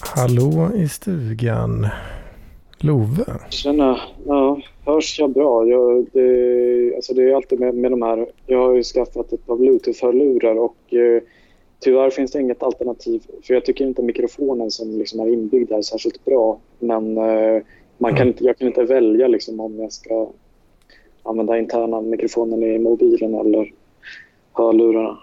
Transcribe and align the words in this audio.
Hallå 0.00 0.70
i 0.76 0.88
stugan. 0.88 1.86
Love. 2.78 3.24
Tjena. 3.50 4.00
Ja, 4.26 4.60
hörs 4.84 5.18
jag 5.18 5.30
bra? 5.30 5.66
Jag, 5.66 6.06
det, 6.12 6.96
alltså 6.96 7.14
det 7.14 7.22
är 7.22 7.34
alltid 7.34 7.60
med, 7.60 7.74
med 7.74 7.90
de 7.90 8.02
här... 8.02 8.26
Jag 8.46 8.58
har 8.58 8.74
ju 8.74 8.82
skaffat 8.82 9.32
ett 9.32 9.46
par 9.46 9.56
bluetooth-hörlurar 9.56 10.54
och 10.58 10.94
eh, 10.94 11.22
tyvärr 11.80 12.10
finns 12.10 12.32
det 12.32 12.40
inget 12.40 12.62
alternativ. 12.62 13.22
För 13.42 13.54
jag 13.54 13.64
tycker 13.64 13.86
inte 13.86 14.02
mikrofonen 14.02 14.70
som 14.70 14.98
liksom 14.98 15.20
är 15.20 15.28
inbyggd 15.28 15.72
är 15.72 15.82
särskilt 15.82 16.24
bra. 16.24 16.58
Men 16.78 17.18
eh, 17.18 17.62
man 17.98 18.16
kan 18.16 18.28
inte, 18.28 18.44
jag 18.44 18.58
kan 18.58 18.68
inte 18.68 18.84
välja 18.84 19.28
liksom 19.28 19.60
om 19.60 19.78
jag 19.78 19.92
ska 19.92 20.28
använda 21.22 21.58
interna 21.58 22.00
mikrofonen 22.00 22.62
i 22.62 22.78
mobilen 22.78 23.34
eller 23.34 23.72
hörlurarna. 24.52 25.18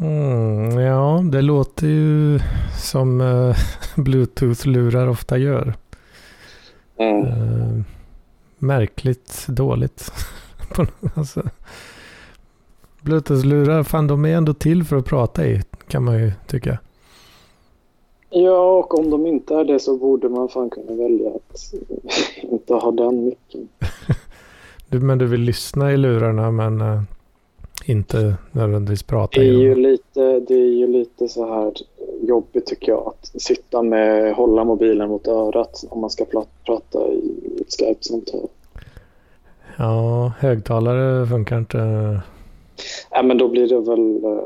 Mm, 0.00 0.78
ja, 0.78 1.22
det 1.32 1.42
låter 1.42 1.86
ju 1.86 2.38
som 2.80 3.20
uh, 3.20 3.56
bluetooth-lurar 3.96 5.08
ofta 5.08 5.38
gör. 5.38 5.74
Mm. 6.96 7.26
Uh, 7.26 7.82
märkligt 8.58 9.46
dåligt. 9.48 10.12
alltså, 11.14 11.42
Bluetooth-lurar, 13.02 13.82
fan 13.82 14.06
de 14.06 14.24
är 14.24 14.36
ändå 14.36 14.54
till 14.54 14.84
för 14.84 14.96
att 14.96 15.04
prata 15.04 15.46
i, 15.46 15.62
kan 15.88 16.04
man 16.04 16.18
ju 16.18 16.32
tycka. 16.46 16.78
Ja, 18.30 18.78
och 18.78 18.98
om 18.98 19.10
de 19.10 19.26
inte 19.26 19.54
är 19.54 19.64
det 19.64 19.80
så 19.80 19.96
borde 19.96 20.28
man 20.28 20.48
fan 20.48 20.70
kunna 20.70 20.92
välja 20.92 21.30
att 21.30 21.74
inte 22.42 22.74
ha 22.74 22.92
den 22.92 23.24
micken. 23.24 23.68
du, 24.88 25.00
men 25.00 25.18
du 25.18 25.26
vill 25.26 25.40
lyssna 25.40 25.92
i 25.92 25.96
lurarna 25.96 26.50
men 26.50 26.80
uh, 26.80 27.02
inte 27.84 28.34
nödvändigtvis 28.52 29.02
prata 29.02 29.40
det 29.40 29.46
är, 29.46 29.52
ju 29.52 29.74
lite, 29.74 30.40
det 30.40 30.54
är 30.54 30.72
ju 30.72 30.86
lite 30.86 31.28
så 31.28 31.46
här 31.54 31.72
jobbigt 32.22 32.66
tycker 32.66 32.92
jag 32.92 33.06
att 33.06 33.42
sitta 33.42 33.82
med, 33.82 34.34
hålla 34.34 34.64
mobilen 34.64 35.08
mot 35.08 35.26
örat 35.28 35.84
om 35.90 36.00
man 36.00 36.10
ska 36.10 36.24
prata 36.64 37.08
i 37.08 37.60
ett 37.60 37.72
Skype-samtal. 37.80 38.48
Ja, 39.78 40.32
högtalare 40.38 41.26
funkar 41.26 41.58
inte. 41.58 41.78
Nej, 43.12 43.24
men 43.24 43.38
då 43.38 43.48
blir 43.48 43.68
det 43.68 43.80
väl... 43.80 44.24
eh, 44.24 44.44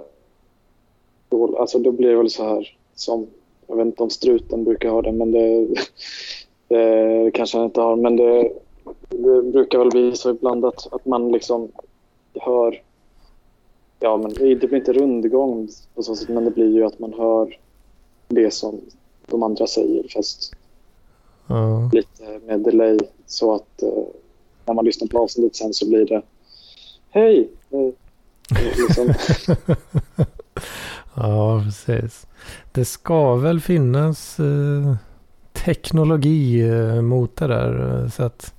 Då, 1.28 1.58
alltså 1.58 1.78
då 1.78 1.92
blir 1.92 2.08
det 2.08 2.16
väl 2.16 2.30
så 2.30 2.44
här 2.44 2.76
som... 2.94 3.26
Jag 3.66 3.76
vet 3.76 3.86
inte 3.86 4.02
om 4.02 4.10
struten 4.10 4.64
brukar 4.64 4.88
ha 4.88 5.02
det, 5.02 5.12
men 5.12 5.32
det, 5.32 5.66
det 6.68 7.30
kanske 7.34 7.58
han 7.58 7.64
inte 7.66 7.80
har. 7.80 7.96
Men 7.96 8.16
det, 8.16 8.52
det 9.08 9.42
brukar 9.42 9.78
väl 9.78 9.90
bli 9.90 10.16
så 10.16 10.30
ibland 10.30 10.64
att, 10.64 10.92
att 10.92 11.06
man 11.06 11.32
liksom 11.32 11.68
hör... 12.34 12.82
Ja, 14.00 14.16
men 14.16 14.30
det 14.34 14.66
blir 14.68 14.74
inte 14.76 14.92
rundgång 14.92 15.68
på 15.94 16.02
så 16.02 16.16
sätt, 16.16 16.28
men 16.28 16.44
det 16.44 16.50
blir 16.50 16.74
ju 16.74 16.84
att 16.86 16.98
man 16.98 17.12
hör 17.12 17.56
det 18.28 18.50
som 18.54 18.80
de 19.26 19.42
andra 19.42 19.66
säger, 19.66 20.06
fast 20.14 20.52
Ja. 21.46 21.90
lite 21.92 22.40
med 22.46 22.60
delay. 22.60 22.98
Så 23.26 23.54
att 23.54 23.82
eh, 23.82 23.88
när 24.66 24.74
man 24.74 24.84
lyssnar 24.84 25.08
på 25.08 25.18
avsnittet 25.18 25.56
sen 25.56 25.74
så 25.74 25.88
blir 25.88 26.06
det 26.06 26.22
Hej! 27.10 27.48
Eh, 27.70 27.90
liksom, 28.76 29.06
ja, 31.16 31.62
precis. 31.64 32.26
Det 32.72 32.84
ska 32.84 33.36
väl 33.36 33.60
finnas 33.60 34.40
eh, 34.40 34.94
teknologi 35.52 36.60
eh, 36.68 37.02
mot 37.02 37.36
det 37.36 37.46
där. 37.46 38.02
eh, 38.02 38.10
Så 38.10 38.22
att 38.22 38.54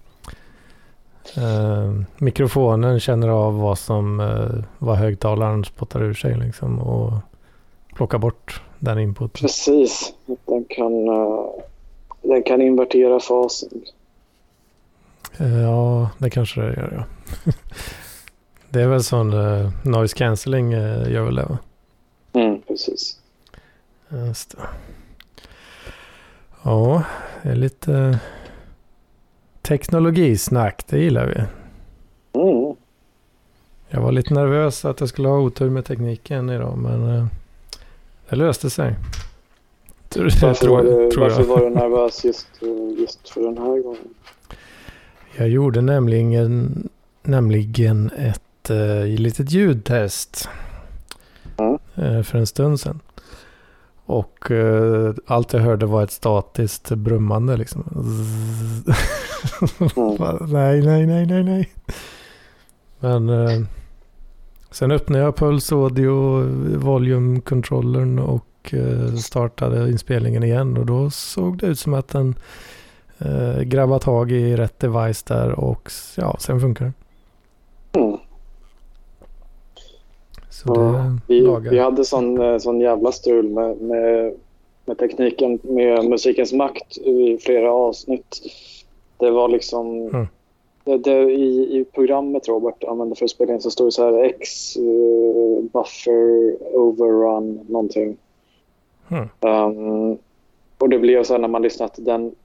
eh, 1.38 1.94
mikrofonen 2.18 3.00
känner 3.00 3.28
av 3.28 3.60
vad 3.60 3.80
som 3.80 4.20
eh, 4.20 4.64
vad 4.78 4.98
högtalaren 4.98 5.66
spottar 5.66 6.04
ur 6.04 6.14
sig 6.14 6.38
liksom. 6.38 6.80
Och 6.80 7.14
plockar 7.96 8.18
bort 8.18 8.62
den 8.80 9.00
inputen. 9.00 9.42
Precis. 9.42 10.14
Den 10.46 10.66
kan, 10.70 11.08
eh, 11.08 11.46
den 12.22 12.44
kan 12.44 12.62
invertera 12.62 13.20
fasen. 13.20 13.70
Eh, 15.38 15.62
Ja, 15.62 16.10
det 16.18 16.30
kanske 16.30 16.62
det 16.62 16.68
gör 16.74 16.94
ja. 17.46 17.52
det 18.70 18.82
är 18.82 18.88
väl 18.88 19.04
sån 19.04 19.34
eh, 19.34 19.70
noise 19.84 20.16
cancelling 20.18 20.74
eh, 20.74 21.12
gör 21.12 21.24
väl 21.24 21.36
det 21.36 21.46
va? 21.46 21.58
Mm, 22.34 22.62
precis. 22.62 23.16
Just 24.10 24.52
det. 24.58 24.64
Ja, 26.64 27.04
det 27.44 27.50
är 27.50 27.56
lite 27.56 28.20
teknologisnack. 29.70 30.84
Det 30.88 31.00
gillar 31.00 31.26
vi. 31.26 31.36
Mm. 32.42 32.76
Jag 33.90 34.02
var 34.02 34.12
lite 34.12 34.34
nervös 34.34 34.86
att 34.86 35.00
jag 35.00 35.10
skulle 35.10 35.28
ha 35.28 35.40
otur 35.40 35.70
med 35.70 35.86
tekniken 35.86 36.50
idag, 36.50 36.78
men 36.78 37.16
eh, 37.16 37.26
det 38.30 38.36
löste 38.36 38.70
sig. 38.70 38.96
Varför, 40.16 40.54
tror, 40.54 40.84
du, 40.84 41.12
tror 41.12 41.24
varför 41.24 41.44
var 41.44 41.60
du 41.60 41.70
nervös 41.70 42.26
just, 42.26 42.48
just 42.98 43.30
för 43.30 43.42
den 43.42 43.58
här 43.58 43.84
gången? 43.84 44.14
Jag 45.36 45.50
gjorde 45.50 45.82
nämligen, 45.82 46.90
nämligen 47.24 48.12
ett 48.18 48.70
eh, 48.70 49.06
litet 49.06 49.52
ljudtest 49.52 50.50
Mm. 51.58 52.24
för 52.24 52.38
en 52.38 52.48
stund 52.48 52.80
sedan. 52.80 53.00
Och 54.10 54.52
eh, 54.52 55.14
allt 55.26 55.54
jag 55.54 55.60
hörde 55.60 55.86
var 55.86 56.04
ett 56.04 56.12
statiskt 56.12 56.90
brummande 56.90 57.58
liksom. 57.58 57.84
Nej, 60.48 60.82
nej, 60.82 61.06
nej, 61.06 61.26
nej, 61.26 61.44
nej. 61.44 61.70
Men 63.00 63.30
eh, 63.30 63.62
sen 64.72 64.92
öppnade 64.92 65.24
jag 65.24 65.36
Pulse 65.36 65.76
Audio 65.76 66.44
volumkontrollern 66.78 68.20
och 68.20 68.74
eh, 68.74 69.14
startade 69.16 69.90
inspelningen 69.90 70.44
igen. 70.44 70.78
Och 70.78 70.86
då 70.86 71.10
såg 71.10 71.58
det 71.58 71.68
ut 71.68 71.80
som 71.80 71.94
att 71.94 72.08
den 72.08 72.36
eh, 73.18 73.62
grabbade 73.62 74.04
tag 74.04 74.32
i 74.32 74.56
rätt 74.56 74.80
device 74.80 75.24
där 75.24 75.52
och 75.52 75.92
ja, 76.16 76.36
sen 76.40 76.60
funkar 76.60 76.86
det. 76.86 76.94
Mm. 78.00 78.18
Så 80.64 80.74
Ja, 80.76 81.18
det 81.28 81.34
vi, 81.34 81.70
vi 81.70 81.80
hade 81.80 82.06
sån, 82.06 82.42
eh, 82.42 82.58
sån 82.58 82.80
jävla 82.80 83.12
strul 83.12 83.50
med, 83.50 83.82
med, 83.82 84.34
med 84.86 84.98
tekniken, 84.98 85.60
med 85.64 86.06
musikens 86.06 86.54
makt 86.54 86.98
i 86.98 87.38
flera 87.38 87.72
avsnitt. 87.72 88.42
Det 89.18 89.32
var 89.32 89.48
liksom... 89.48 90.08
Mm. 90.08 90.28
Det, 90.84 90.98
det, 90.98 91.32
i, 91.32 91.80
I 91.80 91.86
programmet 91.86 92.48
Robert 92.48 92.84
använde 92.84 93.16
för 93.16 93.26
att 93.26 93.32
spela 93.32 93.54
in 93.54 93.62
så 93.62 93.72
stod 93.72 93.88
det 93.88 93.92
så 93.92 94.04
här 94.06 94.24
X 94.24 94.76
eh, 94.76 95.64
buffer 95.74 96.58
overrun 96.76 97.60
någonting. 97.70 98.18
Mm. 99.10 99.30
Um, 99.40 100.18
och 100.78 100.90
det 100.90 101.00
blev 101.00 101.24
så 101.24 101.34
här 101.34 101.40
när 101.40 101.48
man 101.48 101.62
lyssnade 101.62 101.92
att 101.92 102.06
den 102.06 102.36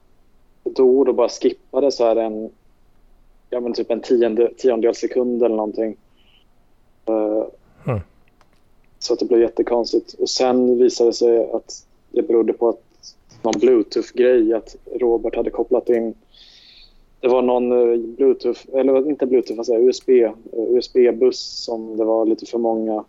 då 0.63 0.99
och 0.99 1.05
då 1.05 1.13
bara 1.13 1.29
skippade 1.29 1.93
så 1.93 2.05
här 2.05 2.17
en 2.17 2.51
ja, 3.51 3.61
men 3.61 3.73
typ 3.73 3.91
en 3.91 4.01
tionde, 4.01 4.51
tiondel 4.57 4.95
sekund 4.95 5.43
eller 5.43 5.57
någonting. 5.57 5.97
Uh. 7.09 7.45
Så 9.04 9.12
att 9.12 9.19
det 9.19 9.25
blev 9.25 9.41
jättekonstigt. 9.41 10.12
Och 10.12 10.31
sen 10.31 10.78
visade 10.78 11.10
det 11.10 11.15
sig 11.15 11.50
att 11.53 11.87
det 12.10 12.22
berodde 12.22 12.53
på 12.53 12.69
att 12.69 12.81
någon 13.42 13.60
bluetooth-grej 13.60 14.53
att 14.54 14.76
Robert 15.00 15.37
hade 15.37 15.50
kopplat 15.50 15.88
in 15.88 16.15
det 17.20 17.28
var 17.28 17.42
någon 17.42 17.72
eh, 17.72 17.98
bluetooth, 18.16 18.60
eller 18.72 19.09
inte 19.09 19.26
bluetooth, 19.26 19.70
jag, 19.70 19.82
USB, 19.84 20.09
eh, 20.09 20.32
USB-buss 20.53 21.65
som 21.65 21.97
det 21.97 22.04
var 22.04 22.26
lite 22.26 22.47
för 22.47 22.59
många 22.59 23.04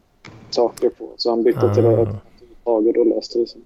saker 0.50 0.89
på. 0.89 1.09
Så 1.17 1.29
han 1.29 1.44
bytte 1.44 1.73
till 1.75 1.85
Ah. 1.85 2.01
ett 2.01 2.09
tag 2.63 2.88
och 2.88 2.94
då 2.94 3.03
löste 3.03 3.39
det 3.39 3.47
sig. 3.47 3.62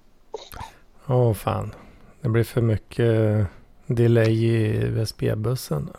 Åh 1.08 1.32
fan. 1.32 1.74
Det 2.20 2.28
blir 2.28 2.44
för 2.44 2.60
mycket 2.60 3.46
delay 3.86 4.44
i 4.44 4.76
USB-bussen. 4.84 5.90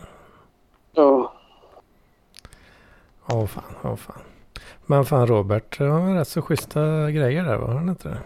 Ja, 0.94 1.34
Åh 3.30 3.46
fan, 3.46 3.64
åh 3.84 3.96
fan. 3.96 4.22
Men 4.92 5.06
fan 5.06 5.28
Robert 5.28 5.80
har 5.80 6.16
rätt 6.16 6.28
så 6.28 6.42
schyssta 6.42 7.12
grejer 7.12 7.44
där, 7.44 7.58
var 7.58 7.68
han 7.68 7.90
inte 7.90 8.10
det? 8.10 8.18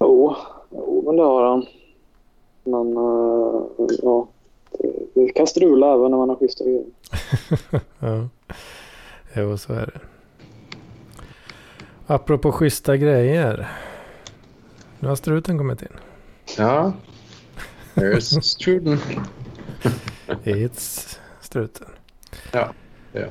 jo, 0.00 0.36
jo 0.70 1.02
men 1.06 1.16
det 1.16 1.22
har 1.22 1.44
han. 1.44 1.66
Men 2.64 2.96
eh, 2.96 3.62
ja, 4.02 4.28
det, 4.78 4.92
det 5.14 5.28
kan 5.28 5.46
strula 5.46 5.94
även 5.94 6.10
när 6.10 6.18
man 6.18 6.28
har 6.28 6.36
schyssta 6.36 6.64
grejer. 6.64 6.84
ja. 7.98 8.28
Jo, 9.34 9.56
så 9.56 9.72
är 9.72 9.86
det. 9.86 10.00
Apropå 12.06 12.52
schyssta 12.52 12.96
grejer. 12.96 13.68
Nu 15.00 15.08
har 15.08 15.16
struten 15.16 15.58
kommit 15.58 15.82
in. 15.82 15.96
Ja. 16.58 16.92
There's 17.94 18.40
struden. 18.40 18.98
It's 20.44 21.18
struten. 21.40 21.88
Ja, 22.52 22.72
ja. 23.12 23.26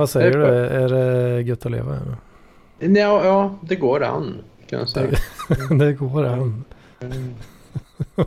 Vad 0.00 0.10
säger 0.10 0.38
du? 0.38 0.44
är 0.44 0.88
det 0.88 1.42
gött 1.42 1.66
att 1.66 1.72
leva? 1.72 1.98
Ja, 2.78 3.24
ja, 3.24 3.54
det 3.60 3.76
går 3.76 4.02
an 4.02 4.34
kan 4.66 4.78
jag 4.78 4.88
säga. 4.88 5.18
det 5.78 5.92
går 5.92 6.24
an. 6.24 6.64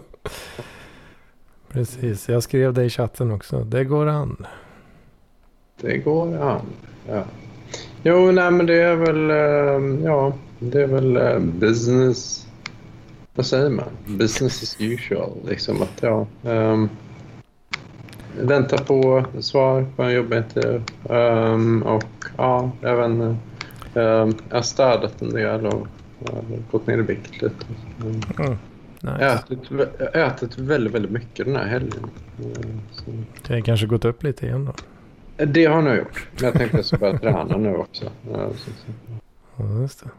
Precis, 1.69 2.29
jag 2.29 2.43
skrev 2.43 2.73
det 2.73 2.83
i 2.83 2.89
chatten 2.89 3.31
också. 3.31 3.63
Det 3.63 3.83
går 3.83 4.07
an. 4.07 4.45
Det 5.81 5.97
går 5.97 6.41
an. 6.41 6.65
Ja. 7.09 7.23
Jo, 8.03 8.31
nej 8.31 8.51
men 8.51 8.65
det 8.65 8.81
är 8.81 8.95
väl, 8.95 9.29
eh, 9.29 10.05
ja, 10.05 10.33
det 10.59 10.81
är 10.81 10.87
väl 10.87 11.17
eh, 11.17 11.39
business 11.39 12.47
vad 13.35 13.45
säger 13.45 13.69
man? 13.69 13.89
Business 14.05 14.63
as 14.63 14.75
usual. 14.79 15.31
Liksom 15.47 15.81
att, 15.81 16.01
ja, 16.01 16.27
um, 16.43 16.89
vänta 18.41 18.77
på 18.77 19.25
svar 19.39 19.85
på 19.95 20.09
jobbintervju. 20.09 20.81
Um, 21.03 21.83
och 21.83 22.25
ja, 22.37 22.71
även 22.81 23.21
um, 23.21 23.37
jag 24.49 24.55
har 24.55 24.61
städat 24.61 25.21
en 25.21 25.29
del 25.29 25.65
och 25.65 25.87
uh, 26.21 26.59
gått 26.71 26.87
ner 26.87 26.97
i 26.97 27.01
vikt 27.01 27.41
lite. 27.41 27.65
Mm. 28.01 28.21
har 28.37 28.57
Nice. 29.01 29.25
ätit, 29.25 29.59
ätit 30.13 30.57
väldigt, 30.57 30.93
väldigt 30.93 31.11
mycket 31.11 31.45
den 31.45 31.55
här 31.55 31.67
helgen. 31.67 32.09
Uh, 32.39 32.79
så. 32.91 33.03
Det 33.47 33.53
har 33.53 33.61
kanske 33.61 33.87
gått 33.87 34.05
upp 34.05 34.23
lite 34.23 34.45
igen 34.45 34.65
då. 34.65 34.73
Det 35.45 35.65
har 35.65 35.75
jag 35.75 35.83
nog 35.83 35.95
gjort. 35.95 36.27
Men 36.35 36.45
jag 36.45 36.53
tänkte 36.53 36.77
att 36.77 36.79
jag 36.79 36.85
ska 36.85 36.97
börja 36.97 37.17
träna 37.17 37.57
nu 37.57 37.75
också. 37.75 38.05
Så, 38.25 38.53
så. 38.55 38.91
Ja, 39.57 39.81
just 39.81 40.03
det. 40.03 40.09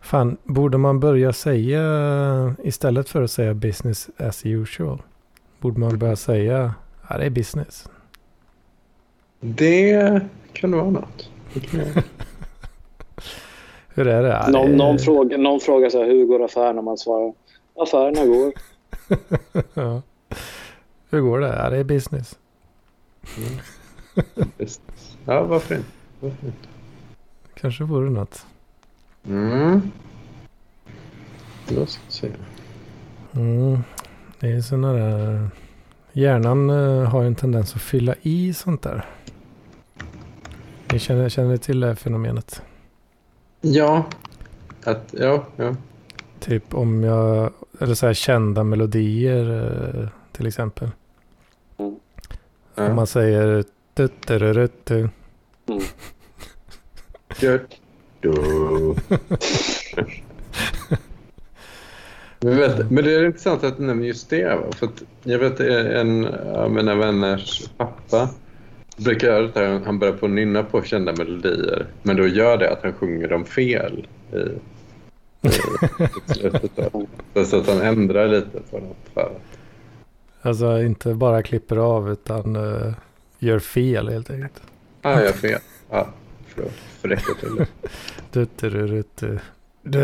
Fan, 0.00 0.36
borde 0.44 0.78
man 0.78 1.00
börja 1.00 1.32
säga 1.32 2.54
istället 2.62 3.08
för 3.08 3.22
att 3.22 3.30
säga 3.30 3.54
business 3.54 4.10
as 4.18 4.46
usual? 4.46 5.02
Borde 5.60 5.80
man 5.80 5.98
börja 5.98 6.16
säga 6.16 6.74
ja, 7.08 7.18
det 7.18 7.24
är 7.24 7.30
business. 7.30 7.88
Det 9.40 10.20
kan 10.52 10.72
vara 10.72 10.90
något. 10.90 11.30
Hur 13.94 14.06
är 14.06 14.22
det? 14.22 14.50
Någon, 14.50 14.76
någon, 14.76 14.98
fråga, 14.98 15.36
någon 15.36 15.60
frågar 15.60 15.90
så 15.90 15.98
här, 15.98 16.06
hur 16.06 16.26
går 16.26 16.44
affärerna? 16.44 16.82
Man 16.82 16.98
svarar 16.98 17.32
affärerna 17.76 18.26
går. 18.26 18.52
ja. 19.74 20.02
Hur 21.10 21.20
går 21.20 21.40
det? 21.40 21.56
Ja, 21.56 21.70
det 21.70 21.76
är 21.76 21.84
business. 21.84 22.38
Business. 24.34 25.16
Ja, 25.26 25.42
varför 25.42 25.74
inte? 25.74 25.88
Varför 26.20 26.46
inte? 26.46 26.68
Kanske 27.54 27.84
vore 27.84 28.10
något. 28.10 28.46
Mm. 29.26 29.90
Då 31.68 31.86
ska 31.86 32.02
vi 32.06 32.12
se. 32.12 32.30
Mm. 33.34 33.78
Det 34.40 34.50
är 34.50 34.60
sådana 34.60 34.92
där... 34.92 35.50
Hjärnan 36.16 36.70
eh, 36.70 37.10
har 37.10 37.24
en 37.24 37.34
tendens 37.34 37.74
att 37.74 37.82
fylla 37.82 38.14
i 38.22 38.54
sånt 38.54 38.82
där. 38.82 39.04
Ni 40.92 40.98
känner, 40.98 41.28
känner 41.28 41.50
ni 41.50 41.58
till 41.58 41.80
det 41.80 41.86
här 41.86 41.94
fenomenet? 41.94 42.62
Ja. 43.60 44.04
Att, 44.84 45.14
ja, 45.18 45.44
ja. 45.56 45.76
Typ 46.40 46.74
om 46.74 47.04
jag, 47.04 47.52
eller 47.80 47.94
så 47.94 48.06
här 48.06 48.14
kända 48.14 48.64
melodier 48.64 49.50
eh, 50.02 50.08
till 50.32 50.46
exempel. 50.46 50.90
Om 51.76 52.00
ja. 52.74 52.94
man 52.94 53.06
säger 53.06 53.64
tuttururuttu. 53.94 55.08
Mm. 55.68 55.82
Good. 57.40 57.60
Du. 62.44 62.50
Men, 62.50 62.58
vet, 62.58 62.90
men 62.90 63.04
det 63.04 63.14
är 63.14 63.24
intressant 63.26 63.64
att 63.64 63.76
du 63.76 63.82
nämner 63.82 64.06
just 64.06 64.30
det. 64.30 64.58
För 64.76 64.88
jag 65.22 65.38
vet 65.38 65.60
en 65.60 66.26
av 66.54 66.70
mina 66.70 66.94
vänners 66.94 67.62
pappa 67.76 68.28
brukar 68.96 69.26
göra 69.28 69.46
det 69.46 69.60
här. 69.60 69.80
Han 69.84 69.98
börjar 69.98 70.14
på 70.14 70.28
nynna 70.28 70.62
på 70.62 70.82
kända 70.82 71.12
melodier. 71.12 71.86
Men 72.02 72.16
då 72.16 72.26
gör 72.26 72.56
det 72.56 72.70
att 72.72 72.82
han 72.82 72.92
sjunger 72.92 73.28
dem 73.28 73.44
fel 73.44 74.06
i, 74.32 74.36
i, 74.36 75.50
i 76.28 76.34
slutet. 76.34 76.70
Så 77.46 77.56
att 77.56 77.66
han 77.66 77.80
ändrar 77.80 78.28
lite 78.28 78.60
på 78.70 78.78
dem. 78.78 78.94
För 79.14 79.20
att, 79.20 79.40
Alltså 80.42 80.82
inte 80.82 81.14
bara 81.14 81.42
klipper 81.42 81.76
av 81.76 82.12
utan 82.12 82.56
eh, 82.56 82.92
gör 83.38 83.58
fel 83.58 84.08
helt 84.08 84.30
enkelt. 84.30 84.62
ah, 85.02 85.12
jag 85.12 85.22
gör 85.24 85.32
fel. 85.32 85.60
Ja, 85.90 86.08
förlåt. 86.48 86.72
Förräcker 87.00 87.34
till 87.40 87.56
det. 87.56 87.66
Tuttururuttu. 88.32 89.38
Du, 89.86 90.00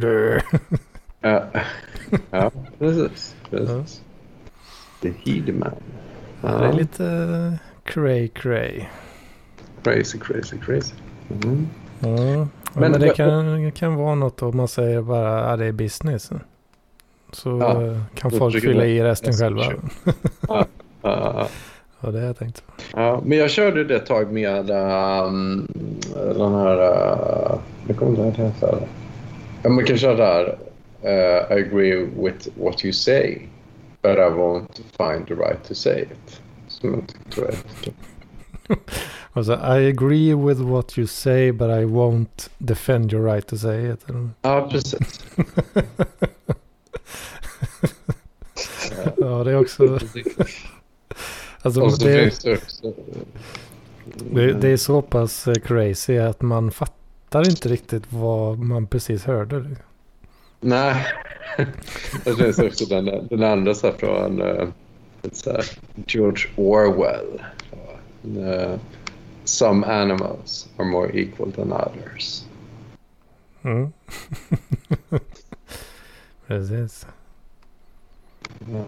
du. 0.00 0.40
Ja, 1.20 1.44
ja 2.30 2.50
precis. 2.78 3.36
precis. 3.50 4.02
The 5.02 5.12
Heedman. 5.24 5.72
Ja, 6.42 6.48
det 6.48 6.66
är 6.66 6.72
lite 6.72 7.04
eh, 7.06 7.52
cray 7.84 8.28
cray. 8.28 8.84
Crazy, 9.82 10.18
crazy, 10.18 10.56
crazy. 10.58 10.94
Mm. 11.44 11.66
Ja. 12.00 12.08
Men, 12.08 12.48
Men- 12.74 12.90
men 12.92 13.00
det 13.00 13.08
kan, 13.14 13.72
kan 13.72 13.94
vara 13.94 14.14
något 14.14 14.42
om 14.42 14.56
man 14.56 14.68
säger 14.68 15.02
bara 15.02 15.40
att 15.52 15.58
det 15.58 15.66
är 15.66 15.72
business. 15.72 16.30
Så 17.32 17.58
Ja, 17.60 17.82
eh, 17.84 17.98
kan 18.14 18.30
folk 18.30 18.60
fylla 18.60 18.84
i 18.86 19.02
resten 19.02 19.32
själva. 19.32 19.62
Ja, 20.48 20.66
ja, 21.02 21.48
Ja, 22.00 22.10
det 22.10 22.18
har 22.18 22.26
jag 22.26 22.38
tänkt 22.38 22.66
på. 22.66 22.72
ja. 23.00 23.22
Men 23.24 23.38
jag 23.38 23.50
körde 23.50 23.84
det 23.84 23.96
ett 23.96 24.06
tag 24.06 24.32
med 24.32 24.70
um, 24.70 25.68
den 26.14 26.54
här... 26.54 26.76
Uh, 26.76 27.58
jag 27.88 27.96
kommer 27.96 28.10
inte 28.10 28.20
ihåg 28.22 28.26
vad 28.26 28.36
det 28.36 28.42
heter. 28.42 28.78
Ja, 29.62 29.70
man 29.70 29.84
kan 29.84 29.98
köra 29.98 30.14
där. 30.14 30.58
Uh, 31.04 31.46
I 31.50 31.60
agree 31.60 32.04
with 32.04 32.48
what 32.56 32.84
you 32.84 32.92
say. 32.92 33.48
But 34.02 34.18
I 34.18 34.28
won't 34.28 34.80
find 34.96 35.26
the 35.26 35.34
right 35.34 35.64
to 35.68 35.74
say 35.74 36.02
it. 36.02 36.40
Som 36.68 37.04
jag 37.36 37.54
Alltså, 39.32 39.52
I 39.52 39.88
agree 39.88 40.34
with 40.34 40.60
what 40.60 40.98
you 40.98 41.06
say 41.06 41.52
but 41.52 41.70
I 41.70 41.84
won't 41.84 42.48
defend 42.58 43.12
your 43.12 43.34
right 43.34 43.46
to 43.46 43.56
say 43.56 43.92
it. 43.92 44.06
Ja, 44.42 44.68
precis. 44.70 45.24
Ja, 49.16 49.44
det 49.44 49.50
är 49.50 49.60
också... 49.60 49.98
Alltså, 51.62 51.82
Och 51.82 51.92
så 51.92 52.04
det, 52.04 52.22
finns 52.22 52.38
det 52.38 52.52
också... 52.56 52.92
det, 54.14 54.52
det 54.52 54.68
är 54.68 54.76
så 54.76 55.02
pass 55.02 55.48
eh, 55.48 55.54
crazy 55.54 56.18
att 56.18 56.42
man 56.42 56.70
fattar 56.70 57.48
inte 57.48 57.68
riktigt 57.68 58.12
vad 58.12 58.58
man 58.58 58.86
precis 58.86 59.24
hörde. 59.24 59.76
Nej. 60.60 61.06
Det 62.24 62.34
finns 62.36 62.58
också 62.58 62.84
den, 62.84 63.26
den 63.30 63.42
andra 63.42 63.74
så 63.74 63.92
från 63.92 64.42
uh, 64.42 64.68
så 65.32 65.52
här, 65.52 65.64
George 66.06 66.44
Orwell. 66.56 67.42
Uh, 68.36 68.76
Some 69.44 69.86
animals 69.86 70.68
are 70.76 70.86
more 70.88 71.10
equal 71.20 71.52
than 71.52 71.72
others. 71.72 72.44
Mm. 73.62 73.92
precis. 76.46 77.06
Ja. 78.72 78.84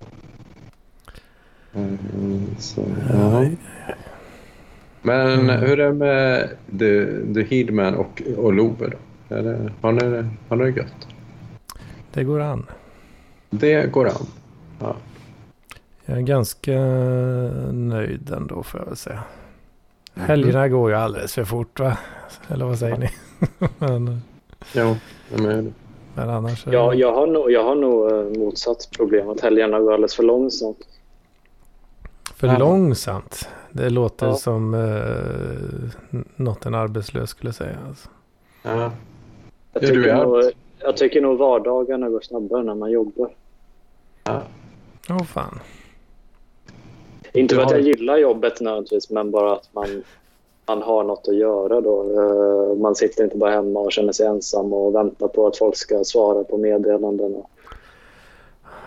Mm, 1.75 2.47
så, 2.59 2.85
ja. 3.13 3.51
Men 5.03 5.41
Mm. 5.41 5.61
hur 5.61 5.81
är 5.81 5.87
det 5.87 5.93
med 5.93 6.49
The, 6.79 7.07
the 7.35 7.43
Heedman 7.57 7.95
och, 7.95 8.23
och 8.37 8.53
Love 8.53 8.87
då? 8.87 9.35
Är 9.37 9.43
det, 9.43 9.73
har, 9.81 9.93
ni, 9.93 10.29
har 10.49 10.57
ni 10.57 10.65
det 10.71 10.77
gött? 10.81 11.07
Det 12.13 12.25
går 12.25 12.41
an. 12.41 12.67
Det 13.51 13.93
går 13.93 14.09
an. 14.09 14.27
Jag 16.05 16.17
är 16.19 16.23
ganska 16.23 16.73
nöjd 17.73 18.31
ändå 18.31 18.63
får 18.63 18.81
jag 18.81 18.87
väl 18.87 18.97
säga. 18.97 19.23
Helgerna 20.15 20.69
går 20.69 20.91
ju 20.91 20.97
alldeles 20.97 21.35
för 21.35 21.45
fort 21.45 21.81
va? 21.81 21.99
Eller 22.49 22.65
vad 22.65 22.79
säger 22.79 22.97
ni? 22.99 23.11
men, 23.79 24.23
menar 24.75 25.63
det. 25.63 25.73
men 26.15 26.31
annars... 26.31 26.67
är- 26.67 26.73
Ja, 26.73 26.95
jag 26.95 27.13
har 27.15 27.27
nog, 27.27 27.51
jag 27.51 27.65
har 27.65 27.75
nog 27.75 28.11
eh, 28.13 28.39
motsatt 28.41 28.89
problem. 28.97 29.29
Att 29.29 29.41
helgerna 29.41 29.81
går 29.81 29.93
alldeles 29.93 30.15
för 30.17 30.23
långsamt. 30.23 30.79
För 32.35 32.47
Ja. 32.47 32.59
långsamt. 32.59 33.49
Det 33.73 33.91
låter 33.91 34.27
Ja. 34.27 34.35
som 34.35 34.75
eh, 34.75 36.21
något 36.37 36.67
en 36.67 36.75
arbetslös 36.75 37.31
skulle 37.31 37.53
säga. 37.53 37.77
Alltså. 37.89 38.09
Ja. 38.63 38.71
Jag 38.81 38.91
Ja, 39.73 39.81
du 39.81 39.87
tycker, 39.87 40.03
är 40.09 40.25
nog, 40.25 40.43
jag 40.81 40.97
tycker 40.97 41.21
nog 41.21 41.39
vardagarna 41.39 42.09
går 42.09 42.21
snabbare 42.21 42.63
när 42.63 42.75
man 42.75 42.91
jobbar. 42.91 43.31
Ja. 44.25 44.43
Åh 45.11 45.23
fan. 45.25 45.61
Inte 47.33 47.55
för 47.55 47.63
att 47.63 47.71
jag 47.71 47.81
gillar 47.81 48.17
jobbet 48.17 48.61
nödvändigtvis, 48.61 49.11
men 49.11 49.31
bara 49.31 49.53
att 49.53 49.69
man, 49.73 50.03
man 50.67 50.83
har 50.83 51.05
något 51.05 51.29
att 51.29 51.37
göra 51.37 51.81
då. 51.81 52.03
Eh, 52.03 52.77
Man 52.79 52.95
sitter 52.95 53.25
inte 53.25 53.37
bara 53.37 53.51
hemma 53.51 53.81
och 53.81 53.93
känner 53.93 54.13
sig 54.13 54.27
ensam 54.27 54.73
och 54.73 54.95
väntar 54.95 55.29
på 55.29 55.47
att 55.47 55.59
folk 55.59 55.77
ska 55.77 56.05
svara 56.05 56.45
på 56.45 56.57
meddelanden. 56.59 57.43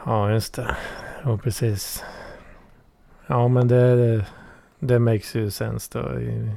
Ja, 0.06 0.32
just 0.32 0.54
det. 0.54 0.78
Ja, 1.24 1.40
precis. 1.44 2.04
Ja, 3.28 3.48
men 3.48 3.68
det, 3.68 4.26
det 4.80 5.00
makes 5.00 5.36
ju 5.36 5.52
sense 5.52 6.00
då 6.00 6.20
i, 6.20 6.50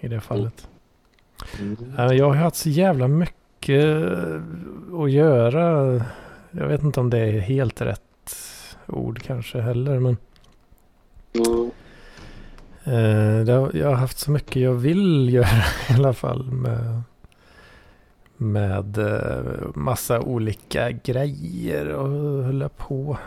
i 0.00 0.08
det 0.08 0.20
fallet. 0.20 0.68
Mm. 1.60 1.76
Ja, 1.96 2.14
Jag 2.14 2.26
har 2.26 2.34
haft 2.34 2.56
så 2.56 2.68
jävla 2.68 3.08
mycket 3.08 3.36
att 5.02 5.10
göra. 5.10 6.00
Jag 6.50 6.68
vet 6.68 6.82
inte 6.82 7.00
om 7.00 7.10
det 7.10 7.18
är 7.18 7.38
helt 7.40 7.80
rätt 7.80 8.00
ord 8.86 9.22
kanske 9.22 9.60
heller. 9.60 9.98
Men 9.98 10.16
Mm. 11.36 11.70
jag 13.72 13.86
har 13.88 13.94
haft 13.94 14.18
så 14.18 14.30
mycket 14.30 14.62
jag 14.62 14.72
vill 14.74 15.28
göra 15.34 15.62
i 15.90 15.92
alla 15.94 16.12
fall. 16.12 16.44
Med, 16.52 17.02
med 18.36 18.98
eh, 18.98 19.66
massa 19.74 20.20
olika 20.20 20.90
grejer 20.90 21.88
och 21.88 22.44
hålla 22.44 22.68
på. 22.68 23.18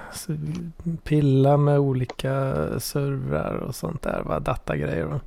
Pilla 1.04 1.58
med 1.58 1.80
olika 1.80 2.54
servrar 2.80 3.56
och 3.56 3.76
sånt 3.76 4.02
där. 4.02 4.22
Va? 4.26 4.40
Datagrejer. 4.40 5.06
Va? 5.06 5.20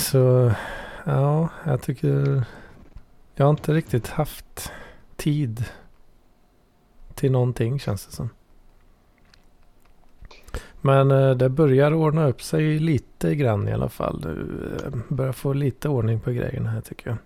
Så 0.00 0.52
ja, 1.06 1.48
jag 1.64 1.82
tycker 1.82 2.44
jag 3.34 3.46
har 3.46 3.50
inte 3.50 3.74
riktigt 3.74 4.08
haft 4.08 4.72
tid 5.16 5.64
till 7.14 7.32
någonting 7.32 7.78
känns 7.78 8.06
det 8.06 8.12
som. 8.12 8.28
Men 10.80 11.10
eh, 11.10 11.30
det 11.30 11.48
börjar 11.48 11.92
ordna 11.94 12.26
upp 12.26 12.42
sig 12.42 12.78
lite 12.78 13.34
grann 13.34 13.68
i 13.68 13.72
alla 13.72 13.88
fall. 13.88 14.20
Du 14.20 14.30
eh, 14.84 14.98
börjar 15.08 15.32
få 15.32 15.52
lite 15.52 15.88
ordning 15.88 16.20
på 16.20 16.30
grejerna 16.30 16.70
här 16.70 16.80
tycker 16.80 17.08
jag. 17.08 17.18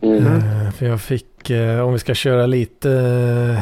Mm. 0.00 0.26
Eh, 0.26 0.70
För 0.70 0.86
jag 0.86 1.00
fick, 1.00 1.50
om 1.84 1.92
vi 1.92 1.98
ska 1.98 2.14
köra 2.14 2.46
lite 2.46 2.90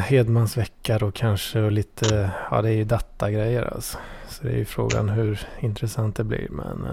Hedmans 0.06 0.56
vecka 0.56 0.98
då 0.98 1.10
kanske 1.10 1.60
och 1.60 1.72
lite, 1.72 2.30
ja 2.50 2.62
det 2.62 2.68
är 2.68 2.74
ju 2.74 2.84
datagrejer 2.84 3.74
alltså. 3.74 3.98
Så 4.28 4.44
det 4.44 4.52
är 4.52 4.56
ju 4.56 4.64
frågan 4.64 5.08
hur 5.08 5.40
intressant 5.60 6.16
det 6.16 6.24
blir. 6.24 6.48
Men 6.50 6.86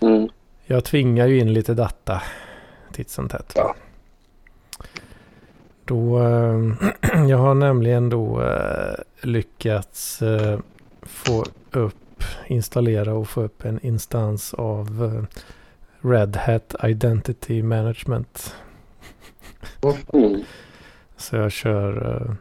Mm. 0.00 0.28
jag 0.66 0.84
tvingar 0.84 1.26
ju 1.26 1.38
in 1.38 1.52
lite 1.52 1.74
data 1.74 2.22
titt 2.92 3.10
som 3.10 3.28
tätt. 3.28 3.52
Ja. 3.56 3.74
Då, 5.84 6.22
eh, 6.22 6.58
jag 7.28 7.38
har 7.38 7.54
nämligen 7.54 8.10
då 8.10 8.42
eh, 8.42 8.94
lyckats 9.22 10.22
eh, 10.22 10.58
få 11.02 11.44
upp, 11.70 12.24
installera 12.46 13.14
och 13.14 13.28
få 13.28 13.42
upp 13.42 13.64
en 13.64 13.86
instans 13.86 14.54
av 14.54 15.26
Red 16.00 16.36
Hat 16.36 16.74
Identity 16.84 17.62
Management. 17.62 18.54
Mm. 20.12 20.42
Så 21.16 21.36
jag 21.36 21.52
kör, 21.52 22.36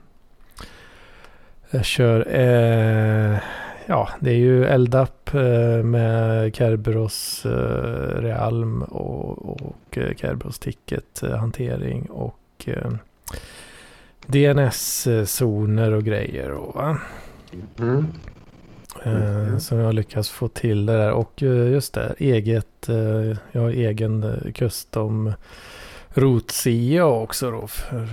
jag 1.69 1.85
kör, 1.85 2.35
eh, 2.35 3.37
ja 3.85 4.09
det 4.19 4.31
är 4.31 4.35
ju 4.35 4.77
LDAP 4.77 5.33
eh, 5.33 5.83
med 5.83 6.55
Kerberos 6.55 7.45
eh, 7.45 8.21
Realm 8.21 8.81
och, 8.81 9.49
och 9.49 9.97
eh, 9.97 10.15
Kerberos 10.15 10.59
Ticket 10.59 11.23
eh, 11.23 11.35
hantering 11.35 12.05
och 12.09 12.69
DNS-zoner 14.25 15.91
och 15.91 16.03
grejer. 16.03 16.51
Och, 16.51 16.75
va? 16.75 16.97
Mm. 17.79 18.07
Mhm. 19.05 19.59
Som 19.59 19.77
jag 19.77 19.85
har 19.85 19.93
lyckats 19.93 20.29
få 20.29 20.47
till 20.47 20.85
det 20.85 20.97
där. 20.97 21.11
Och 21.11 21.41
just 21.41 21.93
det, 21.93 22.15
eget, 22.17 22.87
jag 23.51 23.61
har 23.61 23.69
egen 23.69 24.41
custom 24.55 25.33
rotsida 26.09 27.05
också 27.05 27.51
då 27.51 27.67
för 27.67 28.07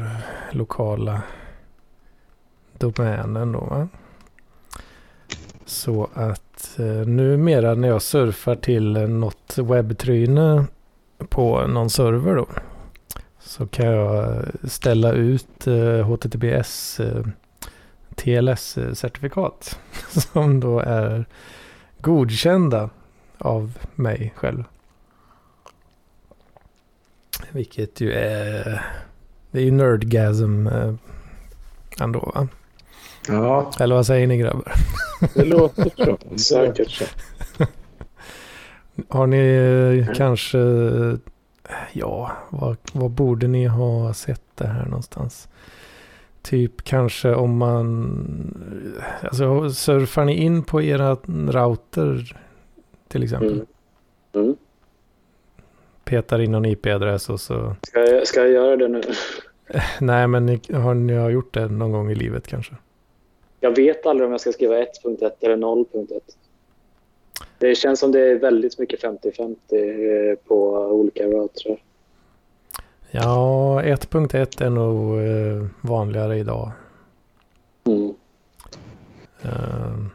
lokala 0.50 1.23
domänen 2.79 3.53
då 3.53 3.61
va. 3.61 3.89
Så 5.71 6.11
att 6.15 6.79
eh, 6.79 7.07
numera 7.07 7.75
när 7.75 7.89
jag 7.89 8.03
surfar 8.03 8.57
till 8.57 8.97
eh, 8.97 9.09
något 9.09 9.59
webbtryne 9.59 10.65
på 11.29 11.67
någon 11.67 11.91
server 11.91 12.37
då. 12.37 12.47
Så 13.39 13.67
kan 13.67 13.87
jag 13.87 14.37
eh, 14.37 14.43
ställa 14.65 15.12
ut 15.12 15.67
eh, 15.67 16.07
HTTPS 16.07 17.00
eh, 17.00 17.25
TLS-certifikat. 18.15 19.79
Eh, 20.15 20.19
som 20.33 20.61
då 20.61 20.81
är 20.81 21.25
godkända 22.00 22.91
av 23.39 23.79
mig 23.95 24.33
själv. 24.37 24.65
Vilket 27.50 28.00
ju 28.00 28.12
är... 28.12 28.83
Det 29.50 29.59
är 29.59 29.65
ju 29.65 29.71
nerdgasm 29.71 30.67
eh, 30.67 30.95
ändå 32.00 32.33
va? 32.35 32.49
Ja, 33.29 33.71
Eller 33.81 33.95
vad 33.95 34.07
säger 34.07 34.27
ni 34.27 34.39
grabbar? 34.39 34.73
det 35.35 35.45
låter 35.45 35.93
så. 35.97 36.19
Säkert. 36.39 37.17
Har 39.09 39.27
ni 39.27 39.39
eh, 40.07 40.15
kanske... 40.15 40.59
Ja, 41.93 42.33
var, 42.50 42.77
var 42.93 43.09
borde 43.09 43.49
ni 43.49 43.67
ha 43.67 44.15
sett 44.15 44.43
det 44.55 44.67
här 44.67 44.85
någonstans? 44.85 45.49
Typ 46.43 46.85
kanske 46.85 47.35
om 47.35 47.57
man... 47.57 49.03
Alltså 49.23 49.71
surfar 49.71 50.25
ni 50.25 50.35
in 50.35 50.62
på 50.62 50.83
era 50.83 51.15
router 51.27 52.37
till 53.09 53.23
exempel? 53.23 53.53
Mm. 53.53 53.67
Mm. 54.47 54.57
Petar 56.05 56.39
in 56.39 56.53
någon 56.53 56.65
IP-adress 56.65 57.31
och 57.31 57.41
så... 57.41 57.77
Ska, 57.83 58.00
jag, 58.00 58.27
ska 58.27 58.41
jag 58.41 58.50
göra 58.50 58.77
det 58.77 58.89
nu? 58.89 59.03
Nej, 60.00 60.27
men 60.27 60.47
ni, 60.47 60.61
har 60.73 60.95
ni 60.95 61.15
har 61.15 61.31
gjort 61.31 61.55
det 61.55 61.69
någon 61.69 61.93
gång 61.93 62.11
i 62.11 62.15
livet 62.15 62.47
kanske? 62.47 62.75
Jag 63.61 63.76
vet 63.76 64.07
aldrig 64.07 64.26
om 64.26 64.33
jag 64.33 64.40
ska 64.40 64.52
skriva 64.52 64.75
1.1 64.75 65.31
eller 65.40 65.57
0.1. 65.57 66.21
Det 67.59 67.75
känns 67.75 68.00
som 68.00 68.12
det 68.12 68.21
är 68.21 68.38
väldigt 68.38 68.79
mycket 68.79 69.02
50-50 69.02 70.37
på 70.37 70.71
olika 70.73 71.25
routrar. 71.26 71.83
Ja, 73.11 73.83
1.1 73.83 74.64
är 74.64 74.71
nog 74.71 75.19
eh, 75.19 75.67
vanligare 75.81 76.38
idag. 76.38 76.71
Mm. 77.85 78.14
Eh, 79.43 80.07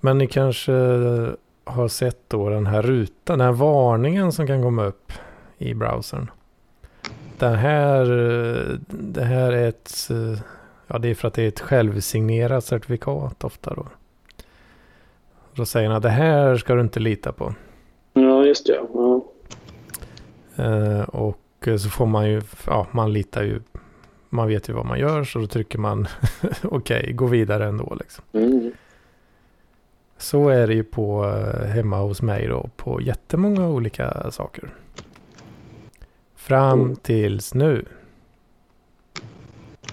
men 0.00 0.18
ni 0.18 0.26
kanske 0.26 0.72
har 1.64 1.88
sett 1.88 2.28
då 2.28 2.48
den 2.48 2.66
här 2.66 2.82
rutan, 2.82 3.38
den 3.38 3.46
här 3.46 3.52
varningen 3.52 4.32
som 4.32 4.46
kan 4.46 4.62
komma 4.62 4.84
upp 4.84 5.12
i 5.58 5.74
browsern. 5.74 6.30
Den 7.38 7.54
här, 7.54 8.02
eh, 8.02 8.78
det 8.88 9.24
här 9.24 9.52
är 9.52 9.68
ett, 9.68 9.92
eh, 10.10 10.40
ja 10.90 10.98
det 10.98 11.08
är 11.08 11.14
för 11.14 11.28
att 11.28 11.34
det 11.34 11.42
är 11.42 11.48
ett 11.48 11.60
självsignerat 11.60 12.64
certifikat 12.64 13.44
ofta 13.44 13.74
då. 13.74 13.86
Då 15.54 15.66
säger 15.66 15.88
han 15.88 15.96
att 15.96 16.02
det 16.02 16.08
här 16.10 16.56
ska 16.56 16.74
du 16.74 16.80
inte 16.80 17.00
lita 17.00 17.32
på. 17.32 17.54
Ja, 18.12 18.44
just 18.44 18.66
det. 18.66 18.80
Ja. 18.94 19.22
Eh, 20.56 21.02
och 21.02 21.68
så 21.78 21.88
får 21.90 22.06
man 22.06 22.30
ju, 22.30 22.42
ja 22.66 22.86
man 22.90 23.12
litar 23.12 23.42
ju, 23.42 23.60
man 24.28 24.48
vet 24.48 24.68
ju 24.68 24.72
vad 24.72 24.86
man 24.86 24.98
gör 24.98 25.24
så 25.24 25.38
då 25.38 25.46
trycker 25.46 25.78
man 25.78 26.06
okej, 26.62 27.12
gå 27.12 27.26
vidare 27.26 27.66
ändå 27.68 27.96
liksom. 28.00 28.24
Mm. 28.32 28.72
Så 30.18 30.48
är 30.48 30.66
det 30.66 30.74
ju 30.74 30.84
på 30.84 31.24
eh, 31.24 31.66
hemma 31.66 31.98
hos 32.00 32.22
mig 32.22 32.46
då 32.46 32.70
på 32.76 33.00
jättemånga 33.00 33.68
olika 33.68 34.30
saker. 34.30 34.70
Fram 36.36 36.80
Mm. 36.80 36.96
tills 36.96 37.54
nu. 37.54 37.84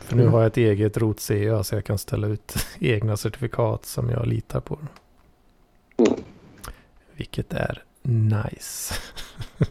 För 0.07 0.15
nu 0.15 0.27
har 0.27 0.39
jag 0.39 0.47
ett 0.47 0.57
eget 0.57 0.97
rot-CA 0.97 1.63
så 1.63 1.75
jag 1.75 1.83
kan 1.85 1.97
ställa 1.97 2.27
ut 2.27 2.53
egna 2.79 3.17
certifikat 3.17 3.85
som 3.85 4.09
jag 4.09 4.27
litar 4.27 4.59
på. 4.59 4.79
Mm. 5.97 6.13
Vilket 7.15 7.53
är 7.53 7.83
nice. 8.01 8.93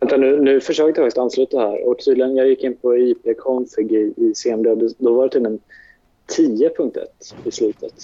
Vänta, 0.00 0.16
nu, 0.16 0.40
nu 0.42 0.60
försökte 0.60 1.00
jag 1.00 1.06
faktiskt 1.06 1.18
ansluta 1.18 1.58
här 1.60 1.88
och 1.88 1.98
tydligen 2.04 2.36
jag 2.36 2.48
gick 2.48 2.64
in 2.64 2.76
på 2.76 2.96
IP-config 2.96 3.92
i, 3.92 4.14
i 4.16 4.32
CMD 4.34 4.66
och 4.70 4.78
det- 4.78 4.94
då 4.98 5.14
var 5.14 5.22
det 5.24 5.30
tydligen 5.30 5.58
10.1 6.36 7.06
i 7.44 7.50
slutet. 7.50 7.94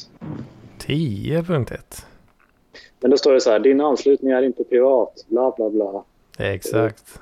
10.1. 0.78 2.04
Men 3.00 3.10
då 3.10 3.16
står 3.16 3.32
det 3.34 3.40
så 3.40 3.50
här, 3.50 3.58
din 3.58 3.80
anslutning 3.80 4.30
är 4.32 4.42
inte 4.42 4.64
privat, 4.64 5.24
bla 5.28 5.52
bla 5.56 5.70
bla. 5.70 6.04
Exakt. 6.38 7.20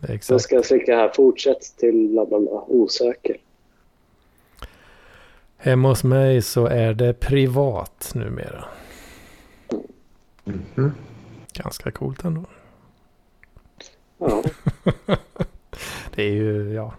Då 0.00 0.12
Exakt. 0.12 0.42
ska 0.42 0.54
jag 0.54 0.64
klicka 0.64 0.96
här, 0.96 1.12
fortsätt 1.16 1.76
till 1.76 2.08
bla 2.08 2.26
bla. 2.26 2.64
Hemma 5.56 5.88
hos 5.88 6.04
mig 6.04 6.42
så 6.42 6.66
är 6.66 6.94
det 6.94 7.20
privat 7.20 8.12
numera. 8.14 8.64
Mhm. 10.44 10.92
Ganska 11.52 11.90
coolt 11.90 12.24
ändå. 12.24 12.44
Ja. 14.18 14.42
Det 16.14 16.22
är 16.22 16.32
ju, 16.32 16.72
ja. 16.72 16.94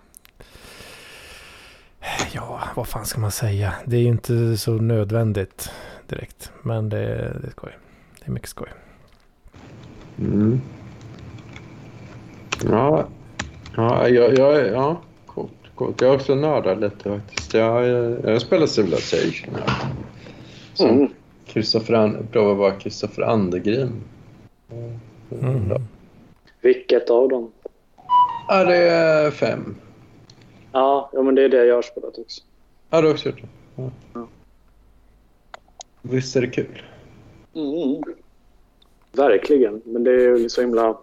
Ja, 2.34 2.62
vad 2.76 2.88
fan 2.88 3.06
ska 3.06 3.22
man 3.22 3.32
säga? 3.32 3.74
Det 3.86 3.96
är 3.96 4.02
ju 4.02 4.08
inte 4.08 4.58
så 4.58 4.72
nödvändigt 4.72 5.70
direkt. 6.08 6.52
Men 6.62 6.90
det, 6.90 6.98
det 7.42 7.48
är 7.48 7.52
skoj. 7.52 7.78
Det 8.20 8.26
är 8.26 8.32
mycket 8.32 8.50
skoj. 8.50 8.70
Mm. 10.20 10.62
Ja, 12.66 13.06
ja, 13.76 14.08
jag, 14.10 14.38
jag, 14.38 14.68
ja 14.68 15.02
coolt, 15.26 15.52
coolt. 15.76 16.02
Jag 16.02 16.08
har 16.08 16.16
också 16.16 16.36
nördat 16.36 16.80
lite 16.80 17.10
faktiskt. 17.10 17.54
Jag, 17.54 17.86
jag 18.24 18.42
spelar 18.42 18.68
Civilization 18.68 19.56
här. 19.56 19.90
Som 20.74 20.90
Mm. 20.90 21.08
Kristoffer 21.46 22.26
provar 22.32 22.54
vara 22.54 22.72
Kristoffer 22.72 23.22
Andergren. 23.22 23.92
Mm. 25.42 25.82
Vilket 26.62 27.10
av 27.10 27.30
dem? 27.30 27.52
Ja, 28.48 28.64
det 28.64 28.78
är 28.78 29.32
fem. 29.32 29.76
Ja, 30.72 31.10
ja, 31.14 31.22
men 31.24 31.36
det 31.36 31.44
är 31.44 31.50
det 31.50 31.66
jag 31.66 31.76
har 31.76 31.82
spelat 31.82 32.18
också. 32.18 32.42
Ja, 32.90 33.02
du 33.02 33.08
har 33.08 33.14
också 33.14 33.30
gjort 33.30 33.42
det? 33.42 33.48
Ja. 33.76 33.92
Ja. 34.14 34.28
Visst 36.02 36.36
är 36.36 36.42
det 36.42 36.48
kul? 36.48 36.82
Mm. 37.56 38.04
Verkligen, 39.12 39.82
men 39.86 40.04
det 40.04 40.12
är 40.12 40.38
ju 40.38 40.50
så 40.50 40.62
himla... 40.62 40.98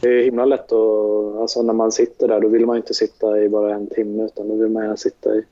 Det 0.00 0.08
är 0.08 0.24
himla 0.24 0.44
lätt 0.44 0.72
att... 0.72 1.36
Alltså 1.40 1.62
när 1.62 1.72
man 1.72 1.92
sitter 1.92 2.28
där, 2.28 2.40
då 2.40 2.48
vill 2.48 2.66
man 2.66 2.76
inte 2.76 2.94
sitta 2.94 3.38
i 3.38 3.48
bara 3.48 3.74
en 3.74 3.86
timme 3.86 4.24
utan 4.24 4.48
då 4.48 4.56
vill 4.56 4.68
man 4.68 4.82
gärna 4.82 4.96
sitta 4.96 5.34
i 5.34 5.42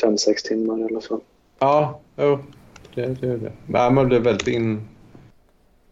fem, 0.00 0.18
sex 0.18 0.42
timmar 0.42 0.78
i 0.78 0.84
alla 0.84 1.00
fall. 1.00 1.20
Ja, 1.58 2.00
jo. 2.16 2.38
Det, 2.94 3.06
det 3.06 3.26
är 3.26 3.36
det. 3.36 3.52
Men 3.66 3.94
man 3.94 4.08
blir 4.08 4.20
väldigt 4.20 4.48
in, 4.48 4.88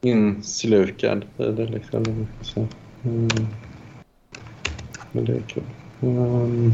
inslukad 0.00 1.24
i 1.38 1.44
det. 1.44 1.66
Liksom. 1.66 2.26
Så, 2.42 2.66
mm. 3.04 3.28
Men 5.12 5.24
det 5.24 5.32
är 5.32 5.40
kul. 5.40 5.62
Um. 6.00 6.72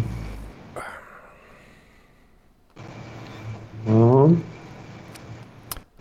Ja. 3.87 4.31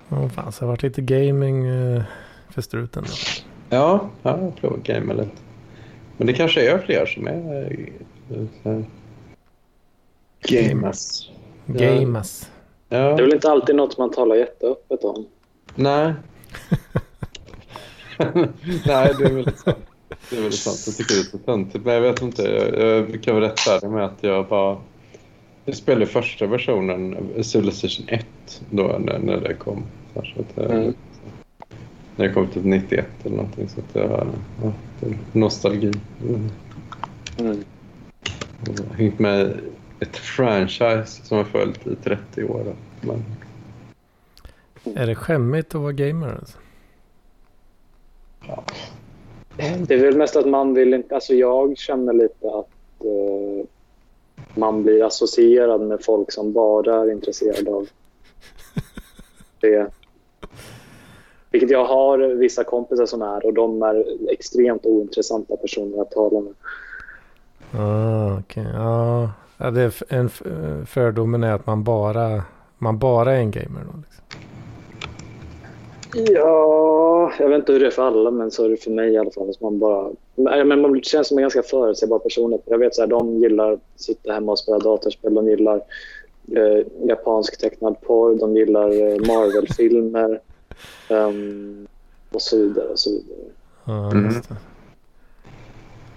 Ja, 0.09 0.29
fan, 0.29 0.51
så 0.51 0.59
det 0.59 0.65
har 0.65 0.67
varit 0.67 0.83
lite 0.83 1.01
gaming 1.01 1.67
eh, 1.67 2.03
för 2.49 2.61
struten 2.61 3.03
då. 3.03 3.13
Ja, 3.71 4.09
ja 4.23 4.39
jag 4.41 4.55
provar 4.55 4.77
gamea 4.77 5.15
lite. 5.15 5.31
Men 6.17 6.27
det 6.27 6.33
kanske 6.33 6.71
är 6.71 6.77
fler 6.77 7.05
som 7.05 7.27
är 7.27 7.77
äh, 8.63 8.81
gamers. 10.47 11.29
Gamas. 11.65 12.51
Ja. 12.89 12.97
Det 12.97 13.03
är 13.03 13.21
väl 13.21 13.33
inte 13.33 13.51
alltid 13.51 13.75
något 13.75 13.97
man 13.97 14.11
talar 14.11 14.35
jätteöppet 14.35 15.03
om. 15.03 15.25
Nej. 15.75 16.13
Nej, 18.85 19.13
det 19.17 19.25
är 19.25 19.33
väldigt 19.33 19.59
sant. 19.59 19.77
Det 20.29 20.37
är 20.37 20.41
väldigt 20.41 20.59
sant. 20.59 20.83
Jag 20.85 20.95
tycker 20.95 21.13
det 21.15 21.19
är 21.19 21.23
lite 21.23 21.37
töntigt. 21.37 21.85
Men 21.85 21.93
jag 21.93 22.01
vet 22.01 22.21
inte. 22.21 22.43
Jag, 22.43 23.09
jag 23.09 23.23
kan 23.23 23.35
vara 23.35 23.45
rättfärdig 23.45 23.89
med 23.89 24.05
att 24.05 24.17
jag 24.23 24.47
bara... 24.47 24.77
Jag 25.65 25.75
spelade 25.75 26.05
första 26.05 26.45
versionen, 26.47 27.17
Civilization 27.43 28.05
1, 28.09 28.25
då 28.69 28.97
när, 28.99 29.19
när 29.19 29.37
det 29.37 29.53
kom. 29.53 29.83
Så 30.13 30.19
att, 30.19 30.57
eh, 30.57 30.65
Mm. 30.75 30.93
När 32.15 32.27
det 32.27 32.33
kom 32.33 32.47
till 32.47 32.65
91 32.65 33.05
eller 33.23 33.35
någonting. 33.35 33.69
Så 33.69 33.79
att 33.79 33.95
jag, 33.95 34.27
ja, 34.63 34.73
nostalgi. 35.31 35.91
Mm. 36.21 36.49
Mm. 37.39 37.63
Jag 38.65 38.85
har 38.87 38.95
hängt 38.95 39.19
med 39.19 39.59
ett 39.99 40.17
franchise 40.17 41.25
som 41.25 41.37
har 41.37 41.43
följt 41.43 41.87
i 41.87 41.95
30 41.95 42.43
år. 42.43 42.75
Men, 43.01 43.23
Är 44.95 45.07
det 45.07 45.15
skämmigt 45.15 45.75
att 45.75 45.81
vara 45.81 45.91
gamer? 45.91 46.29
Alltså? 46.39 46.57
Det 49.87 49.93
är 49.93 50.01
väl 50.01 50.17
mest 50.17 50.35
att 50.35 50.47
man 50.47 50.73
vill 50.73 50.93
inte... 50.93 51.15
Alltså 51.15 51.33
jag 51.33 51.77
känner 51.77 52.13
lite 52.13 52.47
att 52.47 53.03
eh, 53.05 53.65
man 54.55 54.83
blir 54.83 55.05
associerad 55.05 55.81
med 55.81 56.03
folk 56.03 56.31
som 56.31 56.51
bara 56.53 57.01
är 57.01 57.11
intresserade 57.11 57.71
av 57.71 57.87
det. 59.59 59.91
Vilket 61.51 61.69
jag 61.69 61.85
har 61.85 62.17
vissa 62.17 62.63
kompisar 62.63 63.05
som 63.05 63.21
är 63.21 63.45
och 63.45 63.53
de 63.53 63.81
är 63.81 64.05
extremt 64.31 64.85
ointressanta 64.85 65.57
personer 65.57 66.01
att 66.01 66.11
tala 66.11 66.39
med. 66.39 66.53
Ah, 67.81 68.37
okej. 68.39 68.65
Ja, 68.73 69.29
ja, 69.57 69.71
det 69.71 69.81
är 69.81 69.93
en 70.07 70.29
fördomen 70.85 71.43
är 71.43 71.53
att 71.53 71.65
man 71.65 71.83
bara, 71.83 72.43
man 72.77 72.97
bara 72.97 73.31
är 73.33 73.39
en 73.39 73.51
gamer 73.51 73.81
då. 73.91 73.97
Liksom. 73.97 74.23
Ja, 76.13 77.31
jag 77.39 77.49
vet 77.49 77.59
inte 77.59 77.73
hur 77.73 77.79
det 77.79 77.87
är 77.87 77.91
för 77.91 78.07
alla, 78.07 78.31
men 78.31 78.51
så 78.51 78.65
är 78.65 78.69
det 78.69 78.77
för 78.77 78.91
mig 78.91 79.13
i 79.13 79.17
alla 79.17 79.31
fall. 79.31 79.53
Man 79.61 79.79
bara, 79.79 80.09
men 80.35 80.67
men 80.67 80.81
man 80.81 81.01
känns 81.01 81.27
som 81.27 81.37
en 81.37 81.41
ganska 81.41 81.63
förutsägbar 81.63 82.19
person. 82.19 82.59
Jag 82.65 82.77
vet 82.77 82.95
så 82.95 83.01
här, 83.01 83.07
de 83.07 83.37
gillar 83.37 83.71
att 83.71 83.79
sitta 83.95 84.33
hemma 84.33 84.51
och 84.51 84.59
spela 84.59 84.79
datorspel. 84.79 85.33
De 85.33 85.47
gillar 85.47 85.81
eh, 86.55 86.85
japansk 87.07 87.61
tecknad 87.61 88.01
porr. 88.01 88.35
De 88.39 88.55
gillar 88.55 88.87
eh, 88.87 89.15
Marvel-filmer. 89.27 90.39
Ehm, 91.09 91.87
och 92.29 92.41
så 92.41 92.57
vidare. 92.57 92.85
Och 92.87 92.99
så 92.99 93.09
vidare. 93.09 93.37
Ja, 93.85 94.11
Mm. 94.11 94.25
just 94.25 94.49
det. 94.49 94.55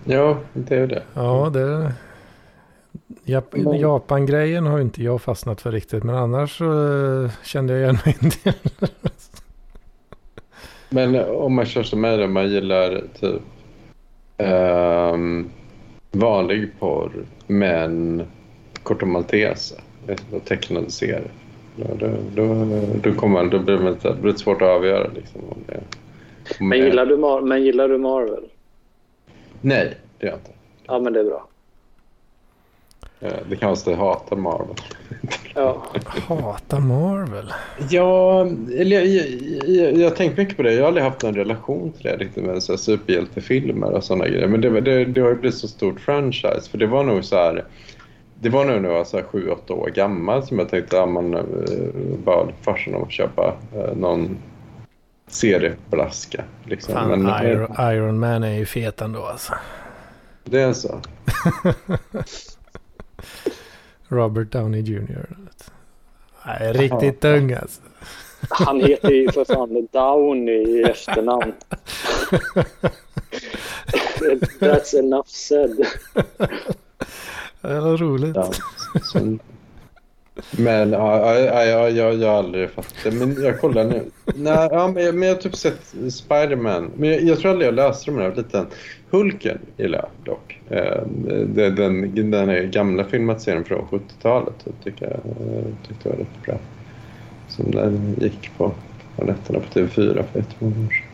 ja, 0.05 0.39
det 0.53 0.77
är 0.77 0.87
det. 0.87 1.03
Ja, 1.15 1.51
det... 1.53 1.93
Jap 3.25 3.53
Men- 3.57 3.79
Japan-grejen 3.81 4.67
har 4.67 4.77
ju 4.79 4.83
inte 4.85 5.03
jag 5.03 5.23
fastnat 5.23 5.61
för 5.61 5.73
riktigt. 5.73 6.05
Men 6.05 6.15
annars 6.17 6.59
så 6.59 6.65
eh, 7.25 7.31
kände 7.45 7.73
jag 7.73 7.83
igen 7.83 7.99
mig 8.05 8.17
en 8.21 8.31
del. 8.45 8.55
Men 10.89 11.25
om 11.35 11.55
man 11.55 11.67
kör 11.67 11.83
som 11.83 12.01
mig 12.01 12.19
då, 12.19 12.27
man 12.27 12.49
gillar 12.51 13.03
typ 13.21 13.43
ehm, 14.37 15.51
vanlig 16.13 16.73
porr 16.79 17.13
men 17.47 18.23
korta 18.83 19.07
malteser 19.07 19.79
och 20.33 20.45
tecknade 20.45 20.91
serier. 21.77 21.97
Då, 22.35 22.43
då, 22.43 22.81
då, 23.03 23.15
kommer 23.15 23.45
då 23.45 23.59
blir 23.59 23.77
det 23.77 23.91
lite, 23.91 24.13
blir 24.21 24.33
det 24.33 24.39
svårt 24.39 24.63
att 24.63 24.69
avgöra. 24.69 25.11
Liksom, 25.15 25.41
om 25.49 25.59
det, 25.67 25.81
om 26.61 26.69
Men 26.69 26.79
det- 26.81 26.85
gillar, 26.87 27.07
du 27.07 27.17
Mar- 27.17 27.43
men 27.47 27.63
gillar 27.63 27.89
du 27.89 27.99
Marvel? 27.99 28.45
Nej, 29.61 29.95
det 30.19 30.27
gör 30.27 30.33
jag 30.33 30.39
inte. 30.41 30.51
Ja, 30.87 30.99
men 30.99 31.13
det 31.13 31.21
är 31.21 31.25
bra. 31.25 31.47
Det 33.49 33.57
kan 33.57 33.67
vara 33.69 33.77
så 33.77 33.91
att 33.91 33.97
jag 33.99 34.05
hatar 34.05 34.37
Marvel. 34.37 34.77
Ja. 35.55 35.83
Hatar 36.29 36.81
Marvel. 36.81 37.53
Ja, 37.91 38.41
eller 38.79 38.97
jag, 39.01 39.07
jag, 39.07 39.27
jag, 39.69 39.97
jag 39.97 40.09
har 40.11 40.17
tänkt 40.17 40.39
mycket 40.39 40.57
på 40.57 40.63
det. 40.63 40.73
Jag 40.73 40.81
har 40.81 40.89
aldrig 40.89 41.05
haft 41.05 41.23
någon 41.23 41.35
relation 41.35 41.93
till 41.93 42.03
det 42.03 42.17
riktigt 42.17 42.45
med 42.45 42.63
så 42.63 42.73
här 42.73 42.77
superhjältefilmer 42.77 43.91
och 43.93 44.05
sådana 44.05 44.29
grejer. 44.29 44.47
Men 44.47 44.61
det, 44.61 44.81
det, 44.81 45.05
det 45.05 45.21
har 45.21 45.29
ju 45.29 45.35
blivit 45.35 45.59
så 45.59 45.69
stort 45.69 46.01
franchise. 46.01 46.71
För 46.71 46.79
det 46.79 46.87
var 46.87 47.03
nog 47.05 47.25
så 47.25 47.37
här... 47.37 47.65
Det 48.45 48.51
var 48.51 48.65
nog 48.65 48.83
när 48.83 48.89
jag 48.89 48.97
var 48.97 49.05
så 49.05 49.17
här 49.17 49.25
sju, 49.25 49.51
åtta 49.51 49.75
år 49.75 49.89
gammal 49.89 50.47
som 50.47 50.59
jag 50.59 50.69
tänkte 50.69 51.03
att 51.03 51.09
man 51.09 51.35
eh, 51.35 51.43
bad 52.25 52.53
farsan 52.63 52.95
om 52.95 53.03
att 53.03 53.13
köpa 53.13 53.55
eh, 53.75 53.97
någon 53.97 54.39
serieblaska. 55.27 56.45
Liksom. 56.65 56.95
Fan, 56.95 57.23
Men, 57.23 57.47
Iron, 57.47 57.77
Iron 57.79 58.19
Man 58.19 58.43
är 58.43 58.53
ju 58.53 58.67
fet 58.67 59.01
ändå 59.01 59.25
alltså. 59.25 59.53
det 60.45 60.61
är 60.61 60.73
så. 60.73 61.01
Robert 64.09 64.53
Downey 64.53 64.81
Jr. 64.81 65.27
Nej, 66.47 66.73
riktigt 66.73 67.25
ung 67.25 67.53
alltså. 67.53 67.81
Han 68.51 68.81
heter 68.81 69.11
ju 69.11 69.33
för 69.33 69.45
fan 69.45 69.89
Downey 69.93 70.79
i 70.79 70.83
efternamn. 70.83 71.53
That's 74.61 74.99
enough 74.99 75.29
said. 75.29 75.87
Var 77.65 77.97
roligt. 77.97 78.37
Ja, 78.37 78.51
så, 79.03 79.39
men 80.59 80.93
ja, 80.93 81.39
ja, 81.39 81.65
ja, 81.65 81.89
jag, 81.91 82.15
jag 82.15 82.29
har 82.29 82.39
aldrig 82.39 82.71
fattat 82.71 82.95
det. 83.05 83.11
Men 83.11 83.43
jag 83.43 83.61
kollar 83.61 83.85
nu. 83.85 84.03
Nej, 84.35 84.69
ja, 84.73 84.89
men, 84.95 85.05
jag- 85.05 85.15
men 85.15 85.29
jag 85.29 85.35
har 85.35 85.43
typ 85.43 85.57
sett 85.57 85.95
Spiderman. 86.11 86.91
Men 86.97 87.09
jag, 87.11 87.23
jag 87.23 87.39
tror 87.39 87.51
aldrig 87.51 87.69
jag 87.69 87.75
läste 87.75 88.07
dem 88.11 88.17
när 88.17 88.23
jag 88.25 88.31
var 88.31 88.37
liten. 88.37 88.67
Hulken 89.11 89.59
gillar 89.77 89.99
jag 89.99 90.09
dock. 90.35 90.61
Eh, 90.69 91.03
det, 91.47 91.71
den, 91.71 92.31
den 92.31 92.71
gamla 92.71 93.05
filmatiseringen 93.05 93.65
från 93.65 93.87
70-talet 93.91 94.55
typ, 94.65 94.85
tycker 94.85 95.05
jag 95.07 95.15
eh, 95.15 95.65
tyckte 95.89 96.09
jag 96.09 96.17
var 96.17 96.19
rätt 96.25 96.43
bra. 96.47 96.59
Som 97.49 97.71
den 97.71 98.17
gick 98.21 98.51
på, 98.59 98.73
på 99.17 99.25
nätterna 99.25 99.59
på 99.61 99.79
TV4 99.81 100.23
för 100.33 100.39
jättemånga 100.39 100.87
år 100.87 100.93
sedan. 100.93 101.11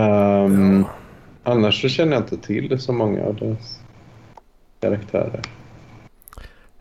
Um, 0.00 0.80
Ja. 0.80 0.90
Annars 1.52 1.82
så 1.82 1.88
känner 1.88 2.12
jag 2.12 2.22
inte 2.22 2.36
till 2.36 2.80
så 2.80 2.92
många 2.92 3.22
av 3.24 3.34
deras 3.36 3.80
karaktärer. 4.84 5.40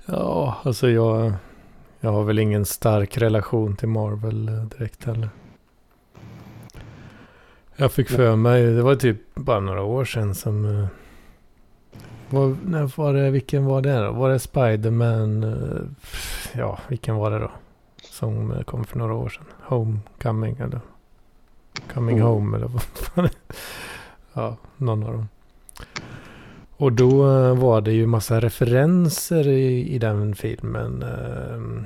Ja, 0.06 0.58
alltså 0.64 0.90
jag, 0.90 1.34
jag 2.00 2.12
har 2.12 2.24
väl 2.24 2.40
ingen 2.40 2.66
stark 2.66 3.18
relation 3.18 3.76
till 3.76 3.88
Marvel 3.88 4.50
eh, 4.50 4.64
direkt 4.64 5.06
heller. 5.06 5.30
Jag 7.76 7.92
fick 7.92 8.10
för 8.10 8.36
mig, 8.36 8.64
det 8.64 8.82
var 8.84 8.96
typ 8.96 9.36
bara 9.36 9.60
några 9.60 9.82
år 9.84 10.06
sedan 10.06 10.36
som... 10.36 10.66
eh, 10.66 10.88
Var, 12.30 12.56
när 12.66 12.98
var 12.98 13.14
det, 13.14 13.32
vilken 13.32 13.66
var 13.66 13.82
det 13.82 14.00
då? 14.06 14.12
Var 14.12 14.30
det 14.30 14.40
Spiderman? 14.40 15.44
eh, 15.44 15.82
Ja, 16.60 16.80
vilken 16.88 17.16
var 17.16 17.32
det 17.32 17.40
då? 17.40 17.52
Som 18.04 18.64
kom 18.66 18.84
för 18.84 18.98
några 19.00 19.14
år 19.14 19.30
sedan. 19.30 19.46
Homecoming 19.62 20.56
eller? 20.60 20.82
Coming 21.94 22.16
Mm. 22.18 22.28
Home 22.28 22.58
eller 22.58 22.68
vad 22.68 22.82
fan 22.82 23.30
Ja, 24.34 24.58
någon 24.78 25.04
av 25.04 25.12
dem. 25.14 25.28
Och 26.78 26.92
då 26.92 27.30
eh, 27.30 27.56
var 27.58 27.82
det 27.82 27.92
ju 27.92 28.08
massa 28.08 28.40
referenser 28.40 29.48
i, 29.48 29.96
i 29.96 29.98
den 29.98 30.36
filmen. 30.36 31.04
ehm. 31.04 31.86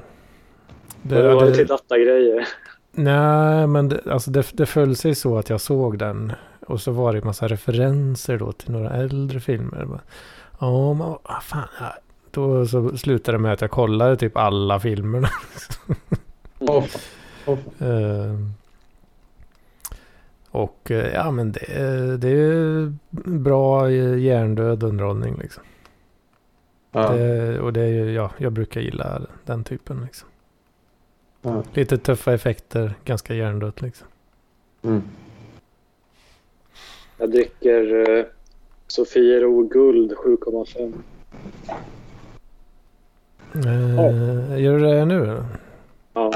Det, 1.02 1.22
det 1.22 1.36
var 1.36 1.46
lite 1.46 1.64
datagrejer. 1.64 2.48
Nej, 2.92 3.68
men 3.68 3.90
det, 3.90 4.02
alltså 4.12 4.32
det, 4.32 4.48
det 4.54 4.66
föll 4.66 4.96
sig 4.96 5.16
så 5.16 5.38
att 5.38 5.50
jag 5.50 5.62
såg 5.62 5.98
den. 5.98 6.34
Och 6.68 6.82
så 6.82 6.92
var 6.92 7.14
det 7.14 7.24
massa 7.24 7.48
referenser 7.48 8.38
då 8.38 8.52
till 8.52 8.72
några 8.72 8.90
äldre 8.90 9.40
filmer. 9.40 9.88
Ja, 10.60 10.94
men 10.94 11.08
vad 11.08 11.44
fan. 11.44 11.68
Då 12.32 12.66
så 12.66 12.98
slutade 12.98 13.38
det 13.38 13.42
med 13.42 13.54
att 13.54 13.62
jag 13.62 13.72
kollade 13.72 14.18
typ 14.18 14.38
alla 14.38 14.80
filmerna. 14.80 15.30
Ehm. 17.80 18.54
Och 20.52 20.92
eh, 20.92 21.14
ja, 21.14 21.32
men 21.32 21.52
det, 21.52 22.18
det 22.18 22.30
är 22.30 22.94
bra 23.30 23.90
eh, 23.90 24.18
hjärndöd 24.20 24.84
underhållning 24.84 25.38
liksom. 25.42 25.64
ja. 26.92 27.10
Det, 27.10 27.60
och 27.60 27.74
det 27.74 27.82
är 27.82 27.88
ju, 27.88 28.12
ja, 28.12 28.32
jag 28.38 28.52
brukar 28.54 28.82
gilla 28.82 29.22
den 29.46 29.64
typen 29.64 30.02
liksom. 30.06 30.30
Ja. 31.42 31.64
Lite 31.74 31.98
tuffa 31.98 32.34
effekter, 32.34 32.94
ganska 33.06 33.34
hjärndött 33.34 33.82
liksom. 33.82 34.08
Mm. 34.82 35.02
Jag 37.18 37.32
dricker 37.32 38.10
uh, 38.10 38.26
Sofiero 38.88 39.64
Guld 39.64 40.12
7,5. 40.12 40.94
Eh, 43.54 44.62
Gör 44.62 44.80
du 44.80 44.86
det 44.86 45.06
nu? 45.06 45.44
Ja. 46.14 46.34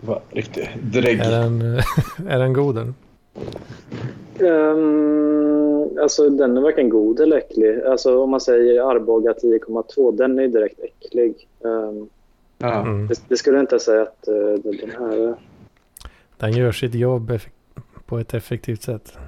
Var 0.00 0.22
riktigt 0.30 0.68
drägg. 0.82 1.20
Är 1.20 1.30
den, 1.30 1.62
är 2.28 2.38
den 2.38 2.52
god 2.52 2.74
den? 2.74 2.94
Um, 4.38 5.98
alltså 5.98 6.30
den 6.30 6.56
är 6.56 6.60
varken 6.60 6.88
god 6.88 7.20
eller 7.20 7.36
äcklig. 7.36 7.80
Alltså 7.80 8.22
om 8.22 8.30
man 8.30 8.40
säger 8.40 8.90
Arboga 8.90 9.32
10,2, 9.32 10.16
den 10.16 10.38
är 10.38 10.48
direkt 10.48 10.80
äcklig. 10.80 11.48
Um, 11.60 12.08
Ja. 12.62 12.80
Mm. 12.80 13.06
det, 13.06 13.22
det 13.28 13.36
skulle 13.36 13.56
jag 13.56 13.62
inte 13.62 13.78
säga 13.78 14.02
att 14.02 14.28
uh, 14.28 14.54
den 14.54 14.90
här 14.90 15.28
är. 15.28 15.34
Den 16.36 16.52
gör 16.52 16.72
sitt 16.72 16.94
jobb 16.94 17.38
på 18.06 18.18
ett 18.18 18.34
effektivt 18.34 18.82
sätt. 18.82 19.18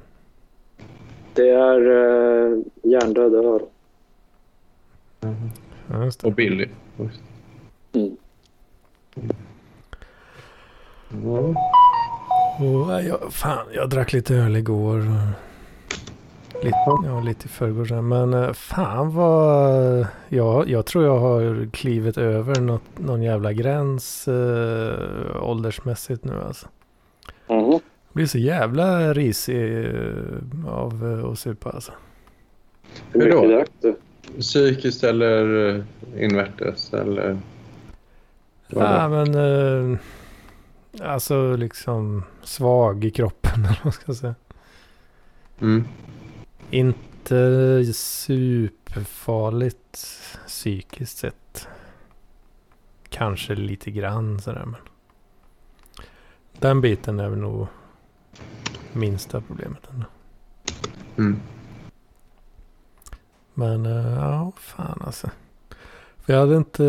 Det 1.34 1.48
är 1.48 1.80
uh, 1.80 2.58
hjärndöd 2.82 3.34
öl. 3.34 3.62
Ja, 5.90 6.04
just 6.04 6.20
det. 6.20 6.26
Och 6.26 6.32
billig. 6.32 6.70
Mm. 7.92 8.16
Ja. 11.24 11.54
Och, 12.58 12.86
nej, 12.86 13.06
jag, 13.06 13.32
fan, 13.32 13.66
jag 13.74 13.90
drack 13.90 14.12
lite 14.12 14.34
öl 14.34 14.56
igår. 14.56 14.98
Lite, 16.62 16.76
ja, 17.04 17.20
lite 17.24 17.46
i 17.46 17.48
förrgår. 17.48 18.02
Men 18.02 18.34
eh, 18.34 18.52
fan 18.52 19.14
vad... 19.14 20.06
Ja, 20.28 20.64
jag 20.66 20.86
tror 20.86 21.04
jag 21.04 21.18
har 21.18 21.70
klivit 21.70 22.18
över 22.18 22.60
något, 22.60 22.82
någon 22.96 23.22
jävla 23.22 23.52
gräns 23.52 24.28
eh, 24.28 25.42
åldersmässigt 25.42 26.24
nu 26.24 26.32
alltså. 26.46 26.66
Mhm. 27.48 27.70
Jag 27.70 27.80
blir 28.12 28.26
så 28.26 28.38
jävla 28.38 29.14
risig 29.14 29.84
eh, 29.84 30.68
av 30.68 31.20
eh, 31.20 31.30
att 31.30 31.38
supa 31.38 31.70
alltså. 31.70 31.92
Hur 33.12 33.30
då? 33.30 33.42
mycket 33.42 33.50
drack 33.50 33.70
du? 33.80 33.96
Psykiskt 34.40 35.04
eller 35.04 35.68
eh, 35.68 36.24
invärtes 36.24 36.92
eller? 36.94 37.38
Ja, 38.68 39.08
men... 39.08 39.34
Eh, 39.34 39.98
alltså 41.00 41.56
liksom 41.56 42.22
svag 42.42 43.04
i 43.04 43.10
kroppen 43.10 43.52
eller 43.64 43.80
vad 43.84 43.94
ska 43.94 44.04
jag 44.06 44.16
säga. 44.16 44.34
Mm. 45.60 45.84
Inte 46.70 47.84
superfarligt 47.94 50.06
psykiskt 50.46 51.18
sett. 51.18 51.68
Kanske 53.08 53.54
lite 53.54 53.90
grann 53.90 54.40
sådär 54.40 54.64
men. 54.64 54.80
Den 56.58 56.80
biten 56.80 57.20
är 57.20 57.28
väl 57.28 57.38
nog 57.38 57.66
minsta 58.92 59.40
problemet 59.40 59.88
ändå. 59.90 60.06
Mm. 61.16 61.40
Men 63.54 63.86
eh, 63.86 64.12
ja, 64.12 64.52
fan 64.56 65.02
alltså. 65.06 65.30
För 66.16 66.32
jag 66.32 66.40
hade 66.40 66.56
inte, 66.56 66.84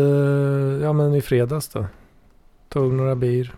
ja 0.82 0.92
men 0.92 1.14
i 1.14 1.22
fredags 1.22 1.68
då. 1.68 1.86
Tog 2.68 2.92
några 2.92 3.16
bir. 3.16 3.54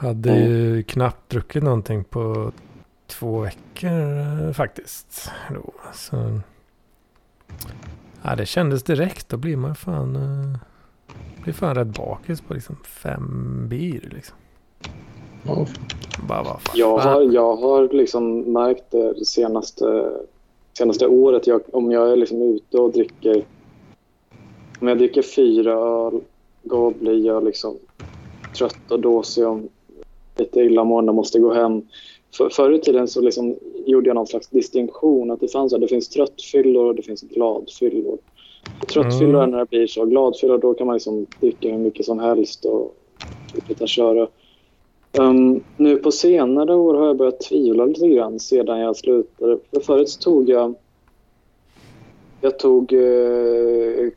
Hade 0.00 0.38
ju 0.38 0.82
knappt 0.82 1.30
druckit 1.30 1.62
någonting 1.62 2.04
på 2.04 2.52
två 3.06 3.40
veckor 3.40 4.18
eh, 4.18 4.52
faktiskt. 4.52 5.30
Då. 5.54 5.72
Så, 5.94 6.40
ja, 8.22 8.36
det 8.36 8.46
kändes 8.46 8.82
direkt. 8.82 9.28
Då 9.28 9.36
blir 9.36 9.56
man 9.56 9.74
fan, 9.74 10.16
eh, 10.16 10.58
blir 11.42 11.52
fan 11.52 11.74
rätt 11.74 11.96
bakis 11.96 12.40
på 12.40 12.54
liksom 12.54 12.76
fem 12.84 13.66
bir 13.68 14.10
liksom. 14.14 14.36
Ja, 15.42 15.66
Bara 16.28 16.42
vad 16.42 16.62
fan. 16.62 16.74
Jag 16.74 16.98
har, 16.98 17.22
jag 17.22 17.56
har 17.56 17.88
liksom 17.88 18.40
märkt 18.40 18.90
det 18.90 19.24
senaste, 19.24 20.10
senaste 20.78 21.06
året. 21.06 21.46
Jag, 21.46 21.60
om 21.72 21.90
jag 21.90 22.12
är 22.12 22.16
liksom 22.16 22.42
ute 22.42 22.78
och 22.78 22.92
dricker... 22.92 23.44
Om 24.80 24.88
jag 24.88 24.98
dricker 24.98 25.22
fyra 25.22 25.72
öl, 25.72 26.20
då 26.62 26.90
blir 26.90 27.26
jag 27.26 27.44
liksom 27.44 27.76
trött 28.56 28.90
och 28.90 29.00
dåsig 29.00 29.48
och 29.48 29.60
lite 30.40 30.60
illamående 30.60 31.10
och 31.10 31.16
måste 31.16 31.38
gå 31.38 31.52
hem. 31.52 31.82
För, 32.36 32.48
förr 32.48 32.72
i 32.72 32.78
tiden 32.78 33.08
så 33.08 33.20
liksom 33.20 33.56
gjorde 33.86 34.08
jag 34.08 34.14
någon 34.14 34.26
slags 34.26 34.48
distinktion. 34.48 35.30
Att 35.30 35.40
det, 35.40 35.48
fanns, 35.48 35.72
det 35.72 35.88
finns 35.88 36.08
tröttfyllor 36.08 36.86
och 36.86 36.94
det 36.94 37.02
finns 37.02 37.22
gladfyllor. 37.22 38.18
Tröttfyllor 38.92 39.42
är 39.42 39.46
när 39.46 39.58
det 39.58 39.70
blir 39.70 39.86
så. 39.86 40.04
Gladfyllor 40.04 40.58
då 40.58 40.74
kan 40.74 40.86
man 40.86 40.96
liksom 40.96 41.26
dricka 41.40 41.68
hur 41.68 41.78
mycket 41.78 42.06
som 42.06 42.18
helst 42.18 42.64
och 42.64 42.96
fortsätta 43.54 43.86
köra. 43.86 44.28
Um, 45.18 45.64
nu 45.76 45.96
på 45.96 46.12
senare 46.12 46.74
år 46.74 46.94
har 46.94 47.06
jag 47.06 47.16
börjat 47.16 47.40
tvivla 47.40 47.84
lite 47.84 48.08
grann 48.08 48.40
sedan 48.40 48.80
jag 48.80 48.96
slutade. 48.96 49.58
För 49.72 49.80
förut 49.80 50.18
tog 50.20 50.48
jag 50.48 50.74
jag 52.40 52.58
tog 52.58 52.92
eh, 52.92 54.10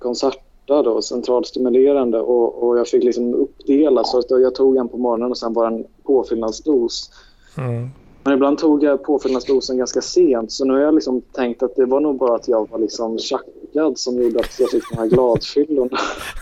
Concerta 0.67 0.89
då, 0.89 1.01
centralstimulerande 1.01 2.19
och, 2.19 2.67
och 2.67 2.77
jag 2.77 2.87
fick 2.87 3.03
liksom 3.03 3.33
uppdela 3.33 4.03
så 4.03 4.19
att 4.19 4.25
jag 4.29 4.55
tog 4.55 4.77
en 4.77 4.89
på 4.89 4.97
morgonen 4.97 5.31
och 5.31 5.37
sen 5.37 5.53
bara 5.53 5.67
en 5.67 5.85
påfyllnadsdos. 6.03 7.11
Mm. 7.57 7.89
Men 8.23 8.33
ibland 8.33 8.57
tog 8.57 8.83
jag 8.83 9.03
påfyllnadsdosen 9.03 9.77
ganska 9.77 10.01
sent 10.01 10.51
så 10.51 10.65
nu 10.65 10.73
har 10.73 10.79
jag 10.79 10.95
liksom 10.95 11.21
tänkt 11.21 11.63
att 11.63 11.75
det 11.75 11.85
var 11.85 11.99
nog 11.99 12.17
bara 12.17 12.35
att 12.35 12.47
jag 12.47 12.71
var 12.71 12.79
liksom 12.79 13.19
tjackad 13.19 13.99
som 13.99 14.21
gjorde 14.21 14.39
att 14.39 14.59
jag 14.59 14.69
fick 14.69 14.83
de 14.91 14.97
här 14.97 15.07
gladfyllorna. 15.07 15.97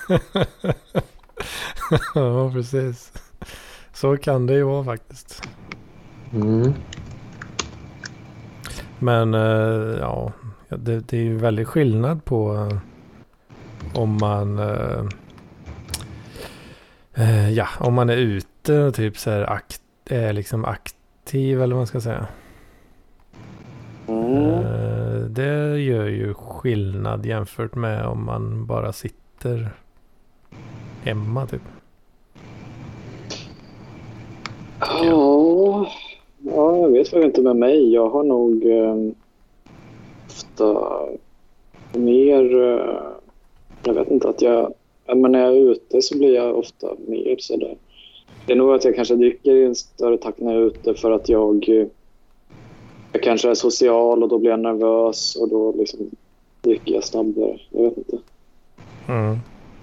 ja, 2.16 2.52
precis. 2.54 3.12
Så 3.94 4.18
kan 4.18 4.46
det 4.46 4.54
ju 4.54 4.64
vara 4.64 4.84
faktiskt. 4.84 5.42
Mm. 6.34 6.74
Men 9.00 9.34
eh, 9.34 10.00
ja, 10.00 10.32
det, 10.70 11.00
det 11.00 11.18
är 11.18 11.24
ju 11.24 11.38
väldigt 11.38 11.68
skillnad 11.68 12.26
på 12.26 12.54
eh, 12.54 12.78
om 13.94 14.18
man 14.22 14.60
eh, 14.60 15.06
eh, 17.14 17.52
ja, 17.54 17.68
om 17.80 17.94
man 17.94 18.10
är 18.10 18.18
ute 18.18 18.80
och 18.80 18.96
typ 18.96 19.18
så 19.18 19.30
här 19.30 19.50
akt, 19.50 19.82
är 20.06 20.34
liksom 20.34 20.66
aktiv 20.66 21.62
eller 21.62 21.76
vad 21.76 21.80
man 21.80 21.88
ska 21.88 22.02
säga. 22.02 22.28
Mm. 24.08 24.36
Eh, 24.36 25.20
det 25.20 25.80
gör 25.80 26.08
ju 26.08 26.34
skillnad 26.34 27.26
jämfört 27.26 27.76
med 27.76 28.06
om 28.06 28.26
man 28.26 28.66
bara 28.66 28.94
sitter 28.94 29.70
hemma 31.04 31.46
typ. 31.48 31.62
Ja, 34.80 35.88
ja, 36.40 36.78
jag 36.78 36.90
vet 36.90 37.14
väl 37.14 37.24
inte 37.24 37.42
med 37.42 37.56
mig. 37.56 37.94
Jag 37.94 38.10
har 38.10 38.24
nog 38.24 38.66
eh, 38.66 38.96
ofta 40.28 40.88
mer... 41.94 42.64
Eh, 42.64 43.12
jag 43.84 43.94
vet 43.94 44.12
inte 44.12 44.30
att 44.30 44.42
jag... 44.42 44.74
ja, 45.06 45.16
Men 45.16 45.32
när 45.32 45.40
jag 45.40 45.58
är 45.58 45.72
ute 45.72 46.02
så 46.02 46.18
blir 46.18 46.36
jag 46.36 46.58
ofta 46.58 46.88
mer 47.08 47.36
sådär. 47.40 47.78
Det 48.46 48.54
är 48.54 48.58
nog 48.58 48.74
att 48.74 48.86
jag 48.86 48.96
kanske 48.96 49.16
dricker 49.16 49.56
i 49.56 49.66
en 49.66 49.76
större 49.76 50.18
takt 50.18 50.40
när 50.40 50.54
jag 50.54 50.62
är 50.62 50.68
ute 50.68 50.94
för 50.94 51.12
att 51.12 51.30
jag... 51.30 51.88
Jag 53.14 53.24
kanske 53.24 53.50
är 53.50 53.54
social 53.54 54.24
och 54.24 54.30
då 54.30 54.38
blir 54.38 54.50
jag 54.50 54.60
nervös 54.60 55.36
och 55.36 55.50
då 55.50 55.74
liksom 55.78 56.00
dricker 56.62 56.94
jag 56.94 57.04
snabbare. 57.04 57.60
Jag 57.70 57.84
vet 57.84 57.98
inte. 57.98 58.18
Mm. 59.08 59.38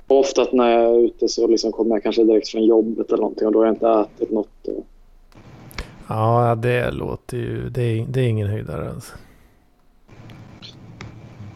Ofta 0.07 0.47
när 0.53 0.71
jag 0.71 0.95
är 0.95 0.99
ute 0.99 1.29
så 1.29 1.47
liksom 1.47 1.73
kommer 1.73 1.95
jag 1.95 2.03
kanske 2.03 2.25
direkt 2.25 2.49
från 2.49 2.65
jobbet 2.65 3.09
eller 3.09 3.21
någonting 3.21 3.47
och 3.47 3.53
då 3.53 3.59
har 3.59 3.67
jag 3.67 3.75
inte 3.75 3.89
ätit 3.89 4.31
något. 4.31 4.67
Och... 4.67 4.87
Ja, 6.09 6.55
det 6.55 6.91
låter 6.91 7.37
ju, 7.37 7.69
det 7.69 7.83
är, 7.83 8.07
det 8.09 8.21
är 8.21 8.29
ingen 8.29 8.49
höjdare 8.49 8.91
alltså. 8.91 9.15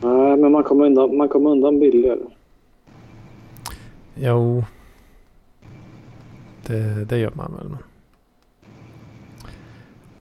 Nej, 0.03 0.37
men 0.37 0.53
man 0.53 0.65
kommer 0.65 0.87
undan, 0.87 1.17
man 1.17 1.29
kommer 1.29 1.51
undan 1.51 1.81
billigare. 1.81 2.21
Jo. 4.15 4.65
Det, 6.67 7.05
det 7.05 7.19
gör 7.19 7.33
man 7.35 7.57
väl. 7.57 7.77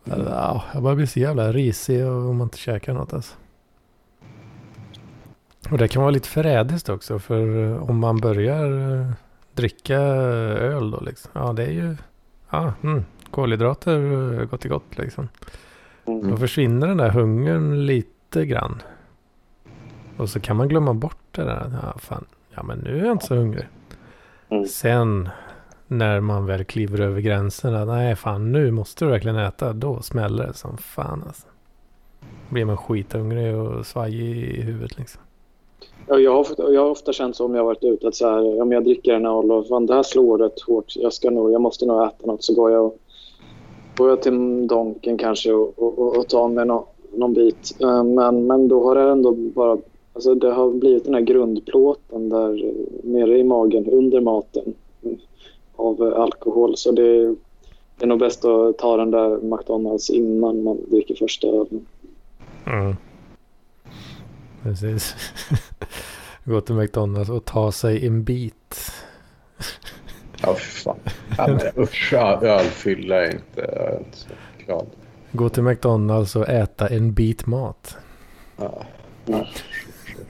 Ja, 0.04 0.64
jag 0.74 0.84
börjar 0.84 0.96
bli 0.96 1.08
så 1.08 1.20
jävla 1.20 1.52
risig 1.52 2.08
om 2.08 2.38
man 2.38 2.46
inte 2.46 2.58
käkar 2.58 2.94
något 2.94 3.14
alltså. 3.14 3.36
Och 5.72 5.78
det 5.78 5.88
kan 5.88 6.02
vara 6.02 6.12
lite 6.12 6.28
förrädiskt 6.28 6.90
också 6.90 7.20
för 7.20 7.66
eh, 7.66 7.90
om 7.90 8.00
man 8.00 8.18
börjar 8.18 8.92
eh, 8.92 9.12
dricka 9.54 9.98
öl 9.98 10.92
då 10.92 11.00
liksom. 11.00 11.32
Ja 11.34 11.54
det 11.54 11.64
är 11.64 11.72
ju, 11.72 11.98
ja 12.50 12.74
mm, 12.84 13.04
kolhydrater 13.32 14.40
eh, 14.40 14.46
gott 14.46 14.66
i 14.66 14.70
gott 14.70 14.98
liksom. 14.98 15.30
Mm. 16.06 16.30
Då 16.30 16.38
försvinner 16.38 16.88
den 16.88 16.98
där 16.98 17.10
hungern 17.10 17.86
lite 17.86 18.46
grann. 18.46 18.82
Och 20.18 20.30
så 20.30 20.40
kan 20.40 20.58
man 20.58 20.68
glömma 20.68 20.94
bort 20.94 21.26
det 21.32 21.44
där. 21.44 21.80
Ja, 21.84 22.00
fan. 22.00 22.26
ja 22.56 22.64
men 22.64 22.80
nu 22.80 23.00
är 23.00 23.06
jag 23.06 23.12
inte 23.12 23.26
så 23.26 23.36
hungrig. 23.36 23.68
Mm. 24.52 24.66
Sen 24.66 25.30
när 25.88 26.20
man 26.20 26.46
väl 26.46 26.64
kliver 26.64 27.02
över 27.02 27.22
gränsen. 27.22 27.76
Att, 27.76 27.88
nej 27.88 28.16
fan 28.16 28.52
nu 28.52 28.72
måste 28.72 29.06
du 29.06 29.12
verkligen 29.12 29.38
äta. 29.38 29.74
Då 29.74 30.02
smäller 30.02 30.48
det 30.48 30.54
som 30.54 30.78
fan 30.78 31.24
alltså. 31.28 31.48
Blir 32.50 32.66
man 32.66 32.78
skithungrig 32.78 33.56
och 33.56 33.86
svajig 33.86 34.38
i 34.38 34.62
huvudet 34.62 34.98
liksom. 34.98 35.22
Ja, 36.08 36.20
jag, 36.20 36.36
har, 36.36 36.74
jag 36.74 36.82
har 36.82 36.90
ofta 36.90 37.14
känt 37.14 37.36
så 37.36 37.46
om 37.46 37.56
jag 37.56 37.64
varit 37.64 37.84
ute 37.84 38.08
att 38.08 38.16
så 38.16 38.30
här, 38.30 38.62
om 38.62 38.72
jag 38.72 38.84
dricker 38.84 39.14
en 39.14 39.26
öl 39.26 39.52
och 39.52 39.68
fan, 39.68 39.86
det 39.86 39.94
här 39.94 40.04
slår 40.04 40.38
rätt 40.38 40.62
hårt. 40.62 40.96
Jag, 40.96 41.14
ska 41.14 41.30
nog, 41.30 41.52
jag 41.52 41.62
måste 41.62 41.86
nog 41.86 42.08
äta 42.08 42.28
något. 42.28 42.44
Så 42.44 42.54
går 42.54 42.72
jag, 42.72 42.86
och, 42.86 42.98
går 43.98 44.10
jag 44.10 44.22
till 44.22 44.68
Donken 44.68 45.18
kanske 45.18 45.54
och, 45.54 45.74
och, 45.80 46.18
och, 46.18 46.28
tar 46.28 46.48
mig 46.48 46.66
nå, 46.66 46.88
någon 47.14 47.34
bit. 47.34 47.76
Eh, 47.80 48.04
Men, 48.04 48.48
men 48.48 48.68
då 48.68 48.84
har 48.84 48.96
det 48.96 49.12
ändå 49.12 49.32
bara... 49.32 49.78
Alltså 50.14 50.36
det 50.36 50.54
har 50.54 50.72
blivit 50.72 51.06
den 51.06 51.14
här 51.14 51.22
grundplåten 51.22 52.30
där 52.30 52.66
eh, 52.66 52.74
nere 53.04 53.38
i 53.38 53.44
magen 53.44 53.86
under 53.86 54.22
maten. 54.22 54.74
Mm. 55.04 55.18
av 55.76 56.08
eh, 56.08 56.20
alkohol. 56.20 56.78
Så 56.78 56.92
det, 56.92 57.36
det 57.98 58.06
är 58.06 58.08
nog 58.08 58.20
bäst 58.20 58.46
att 58.46 58.78
ta 58.78 58.98
den 58.98 59.12
där 59.12 59.38
McDonalds 59.42 60.10
innan 60.10 60.64
man 60.64 60.78
dricker 60.90 61.16
första 61.16 61.48
ölen. 61.48 61.86
Mm. 62.66 62.96
Precis. 64.64 65.16
Gå 66.44 66.62
till 66.62 66.76
McDonalds 66.76 67.30
och 67.30 67.46
ta 67.46 67.72
sig 67.72 68.08
en 68.08 68.24
bit. 68.24 68.92
Ja, 70.42 70.54
fan. 70.54 71.00
Usch, 71.78 72.14
ölfylla 72.14 73.16
är 73.16 73.32
inte, 73.32 73.62
jag 73.62 73.94
är 73.94 73.98
inte 73.98 74.18
så 74.18 74.30
glad. 74.66 74.86
Gå 75.32 75.50
till 75.50 75.64
McDonalds 75.64 76.36
och 76.36 76.50
äta 76.50 76.88
en 76.88 77.14
bit 77.14 77.46
mat. 77.46 77.98
Ja. 78.58 78.84
Ja, 79.26 79.48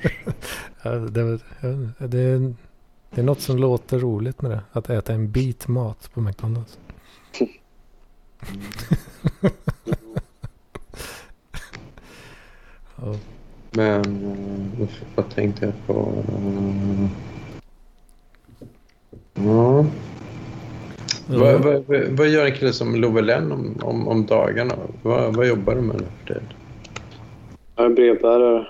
det, 0.83 1.39
det, 1.99 2.19
är, 2.19 2.53
det 3.09 3.21
är 3.21 3.23
något 3.23 3.41
som 3.41 3.57
låter 3.57 3.99
roligt 3.99 4.41
med 4.41 4.51
det. 4.51 4.61
Att 4.71 4.89
äta 4.89 5.13
en 5.13 5.31
bit 5.31 5.67
mat 5.67 6.09
på 6.13 6.21
McDonalds. 6.21 6.79
ja. 12.95 13.15
Men 13.71 14.05
uh, 14.79 14.87
vad 15.15 15.29
tänkte 15.29 15.65
jag 15.65 15.73
på? 15.87 16.23
Ja. 19.33 19.79
Mm. 19.79 19.91
Vad, 21.39 21.61
vad, 21.61 22.07
vad, 22.09 22.27
gör 22.27 22.45
en 22.45 22.51
kille 22.55 22.73
som 22.73 22.95
Lovelen 22.95 23.51
om, 23.51 23.77
om, 23.81 24.07
om 24.07 24.25
dagarna? 24.25 24.75
Vad, 25.01 25.35
vad 25.35 25.47
jobbar 25.47 25.75
du 25.75 25.81
med 25.81 25.95
nu 25.95 26.05
för 26.19 26.27
tiden? 26.27 26.43
Jag 27.75 27.85
är 27.85 27.89
brevbärare. 27.89 28.67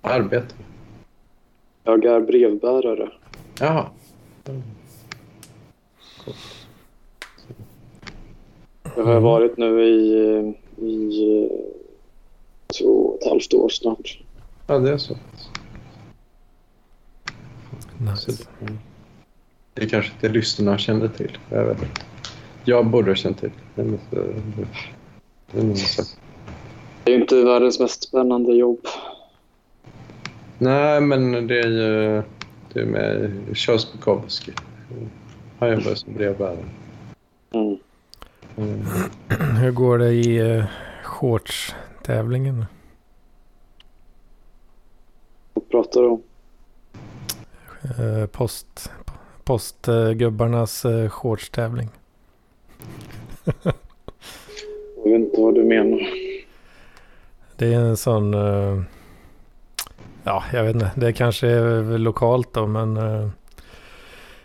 Arbete? 0.00 0.54
Jag 1.84 2.04
är 2.04 2.20
brevbärare. 2.20 3.08
Jaha. 3.60 3.86
Det 8.94 9.02
har 9.02 9.12
jag 9.12 9.20
varit 9.20 9.56
nu 9.56 9.82
i, 9.84 10.54
i 10.82 11.22
eh, 11.44 11.50
två 12.78 12.88
och 12.88 13.22
ett 13.22 13.28
halvt 13.28 13.54
år 13.54 13.68
snart. 13.68 14.18
Ja, 14.66 14.78
det 14.78 14.90
är 14.90 14.98
så. 14.98 15.16
Nice. 18.00 18.32
så 18.32 18.42
det, 18.60 18.72
det 19.74 19.86
kanske 19.86 20.12
inte 20.12 20.28
lyssnarna 20.28 20.78
kände 20.78 21.08
till. 21.08 21.38
Jag 21.50 21.64
vet 21.64 21.82
inte. 21.82 22.00
Jag 22.64 22.86
borde 22.86 23.10
ha 23.10 23.16
känt 23.16 23.38
till. 23.40 23.50
Det 23.74 23.82
är 23.82 23.86
inte- 23.86 24.16
det 25.50 25.60
är. 25.60 26.04
Det 27.04 27.12
inte 27.14 27.44
världens 27.44 27.80
mest 27.80 28.02
spännande 28.02 28.52
jobb. 28.54 28.80
Nej, 30.58 31.00
men 31.00 31.46
det 31.46 31.60
är 31.60 31.68
ju 31.68 32.22
det 32.72 32.80
är 32.80 32.84
med 32.84 33.32
Charles 33.54 33.92
Bukowski. 33.92 34.52
Han 35.58 35.70
jobbar 35.70 35.94
som 35.94 36.14
brevbärare. 36.14 36.64
Mm. 37.50 37.78
Mm. 38.56 38.84
Hur 39.56 39.70
går 39.70 39.98
det 39.98 40.12
i 40.12 40.42
uh, 40.42 40.64
shortstävlingen? 41.02 42.64
Vad 45.54 45.68
pratar 45.68 46.00
du 46.00 46.08
om? 46.08 46.22
Uh, 48.00 48.26
post, 48.26 48.90
postgubbarnas 49.44 50.84
uh, 50.84 51.08
shortstävling. 51.08 51.88
Jag 55.04 55.12
vet 55.12 55.20
inte 55.20 55.40
vad 55.40 55.54
du 55.54 55.64
menar. 55.64 56.00
Det 57.56 57.74
är 57.74 57.80
en 57.80 57.96
sån... 57.96 58.34
eh, 58.34 58.82
ja, 60.28 60.44
jag 60.52 60.64
vet 60.64 60.74
inte. 60.74 60.90
Det 60.94 61.12
kanske 61.12 61.48
är 61.48 61.98
lokalt 61.98 62.52
då, 62.52 62.66
men... 62.66 62.96
eh, 62.96 63.28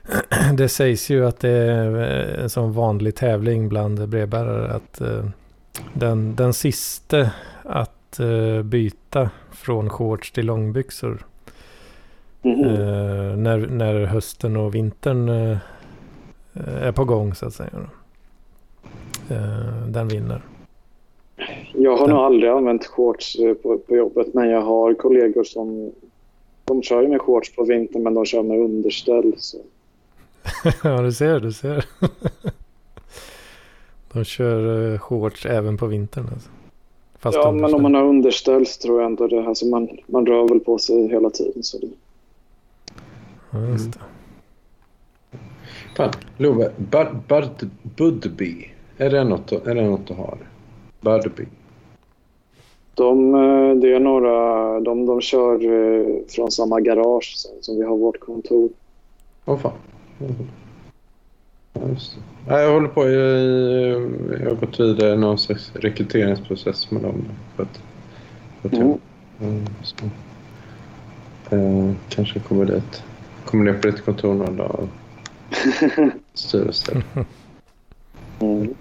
det 0.53 0.69
sägs 0.69 1.09
ju 1.09 1.25
att 1.25 1.39
det 1.39 1.49
är 1.49 1.95
en 2.39 2.49
sån 2.49 2.73
vanlig 2.73 3.15
tävling 3.15 3.69
bland 3.69 4.09
brevbärare. 4.09 4.73
Att 4.73 5.01
eh, 5.01 5.25
den, 5.93 6.35
den 6.35 6.53
sista 6.53 7.29
att 7.63 8.19
eh, 8.19 8.63
byta 8.63 9.29
från 9.51 9.89
shorts 9.89 10.31
till 10.31 10.45
långbyxor. 10.45 11.25
Mhm. 12.41 12.63
eh, 12.63 13.35
när, 13.37 13.67
när 13.67 14.05
hösten 14.05 14.57
och 14.57 14.75
vintern 14.75 15.29
eh, 15.29 15.57
är 16.81 16.91
på 16.91 17.05
gång 17.05 17.35
så 17.35 17.45
att 17.45 17.53
säga. 17.53 17.69
Eh, 19.29 19.87
den 19.87 20.07
vinner. 20.07 20.41
Jag 21.77 21.97
har 21.97 22.07
nog 22.07 22.17
aldrig 22.17 22.51
använt 22.51 22.85
shorts 22.85 23.35
eh, 23.35 23.53
på, 23.53 23.77
på 23.77 23.95
jobbet 23.95 24.33
men 24.33 24.49
jag 24.49 24.61
har 24.61 24.93
kollegor 24.93 25.43
som 25.43 25.91
de 26.65 26.81
kör 26.83 27.01
ju 27.01 27.07
med 27.07 27.21
shorts 27.21 27.55
på 27.55 27.63
vintern 27.63 28.03
men 28.03 28.13
de 28.13 28.25
kör 28.25 28.43
med 28.43 28.59
underställ. 28.59 29.33
Så. 29.37 29.57
ja, 30.83 31.01
du 31.01 31.11
ser, 31.11 31.39
du 31.39 31.51
ser. 31.51 31.85
De 34.13 34.23
kör 34.23 34.93
eh, 34.93 34.99
shorts 34.99 35.45
även 35.45 35.77
på 35.77 35.85
vintern 35.85 36.29
alltså. 36.33 36.49
Fast 37.19 37.37
Ja, 37.37 37.49
underställ. 37.49 37.71
men 37.71 37.75
om 37.75 37.81
man 37.81 37.95
har 37.95 38.09
underställ 38.09 38.65
så 38.65 38.81
tror 38.81 39.01
jag 39.01 39.05
ändå 39.05 39.27
det. 39.27 39.47
Alltså 39.47 39.65
man, 39.65 39.89
man 40.05 40.25
rör 40.25 40.47
väl 40.47 40.59
på 40.59 40.77
sig 40.77 41.07
hela 41.07 41.29
tiden. 41.29 41.63
Så 41.63 41.77
det, 41.77 41.87
Ja, 43.51 43.67
just 43.67 43.93
det. 43.93 43.99
Fan, 45.97 46.11
Love, 46.37 46.71
Bud, 46.77 47.07
Bud, 47.27 47.69
Budby. 47.97 48.69
Är 48.97 49.09
det 49.09 49.23
något, 49.23 49.51
är 49.51 49.75
det 49.75 49.81
något 49.81 50.07
du 50.07 50.13
har? 50.13 50.37
Budby. 51.01 51.45
De, 52.93 53.35
eh, 53.35 53.75
det 53.75 53.93
är 53.95 53.99
några, 53.99 54.79
de, 54.79 55.05
de 55.05 55.21
kör 55.21 55.53
eh, 55.53 56.05
från 56.27 56.51
samma 56.51 56.79
garage 56.79 57.33
som, 57.37 57.51
som 57.61 57.77
vi 57.77 57.83
har 57.83 57.97
vårt 57.97 58.19
kontor. 58.19 58.69
Åh 59.45 59.57
fan. 59.57 59.71
Ja, 61.73 61.81
just 61.89 62.15
det. 62.15 62.21
Ja, 62.53 62.59
jag 62.61 62.73
håller 62.73 62.87
på 62.87 63.09
i... 63.09 63.13
Jag 64.43 64.49
har 64.49 64.55
gått 64.55 64.79
vidare 64.79 65.13
i 65.13 65.17
någon 65.17 65.37
slags 65.37 65.71
rekryteringsprocess 65.75 66.91
med 66.91 67.01
dem. 67.01 67.25
För 67.55 67.63
att, 67.63 67.81
för 68.61 68.69
att 68.69 68.73
Mm. 68.73 68.97
Mm, 69.41 69.65
så. 69.83 69.95
Eh, 71.55 71.91
kanske 72.09 72.39
kommer 72.39 72.65
dit. 72.65 73.03
Kommer 73.45 73.71
ner 73.71 73.79
på 73.79 73.87
ditt 73.87 74.05
kontor 74.05 74.33
någon 74.33 74.57
dag 74.57 74.79
och 74.79 74.89
styr 76.33 76.67
och 76.67 76.75
ställer. 76.75 77.03
Mm. 78.39 78.73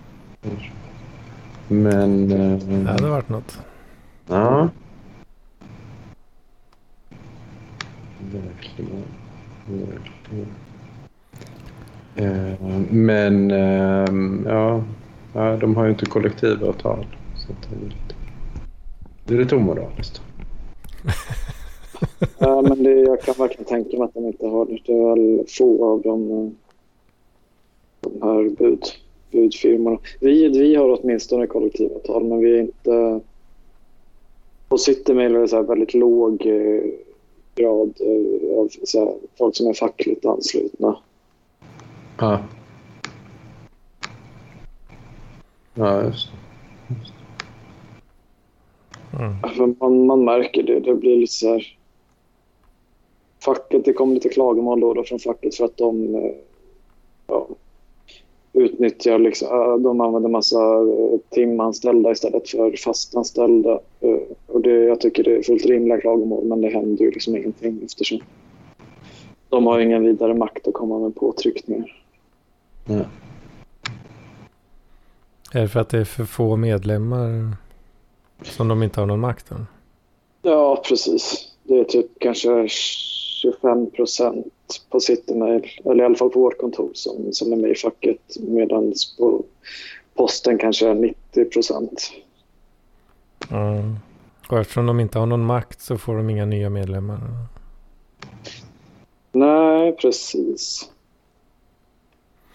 Men... 1.69 2.33
Eh, 2.33 2.59
Det 2.59 2.91
hade 2.91 3.09
varit 3.09 3.29
något. 3.29 3.59
Ja. 4.27 4.69
Verkligen. 8.33 9.05
Verkligen. 9.67 10.49
Eh, 12.17 12.81
men 12.91 13.51
ehm, 13.51 14.47
ja, 14.49 14.83
ja, 15.35 15.57
de 15.57 15.77
har 15.77 15.85
ju 15.85 15.91
inte 15.91 16.07
kollektivavtal. 16.07 17.07
Så 17.37 17.53
det, 17.53 17.77
är 17.77 17.81
lite, 17.81 18.15
det 19.25 19.35
är 19.35 19.39
lite 19.39 19.57
omoraliskt. 19.57 20.23
Ja, 22.39 22.63
men 22.63 22.83
det, 22.83 22.91
jag 22.91 23.23
kan 23.23 23.35
verkligen 23.39 23.65
tänka 23.65 23.99
mig 23.99 24.05
att 24.05 24.15
de 24.15 24.27
inte 24.27 24.47
har 24.47 24.67
det. 24.67 24.79
Det 24.87 24.93
är 24.93 25.15
väl 25.15 25.47
få 25.49 25.87
av 25.87 26.03
de, 26.03 26.31
eh, 26.31 26.51
de 28.01 28.23
här 28.23 28.57
bud, 28.59 28.83
budfirmorna. 29.31 29.99
Vi, 30.21 30.49
vi 30.49 30.75
har 30.75 30.99
åtminstone 31.01 31.47
kollektivavtal, 31.47 32.25
men 32.25 32.39
vi 32.39 32.57
är 32.57 32.61
inte... 32.61 33.21
På 34.73 34.79
Citymail 34.79 35.35
är 35.35 35.41
det 35.41 35.49
så 35.49 35.57
här 35.57 35.63
väldigt 35.63 35.95
låg 35.95 36.47
eh, 36.47 36.83
grad 37.55 37.95
eh, 38.01 38.59
av 38.59 38.69
så 38.85 39.05
här, 39.05 39.15
folk 39.39 39.57
som 39.57 39.67
är 39.67 39.75
fackligt 39.75 40.25
anslutna. 40.25 40.97
Ja. 42.19 42.41
Ja, 45.75 46.05
just 46.05 46.29
det. 46.29 46.37
Mm. 49.19 49.41
För 49.57 49.75
man, 49.81 50.07
man 50.07 50.25
märker 50.25 50.63
det. 50.63 50.81
Det 50.81 50.95
blir 50.95 51.17
lite 51.17 51.33
så 51.33 51.53
här... 51.53 51.77
Facket, 53.45 53.85
det 53.85 53.93
kommer 53.93 54.15
lite 54.15 54.29
klagomål 54.29 54.81
då, 54.81 54.95
då 54.95 55.05
från 55.05 55.19
facket 55.19 55.55
för 55.55 55.65
att 55.65 55.77
de 55.77 56.15
eh, 56.15 56.33
utnyttjar, 58.53 59.19
liksom, 59.19 59.83
de 59.83 60.01
använder 60.01 60.29
massa 60.29 60.63
eh, 60.79 61.19
timanställda 61.31 62.11
istället 62.11 62.49
för 62.49 62.77
fastanställda. 62.77 63.81
Eh, 64.01 64.17
Och 64.47 64.61
det, 64.61 64.71
jag 64.71 65.01
tycker 65.01 65.25
det 65.25 65.37
är 65.37 65.43
fullt 65.43 65.67
rimliga 65.67 66.01
klagomål, 66.01 66.45
men 66.45 66.61
det 66.61 66.69
händer 66.69 67.05
ju 67.05 67.11
liksom 67.11 67.37
ingenting 67.37 67.81
eftersom 67.85 68.21
de 69.49 69.67
har 69.67 69.81
ingen 69.81 70.05
vidare 70.05 70.35
makt 70.35 70.69
att 70.69 70.75
komma 70.75 70.99
med 70.99 71.15
påtryckningar. 71.15 72.03
Ja. 72.87 73.05
Är 75.53 75.61
det 75.63 75.69
för 75.69 75.81
att 75.81 75.89
det 75.89 75.99
är 75.99 76.05
för 76.05 76.25
få 76.25 76.57
medlemmar 76.57 77.57
som 78.43 78.69
de 78.69 78.83
inte 78.83 79.01
har 79.01 79.07
någon 79.07 79.21
makt 79.21 79.51
än? 79.51 79.67
Ja, 80.43 80.83
precis. 80.89 81.49
Det 81.63 81.79
är 81.81 81.85
typ 81.85 82.07
kanske 82.21 82.69
25 82.69 83.91
procent 83.91 84.53
på 84.79 85.01
Citymail, 85.01 85.67
eller 85.85 86.03
i 86.03 86.07
alla 86.07 86.15
fall 86.15 86.31
på 86.31 86.41
vårt 86.41 86.59
kontor, 86.59 86.91
som, 86.95 87.33
som 87.33 87.53
är 87.53 87.57
med 87.57 87.71
i 87.71 87.75
facket. 87.75 88.37
Medan 88.41 88.93
på 89.19 89.45
posten 90.15 90.59
kanske 90.59 90.89
är 90.89 90.95
90 90.95 91.45
procent. 91.45 92.13
Mm. 93.51 93.97
Och 94.49 94.59
eftersom 94.59 94.87
de 94.87 95.01
inte 95.01 95.19
har 95.19 95.27
någon 95.27 95.45
makt 95.45 95.81
så 95.81 95.99
får 95.99 96.17
de 96.17 96.31
inga 96.31 96.45
nya 96.45 96.71
medlemmar. 96.71 97.19
Nej, 99.33 99.93
precis. 99.93 100.91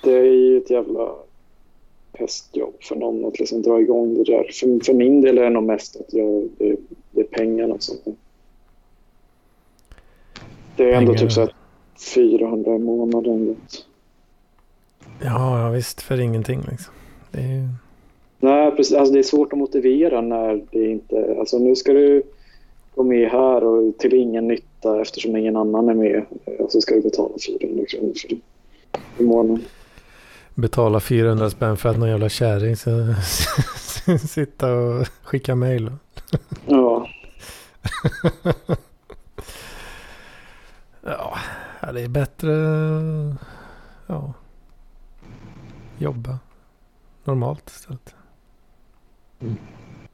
Det 0.03 0.13
är 0.13 0.23
ju 0.23 0.57
ett 0.57 0.69
jävla 0.69 1.15
hästjobb 2.13 2.75
för 2.81 2.95
någon 2.95 3.25
att 3.25 3.39
liksom 3.39 3.61
dra 3.61 3.79
igång 3.79 4.15
det 4.15 4.23
där. 4.23 4.49
För, 4.53 4.85
för 4.85 4.93
min 4.93 5.21
del 5.21 5.37
är 5.37 5.43
det 5.43 5.49
nog 5.49 5.63
mest 5.63 5.95
att 5.95 6.13
jag, 6.13 6.49
det, 6.57 6.75
det 7.11 7.21
är 7.21 7.25
pengarna 7.25 7.75
som... 7.79 7.95
Det 10.75 10.91
är 10.91 10.93
ändå 10.93 11.13
Pengar. 11.13 11.19
typ 11.19 11.31
så 11.31 11.41
här 11.41 11.53
400 12.15 12.75
i 12.75 12.79
månaden. 12.79 13.55
Ja, 15.19 15.61
ja, 15.61 15.69
visst. 15.69 16.01
För 16.01 16.19
ingenting 16.19 16.61
liksom. 16.71 16.93
Det 17.31 17.39
är 17.39 17.47
ju... 17.47 17.67
Nej, 18.39 18.71
precis. 18.71 18.97
Alltså, 18.97 19.13
det 19.13 19.19
är 19.19 19.23
svårt 19.23 19.53
att 19.53 19.59
motivera 19.59 20.21
när 20.21 20.61
det 20.71 20.91
inte... 20.91 21.35
Alltså, 21.39 21.57
nu 21.57 21.75
ska 21.75 21.93
du 21.93 22.23
gå 22.95 23.03
med 23.03 23.31
här 23.31 23.63
och 23.63 23.97
till 23.97 24.13
ingen 24.13 24.47
nytta 24.47 25.01
eftersom 25.01 25.35
ingen 25.35 25.55
annan 25.55 25.89
är 25.89 25.93
med. 25.93 26.25
Och 26.59 26.71
så 26.71 26.81
ska 26.81 26.95
du 26.95 27.01
betala 27.01 27.33
400 27.59 27.85
kronor 27.85 28.13
för 28.21 28.27
det 28.29 28.39
i 29.23 29.25
månaden. 29.27 29.65
betala 30.55 30.99
400 30.99 31.49
spänn 31.49 31.77
för 31.77 31.89
att 31.89 31.97
någon 31.99 32.09
jävla 32.09 32.29
kärring 32.29 32.75
ska 32.77 32.89
sitta 34.27 34.73
och 34.73 35.07
skicka 35.23 35.55
mejl. 35.55 35.91
Ja, 36.65 37.07
Ja, 41.01 41.37
ja, 41.87 41.93
det 41.93 42.01
är 42.01 42.07
bättre 42.07 42.51
ja, 44.07 44.33
jobba 45.97 46.39
normalt 47.23 47.69
istället. 47.69 48.15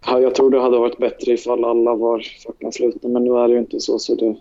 Ja, 0.06 0.20
jag 0.20 0.36
tror 0.36 0.52
det 0.52 0.62
hade 0.62 0.78
varit 0.78 0.98
bättre 0.98 1.32
ifall 1.32 1.66
alla 1.66 1.96
var 1.96 2.26
fackanslutna, 2.48 3.10
men 3.10 3.24
nu 3.24 3.38
är 3.38 3.48
det 3.48 3.54
ju 3.54 3.60
inte 3.60 3.80
så, 3.80 4.00
så 4.00 4.16
det 4.16 4.26
är 4.26 4.36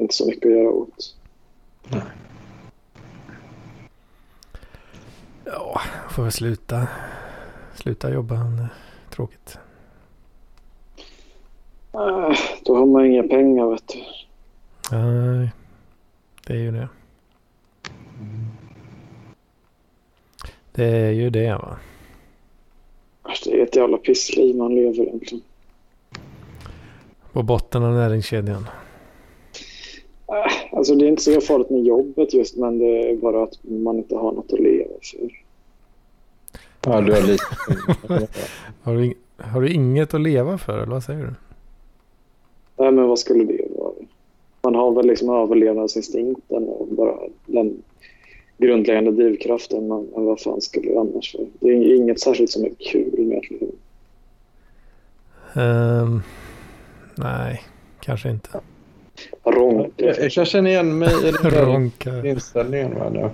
inte 0.00 0.14
så 0.14 0.26
mycket 0.26 0.46
att 0.46 0.52
göra 0.52 0.70
åt. 0.70 1.16
Ja, 5.44 5.80
får 6.10 6.22
väl 6.22 6.32
sluta, 6.32 6.88
sluta 7.74 8.10
jobba. 8.10 8.34
Det 8.34 8.62
är 8.62 8.68
Tråkigt. 9.10 9.58
Äh, 11.92 12.36
då 12.64 12.76
har 12.76 12.86
man 12.86 13.06
inga 13.06 13.22
pengar, 13.22 13.66
vet 13.66 13.88
du. 13.88 13.98
Nej, 14.96 15.50
det 16.46 16.52
är 16.52 16.58
ju 16.58 16.70
det. 16.70 16.88
Det 20.72 20.84
är 20.84 21.10
ju 21.10 21.30
det 21.30 21.52
va. 21.52 21.76
Alltså, 23.22 23.50
Det 23.50 23.60
är 23.60 23.62
ett 23.62 23.76
jävla 23.76 23.96
pissliv 23.96 24.56
man 24.56 24.74
lever 24.74 25.02
egentligen. 25.02 25.44
På 27.32 27.42
botten 27.42 27.82
av 27.82 27.94
näringskedjan. 27.94 28.66
Äh, 30.28 30.76
alltså 30.76 30.94
det 30.94 31.04
är 31.04 31.08
inte 31.08 31.22
så 31.22 31.40
farligt 31.40 31.70
med 31.70 31.84
jobbet 31.84 32.34
just, 32.34 32.56
men 32.56 32.78
det 32.78 33.10
är 33.10 33.16
bara 33.16 33.42
att 33.42 33.58
man 33.62 33.96
inte 33.96 34.16
har 34.16 34.32
något 34.32 34.52
att 34.52 34.60
leva 34.60 34.94
för. 35.02 35.28
Ja, 36.86 37.00
du 37.00 37.12
har 37.12 37.22
lite... 37.22 37.44
Har 38.82 38.94
du, 38.94 39.14
har 39.36 39.60
du 39.60 39.72
inget 39.72 40.14
att 40.14 40.20
leva 40.20 40.58
för 40.58 40.78
eller 40.78 40.92
vad 40.92 41.02
säger 41.02 41.20
du? 41.20 41.34
Nej, 42.76 42.92
men 42.92 43.08
vad 43.08 43.18
skulle 43.18 43.44
det 43.44 43.64
vara? 43.70 43.73
Man 44.64 44.74
har 44.74 44.92
väl 44.92 45.06
liksom 45.06 45.30
överlevnadsinstinkten 45.30 46.64
och 46.68 46.88
bara 46.88 47.14
den 47.46 47.82
grundläggande 48.58 49.10
drivkraften. 49.12 49.88
Men, 49.88 50.08
men 50.14 50.24
vad 50.24 50.40
fan 50.40 50.60
skulle 50.60 50.92
det 50.92 51.00
annars 51.00 51.34
vara? 51.34 51.46
Det 51.60 51.68
är 51.68 51.96
inget 51.96 52.20
särskilt 52.20 52.50
som 52.50 52.64
är 52.64 52.70
kul 52.92 53.26
med 53.26 53.38
att 53.38 53.50
leva. 53.50 53.72
Ehm, 55.56 56.22
nej, 57.14 57.62
kanske 58.00 58.30
inte. 58.30 58.48
Ronka. 59.44 59.90
jag, 59.96 60.16
jag 60.30 60.46
känner 60.46 60.70
igen 60.70 60.98
mig 60.98 61.08
i 61.08 61.30
den 61.30 61.42
där 61.52 61.66
Ronka. 61.66 62.26
inställningen. 62.26 62.94
Va, 62.94 63.10
då, 63.10 63.30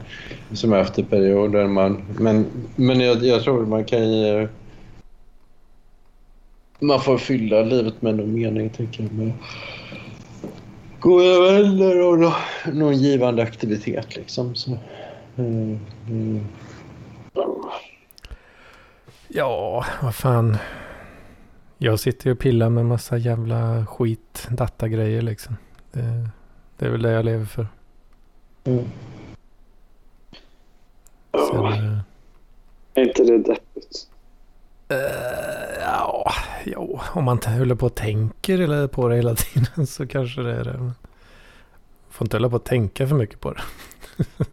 som 0.57 0.73
efter 0.73 1.03
perioder. 1.03 1.67
Man, 1.67 2.03
men 2.19 2.47
men 2.77 3.01
jag, 3.01 3.25
jag 3.25 3.43
tror 3.43 3.67
man 3.67 3.85
kan 3.85 4.13
ju... 4.13 4.49
Man 6.83 7.01
får 7.01 7.19
fylla 7.19 7.63
livet 7.63 8.03
med 8.03 8.17
någon 8.17 8.35
mening, 8.35 8.71
tänker 8.71 9.03
jag. 9.03 9.33
Goda 11.01 11.41
vänner 11.41 12.07
och 12.07 12.19
nå- 12.19 12.37
någon 12.73 12.95
givande 12.95 13.43
aktivitet, 13.43 14.17
liksom. 14.17 14.55
Så, 14.55 14.79
mm, 15.37 15.79
mm. 16.09 16.45
Ja, 19.29 19.85
vad 20.03 20.15
fan. 20.15 20.57
Jag 21.79 22.01
sitter 22.01 22.27
ju 22.27 22.33
och 22.33 22.39
pillar 22.39 22.71
med 22.71 22.87
massa 22.87 23.17
jävla 23.17 23.87
skit, 23.87 24.49
datagrejer 24.51 25.23
liksom. 25.23 25.57
Det, 25.93 26.29
det 26.79 26.87
är 26.87 26.91
väl 26.91 27.03
det 27.03 27.11
jag 27.11 27.25
lever 27.25 27.45
för. 27.45 27.67
Mm. 28.65 28.85
Sen, 31.51 31.67
eh, 31.67 31.99
är 32.95 33.03
inte 33.03 33.25
det 33.25 33.39
deppigt? 33.39 34.10
Eh, 34.91 35.81
ja, 35.81 36.33
jo, 36.65 37.01
om 37.13 37.25
man 37.25 37.39
håller 37.47 37.75
på 37.75 37.87
och 37.87 37.95
tänker 37.95 38.59
eller 38.59 38.87
på 38.87 39.09
det 39.09 39.17
hela 39.17 39.35
tiden 39.35 39.87
så 39.87 40.07
kanske 40.07 40.43
det 40.43 40.55
är 40.55 40.65
det. 40.65 40.79
Men 40.79 40.95
får 42.11 42.25
inte 42.25 42.37
hålla 42.37 42.51
på 42.51 42.57
och 42.57 42.65
tänka 42.65 43.09
för 43.09 43.17
mycket 43.17 43.41
på 43.41 43.53
det. 43.53 43.63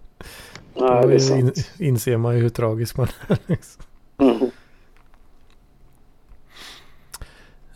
Nej, 0.73 1.08
det 1.08 1.13
är 1.15 1.19
sant. 1.19 1.58
in, 1.80 1.88
inser 1.88 2.17
man 2.17 2.36
ju 2.36 2.41
hur 2.41 2.50
tragisk 2.50 2.97
man 2.97 3.08
är. 3.28 3.38
Liksom. 3.47 3.84
Mm. 4.17 4.52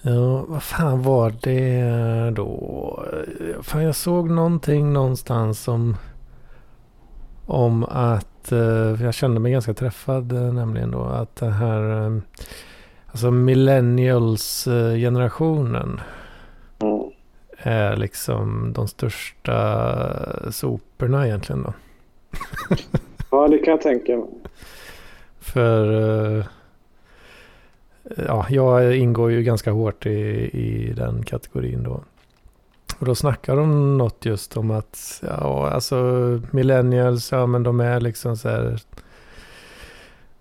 Ja, 0.01 0.45
vad 0.47 0.63
fan 0.63 1.01
var 1.01 1.35
det 1.41 2.31
då? 2.35 3.05
Fan, 3.61 3.83
jag 3.83 3.95
såg 3.95 4.29
någonting 4.29 4.93
någonstans 4.93 5.67
om, 5.67 5.97
om 7.45 7.83
att, 7.83 8.30
eh, 8.51 9.03
jag 9.03 9.13
kände 9.13 9.39
mig 9.39 9.51
ganska 9.51 9.73
träffad 9.73 10.31
eh, 10.31 10.53
nämligen 10.53 10.91
då, 10.91 11.03
att 11.03 11.35
det 11.35 11.49
här, 11.49 12.05
eh, 12.05 12.17
alltså 13.07 13.31
millennials-generationen 13.31 16.01
Mm. 16.81 17.01
är 17.57 17.95
liksom 17.97 18.73
de 18.73 18.87
största 18.87 20.51
soporna 20.51 21.27
egentligen 21.27 21.63
då. 21.63 21.73
Ja, 23.31 23.47
det 23.47 23.57
kan 23.57 23.71
jag 23.71 23.81
tänka 23.81 24.17
mig. 24.17 24.27
För 25.39 25.85
ja, 28.17 28.45
jag 28.49 28.95
ingår 28.97 29.31
ju 29.31 29.43
ganska 29.43 29.71
hårt 29.71 30.05
i, 30.05 30.09
i 30.53 30.93
den 30.95 31.23
kategorin 31.23 31.83
då. 31.83 32.03
Och 33.01 33.07
då 33.07 33.15
snackar 33.15 33.55
de 33.55 33.97
något 33.97 34.25
just 34.25 34.57
om 34.57 34.71
att, 34.71 35.23
ja 35.27 35.69
alltså 35.69 35.95
millennials, 36.51 37.31
ja 37.31 37.45
men 37.45 37.63
de 37.63 37.79
är 37.79 37.99
liksom 38.01 38.37
så 38.37 38.49
här 38.49 38.79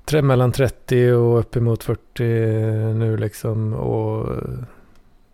tre, 0.04 0.22
mellan 0.22 0.52
30 0.52 1.12
och 1.12 1.38
uppemot 1.38 1.84
40 1.84 2.22
nu 2.94 3.16
liksom. 3.16 3.74
Och 3.74 4.36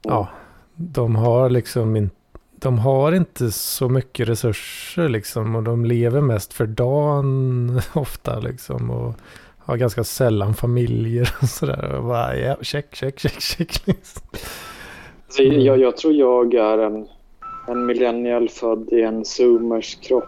ja, 0.02 0.28
de 0.74 1.16
har 1.16 1.50
liksom 1.50 1.96
inte 1.96 2.16
de 2.56 2.78
har 2.78 3.12
inte 3.12 3.52
så 3.52 3.88
mycket 3.88 4.28
resurser 4.28 5.08
liksom 5.08 5.56
och 5.56 5.62
de 5.62 5.84
lever 5.84 6.20
mest 6.20 6.52
för 6.52 6.66
dagen 6.66 7.80
ofta 7.94 8.40
liksom 8.40 8.90
och 8.90 9.14
har 9.58 9.76
ganska 9.76 10.04
sällan 10.04 10.54
familjer 10.54 11.34
och 11.42 11.48
sådär. 11.48 11.92
Och 11.92 12.04
bara, 12.04 12.36
ja, 12.36 12.56
check, 12.62 12.94
check, 12.94 13.18
check, 13.18 13.40
check. 13.40 13.86
Liksom. 13.86 14.22
Alltså, 15.26 15.42
jag, 15.42 15.78
jag 15.78 15.96
tror 15.96 16.14
jag 16.14 16.54
är 16.54 16.78
en, 16.78 17.08
en 17.68 17.86
millennial 17.86 18.48
född 18.48 18.88
i 18.92 19.02
en 19.02 19.24
zoomers 19.24 19.94
kropp. 19.94 20.24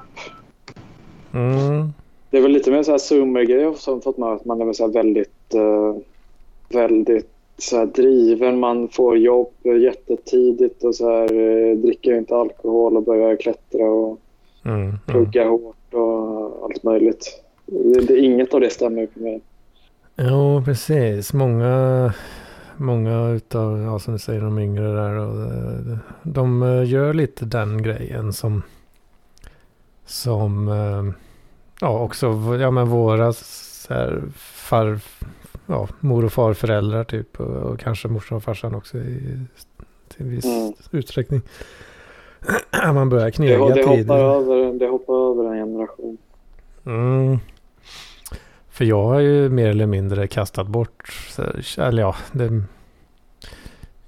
Mm. 1.35 1.93
Det 2.31 2.39
är 2.39 2.43
väl 2.43 2.53
lite 2.53 2.71
mer 2.71 2.83
så 2.83 2.91
här 2.91 2.99
zoomer-grej 2.99 3.75
som 3.77 4.01
fått 4.01 4.19
med 4.19 4.29
att 4.29 4.45
man 4.45 4.69
är 4.69 4.73
så 4.73 4.87
väldigt, 4.87 5.55
eh, 5.55 5.97
väldigt 6.69 7.31
så 7.59 7.85
driven. 7.85 8.61
Man 8.61 8.89
får 8.89 9.19
jobb 9.19 9.53
jättetidigt 9.83 10.85
och 10.85 10.95
så 10.95 11.11
här, 11.11 11.33
eh, 11.33 11.77
dricker 11.77 12.19
inte 12.19 12.37
alkohol 12.37 12.97
och 12.97 13.03
börjar 13.03 13.37
klättra 13.37 13.85
och 13.85 14.21
Mm. 14.65 14.81
Mm. 14.81 14.99
plugga 15.07 15.49
hårt 15.49 15.95
och 15.95 16.65
allt 16.65 16.83
möjligt. 16.83 17.43
Det, 17.67 18.01
det, 18.01 18.19
inget 18.19 18.55
av 18.55 18.61
det 18.61 18.71
stämmer 18.71 19.07
på 19.07 19.21
mig. 19.21 19.41
Jo, 20.17 20.63
precis. 20.65 21.33
Många, 21.33 22.13
många 22.79 23.29
utav, 23.29 23.79
ja, 23.83 23.99
som 23.99 24.13
du 24.13 24.19
säger, 24.19 24.41
de 24.41 24.59
yngre 24.59 24.93
där. 24.93 25.13
Och, 25.15 25.43
eh, 25.53 25.99
de 26.23 26.63
eh, 26.63 26.85
gör 26.91 27.15
lite 27.15 27.45
den 27.45 27.83
grejen 27.83 28.33
som, 28.33 28.63
som, 30.07 30.69
eh, 30.69 31.15
ja, 31.81 31.99
också, 32.01 32.27
ja 32.61 32.71
men 32.71 32.89
våra 32.89 33.33
så 33.33 33.95
här, 33.95 34.23
far, 34.37 35.01
ja, 35.67 35.89
mor 36.01 36.25
och 36.25 36.33
farföräldrar 36.33 37.05
typ. 37.05 37.41
Och, 37.41 37.47
och 37.57 37.79
kanske 37.81 38.09
morsan 38.09 38.37
och 38.37 38.43
farsan 38.45 38.75
också 38.75 38.99
i, 38.99 39.39
till 40.09 40.27
viss 40.27 40.45
Mm. 40.45 40.73
utsträckning. 40.91 41.41
Man 42.95 43.09
börjar 43.09 43.25
Det, 43.27 43.31
knega 43.33 43.65
det, 43.69 43.75
tidigt. 43.75 44.09
hoppar 44.09 44.19
över, 44.19 44.79
det 44.79 44.87
hoppar 44.89 45.31
över 45.31 45.55
en 45.55 45.67
generation. 45.67 46.19
Mm. 46.87 47.39
För 48.79 48.85
jag 48.85 49.05
har 49.05 49.21
ju 49.21 49.49
mer 49.49 49.69
eller 49.69 49.87
mindre 49.87 50.27
kastat 50.27 50.67
bort, 50.67 51.13
eller 51.79 52.03
ja, 52.03 52.17
det, 52.33 52.63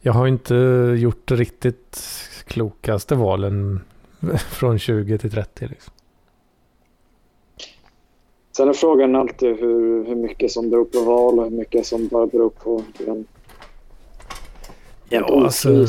jag 0.00 0.12
har 0.12 0.26
inte 0.26 0.54
gjort 0.98 1.30
riktigt 1.30 2.00
klokaste 2.46 3.14
valen 3.14 3.80
från 4.50 4.78
20 4.78 5.18
till 5.18 5.30
30 5.30 5.66
liksom. 5.66 5.92
Sen 8.56 8.68
är 8.68 8.72
frågan 8.72 9.16
alltid 9.16 9.60
hur, 9.60 10.04
hur 10.04 10.16
mycket 10.16 10.50
som 10.50 10.70
beror 10.70 10.84
på 10.84 11.00
val 11.00 11.38
och 11.38 11.44
hur 11.44 11.58
mycket 11.58 11.86
som 11.86 12.08
bara 12.08 12.26
beror 12.26 12.50
på 12.50 12.84
den. 12.98 13.24
Ja, 15.08 15.44
alltså. 15.44 15.86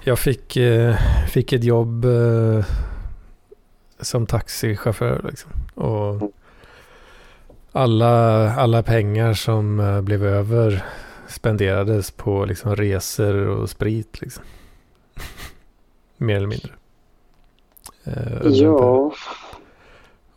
Jag 0.00 0.18
fick, 0.18 0.56
eh, 0.56 0.96
fick 1.30 1.52
ett 1.52 1.64
jobb 1.64 2.04
eh, 2.04 2.64
som 4.00 4.26
taxichaufför 4.26 5.26
liksom. 5.28 5.50
Och 5.74 6.32
alla, 7.78 8.54
alla 8.54 8.82
pengar 8.82 9.34
som 9.34 9.80
eh, 9.80 10.00
blev 10.00 10.24
över 10.24 10.84
spenderades 11.28 12.10
på 12.10 12.44
liksom 12.44 12.76
resor 12.76 13.46
och 13.46 13.70
sprit 13.70 14.20
liksom. 14.20 14.44
Mer 16.16 16.36
eller 16.36 16.46
mindre. 16.46 16.72
Eh, 18.04 18.46
ja. 18.46 19.12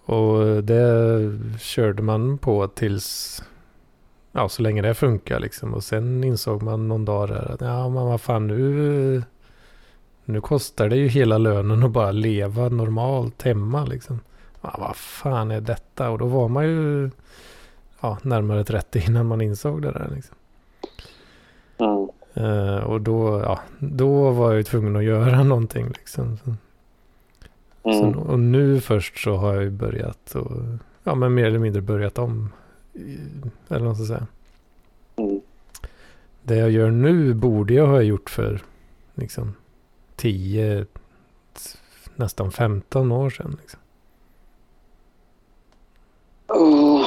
Och 0.06 0.64
det 0.64 1.20
körde 1.60 2.02
man 2.02 2.38
på 2.38 2.68
tills, 2.68 3.44
ja 4.32 4.50
så 4.50 4.62
länge 4.62 4.82
det 4.82 4.94
funkar 4.94 5.40
liksom. 5.40 5.74
Och 5.74 5.84
sen 5.84 6.24
insåg 6.24 6.64
man 6.64 6.88
någon 6.88 7.06
dag 7.06 7.30
där 7.30 7.52
att 7.52 7.62
ja 7.62 7.90
men 7.90 8.06
vad 8.06 8.22
fan 8.22 8.48
nu, 8.48 9.24
nu 10.26 10.42
kostar 10.42 10.90
det 10.90 10.98
ju 10.98 11.08
hela 11.08 11.38
lönen 11.38 11.84
att 11.84 11.92
bara 11.92 12.12
leva 12.12 12.70
normalt 12.70 13.42
hemma 13.42 13.86
liksom. 13.86 14.20
Ja, 14.62 14.76
vad 14.78 14.96
fan 14.96 15.52
är 15.52 15.62
detta? 15.62 16.10
Och 16.10 16.18
då 16.18 16.26
var 16.26 16.48
man 16.48 16.66
ju 16.66 17.10
ja, 18.02 18.18
närmare 18.22 18.64
30 18.64 19.04
innan 19.08 19.26
man 19.26 19.42
insåg 19.42 19.82
det 19.82 19.92
där 19.92 20.12
liksom. 20.16 20.36
Mm. 21.78 22.10
Uh, 22.38 22.78
och 22.78 23.02
då, 23.02 23.40
ja, 23.40 23.60
då 23.80 24.32
var 24.32 24.54
jag 24.54 24.66
tvungen 24.66 24.96
att 24.96 25.04
göra 25.04 25.44
någonting 25.44 25.88
liksom. 25.88 26.38
Så, 26.38 26.56
mm. 27.84 28.14
så, 28.14 28.20
och 28.20 28.40
nu 28.40 28.82
först 28.82 29.24
så 29.24 29.36
har 29.36 29.54
jag 29.54 29.64
ju 29.64 29.70
börjat 29.70 30.36
och, 30.36 30.52
ja 31.04 31.16
men 31.16 31.34
mer 31.34 31.46
eller 31.46 31.60
mindre 31.60 31.82
börjat 31.82 32.18
om. 32.18 32.50
Eller 33.70 33.86
vad 33.86 33.96
ska 33.96 34.02
jag 34.02 34.08
säga. 34.08 34.28
Mm. 35.16 35.42
Det 36.44 36.56
jag 36.56 36.72
gör 36.72 36.92
nu 36.92 37.34
borde 37.34 37.74
jag 37.74 37.88
ha 37.88 38.02
gjort 38.02 38.30
för 38.30 38.62
liksom 39.14 39.54
10, 40.16 40.86
nästan 42.16 42.52
15 42.52 43.12
år 43.12 43.30
sedan. 43.30 43.58
Liksom. 43.62 43.81
Oh, 46.54 47.06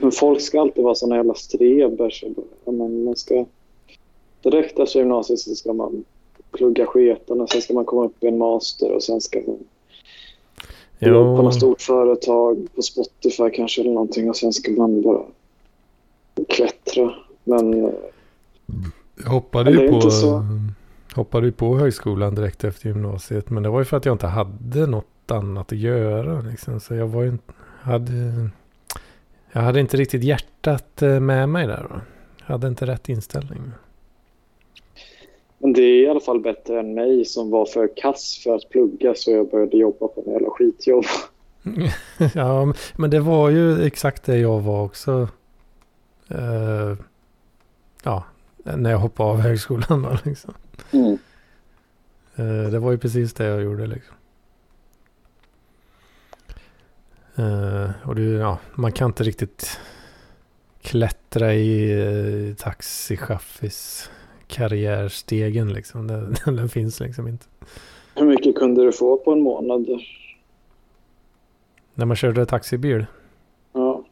men 0.00 0.12
folk 0.12 0.40
ska 0.40 0.60
alltid 0.60 0.84
vara 0.84 0.94
såna 0.94 1.16
jävla 1.16 1.34
strebers. 1.34 2.24
Man 2.66 3.16
ska 3.16 3.44
direkt 4.42 4.78
efter 4.78 4.98
gymnasiet 4.98 5.38
så 5.38 5.54
ska 5.54 5.72
man 5.72 6.04
plugga 6.52 6.86
sketen 6.86 7.40
och 7.40 7.50
sen 7.50 7.62
ska 7.62 7.74
man 7.74 7.84
komma 7.84 8.04
upp 8.04 8.24
i 8.24 8.26
en 8.26 8.38
master 8.38 8.92
och 8.92 9.02
sen 9.02 9.20
ska 9.20 9.40
man 9.46 9.58
jobba 10.98 11.36
på 11.36 11.42
något 11.42 11.54
stort 11.54 11.80
företag 11.80 12.68
på 12.74 12.82
Spotify 12.82 13.50
kanske 13.54 13.80
eller 13.80 13.92
någonting 13.92 14.30
och 14.30 14.36
sen 14.36 14.52
ska 14.52 14.72
man 14.72 15.02
bara 15.02 15.22
klättra. 16.48 17.14
Men 17.44 17.92
jag 19.24 19.30
hoppade 19.30 19.70
ju 19.70 19.88
på, 19.88 20.00
hoppade 21.14 21.46
ju 21.46 21.52
på 21.52 21.76
högskolan 21.76 22.34
direkt 22.34 22.64
efter 22.64 22.88
gymnasiet 22.88 23.50
men 23.50 23.62
det 23.62 23.68
var 23.68 23.78
ju 23.78 23.84
för 23.84 23.96
att 23.96 24.04
jag 24.04 24.14
inte 24.14 24.26
hade 24.26 24.86
något 24.86 25.30
annat 25.30 25.72
att 25.72 25.78
göra. 25.78 26.40
Liksom. 26.40 26.80
Så 26.80 26.94
jag 26.94 27.06
var 27.06 27.22
ju 27.22 27.38
hade, 27.80 28.50
jag 29.52 29.60
hade 29.60 29.80
inte 29.80 29.96
riktigt 29.96 30.24
hjärtat 30.24 31.02
eh, 31.02 31.20
med 31.20 31.48
mig 31.48 31.66
där. 31.66 32.00
Jag 32.38 32.46
hade 32.46 32.68
inte 32.68 32.86
rätt 32.86 33.08
inställning. 33.08 33.60
Men 35.58 35.72
det 35.72 35.82
är 35.82 36.02
i 36.02 36.08
alla 36.08 36.20
fall 36.20 36.40
bättre 36.40 36.80
än 36.80 36.94
mig 36.94 37.24
som 37.24 37.50
var 37.50 37.66
för 37.66 37.90
kass 37.96 38.40
för 38.44 38.54
att 38.54 38.68
plugga 38.70 39.14
så 39.14 39.30
jag 39.30 39.50
började 39.50 39.76
jobba 39.76 40.08
på 40.08 40.22
en 40.26 40.32
jävla 40.32 40.50
skitjobb. 40.50 41.04
ja, 42.34 42.74
men 42.96 43.10
det 43.10 43.20
var 43.20 43.50
ju 43.50 43.82
exakt 43.82 44.24
det 44.24 44.38
jag 44.38 44.60
var 44.60 44.84
också. 44.84 45.28
Uh, 46.34 46.96
ja, 48.02 48.24
när 48.56 48.90
jag 48.90 48.98
hoppade 48.98 49.30
av 49.30 49.36
högskolan. 49.36 50.02
Då, 50.02 50.18
liksom. 50.24 50.54
Mm. 50.90 51.18
Uh, 52.38 52.70
det 52.70 52.78
var 52.78 52.90
ju 52.90 52.98
precis 52.98 53.34
det 53.34 53.44
jag 53.44 53.62
gjorde. 53.62 53.86
Liksom. 53.86 54.14
Uh, 57.38 57.90
och 58.08 58.14
det, 58.14 58.22
ja, 58.22 58.58
man 58.74 58.92
kan 58.92 59.06
inte 59.06 59.22
riktigt 59.22 59.80
klättra 60.82 61.54
i 61.54 61.94
uh, 61.94 62.54
taxichaffis 62.54 64.10
karriärstegen 64.46 65.72
liksom. 65.72 66.06
Den, 66.44 66.56
den, 66.56 66.68
finns 66.68 67.00
liksom 67.00 67.28
inte. 67.28 67.46
Hur 68.14 68.26
mycket 68.26 68.54
kunde 68.54 68.84
du 68.84 68.92
få 68.92 69.16
på 69.16 69.32
en 69.32 69.40
månad? 69.40 69.86
När 71.94 72.06
man 72.06 72.16
körde 72.16 72.46
taxibil? 72.46 73.06
Ja. 73.72 74.04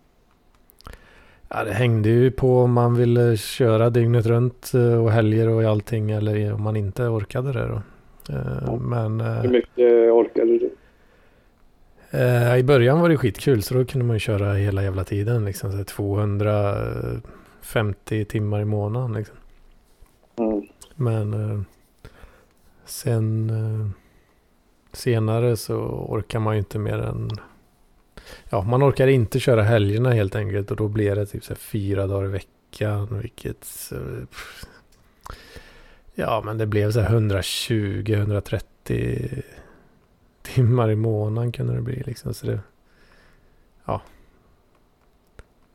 Ja, 1.49 1.65
det 1.65 1.73
hängde 1.73 2.09
ju 2.09 2.31
på 2.31 2.59
om 2.59 2.73
man 2.73 2.95
ville 2.97 3.37
köra 3.37 3.91
dygnet 3.91 4.27
runt 4.27 4.75
eh, 4.75 5.05
och 5.05 5.11
helger 5.11 5.49
och 5.49 5.63
allting 5.63 6.11
eller 6.11 6.53
om 6.53 6.63
man 6.63 6.77
inte 6.77 7.03
orkade 7.03 7.53
det 7.53 7.69
då. 7.69 7.83
Ja. 8.29 8.77
Men... 8.77 9.21
Hur 9.21 9.49
mycket 9.49 10.13
orkade 10.13 10.59
du? 10.59 10.71
I 12.59 12.63
början 12.63 13.01
var 13.01 13.09
det 13.09 13.17
skitkul 13.17 13.63
så 13.63 13.75
då 13.75 13.85
kunde 13.85 14.07
man 14.07 14.19
köra 14.19 14.53
hela 14.53 14.83
jävla 14.83 15.05
tiden 15.05 15.45
liksom. 15.45 15.85
250 15.85 18.25
timmar 18.25 18.61
i 18.61 18.65
månaden 18.65 19.13
liksom. 19.13 19.37
Mm. 20.39 20.63
Men 20.95 21.35
eh, 21.35 21.61
sen 22.85 23.51
eh, 23.51 23.89
senare 24.93 25.57
så 25.57 25.77
orkar 26.09 26.39
man 26.39 26.55
ju 26.55 26.59
inte 26.59 26.79
mer 26.79 26.99
än... 26.99 27.31
Ja, 28.51 28.63
man 28.63 28.83
orkar 28.83 29.07
inte 29.07 29.41
köra 29.41 29.63
helgerna 29.63 30.11
helt 30.11 30.35
enkelt 30.35 30.71
och 30.71 30.77
då 30.77 30.89
blir 30.89 31.17
det 31.17 31.27
typ 31.27 31.45
så 31.45 31.55
fyra 31.55 32.07
dagar 32.07 32.25
i 32.25 32.31
veckan. 32.31 33.19
Vilket... 33.23 33.67
Pff, 34.31 34.65
ja, 36.15 36.43
men 36.45 36.59
det 36.59 36.67
blev 36.67 36.93
så 36.93 37.01
120-130 37.01 39.43
timmar 40.55 40.91
i 40.91 40.97
månaden 40.97 41.53
kunde 41.53 41.75
det 41.75 41.83
bli 41.83 42.03
liksom. 42.07 42.35
Så 42.35 42.47
det... 42.47 42.61
Ja. 43.85 44.03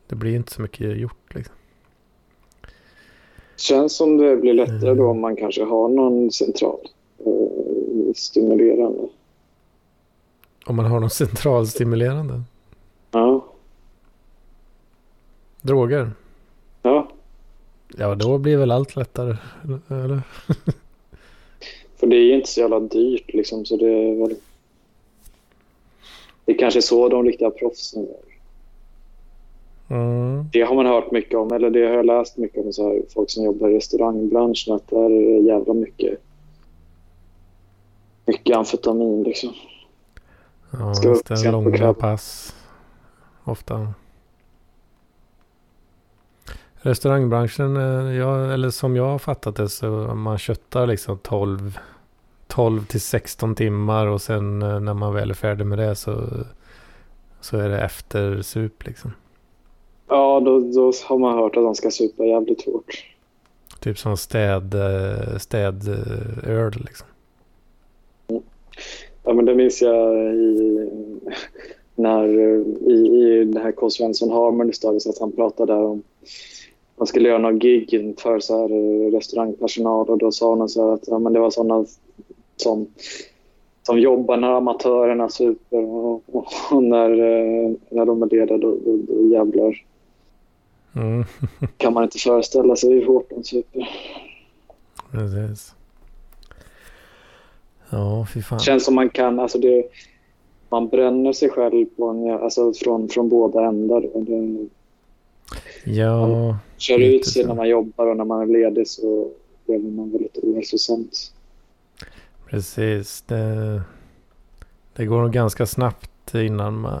Det 0.06 0.14
blir 0.14 0.36
inte 0.36 0.52
så 0.52 0.62
mycket 0.62 0.96
gjort 0.96 1.34
liksom. 1.34 1.54
Känns 3.56 3.96
som 3.96 4.16
det 4.16 4.36
blir 4.36 4.54
lättare 4.54 4.94
då 4.94 5.06
om 5.10 5.20
man 5.20 5.36
kanske 5.36 5.64
har 5.64 5.88
någon 5.88 6.32
central 6.32 6.78
eh, 7.18 8.14
stimulerande. 8.14 9.08
Om 10.66 10.76
man 10.76 10.84
har 10.84 11.00
någon 11.00 11.10
centralstimulerande? 11.10 12.42
Ja. 13.10 13.44
Droger? 15.60 16.12
Ja. 16.82 17.08
Ja, 17.96 18.14
då 18.14 18.38
blir 18.38 18.56
väl 18.56 18.70
allt 18.70 18.96
lättare, 18.96 19.36
eller? 19.88 20.20
För 21.96 22.06
det 22.06 22.16
är 22.16 22.22
ju 22.22 22.34
inte 22.34 22.48
så 22.48 22.60
jävla 22.60 22.80
dyrt 22.80 23.34
liksom, 23.34 23.64
så 23.64 23.76
det 23.76 23.88
är 23.88 24.16
väl... 24.16 24.36
Det 26.44 26.52
är 26.52 26.58
kanske 26.58 26.82
så 26.82 27.08
de 27.08 27.24
riktiga 27.24 27.50
proffsen 27.50 28.02
gör. 28.02 28.34
Mm. 29.88 30.48
Det 30.52 30.62
har 30.62 30.74
man 30.74 30.86
hört 30.86 31.10
mycket 31.10 31.38
om, 31.38 31.52
eller 31.52 31.70
det 31.70 31.86
har 31.86 31.94
jag 31.94 32.06
läst 32.06 32.36
mycket 32.36 32.64
om 32.64 32.72
så 32.72 32.88
här, 32.88 33.02
folk 33.14 33.30
som 33.30 33.44
jobbar 33.44 33.68
i 33.68 33.76
restaurangbranschen, 33.76 34.74
att 34.74 34.88
där 34.88 35.10
är 35.10 35.40
det 35.40 35.46
jävla 35.46 35.74
mycket, 35.74 36.18
mycket 38.26 38.56
amfetamin 38.56 39.22
liksom. 39.22 39.50
Ja, 40.70 40.94
Ska 40.94 41.08
just 41.08 41.26
det. 41.26 41.50
Långa 41.50 41.94
pass. 41.94 42.54
Ofta. 43.44 43.94
Restaurangbranschen, 46.74 47.76
eh, 47.76 48.16
ja, 48.16 48.52
eller 48.52 48.70
som 48.70 48.96
jag 48.96 49.04
har 49.04 49.18
fattat 49.18 49.56
det 49.56 49.68
så 49.68 49.86
man 50.14 50.38
köttar 50.38 50.86
liksom 50.86 51.18
12, 51.18 51.78
12 52.54 52.86
till 52.86 53.00
16 53.00 53.54
timmar 53.54 54.06
och 54.06 54.22
sen 54.22 54.62
eh, 54.62 54.80
när 54.80 54.94
man 54.94 55.14
väl 55.14 55.30
är 55.30 55.34
färdig 55.34 55.66
med 55.66 55.78
det 55.78 55.96
så, 55.96 56.24
så 57.40 57.58
är 57.58 57.68
det 57.68 57.80
efter 57.80 58.42
sup 58.42 58.86
liksom. 58.86 59.12
Ja, 60.08 60.40
då, 60.40 60.60
då 60.60 60.92
har 61.04 61.18
man 61.18 61.38
hört 61.38 61.56
att 61.56 61.64
de 61.64 61.74
ska 61.74 61.90
supa 61.90 62.24
jävligt 62.24 62.64
hårt. 62.64 63.04
Typ 63.80 63.98
som 63.98 64.16
städ, 64.16 64.74
eh, 64.74 65.38
städöl 65.38 66.72
liksom. 66.84 67.06
Ja, 69.24 69.32
men 69.32 69.44
det 69.44 69.54
minns 69.54 69.82
jag 69.82 70.16
i, 70.34 70.90
när, 71.94 72.28
i, 72.90 72.94
i 72.94 73.44
det 73.44 73.60
här 73.60 73.72
K. 73.72 73.90
Svensson 73.90 74.30
Harmony 74.30 74.72
Stories 74.72 75.06
att 75.06 75.18
han 75.18 75.32
pratade 75.32 75.72
där 75.72 75.82
om 75.82 76.02
man 76.96 77.06
skulle 77.06 77.28
göra 77.28 77.38
någon 77.38 77.58
gig 77.58 78.14
för 78.18 78.40
så 78.40 78.60
här 78.60 78.70
eh, 78.70 79.10
restaurangpersonal 79.10 80.10
och 80.10 80.18
då 80.18 80.32
sa 80.32 80.56
han 80.56 80.68
så 80.68 80.92
att 80.92 81.08
ja, 81.08 81.18
men 81.18 81.32
det 81.32 81.40
var 81.40 81.50
sådana 81.50 81.84
som, 82.56 82.86
som 83.82 84.00
jobbar 84.00 84.36
när 84.36 84.48
amatörerna 84.48 85.28
super 85.28 85.78
och, 85.84 86.22
och, 86.32 86.46
och 86.72 86.82
när, 86.82 87.10
eh, 87.10 87.70
när 87.90 88.06
de 88.06 88.22
är 88.22 88.26
lediga 88.26 88.56
då, 88.58 88.78
då, 88.84 88.96
då 89.08 89.26
jävlar 89.26 89.84
Mm. 90.96 91.24
kan 91.76 91.92
man 91.92 92.04
inte 92.04 92.18
föreställa 92.18 92.76
sig 92.76 92.92
hur 92.92 93.06
hårt 93.06 93.30
de 93.30 93.44
super. 93.44 93.88
Precis. 95.10 95.74
Ja, 97.90 98.26
fy 98.34 98.42
fan. 98.42 98.58
känns 98.60 98.84
som 98.84 98.94
man 98.94 99.10
kan, 99.10 99.40
alltså 99.40 99.58
det, 99.58 99.84
man 100.68 100.88
bränner 100.88 101.32
sig 101.32 101.50
själv 101.50 101.86
på 101.96 102.06
en, 102.08 102.30
alltså 102.30 102.72
från, 102.72 103.08
från 103.08 103.28
båda 103.28 103.64
ändar. 103.64 104.00
Det, 104.14 104.66
Ja, 105.84 106.56
kör 106.76 106.98
Lite 106.98 107.16
ut 107.16 107.26
sig 107.26 107.42
så. 107.42 107.48
när 107.48 107.54
man 107.54 107.68
jobbar 107.68 108.06
och 108.06 108.16
när 108.16 108.24
man 108.24 108.40
är 108.42 108.46
ledig 108.46 108.88
så 108.88 109.28
lever 109.66 109.90
man 109.90 110.10
väldigt 110.10 110.38
ohälsosamt. 110.38 111.32
Precis. 112.46 113.22
Det, 113.22 113.82
det 114.96 115.06
går 115.06 115.22
nog 115.22 115.32
ganska 115.32 115.66
snabbt 115.66 116.34
innan 116.34 116.80
man 116.80 116.92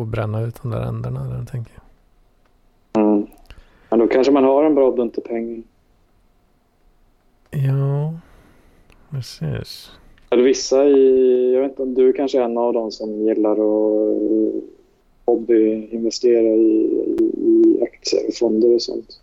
att 0.00 0.06
bränna 0.06 0.40
ut 0.42 0.62
de 0.62 0.70
där 0.70 0.80
ändarna. 0.80 1.24
Där, 1.24 1.44
tänker 1.44 1.72
jag. 1.74 3.02
Mm. 3.02 3.26
Men 3.90 3.98
då 3.98 4.06
kanske 4.08 4.32
man 4.32 4.44
har 4.44 4.64
en 4.64 4.74
bra 4.74 4.92
bunt 4.92 5.24
pengar. 5.24 5.62
Ja, 7.50 8.14
precis. 9.10 9.90
Eller 10.30 10.42
vissa 10.42 10.84
i, 10.84 11.54
jag 11.54 11.62
vet 11.62 11.78
inte 11.78 12.00
du 12.00 12.08
är 12.08 12.12
kanske 12.12 12.40
är 12.40 12.44
en 12.44 12.58
av 12.58 12.72
dem 12.72 12.92
som 12.92 13.26
gillar 13.26 13.52
att 13.52 13.58
eh, 13.58 14.60
hobbyinvestera 15.24 16.48
i, 16.48 17.04
i, 17.18 17.32
i 17.44 17.82
aktier 17.82 18.28
och 18.28 18.34
fonder 18.34 18.74
och 18.74 18.82
sånt. 18.82 19.20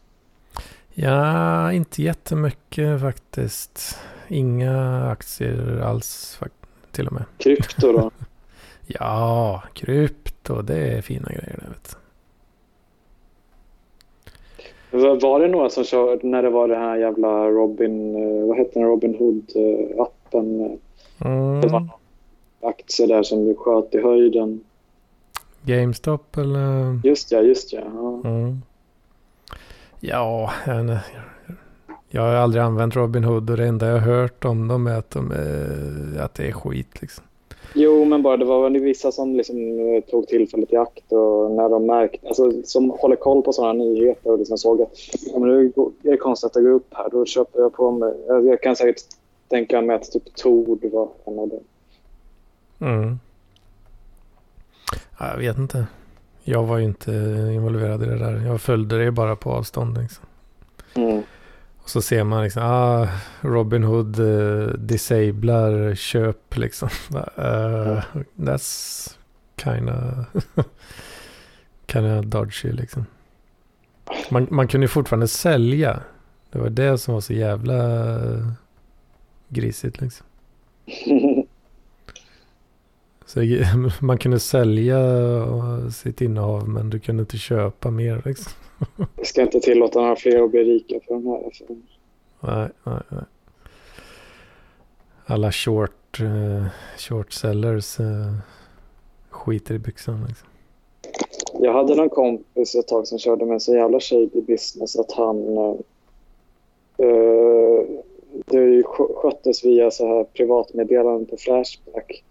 Ja, 0.93 1.73
inte 1.73 2.01
jättemycket 2.01 3.01
faktiskt. 3.01 3.97
Inga 4.33 5.07
aktier 5.11 5.81
alls 5.81 6.39
till 6.91 7.07
och 7.07 7.13
med. 7.13 7.23
Krypto 7.37 7.91
då? 7.91 8.11
Ja, 8.87 9.63
krypto, 9.73 10.61
det 10.61 10.77
är 10.77 11.01
fina 11.01 11.29
grejer 11.29 11.59
det 11.63 11.69
vet. 11.69 11.97
Var 15.23 15.39
det 15.39 15.47
några 15.47 15.69
som 15.69 15.83
körde 15.83 16.27
när 16.27 16.43
det 16.43 16.49
var 16.49 16.67
den 16.67 16.81
här 16.81 16.97
jävla 16.97 17.47
Robin, 17.47 18.15
eh, 18.15 18.47
vad 18.47 18.57
hette 18.57 18.79
den, 18.79 18.87
Robin 18.87 19.15
Hood-appen? 19.15 20.77
Det 21.61 21.67
var 21.67 21.79
Mm. 21.79 21.89
aktier 22.61 23.07
där 23.07 23.23
som 23.23 23.45
du 23.45 23.55
sköt 23.55 23.95
i 23.95 24.01
höjden. 24.01 24.61
GameStop 25.61 26.37
eller? 26.37 26.99
Just 27.07 27.31
ja, 27.31 27.39
just 27.39 27.73
ja. 27.73 27.81
ja. 27.95 28.29
Mm. 28.29 28.61
Ja, 29.99 30.51
inte. 30.67 30.99
Jag 32.15 32.21
har 32.21 32.33
aldrig 32.33 32.63
använt 32.63 32.95
Robinhood 32.95 33.49
och 33.49 33.57
det 33.57 33.67
enda 33.67 33.87
jag 33.87 33.93
har 33.93 33.99
hört 33.99 34.45
om 34.45 34.67
dem 34.67 34.87
är 34.87 34.97
att, 34.97 35.11
de 35.11 35.31
är, 35.31 36.21
att 36.21 36.33
det 36.33 36.47
är 36.47 36.51
skit 36.51 37.01
liksom. 37.01 37.23
Jo, 37.73 38.05
men 38.05 38.23
bara 38.23 38.37
det 38.37 38.45
var 38.45 38.69
vissa 38.69 39.11
som 39.11 39.35
liksom 39.35 39.57
eh, 39.57 40.11
tog 40.11 40.27
tillfället 40.27 40.73
i 40.73 40.75
akt 40.75 41.11
och 41.11 41.51
när 41.51 41.69
de 41.69 41.85
märkte, 41.85 42.27
alltså 42.27 42.51
som 42.63 42.89
håller 42.89 43.15
koll 43.15 43.43
på 43.43 43.53
sådana 43.53 43.73
nyheter 43.73 44.31
och 44.31 44.37
liksom 44.37 44.57
såg 44.57 44.81
att 44.81 44.91
ja, 45.25 45.39
men 45.39 45.49
nu 45.49 45.65
är 46.03 46.11
det 46.11 46.17
konstigt 46.17 46.47
att 46.47 46.53
det 46.53 46.61
går 46.61 46.71
upp 46.71 46.93
här, 46.93 47.09
då 47.11 47.25
köper 47.25 47.59
jag 47.59 47.73
på 47.73 47.91
mig. 47.91 48.13
Jag, 48.27 48.45
jag 48.45 48.61
kan 48.61 48.75
säkert 48.75 49.01
tänka 49.47 49.81
mig 49.81 49.95
att 49.95 50.11
typ 50.11 50.35
Tord 50.35 50.79
var 50.91 51.09
en 51.25 51.39
av 51.39 51.49
dem. 51.49 51.63
Mm. 52.79 53.19
Ja, 55.19 55.29
jag 55.29 55.37
vet 55.37 55.57
inte. 55.57 55.85
Jag 56.43 56.63
var 56.63 56.77
ju 56.77 56.83
inte 56.83 57.11
involverad 57.53 58.03
i 58.03 58.05
det 58.05 58.17
där. 58.17 58.45
Jag 58.47 58.61
följde 58.61 59.05
det 59.05 59.11
bara 59.11 59.35
på 59.35 59.51
avstånd. 59.51 59.97
Liksom. 59.97 60.25
Mm. 60.95 61.23
Och 61.83 61.89
så 61.89 62.01
ser 62.01 62.23
man 62.23 62.43
liksom, 62.43 62.63
ah, 62.65 63.07
Robin 63.41 63.83
Hood 63.83 64.19
eh, 64.19 64.67
disablar 64.67 65.95
köp 65.95 66.57
liksom. 66.57 66.89
Uh, 67.37 68.03
that's 68.35 69.09
kinda, 69.57 70.25
kinda 71.87 72.21
dodgy 72.21 72.71
liksom. 72.71 73.05
Man, 74.29 74.47
man 74.51 74.67
kunde 74.67 74.83
ju 74.83 74.87
fortfarande 74.87 75.27
sälja. 75.27 75.99
Det 76.51 76.59
var 76.59 76.69
det 76.69 76.97
som 76.97 77.13
var 77.13 77.21
så 77.21 77.33
jävla 77.33 77.75
grisigt 79.49 80.01
liksom. 80.01 80.25
Så 83.25 83.39
man 83.99 84.17
kunde 84.17 84.39
sälja 84.39 84.99
eh, 84.99 85.89
sitt 85.89 86.21
innehav 86.21 86.69
men 86.69 86.89
du 86.89 86.99
kunde 86.99 87.21
inte 87.21 87.37
köpa 87.37 87.91
mer 87.91 88.21
liksom. 88.25 88.53
Jag 89.17 89.27
ska 89.27 89.41
inte 89.41 89.59
tillåta 89.59 90.01
några 90.01 90.15
fler 90.15 90.43
att 90.43 90.51
bli 90.51 90.63
rika 90.63 90.99
för 91.07 91.13
de 91.13 91.27
här. 91.27 91.49
För 91.53 91.75
Nej, 92.39 92.69
nej, 92.83 93.01
nej. 93.09 93.23
Alla 95.25 95.51
short, 95.51 96.19
eh, 96.19 96.65
short 96.97 97.33
sellers 97.33 97.99
eh, 97.99 98.33
skiter 99.29 99.75
i 99.75 99.79
byxan. 99.79 100.25
Liksom. 100.27 100.47
Jag 101.59 101.73
hade 101.73 101.95
någon 101.95 102.09
kompis 102.09 102.75
ett 102.75 102.87
tag 102.87 103.07
som 103.07 103.19
körde 103.19 103.45
med 103.45 103.53
en 103.53 103.59
så 103.59 103.75
jävla 103.75 103.99
shady 103.99 104.41
business 104.41 104.95
att 104.99 105.11
han... 105.11 105.57
eh, 105.57 105.73
det 108.45 108.81
skö- 108.83 109.13
sköttes 109.15 109.65
via 109.65 109.91
så 109.91 110.07
här 110.07 110.23
privatmeddelanden 110.23 111.25
på 111.25 111.37
Flashback. 111.37 112.23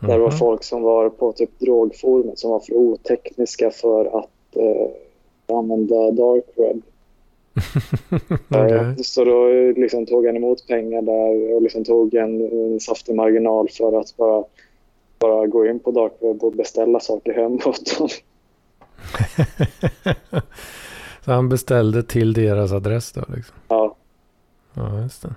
Där 0.00 0.08
det 0.08 0.18
var 0.18 0.28
Mhm. 0.30 0.38
folk 0.38 0.64
som 0.64 0.82
var 0.82 1.08
på 1.10 1.32
typ 1.32 1.58
drogforumet 1.58 2.38
som 2.38 2.50
var 2.50 2.60
för 2.60 2.74
otekniska 2.74 3.70
för 3.70 4.18
att 4.18 4.56
eh, 4.56 4.88
använda 5.52 6.10
dark 6.10 6.44
web. 6.56 6.82
Eh, 8.54 8.94
Så 8.96 9.24
då 9.24 9.48
eh, 9.48 9.74
liksom 9.76 10.06
tog 10.06 10.26
han 10.26 10.36
emot 10.36 10.66
pengar 10.66 11.02
där 11.02 11.54
och 11.54 11.62
liksom 11.62 11.84
tog 11.84 12.14
en, 12.14 12.40
en 12.52 12.80
saftig 12.80 13.14
marginal 13.14 13.68
för 13.68 14.00
att 14.00 14.16
bara, 14.16 14.44
bara 15.18 15.46
gå 15.46 15.66
in 15.66 15.78
på 15.78 15.90
dark 15.90 16.12
web 16.20 16.44
och 16.44 16.52
beställa 16.52 17.00
saker 17.00 17.32
hem 17.34 17.54
åt 17.54 17.98
dem. 17.98 18.08
Så 21.24 21.30
han 21.32 21.48
beställde 21.48 22.02
till 22.02 22.32
deras 22.32 22.72
adress 22.72 23.12
då 23.12 23.20
liksom. 23.36 23.56
Ja, 23.68 23.96
Ja, 24.74 25.02
just 25.02 25.22
det. 25.22 25.34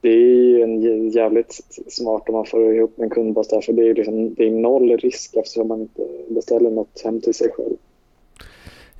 det 0.00 0.08
är 0.08 0.18
ju 0.48 0.62
en 0.62 0.80
jä- 0.82 1.10
jävligt 1.10 1.60
smart 1.88 2.28
om 2.28 2.34
man 2.34 2.46
får 2.46 2.74
ihop 2.74 2.98
en 3.00 3.10
kundbas 3.10 3.48
där 3.48 3.60
för 3.60 3.72
det 3.72 3.88
är, 3.88 3.94
liksom, 3.94 4.34
det 4.34 4.46
är 4.46 4.50
noll 4.50 4.96
risk 4.96 5.34
eftersom 5.36 5.68
man 5.68 5.80
inte 5.80 6.02
beställer 6.28 6.70
något 6.70 7.00
hem 7.04 7.20
till 7.20 7.34
sig 7.34 7.50
själv. 7.52 7.76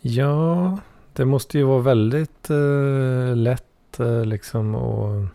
Ja, 0.06 0.78
det 1.12 1.24
måste 1.24 1.58
ju 1.58 1.64
vara 1.64 1.80
väldigt 1.80 2.50
eh, 2.50 3.36
lätt 3.36 4.00
eh, 4.00 4.24
liksom 4.24 4.74
att 4.74 5.28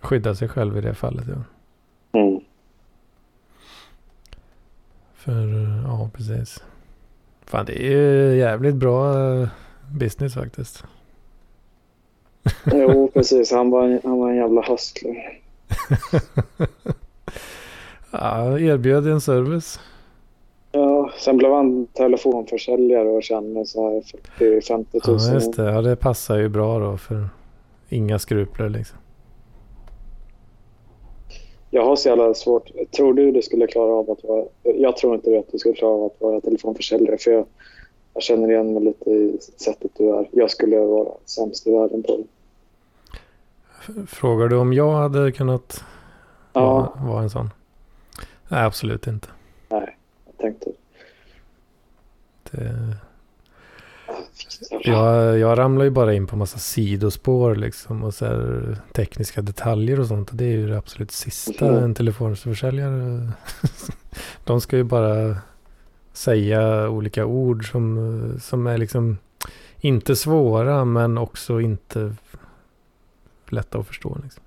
skydda 0.00 0.34
sig 0.34 0.48
själv 0.48 0.78
i 0.78 0.80
det 0.80 0.94
fallet. 0.94 1.24
Ja. 1.28 1.42
Mm. 2.20 2.40
För 5.14 5.62
eh, 5.62 5.82
ja, 5.84 6.10
precis. 6.14 6.64
Fan, 7.44 7.66
det 7.66 7.86
är 7.86 7.92
ju 7.92 8.36
jävligt 8.36 8.74
bra 8.74 9.32
eh, 9.32 9.48
business 9.90 10.34
faktiskt. 10.34 10.84
Jo, 12.64 13.10
precis. 13.14 13.52
Han 13.52 13.70
var, 13.70 14.00
han 14.04 14.18
var 14.18 14.30
en 14.30 14.36
jävla 14.36 14.62
hustler. 14.62 15.40
Ja, 18.10 18.58
erbjöd 18.58 19.06
en 19.06 19.20
service. 19.20 19.80
Ja, 20.76 21.10
sen 21.18 21.36
blev 21.36 21.52
han 21.52 21.86
telefonförsäljare 21.86 23.08
och 23.08 23.22
tjänade 23.22 23.66
så 23.66 23.90
här 23.90 24.00
40-50 24.38 25.08
000. 25.08 25.18
Ja, 25.20 25.34
just 25.34 25.56
det. 25.56 25.62
Ja, 25.64 25.82
det 25.82 25.96
passar 25.96 26.36
ju 26.36 26.48
bra 26.48 26.78
då 26.78 26.96
för 26.96 27.28
inga 27.88 28.18
skrupler 28.18 28.68
liksom. 28.68 28.98
Jag 31.70 31.84
har 31.84 31.96
så 31.96 32.08
jävla 32.08 32.34
svårt. 32.34 32.70
Tror 32.96 33.14
du 33.14 33.32
du 33.32 33.42
skulle 33.42 33.66
klara 33.66 33.92
av 33.92 34.10
att 34.10 34.24
vara... 34.24 34.44
Jag 34.62 34.96
tror 34.96 35.14
inte 35.14 35.38
att 35.38 35.52
du 35.52 35.58
skulle 35.58 35.74
klara 35.74 35.92
av 35.92 36.04
att 36.04 36.20
vara 36.20 36.40
telefonförsäljare. 36.40 37.18
För 37.18 37.30
jag, 37.30 37.46
jag 38.14 38.22
känner 38.22 38.50
igen 38.50 38.72
mig 38.74 38.82
lite 38.84 39.10
i 39.10 39.38
sättet 39.56 39.90
du 39.96 40.08
är. 40.10 40.28
Jag 40.32 40.50
skulle 40.50 40.78
vara 40.78 41.08
sämst 41.24 41.66
i 41.66 41.72
världen 41.72 42.02
på 42.02 42.16
det. 42.16 42.24
Frågar 44.06 44.48
du 44.48 44.56
om 44.56 44.72
jag 44.72 44.92
hade 44.92 45.32
kunnat 45.32 45.84
Ja, 46.52 46.60
vara, 46.96 47.12
vara 47.12 47.22
en 47.22 47.30
sån? 47.30 47.50
Nej, 48.48 48.64
absolut 48.64 49.06
inte. 49.06 49.28
jag 49.68 49.88
tänkte... 50.52 50.70
Det, 52.50 52.96
jag, 54.84 55.38
jag 55.38 55.58
ramlar 55.58 55.84
ju 55.84 55.90
bara 55.90 56.14
in 56.14 56.26
på 56.26 56.36
massa 56.36 56.58
sidospår 56.58 57.54
liksom 57.54 58.04
och 58.04 58.14
så 58.14 58.24
här, 58.24 58.76
tekniska 58.92 59.42
detaljer 59.42 60.00
och 60.00 60.06
sånt. 60.06 60.30
Och 60.30 60.36
det 60.36 60.44
är 60.44 60.50
ju 60.52 60.68
det 60.68 60.78
absolut 60.78 61.10
sista 61.10 61.64
Mhm. 61.72 61.84
en 61.84 61.94
telefonförsäljare. 61.94 63.28
De 64.44 64.60
ska 64.60 64.76
ju 64.76 64.84
bara 64.84 65.36
säga 66.12 66.88
olika 66.90 67.26
ord 67.26 67.70
som, 67.70 68.38
som 68.42 68.66
är 68.66 68.78
liksom 68.78 69.18
inte 69.80 70.16
svåra 70.16 70.84
men 70.84 71.18
också 71.18 71.60
inte 71.60 72.14
lätta 73.48 73.78
att 73.78 73.86
förstå. 73.86 74.18
Liksom. 74.22 74.42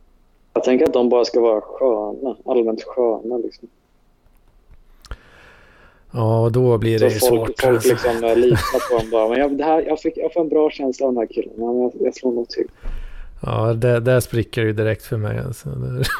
Jag 0.54 0.64
tänker 0.64 0.86
att 0.86 0.94
de 0.94 1.10
bara 1.10 1.26
ska 1.26 1.40
vara 1.42 1.62
sköna. 1.62 2.36
Allmänt 2.46 2.84
sköna 2.84 3.38
liksom. 3.38 3.68
Ja, 6.14 6.50
då 6.54 6.78
blir 6.78 6.98
Så 6.98 7.04
det 7.06 7.10
folk, 7.12 7.22
svårt. 7.30 7.62
folk 7.62 7.64
alltså. 7.66 7.90
liksom 7.90 8.24
eh, 8.24 8.36
litar 8.36 8.90
på 8.92 8.98
dem 8.98 9.10
bara. 9.12 9.30
Men 9.30 9.40
jag, 9.40 9.58
det 9.58 9.64
här, 9.64 9.82
jag, 9.88 10.00
fick, 10.00 10.18
jag 10.18 10.34
får 10.34 10.42
en 10.42 10.50
bra 10.50 10.70
känsla 10.70 11.06
av 11.08 11.14
den 11.14 11.18
här 11.20 11.28
killen. 11.34 11.54
Men 11.56 11.80
jag, 11.82 11.92
jag 12.00 12.16
slår 12.16 12.32
nog 12.32 12.50
till. 12.50 12.68
Ja, 13.46 13.74
där, 13.74 14.00
där 14.00 14.20
spricker 14.20 14.62
det 14.62 14.68
ju 14.68 14.74
direkt 14.74 15.04
för 15.06 15.18
mig. 15.18 15.38
Alltså. 15.40 15.70
Det- 15.70 16.04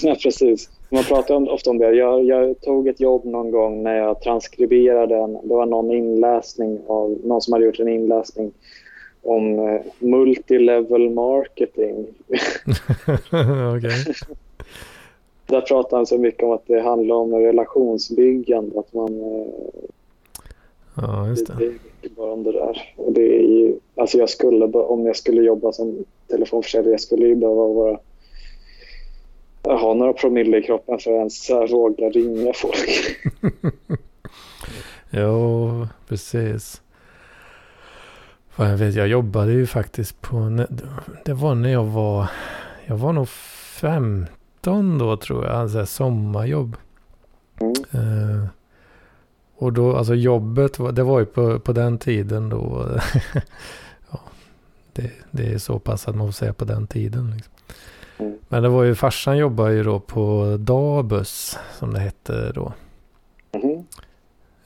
Ja, 0.00 0.16
precis. 0.22 0.70
Man 0.90 1.04
pratar 1.04 1.34
om, 1.34 1.48
ofta 1.48 1.70
om 1.70 1.78
det. 1.78 1.90
Jag, 1.92 2.24
jag 2.24 2.60
tog 2.60 2.88
ett 2.88 3.00
jobb 3.00 3.24
någon 3.24 3.50
gång 3.50 3.82
när 3.82 3.94
jag 3.96 4.20
transkriberade 4.20 5.16
en, 5.16 5.32
det 5.32 5.54
var 5.54 5.66
någon 5.66 5.90
inläsning 5.90 6.78
av, 6.86 7.18
någon 7.24 7.42
som 7.42 7.52
hade 7.52 7.64
gjort 7.64 7.78
en 7.78 7.88
inläsning 7.88 8.52
om 9.22 9.58
eh, 9.58 9.80
multilevel 9.98 11.10
marketing. 11.10 12.06
Okej. 13.76 14.14
Där 15.46 15.60
pratar 15.60 15.96
han 15.96 16.06
så 16.06 16.18
mycket 16.18 16.42
om 16.42 16.50
att 16.50 16.66
det 16.66 16.80
handlar 16.80 17.16
om 17.16 17.34
relationsbyggande. 17.34 18.78
Att 18.80 18.92
man, 18.92 19.20
eh, 19.20 19.46
Ja, 20.96 21.28
just 21.28 21.46
det. 21.46 21.54
det. 21.58 21.64
är 21.64 21.70
mycket 21.70 22.16
bara 22.16 22.32
om 22.32 22.42
det 22.42 22.52
där. 22.52 22.94
Och 22.96 23.12
det 23.12 23.38
är 23.38 23.42
ju, 23.42 23.78
alltså 23.96 24.18
jag 24.18 24.30
skulle, 24.30 24.64
om 24.64 25.06
jag 25.06 25.16
skulle 25.16 25.42
jobba 25.42 25.72
som 25.72 26.04
telefonförsäljare, 26.28 26.90
jag 26.90 27.00
skulle 27.00 27.26
ju 27.26 27.36
behöva 27.36 27.66
vara 27.66 27.98
ha 29.62 29.94
några 29.94 30.12
promille 30.12 30.58
i 30.58 30.62
kroppen 30.62 30.98
för 30.98 31.10
att 31.10 31.16
ens 31.16 31.50
våga 31.72 32.10
ringa 32.10 32.52
folk. 32.52 33.16
Jo, 35.10 35.86
precis. 36.08 36.82
Fan, 38.50 38.70
jag, 38.70 38.76
vet, 38.76 38.94
jag 38.94 39.08
jobbade 39.08 39.52
ju 39.52 39.66
faktiskt 39.66 40.20
på... 40.20 40.66
Det 41.24 41.32
var 41.32 41.54
när 41.54 41.72
jag 41.72 41.84
var... 41.84 42.30
Jag 42.86 42.96
var 42.96 43.12
nog 43.12 43.28
15 43.28 44.35
då 44.98 45.16
tror 45.16 45.44
jag. 45.44 45.54
Alltså 45.54 45.86
sommarjobb. 45.86 46.76
Mm. 47.60 47.74
Eh, 47.90 48.46
och 49.56 49.72
då, 49.72 49.96
alltså 49.96 50.14
jobbet, 50.14 50.78
det 50.92 51.02
var 51.02 51.20
ju 51.20 51.26
på, 51.26 51.60
på 51.60 51.72
den 51.72 51.98
tiden 51.98 52.48
då. 52.48 52.88
ja, 54.10 54.20
det, 54.92 55.10
det 55.30 55.52
är 55.52 55.58
så 55.58 55.78
pass 55.78 56.08
att 56.08 56.16
man 56.16 56.26
får 56.26 56.32
säga 56.32 56.52
på 56.52 56.64
den 56.64 56.86
tiden. 56.86 57.30
Liksom. 57.30 57.52
Mm. 58.18 58.38
Men 58.48 58.62
det 58.62 58.68
var 58.68 58.82
ju, 58.84 58.94
farsan 58.94 59.38
jobbade 59.38 59.74
ju 59.74 59.82
då 59.82 60.00
på 60.00 60.56
Dabus 60.60 61.58
som 61.78 61.92
det 61.92 62.00
hette 62.00 62.52
då. 62.52 62.72
Mhm. 63.52 63.86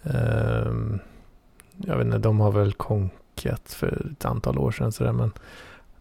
Ehm, 0.03 0.99
jag 1.77 1.97
vet 1.97 2.07
inte, 2.07 2.19
de 2.19 2.41
har 2.41 2.53
väl 2.53 2.73
konkat 2.73 3.73
för 3.73 4.13
ett 4.13 4.25
antal 4.25 4.59
år 4.59 4.71
sedan 4.71 4.93
sådär 4.93 5.13
men 5.13 5.33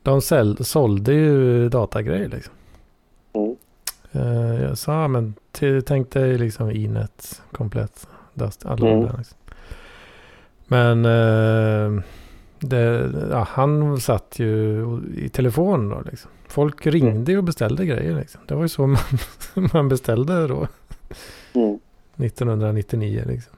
de 0.04 0.22
sålde 0.64 1.14
ju 1.14 1.70
datagrejer 1.70 2.30
liksom. 2.30 2.54
Mm. 4.12 4.28
Eh, 4.28 4.62
jag 4.64 4.78
sa, 4.78 5.02
ja, 5.02 5.08
men 5.08 5.34
tänk 5.86 6.12
dig 6.12 6.38
liksom 6.38 6.72
Inet 6.72 7.42
komplett. 7.52 8.08
Dust, 8.34 8.66
alla 8.66 8.88
Mm. 8.90 9.02
där 9.06 9.16
liksom. 9.18 9.38
Men 10.68 11.06
eh, 11.06 12.04
det, 12.60 13.12
ja, 13.32 13.48
han 13.50 14.00
satt 14.00 14.40
ju 14.40 14.84
i 15.16 15.30
telefon 15.30 15.90
då 15.90 16.02
liksom. 16.12 16.32
Folk 16.48 16.88
ringde 16.88 17.38
och 17.38 17.44
beställde 17.44 17.86
grejer 17.86 18.16
liksom. 18.16 18.42
Det 18.48 18.56
var 18.56 18.62
ju 18.62 18.68
så 18.70 18.88
man, 18.88 18.98
man 19.74 19.90
beställde 19.90 20.48
då. 20.48 20.68
Mm. 21.54 21.80
1999 22.18 23.24
liksom. 23.28 23.54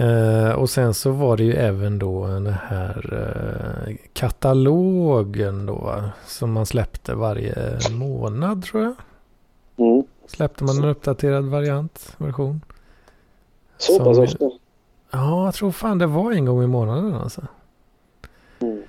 Eh, 0.00 0.50
och 0.50 0.70
sen 0.70 0.94
så 0.94 1.10
var 1.10 1.36
det 1.36 1.44
ju 1.44 1.52
även 1.52 1.98
då 1.98 2.26
den 2.26 2.46
här 2.46 3.12
eh, 3.12 3.96
katalogen 4.12 5.66
då 5.66 6.02
som 6.26 6.52
man 6.52 6.66
släppte 6.66 7.14
varje 7.14 7.78
månad 7.90 8.64
tror 8.64 8.82
jag. 8.82 8.94
Mm. 9.76 10.04
Släppte 10.26 10.64
man 10.64 10.78
en 10.78 10.84
uppdaterad 10.84 11.44
variant, 11.44 12.14
version. 12.18 12.60
Så 13.76 14.04
pass 14.04 14.18
ofta? 14.18 14.50
Ja, 15.10 15.44
jag 15.44 15.54
tror 15.54 15.70
fan 15.70 15.98
det 15.98 16.06
var 16.06 16.32
en 16.32 16.44
gång 16.44 16.62
i 16.62 16.66
månaden 16.66 17.14
alltså. 17.14 17.46
Mm. 18.58 18.82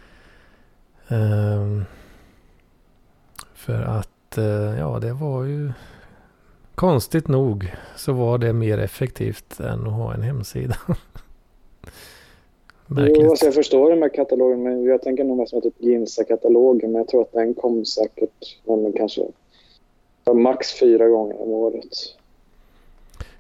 Ehm, 1.08 1.86
för 3.54 3.82
att, 3.82 4.38
eh, 4.38 4.80
ja 4.80 5.00
det 5.00 5.14
var 5.14 5.44
ju 5.44 5.72
konstigt 6.80 7.28
nog 7.28 7.72
så 7.96 8.14
var 8.14 8.38
det 8.38 8.54
mer 8.54 8.78
effektivt 8.78 9.60
än 9.60 9.88
att 9.88 9.94
ha 9.94 10.14
en 10.14 10.22
hemsida. 10.22 10.76
Jo, 12.92 12.96
Märkligt. 12.96 13.30
alltså 13.30 13.46
jag 13.46 13.54
förstår 13.54 13.90
den 13.90 14.02
här 14.02 14.10
katalogen, 14.10 14.64
men 14.64 14.84
jag 14.84 15.02
tänker 15.02 15.24
nog 15.24 15.38
mest 15.38 15.50
som 15.50 15.62
typ 15.62 15.74
Ginsa-katalogen. 15.78 16.92
Men 16.92 17.00
jag 17.00 17.08
tror 17.08 17.22
att 17.22 17.32
den 17.32 17.54
kom 17.54 17.86
säkert 17.86 18.58
men 18.66 18.94
kanske 18.94 19.22
max 20.34 20.80
fyra 20.80 21.08
gånger 21.08 21.42
om 21.42 21.50
året. 21.50 21.94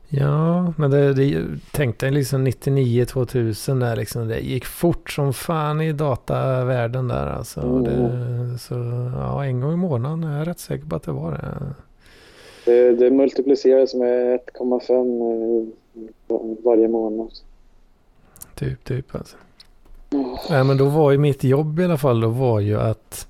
Ja, 0.09 0.73
men 0.77 0.91
det, 0.91 1.13
det 1.13 1.45
tänkte 1.71 2.05
jag 2.05 2.13
liksom 2.13 2.47
99-2000 2.47 3.79
där 3.79 3.95
liksom. 3.95 4.27
Det 4.27 4.39
gick 4.39 4.65
fort 4.65 5.11
som 5.11 5.33
fan 5.33 5.81
i 5.81 5.93
datavärlden 5.93 7.07
där 7.07 7.27
alltså. 7.27 7.61
Mm. 7.61 7.83
Det, 7.83 8.57
så 8.57 8.73
ja, 9.15 9.45
en 9.45 9.61
gång 9.61 9.73
i 9.73 9.77
månaden 9.77 10.23
är 10.23 10.37
jag 10.37 10.47
rätt 10.47 10.59
säker 10.59 10.85
på 10.85 10.95
att 10.95 11.03
det 11.03 11.11
var 11.11 11.31
det. 11.31 11.75
Det, 12.69 12.95
det 12.95 13.11
multipliceras 13.11 13.93
med 13.93 14.39
1,5 14.39 15.71
eh, 16.27 16.63
varje 16.63 16.87
månad. 16.87 17.31
Typ, 18.55 18.83
typ 18.83 19.15
alltså. 19.15 19.37
Mm. 20.13 20.25
Nej 20.49 20.63
men 20.63 20.77
då 20.77 20.85
var 20.85 21.11
ju 21.11 21.17
mitt 21.17 21.43
jobb 21.43 21.79
i 21.79 21.83
alla 21.83 21.97
fall 21.97 22.21
då 22.21 22.29
var 22.29 22.59
ju 22.59 22.79
att 22.79 23.27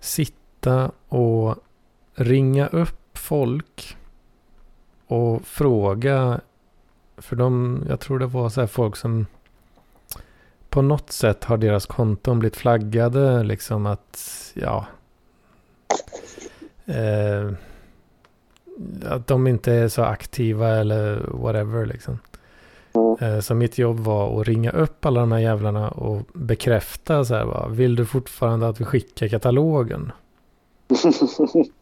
sitta 0.00 0.90
och 1.08 1.54
ringa 2.14 2.66
upp 2.66 3.18
folk 3.18 3.96
och 5.06 5.42
fråga. 5.42 6.40
För 7.16 7.36
de, 7.36 7.82
jag 7.88 8.00
tror 8.00 8.18
det 8.18 8.26
var 8.26 8.48
så 8.48 8.60
här 8.60 8.66
folk 8.66 8.96
som 8.96 9.26
på 10.68 10.78
på 10.78 10.82
något 10.82 11.12
sätt 11.12 11.44
har 11.44 11.56
deras 11.56 11.86
konton 11.86 12.38
blivit 12.38 12.56
flaggade 12.56 13.42
liksom 13.42 13.86
att 13.86 14.20
ja. 14.54 14.86
Eh, 16.86 17.52
att 19.04 19.26
de 19.26 19.46
inte 19.46 19.72
är 19.72 19.88
så 19.88 20.02
aktiva 20.02 20.68
eller 20.68 21.26
whatever 21.32 21.86
liksom. 21.86 22.18
Eh, 23.20 23.40
så 23.40 23.54
mitt 23.54 23.78
jobb 23.78 23.98
var 23.98 24.40
att 24.40 24.48
ringa 24.48 24.70
upp 24.70 25.06
alla 25.06 25.20
de 25.20 25.32
här 25.32 25.38
jävlarna 25.38 25.88
och 25.88 26.22
bekräfta 26.32 27.24
så 27.24 27.34
här 27.34 27.44
bara, 27.44 27.68
Vill 27.68 27.96
du 27.96 28.06
fortfarande 28.06 28.68
att 28.68 28.80
vi 28.80 28.84
skickar 28.84 29.28
katalogen? 29.28 30.12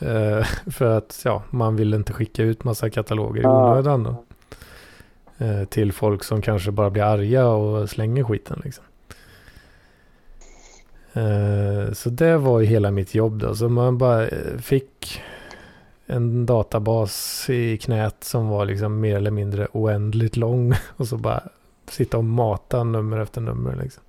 Eh, 0.00 0.46
för 0.66 0.96
att 0.96 1.22
ja, 1.24 1.42
man 1.50 1.76
vill 1.76 1.94
inte 1.94 2.12
skicka 2.12 2.42
ut 2.42 2.64
massa 2.64 2.90
kataloger 2.90 3.42
i 3.42 3.46
onödan 3.46 4.02
då. 4.02 4.24
Eh, 5.38 5.64
till 5.64 5.92
folk 5.92 6.24
som 6.24 6.42
kanske 6.42 6.70
bara 6.70 6.90
blir 6.90 7.02
arga 7.02 7.46
och 7.46 7.90
slänger 7.90 8.24
skiten 8.24 8.60
liksom. 8.64 8.84
Så 11.92 12.10
det 12.10 12.36
var 12.36 12.60
ju 12.60 12.66
hela 12.66 12.90
mitt 12.90 13.14
jobb 13.14 13.38
då. 13.38 13.54
Så 13.54 13.68
man 13.68 13.98
bara 13.98 14.28
fick 14.58 15.20
en 16.06 16.46
databas 16.46 17.46
i 17.50 17.78
knät 17.78 18.24
som 18.24 18.48
var 18.48 18.66
liksom 18.66 19.00
mer 19.00 19.16
eller 19.16 19.30
mindre 19.30 19.68
oändligt 19.72 20.36
lång. 20.36 20.74
Och 20.96 21.08
så 21.08 21.16
bara 21.16 21.42
sitta 21.88 22.16
och 22.18 22.24
mata 22.24 22.84
nummer 22.84 23.18
efter 23.18 23.40
nummer 23.40 23.76
liksom. 23.82 24.02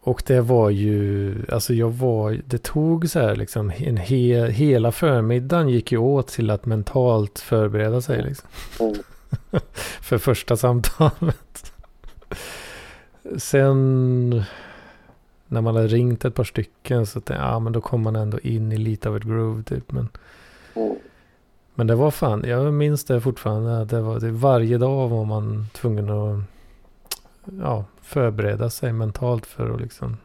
Och 0.00 0.22
det 0.26 0.40
var 0.40 0.70
ju, 0.70 1.34
alltså 1.52 1.74
jag 1.74 1.90
var, 1.90 2.40
det 2.46 2.62
tog 2.62 3.10
så 3.10 3.20
här 3.20 3.36
liksom 3.36 3.72
en 3.76 3.96
he, 3.96 4.46
hela 4.50 4.92
förmiddagen 4.92 5.68
gick 5.68 5.92
ju 5.92 5.98
åt 5.98 6.28
till 6.28 6.50
att 6.50 6.66
mentalt 6.66 7.38
förbereda 7.38 8.00
sig 8.00 8.22
liksom. 8.22 8.48
Mm. 8.80 8.94
För 10.00 10.18
första 10.18 10.56
samtalet. 10.56 11.72
Sen 13.36 14.44
när 15.48 15.60
man 15.60 15.76
hade 15.76 15.88
ringt 15.88 16.24
ett 16.24 16.34
par 16.34 16.44
stycken 16.44 17.06
så 17.06 17.12
tänkte 17.20 17.32
jag, 17.32 17.42
ja 17.42 17.58
men 17.58 17.72
då 17.72 17.80
kom 17.80 18.02
man 18.02 18.16
ändå 18.16 18.38
in 18.40 18.72
i 18.72 18.76
lite 18.76 19.08
av 19.08 19.16
ett 19.16 19.22
groove 19.22 19.62
typ. 19.62 19.92
Men, 19.92 20.08
Mm. 20.74 20.96
men 21.74 21.86
det 21.86 21.94
var 21.94 22.10
fan, 22.10 22.44
jag 22.46 22.74
minns 22.74 23.04
det 23.04 23.20
fortfarande. 23.20 23.84
Det 23.84 24.00
var, 24.00 24.20
det, 24.20 24.30
varje 24.30 24.78
dag 24.78 25.08
var 25.08 25.24
man 25.24 25.66
tvungen 25.74 26.10
att 26.10 26.38
ja, 27.62 27.84
förbereda 28.02 28.70
sig 28.70 28.92
mentalt 28.92 29.46
för 29.46 29.70
att 29.74 29.80
liksom 29.80 30.16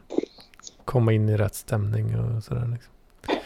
komma 0.84 1.12
in 1.12 1.28
i 1.28 1.36
rätt 1.36 1.54
stämning 1.54 2.04
och 2.18 2.42
sådär. 2.44 2.68
Liksom. 2.72 2.92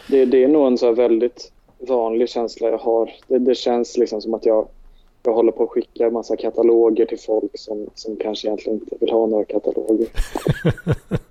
Det, 0.07 0.25
det 0.25 0.43
är 0.43 0.47
nog 0.47 0.67
en 0.67 0.77
så 0.77 0.91
väldigt 0.93 1.51
vanlig 1.87 2.29
känsla 2.29 2.67
jag 2.69 2.77
har. 2.77 3.11
Det, 3.27 3.39
det 3.39 3.55
känns 3.55 3.97
liksom 3.97 4.21
som 4.21 4.33
att 4.33 4.45
jag, 4.45 4.67
jag 5.23 5.33
håller 5.33 5.51
på 5.51 5.63
att 5.63 5.69
skicka 5.69 6.05
en 6.07 6.13
massa 6.13 6.35
kataloger 6.37 7.05
till 7.05 7.19
folk 7.19 7.51
som, 7.53 7.85
som 7.95 8.15
kanske 8.15 8.47
egentligen 8.47 8.79
inte 8.79 8.95
vill 8.99 9.11
ha 9.11 9.27
några 9.27 9.45
kataloger. 9.45 10.07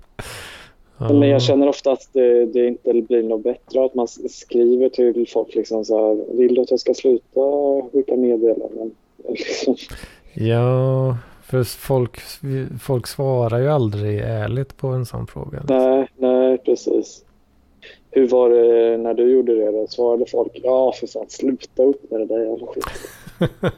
Men 0.99 1.29
jag 1.29 1.43
känner 1.43 1.69
ofta 1.69 1.93
att 1.93 2.09
det, 2.13 2.47
det 2.47 2.67
inte 2.67 2.93
blir 2.93 3.23
något 3.23 3.43
bättre. 3.43 3.85
Att 3.85 3.95
man 3.95 4.09
skriver 4.09 4.89
till 4.89 5.29
folk 5.29 5.55
liksom 5.55 5.85
så 5.85 5.99
här. 5.99 6.37
Vill 6.37 6.55
du 6.55 6.61
att 6.61 6.71
jag 6.71 6.81
ska 6.81 6.95
sluta 6.95 7.41
skicka 7.93 8.17
meddelanden? 8.17 8.91
Liksom. 9.29 9.77
ja, 10.35 11.17
för 11.43 11.65
folk, 11.65 12.21
folk 12.83 13.07
svarar 13.07 13.59
ju 13.59 13.69
aldrig 13.69 14.21
ärligt 14.21 14.77
på 14.77 14.87
en 14.87 15.07
sån 15.07 15.27
fråga. 15.27 15.59
liksom. 15.59 15.77
Nej, 15.77 16.09
nej, 16.17 16.59
precis. 16.59 17.25
Hur 18.11 18.29
var 18.29 18.51
det 18.51 18.97
när 18.97 19.15
du 19.15 19.31
gjorde 19.31 19.55
det? 19.55 19.71
Då? 19.71 19.87
Svarade 19.87 20.27
folk 20.27 20.53
ja, 20.55 20.93
för 21.01 21.07
fan, 21.07 21.27
sluta 21.29 21.83
upp 21.83 22.11
med 22.11 22.21
det 22.21 22.27
där 22.27 22.45
jävla 22.45 22.67
skit. 22.67 22.85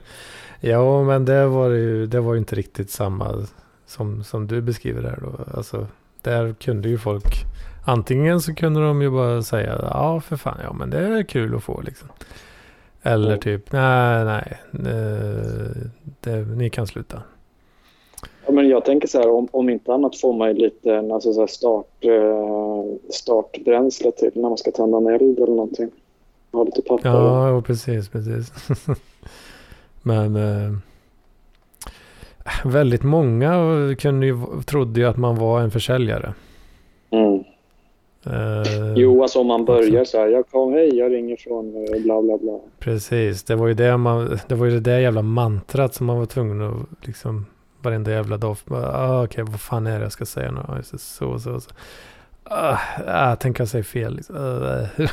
Ja, 0.61 1.03
men 1.03 1.25
det 1.25 1.47
var 1.47 1.71
ju, 1.71 2.07
det 2.07 2.21
var 2.21 2.33
ju 2.35 2.39
inte 2.39 2.55
riktigt 2.55 2.91
samma 2.91 3.47
som, 3.87 4.25
som 4.25 4.47
du 4.47 4.61
beskriver 4.61 5.03
där 5.03 5.19
då. 5.23 5.57
Alltså, 5.57 5.87
där 6.31 6.53
kunde 6.55 6.89
ju 6.89 6.99
folk, 6.99 7.35
antingen 7.87 8.41
så 8.41 8.55
kunde 8.55 8.81
de 8.81 9.03
ju 9.03 9.11
bara 9.11 9.43
säga, 9.43 9.79
ja 9.83 10.21
för 10.21 10.37
fan, 10.37 10.59
ja 10.63 10.73
men 10.73 10.91
det 10.91 10.99
är 10.99 11.23
kul 11.23 11.55
att 11.57 11.63
få 11.63 11.81
liksom. 11.81 12.09
Eller 13.03 13.27
Mm. 13.29 13.41
typ, 13.41 13.73
nej, 13.73 14.25
nej, 14.25 14.59
det, 16.21 16.37
ni 16.37 16.71
kan 16.71 16.87
sluta. 16.87 17.23
Ja, 18.47 18.53
men 18.53 18.69
jag 18.69 18.85
tänker 18.85 19.09
så 19.09 19.19
här, 19.19 19.31
om, 19.31 19.49
om 19.51 19.69
inte 19.69 19.93
annat 19.93 20.21
får 20.21 20.33
man 20.33 20.49
ju 20.49 20.55
lite 20.55 20.99
alltså 20.99 21.33
så 21.33 21.47
start, 21.47 21.87
eh, 22.01 23.11
startbränsle 23.11 24.13
till 24.13 24.31
när 24.35 24.49
man 24.49 24.59
ska 24.59 24.71
tända 24.71 24.99
en 24.99 25.07
eld 25.07 25.39
eller 25.39 25.47
någonting. 25.47 25.91
Ha 26.53 26.65
lite 26.65 26.83
papper. 26.83 27.09
Ja, 27.09 27.49
ja, 27.51 27.63
precis, 27.63 28.09
precis. 28.09 28.53
Men 30.03 30.37
eh, 30.37 30.73
väldigt 32.65 33.03
många 33.03 33.55
kunde 33.99 34.27
ju, 34.27 34.37
trodde 34.67 35.01
ju 35.01 35.07
att 35.07 35.17
man 35.17 35.37
var 35.37 35.61
en 35.61 35.71
försäljare. 35.71 36.35
Mm. 37.11 37.45
Eh, 38.27 38.93
Jo, 38.97 39.23
alltså 39.23 39.41
om 39.41 39.47
man 39.47 39.65
börjar 39.65 40.05
så 40.05 40.19
här. 40.19 40.29
Jag 40.29 40.49
kom, 40.49 40.73
hej, 40.73 40.99
jag 40.99 41.13
ringer 41.13 41.37
från 41.37 41.67
eh, 41.77 42.03
bla 42.03 42.23
bla 42.23 42.39
bla. 42.39 42.59
Precis, 42.79 43.43
det 43.43 43.57
var 43.57 43.69
ju 43.69 43.75
det 43.75 43.97
man, 43.97 44.39
det 44.49 44.55
var 44.55 44.67
ju 44.67 44.73
det 44.73 44.81
där 44.81 44.99
jävla 44.99 45.23
mantrat 45.23 45.95
som 45.95 46.07
man 46.07 46.19
var 46.19 46.27
tvungen 46.27 46.63
att 46.63 47.07
liksom 47.07 47.47
varenda 47.83 48.11
jävla 48.11 48.37
dag. 48.37 48.57
Ah, 48.71 49.25
Okej, 49.25 49.45
vad 49.45 49.61
fan 49.61 49.87
är 49.87 49.99
det 49.99 50.03
jag 50.05 50.13
ska 50.13 50.27
säga 50.27 50.51
nu? 50.51 50.61
Ah, 50.69 50.75
det, 50.75 50.99
Så, 50.99 51.39
så, 51.39 51.61
så. 51.61 51.71
Ah, 52.45 52.79
ah, 53.07 53.37
tänk 53.37 53.61
jag 53.61 53.69
säger 53.69 53.85
fel. 53.85 54.17
Liksom. 54.17 54.37
Ah, 54.37 55.03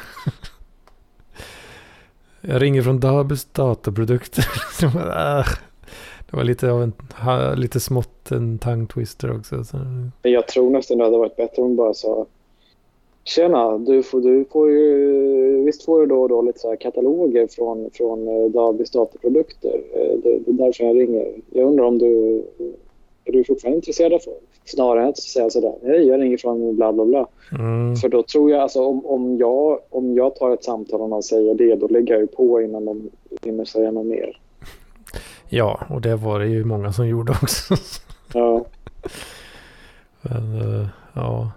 jag 2.41 2.61
ringer 2.61 2.81
från 2.81 2.99
Dabus 2.99 3.45
dataprodukter. 3.45 4.45
Så 4.79 4.99
ah, 4.99 5.45
det 6.35 6.39
var 6.39 6.45
lite 6.45 6.71
av 6.71 6.81
en, 6.81 6.93
lite 7.59 7.79
smått 7.79 8.31
en 8.31 8.59
tongue 8.59 8.87
twister 8.87 9.37
också. 9.37 9.63
Så. 9.63 9.77
Jag 10.21 10.47
tror 10.47 10.69
nästan 10.69 10.97
det 10.97 11.03
hade 11.03 11.17
varit 11.17 11.35
bättre 11.35 11.61
om 11.61 11.67
de 11.67 11.75
bara 11.75 11.93
sa 11.93 12.25
Tjena, 13.23 13.77
du 13.77 14.03
får, 14.03 14.21
du 14.21 14.45
får 14.45 14.71
ju, 14.71 15.63
visst 15.65 15.85
får 15.85 15.99
du 15.99 16.05
då 16.05 16.21
och 16.21 16.29
då 16.29 16.41
lite 16.41 16.59
så 16.59 16.69
här 16.69 16.75
kataloger 16.75 17.47
från, 17.47 17.89
från 17.93 18.27
eh, 18.27 18.49
Dabis 18.49 18.91
dataprodukter. 18.91 19.81
Eh, 19.93 20.17
Det, 20.23 20.39
det 20.45 20.51
är 20.51 20.65
därför 20.65 20.83
jag 20.83 20.95
ringer. 20.95 21.33
Jag 21.51 21.67
undrar 21.67 21.85
om 21.85 21.97
du 21.97 22.43
är 23.25 23.31
du 23.31 23.43
fortfarande 23.43 23.75
intresserad 23.75 24.13
av? 24.13 24.19
Snarare 24.65 25.03
än 25.03 25.09
att 25.09 25.17
säga 25.17 25.49
sådär, 25.49 25.73
hej 25.83 26.07
jag 26.07 26.21
ringer 26.21 26.37
från 26.37 26.75
bla 26.75 26.93
bla 26.93 27.05
bla. 27.05 27.27
Mm, 27.59 27.95
För 27.95 28.09
då 28.09 28.23
tror 28.23 28.51
jag, 28.51 28.61
alltså 28.61 28.85
om, 28.85 29.05
om, 29.05 29.37
jag, 29.37 29.79
om 29.89 30.15
jag 30.15 30.35
tar 30.35 30.53
ett 30.53 30.63
samtal 30.63 31.01
och 31.01 31.09
någon 31.09 31.23
säger 31.23 31.55
det, 31.55 31.75
då 31.75 31.87
lägger 31.87 32.13
jag 32.13 32.21
ju 32.21 32.27
på 32.27 32.61
innan 32.61 32.85
de 32.85 33.09
hinner 33.43 33.65
säga 33.65 33.91
något 33.91 34.05
mer. 34.05 34.39
Ja, 35.49 35.85
och 35.89 36.01
det 36.01 36.15
var 36.15 36.39
det 36.39 36.47
ju 36.47 36.63
många 36.63 36.93
som 36.93 37.07
gjorde 37.07 37.31
också. 37.31 37.75
Ja. 38.33 38.65
Men, 40.21 40.61
eh, 40.61 40.87
ja. 41.13 41.51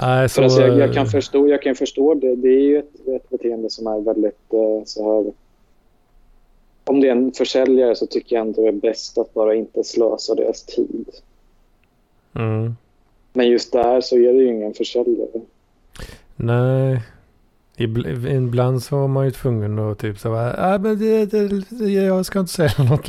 Nej, 0.00 0.28
så... 0.28 0.42
Alltså, 0.42 0.60
jag, 0.60 0.78
jag, 0.78 0.94
kan 0.94 1.06
eh, 1.06 1.10
förstå, 1.10 1.48
jag 1.48 1.62
kan 1.62 1.74
förstå 1.74 2.14
det. 2.14 2.36
Det 2.36 2.48
är 2.48 2.62
ju 2.62 2.78
ett, 2.78 3.08
ett 3.08 3.30
beteende 3.30 3.70
som 3.70 3.86
är 3.86 4.00
väldigt 4.00 4.52
eh, 4.52 4.84
så 4.84 5.14
här... 5.14 5.32
Om 6.84 7.00
det 7.00 7.08
är 7.08 7.12
en 7.12 7.32
försäljare 7.32 7.94
så 7.94 8.06
tycker 8.06 8.36
jag 8.36 8.46
ändå 8.46 8.62
det 8.62 8.68
är 8.68 8.72
bäst 8.72 9.18
att 9.18 9.34
bara 9.34 9.54
inte 9.54 9.84
slösa 9.84 10.34
deras 10.34 10.62
tid. 10.62 11.08
Mm. 12.34 12.76
Men 13.32 13.48
just 13.48 13.72
där 13.72 14.00
så 14.00 14.16
är 14.16 14.32
det 14.32 14.38
ju 14.38 14.48
ingen 14.48 14.74
försäljare. 14.74 15.40
Nej. 16.36 17.02
Ibl- 17.78 18.36
Ibland 18.36 18.82
så 18.82 18.96
var 18.96 19.08
man 19.08 19.24
ju 19.24 19.30
tvungen 19.30 19.78
att 19.78 19.98
typ 19.98 20.18
så 20.18 20.34
här, 20.34 20.74
äh, 20.74 20.80
men 20.80 20.98
det, 20.98 21.26
det, 21.26 21.90
jag 21.90 22.26
ska 22.26 22.40
inte 22.40 22.52
säga 22.52 22.84
något. 22.90 23.08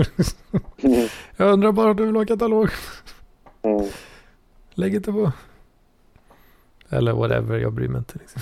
Mm. 0.83 1.07
Jag 1.37 1.53
undrar 1.53 1.71
bara 1.71 1.91
om 1.91 1.97
du 1.97 2.05
vill 2.05 2.15
ha 2.15 2.25
katalog. 2.25 2.69
Mm. 3.61 3.85
Lägg 4.73 4.95
inte 4.95 5.11
på. 5.11 5.31
Eller 6.89 7.13
whatever, 7.13 7.57
jag 7.57 7.73
bryr 7.73 7.87
mig 7.87 7.99
inte. 7.99 8.17
Liksom. 8.19 8.41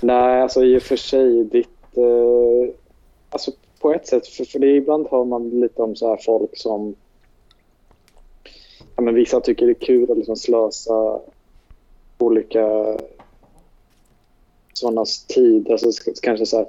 Nej, 0.00 0.42
alltså 0.42 0.64
i 0.64 0.78
och 0.78 0.82
för 0.82 0.96
sig 0.96 1.44
ditt... 1.44 1.96
Eh, 1.96 2.74
alltså 3.30 3.52
på 3.80 3.92
ett 3.92 4.06
sätt, 4.06 4.26
för, 4.26 4.44
för 4.44 4.58
det 4.58 4.76
ibland 4.76 5.06
hör 5.10 5.24
man 5.24 5.50
lite 5.50 5.82
om 5.82 5.96
så 5.96 6.08
här 6.08 6.18
folk 6.26 6.50
som... 6.58 6.94
Ja, 8.96 9.02
men 9.02 9.14
vissa 9.14 9.40
tycker 9.40 9.66
det 9.66 9.72
är 9.72 9.86
kul 9.86 10.10
att 10.10 10.16
liksom 10.16 10.36
slösa 10.36 11.20
olika 12.18 12.96
sådana 14.78 15.04
tid. 15.28 15.70
Alltså 15.70 15.86
sk- 15.86 16.18
kanske 16.22 16.46
så 16.46 16.56
här... 16.56 16.66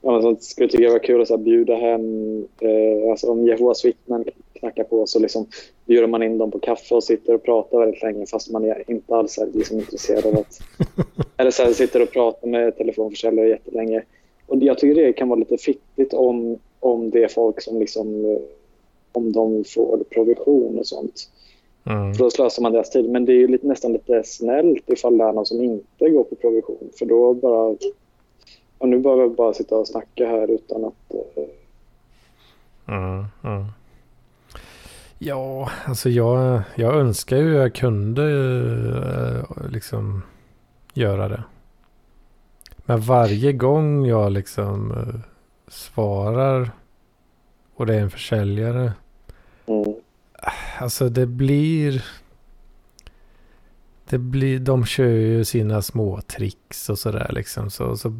Ja, 0.00 0.12
men 0.12 0.22
så 0.22 0.44
skulle 0.44 0.68
tycka 0.68 0.84
det 0.84 0.92
var 0.92 0.98
kul 0.98 1.22
att 1.22 1.28
så 1.28 1.36
här, 1.36 1.42
bjuda 1.44 1.74
hem... 1.74 2.38
Eh, 2.60 3.10
alltså 3.10 3.30
om 3.30 3.46
Jehovas 3.46 3.84
vittnen 3.84 4.24
knackar 4.52 4.84
på 4.84 5.06
så 5.06 5.18
liksom 5.18 5.46
bjuder 5.86 6.06
man 6.06 6.22
in 6.22 6.38
dem 6.38 6.50
på 6.50 6.58
kaffe 6.58 6.94
och 6.94 7.04
sitter 7.04 7.34
och 7.34 7.42
pratar 7.42 7.78
väldigt 7.78 8.02
länge 8.02 8.26
fast 8.26 8.50
man 8.50 8.64
är 8.64 8.90
inte 8.90 9.14
alls 9.14 9.38
är 9.38 9.46
liksom 9.54 9.78
intresserad 9.78 10.26
av 10.26 10.38
att 10.38 10.58
eller 11.36 11.50
så 11.50 11.62
här, 11.62 11.72
sitter 11.72 12.02
och 12.02 12.10
pratar 12.10 12.48
med 12.48 12.76
telefonförsäljare 12.76 13.48
jättelänge. 13.48 14.02
Och 14.46 14.62
jag 14.62 14.78
tycker 14.78 15.02
det 15.02 15.12
kan 15.12 15.28
vara 15.28 15.38
lite 15.38 15.56
fittigt 15.56 16.14
om, 16.14 16.58
om 16.80 17.10
det 17.10 17.24
är 17.24 17.28
folk 17.28 17.60
som 17.60 17.80
liksom, 17.80 18.24
eh, 18.24 18.38
om 19.12 19.32
de 19.32 19.64
får 19.64 20.04
provision 20.10 20.78
och 20.78 20.86
sånt. 20.86 21.28
Mm. 21.84 22.14
För 22.14 22.24
då 22.24 22.30
slösar 22.30 22.62
man 22.62 22.72
deras 22.72 22.90
tid. 22.90 23.10
Men 23.10 23.24
det 23.24 23.32
är 23.32 23.36
ju 23.36 23.48
lite, 23.48 23.66
nästan 23.66 23.92
lite 23.92 24.22
snällt 24.24 24.90
ifall 24.90 25.18
det 25.18 25.24
är 25.24 25.32
någon 25.32 25.46
som 25.46 25.62
inte 25.62 26.08
går 26.10 26.24
på 26.24 26.34
provision. 26.34 26.90
För 26.98 27.06
då 27.06 27.34
bara, 27.34 27.76
och 28.78 28.88
nu 28.88 28.98
behöver 28.98 29.22
jag 29.22 29.34
bara 29.34 29.54
sitta 29.54 29.76
och 29.76 29.88
snacka 29.88 30.26
här 30.28 30.50
utan 30.50 30.84
att 30.84 31.14
eh, 31.14 31.44
Mm, 32.86 33.24
mm. 33.44 33.64
Ja, 35.18 35.70
alltså 35.84 36.08
jag, 36.10 36.62
jag 36.74 36.94
önskar 36.94 37.36
ju 37.36 37.54
jag 37.54 37.74
kunde 37.74 38.22
eh, 38.22 39.70
liksom 39.70 40.22
göra 40.94 41.28
det. 41.28 41.42
Men 42.76 43.00
varje 43.00 43.52
gång 43.52 44.06
jag 44.06 44.32
liksom 44.32 44.90
eh, 44.90 45.20
svarar 45.68 46.70
och 47.74 47.86
det 47.86 47.94
är 47.94 48.00
en 48.00 48.10
försäljare. 48.10 48.92
Alltså 50.78 51.08
det 51.08 51.26
blir... 51.26 52.04
Det 54.08 54.18
blir, 54.18 54.58
de 54.58 54.84
kör 54.86 55.04
ju 55.06 55.44
sina 55.44 55.82
små 55.82 56.20
tricks 56.20 56.88
och 56.90 56.98
sådär 56.98 57.30
liksom. 57.32 57.70
Så, 57.70 57.96
så, 57.96 58.18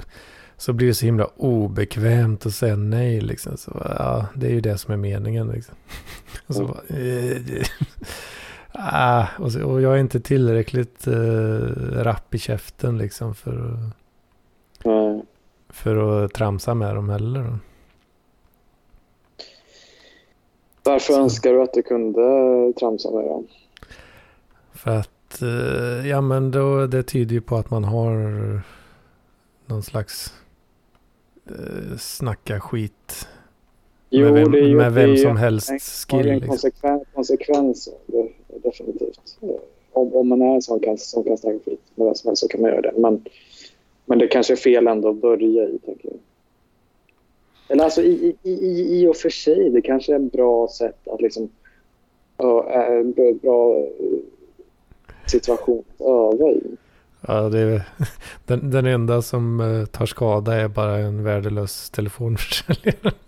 så 0.57 0.73
blir 0.73 0.87
det 0.89 0.95
så 0.95 1.07
himla 1.07 1.25
obekvämt 1.27 2.47
att 2.47 2.55
säga 2.55 2.77
nej 2.77 3.21
liksom. 3.21 3.57
Så, 3.57 3.83
ja, 3.99 4.27
det 4.35 4.47
är 4.47 4.51
ju 4.51 4.61
det 4.61 4.79
som 4.79 4.93
är 4.93 4.97
meningen 4.97 5.49
liksom. 5.49 5.75
Och, 6.47 6.55
så, 6.55 6.61
Mm. 6.63 6.73
bara, 6.73 6.99
eh, 6.99 7.67
ah, 8.73 9.27
och, 9.39 9.53
så, 9.53 9.63
och 9.65 9.83
jag 9.83 9.95
är 9.95 9.99
inte 9.99 10.21
tillräckligt 10.21 11.07
eh, 11.07 11.59
rapp 12.03 12.35
i 12.35 12.39
käften 12.39 12.99
liksom 12.99 13.35
för, 13.35 13.73
att- 13.75 13.97
för 15.69 16.25
att 16.25 16.35
tramsa 16.35 16.75
med 16.75 16.95
dem 16.95 17.09
heller. 17.09 17.43
Då. 17.43 17.59
Varför 20.85 21.13
Så. 21.13 21.21
önskar 21.23 21.53
du 21.53 21.63
att 21.63 21.73
du 21.75 21.83
kunde 21.83 22.73
tramsa 22.79 23.11
med 23.11 23.25
dem? 23.25 23.47
För 24.75 24.91
att, 24.91 25.43
eh, 25.43 26.09
ja 26.09 26.21
men 26.21 26.51
då, 26.51 26.87
det 26.87 27.03
tyder 27.03 27.35
ju 27.35 27.41
på 27.41 27.57
att 27.57 27.71
man 27.71 27.85
har 27.85 28.13
någon 29.67 29.83
slags 29.83 30.35
eh, 31.47 31.97
snacka 31.99 32.61
skit 32.61 33.29
med 34.11 34.33
vem, 34.33 34.53
det 34.53 34.59
är 34.61 34.75
med 34.75 34.85
det 34.85 34.91
vem 34.91 35.11
är 35.13 35.17
som 35.17 35.31
en- 35.31 35.37
helst 35.37 35.69
har 36.13 36.19
ju 36.19 36.23
skill. 36.23 36.29
en 36.31 36.35
Liksom. 36.39 36.49
konsekven, 36.51 37.01
konsekvens 37.15 37.89
det, 38.07 38.29
definitivt. 38.63 39.39
Om, 39.93 40.15
om 40.15 40.29
man 40.29 40.43
är 40.43 40.55
en 40.55 40.63
sån 40.63 40.81
kan, 40.81 40.99
som 40.99 41.25
kan 41.25 41.39
snacka 41.39 41.59
skit 41.65 41.81
med 41.95 42.05
vem 42.07 42.15
som 42.15 42.29
helst 42.29 42.41
så 42.43 42.49
kan 42.49 42.61
man 42.61 42.71
göra 42.71 42.81
det. 42.81 42.93
Men, 42.97 43.25
men 44.07 44.19
det 44.19 44.27
kanske 44.29 44.53
är 44.53 44.57
fel 44.57 44.87
ändå 44.87 45.09
att 45.11 45.17
börja 45.21 45.65
i, 45.69 45.79
tänker 45.85 46.09
jag. 46.09 46.19
Eller 47.69 47.85
alltså 47.85 48.03
i, 48.03 48.37
i, 48.43 48.51
i, 48.51 49.01
i 49.01 49.07
och 49.07 49.17
för 49.17 49.31
sig, 49.31 49.71
det 49.71 49.83
kanske 49.83 50.13
är 50.15 50.17
ett 50.17 50.33
bra 50.33 50.69
sätt 50.69 51.09
att 51.09 51.21
liksom... 51.21 51.49
Äh, 52.39 52.93
en 52.93 53.13
bra 53.43 53.79
eh, 53.79 54.19
situation 55.27 55.85
att 55.99 56.07
öva 56.07 56.51
i. 56.51 56.63
Ja, 57.29 57.49
det 57.49 57.59
är, 57.59 57.83
den, 58.47 58.71
den 58.71 58.87
enda 58.87 59.23
som 59.23 59.61
eh, 59.61 59.87
tar 59.87 60.07
skada 60.07 60.55
är 60.55 60.69
bara 60.69 60.99
en 60.99 61.25
värdelös 61.25 61.91
telefonförsäljare. 61.91 63.13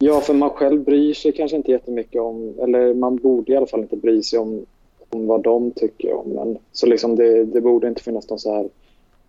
Ja, 0.00 0.20
för 0.20 0.34
man 0.34 0.50
själv 0.50 0.84
bryr 0.84 1.14
sig 1.14 1.32
kanske 1.32 1.56
inte 1.56 1.70
jättemycket 1.70 2.20
om, 2.20 2.54
eller 2.62 2.94
man 2.94 3.16
borde 3.16 3.52
i 3.52 3.56
alla 3.56 3.66
fall 3.66 3.80
inte 3.80 3.96
bry 3.96 4.22
sig 4.22 4.38
om, 4.38 4.66
om 5.08 5.26
vad 5.26 5.42
de 5.42 5.70
tycker 5.70 6.12
om 6.12 6.38
en. 6.38 6.58
Så 6.72 6.86
liksom 6.86 7.16
det, 7.16 7.44
det 7.44 7.60
borde 7.60 7.88
inte 7.88 8.02
finnas 8.02 8.30
någon 8.30 8.38
så 8.38 8.54
här 8.54 8.68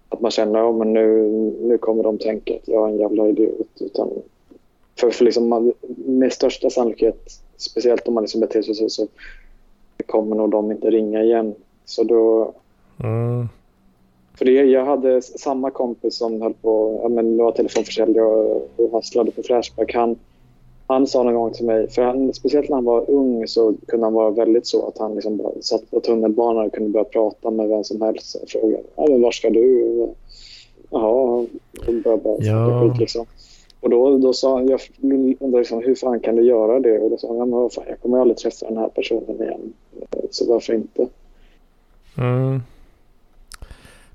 att 0.09 0.21
man 0.21 0.31
känner 0.31 0.69
att 0.69 0.75
men 0.75 0.93
nu, 0.93 1.23
nu 1.61 1.77
kommer 1.77 2.03
de 2.03 2.17
tänka 2.17 2.55
att 2.55 2.67
jag 2.67 2.89
är 2.89 2.93
en 2.93 2.99
jävla 2.99 3.27
idiot. 3.27 3.67
Utan 3.79 4.09
för, 4.99 5.09
för 5.09 5.25
liksom 5.25 5.49
man, 5.49 5.73
med 5.97 6.33
största 6.33 6.69
sannolikhet, 6.69 7.29
speciellt 7.57 8.07
om 8.07 8.13
man 8.13 8.23
liksom 8.23 8.41
beter 8.41 8.61
sig 8.61 8.75
så, 8.75 8.89
så 8.89 9.07
kommer 10.05 10.35
nog 10.35 10.49
de 10.49 10.71
inte 10.71 10.89
ringa 10.89 11.23
igen. 11.23 11.55
Så 11.85 12.03
då, 12.03 12.53
Mm. 13.03 13.47
för 14.37 14.45
det, 14.45 14.51
jag 14.51 14.85
hade 14.85 15.21
samma 15.21 15.71
kompis 15.71 16.15
som 16.17 16.41
höll 16.41 16.53
på, 16.53 16.99
ja, 17.03 17.09
men 17.09 17.37
var 17.37 17.51
telefonförsäljare 17.51 18.25
och, 18.25 18.69
och 18.75 18.91
hasslade 18.91 19.31
på 19.31 19.43
Flashback. 19.43 19.93
Han, 19.93 20.15
han 20.93 21.07
sa 21.07 21.23
någon 21.23 21.33
gång 21.33 21.53
till 21.53 21.65
mig, 21.65 21.89
för 21.89 22.01
han, 22.01 22.33
speciellt 22.33 22.69
när 22.69 22.75
han 22.77 22.85
var 22.85 23.09
ung 23.09 23.47
så 23.47 23.73
kunde 23.87 24.05
han 24.05 24.13
vara 24.13 24.29
väldigt 24.29 24.67
så 24.67 24.87
att 24.87 24.97
han 24.97 25.15
liksom 25.15 25.37
bara 25.37 25.61
satt 25.61 25.91
på 25.91 25.99
tunnelbanan 25.99 26.65
och 26.65 26.73
kunde 26.73 26.89
börja 26.89 27.03
prata 27.03 27.51
med 27.51 27.67
vem 27.69 27.83
som 27.83 28.01
helst 28.01 28.35
och 28.35 28.49
fråga 28.49 28.77
ja, 28.95 29.05
men 29.09 29.21
var 29.21 29.31
ska 29.31 29.49
du? 29.49 30.07
Jaha, 30.89 31.07
och 31.09 31.47
började 32.03 32.23
bara 32.23 32.37
Ja. 32.39 32.89
skit 32.89 32.99
liksom. 32.99 33.25
Och 33.81 33.89
då, 33.89 34.17
då 34.17 34.33
sa 34.33 34.53
han, 34.57 34.67
jag 34.67 34.79
undrade 35.39 35.57
liksom, 35.57 35.83
hur 35.83 35.95
fan 35.95 36.19
kan 36.19 36.35
du 36.35 36.43
göra 36.43 36.79
det? 36.79 36.99
Och 36.99 37.09
då 37.09 37.17
sa 37.17 37.27
han, 37.27 37.37
ja, 37.37 37.45
men 37.45 37.69
fan, 37.69 37.83
jag 37.87 38.01
kommer 38.01 38.19
aldrig 38.19 38.37
träffa 38.37 38.65
den 38.65 38.77
här 38.77 38.89
personen 38.89 39.41
igen. 39.41 39.73
Så 40.31 40.53
varför 40.53 40.73
inte? 40.73 41.07
Mm. 42.17 42.61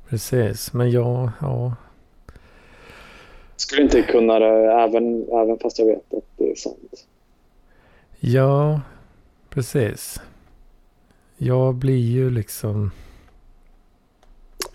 Precis, 0.08 0.72
men 0.72 0.90
ja, 0.90 1.32
ja. 1.40 1.72
Skulle 3.56 3.82
inte 3.82 4.02
kunna 4.02 4.38
det 4.38 4.72
även, 4.72 5.28
även 5.32 5.58
fast 5.58 5.78
jag 5.78 5.86
vet 5.86 6.14
att 6.14 6.24
det 6.36 6.50
är 6.50 6.54
sant. 6.54 7.06
Ja, 8.20 8.80
precis. 9.50 10.20
Jag 11.36 11.74
blir 11.74 12.10
ju 12.10 12.30
liksom... 12.30 12.90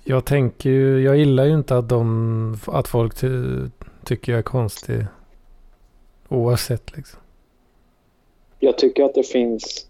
Jag 0.03 0.25
tänker 0.25 0.69
ju, 0.69 1.03
jag 1.03 1.17
gillar 1.17 1.45
ju 1.45 1.53
inte 1.53 1.77
att, 1.77 1.89
de, 1.89 2.57
att 2.67 2.88
folk 2.88 3.15
ty, 3.15 3.27
tycker 4.03 4.32
jag 4.32 4.39
är 4.39 4.43
konstig. 4.43 5.05
Oavsett 6.30 6.97
liksom. 6.97 7.19
Jag 8.59 8.77
tycker 8.77 9.03
att 9.03 9.15
det 9.15 9.23
finns... 9.23 9.88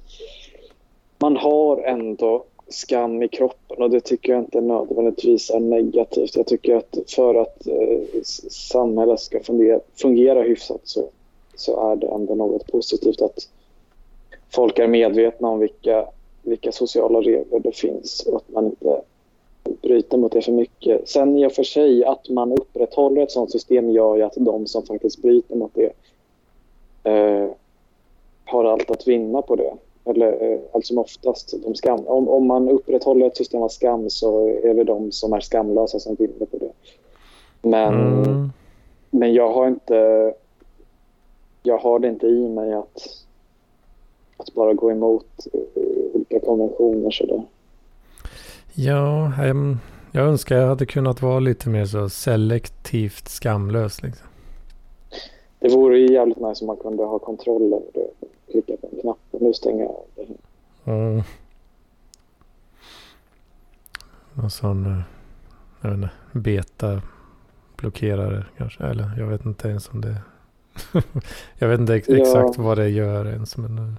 Man 1.18 1.38
har 1.38 1.84
ändå 1.84 2.46
skam 2.70 3.24
i 3.24 3.28
kroppen 3.28 3.84
och 3.84 3.90
det 3.90 4.02
tycker 4.02 4.32
jag 4.32 4.42
inte 4.42 4.62
nödvändigtvis 4.62 5.50
är 5.50 5.60
negativt. 5.60 6.36
Jag 6.36 6.48
tycker 6.48 6.76
att 6.76 6.98
för 7.08 7.36
att 7.36 7.68
eh, 7.68 8.22
samhället 8.50 9.20
ska 9.20 9.40
fungera, 9.44 9.80
fungera 9.96 10.42
hyfsat 10.42 10.82
så, 10.84 11.10
så 11.56 11.92
är 11.92 11.96
det 11.96 12.08
ändå 12.08 12.36
något 12.36 12.68
positivt 12.68 13.22
att 13.22 13.50
folk 14.50 14.80
är 14.80 14.88
medvetna 14.88 15.48
om 15.48 15.60
vilka, 15.60 16.06
vilka 16.42 16.72
sociala 16.72 17.22
regler 17.22 17.60
det 17.60 17.76
finns 17.76 18.28
och 18.28 18.36
att 18.36 18.50
man 18.50 18.66
inte 18.66 19.02
bryter 19.82 20.18
mot 20.18 20.32
det 20.32 20.42
för 20.42 20.52
mycket. 20.52 21.10
Sen 21.10 21.38
i 21.38 21.48
och 21.48 21.52
för 21.52 21.64
sig 21.64 22.06
att 22.06 22.30
man 22.30 22.52
upprätthåller 22.52 23.22
ett 23.22 23.32
sådant 23.32 23.52
system 23.52 23.90
gör 23.90 24.16
ju 24.16 24.24
att 24.24 24.34
de 24.36 24.68
som 24.68 24.86
faktiskt 24.86 25.22
bryter 25.22 25.56
mot 25.56 25.72
det 25.76 25.94
eh, 27.04 27.50
har 28.46 28.66
allt 28.66 28.92
att 28.92 29.08
vinna 29.08 29.42
på 29.42 29.56
det. 29.56 29.74
Eller 30.10 30.51
eh, 30.51 30.60
allt 30.74 30.86
som 30.86 30.97
oftast. 30.97 31.53
De 31.64 31.76
skam 31.76 32.07
om, 32.07 32.30
om 32.30 32.47
man 32.47 32.70
upprätthåller 32.70 33.28
ett 33.28 33.38
system 33.38 33.62
av 33.62 33.70
skam 33.70 34.10
så 34.10 34.47
är 34.47 34.74
det 34.74 34.84
de 34.84 35.12
som 35.12 35.34
är 35.34 35.39
skamlösa 35.39 35.99
som 35.99 36.16
vinner 36.16 36.45
på 36.45 36.57
det. 36.57 36.72
Men, 37.62 38.24
Mm. 38.24 38.49
men 39.10 39.34
jag 39.34 39.53
har 39.53 39.68
inte 39.68 40.34
jag 41.64 41.78
har 41.78 41.99
det 41.99 42.07
inte 42.07 42.28
i 42.28 42.49
mig 42.49 42.74
att, 42.74 43.01
att 44.38 44.53
bara 44.53 44.74
gå 44.74 44.91
emot 44.91 45.47
eh, 45.53 45.82
olika 46.14 46.39
konventioner 46.39 47.12
sådär. 47.12 47.43
Ja, 48.74 49.32
jag 50.12 50.28
önskar 50.28 50.57
jag 50.57 50.68
hade 50.68 50.86
kunnat 50.86 51.22
vara 51.22 51.39
lite 51.39 51.70
mer 51.70 51.86
så 51.86 52.10
selektivt 52.10 53.28
skamlös. 53.28 54.01
Liksom. 54.03 54.28
Det 55.60 55.70
vore 55.70 55.99
ju 55.99 56.14
jävligt 56.14 56.39
nice 56.39 56.64
om 56.64 56.68
man 56.68 56.78
kunde 56.78 57.03
ha 57.03 57.20
kontroll 57.20 57.74
över 57.74 57.86
det. 57.93 58.28
Klicka 58.52 58.74
på 58.82 58.88
en 58.91 59.02
knapp 59.02 59.18
och 59.32 59.41
nu 59.41 59.54
stänger 59.54 59.84
jag 59.84 59.91
av 59.91 60.06
det. 60.16 60.28
Mm. 60.91 61.22
Någon 64.34 64.52
sån, 64.52 64.86
eh, 64.86 65.02
jag 65.82 65.89
vet 65.89 65.95
inte, 65.97 66.10
beta-blockerare 66.34 68.45
kanske. 68.58 68.84
Eller 68.84 69.12
jag 69.18 69.28
vet 69.28 69.45
inte 69.45 69.68
ens 69.68 69.89
om 69.89 70.02
det... 70.02 70.16
jag 71.60 71.68
vet 71.68 71.80
inte 71.80 71.95
ex- 71.95 72.10
Ja. 72.10 72.18
exakt 72.18 72.58
vad 72.58 72.78
det 72.78 72.89
gör 72.89 73.26
ens. 73.28 73.58
Men, 73.58 73.78
eh, 73.78 73.93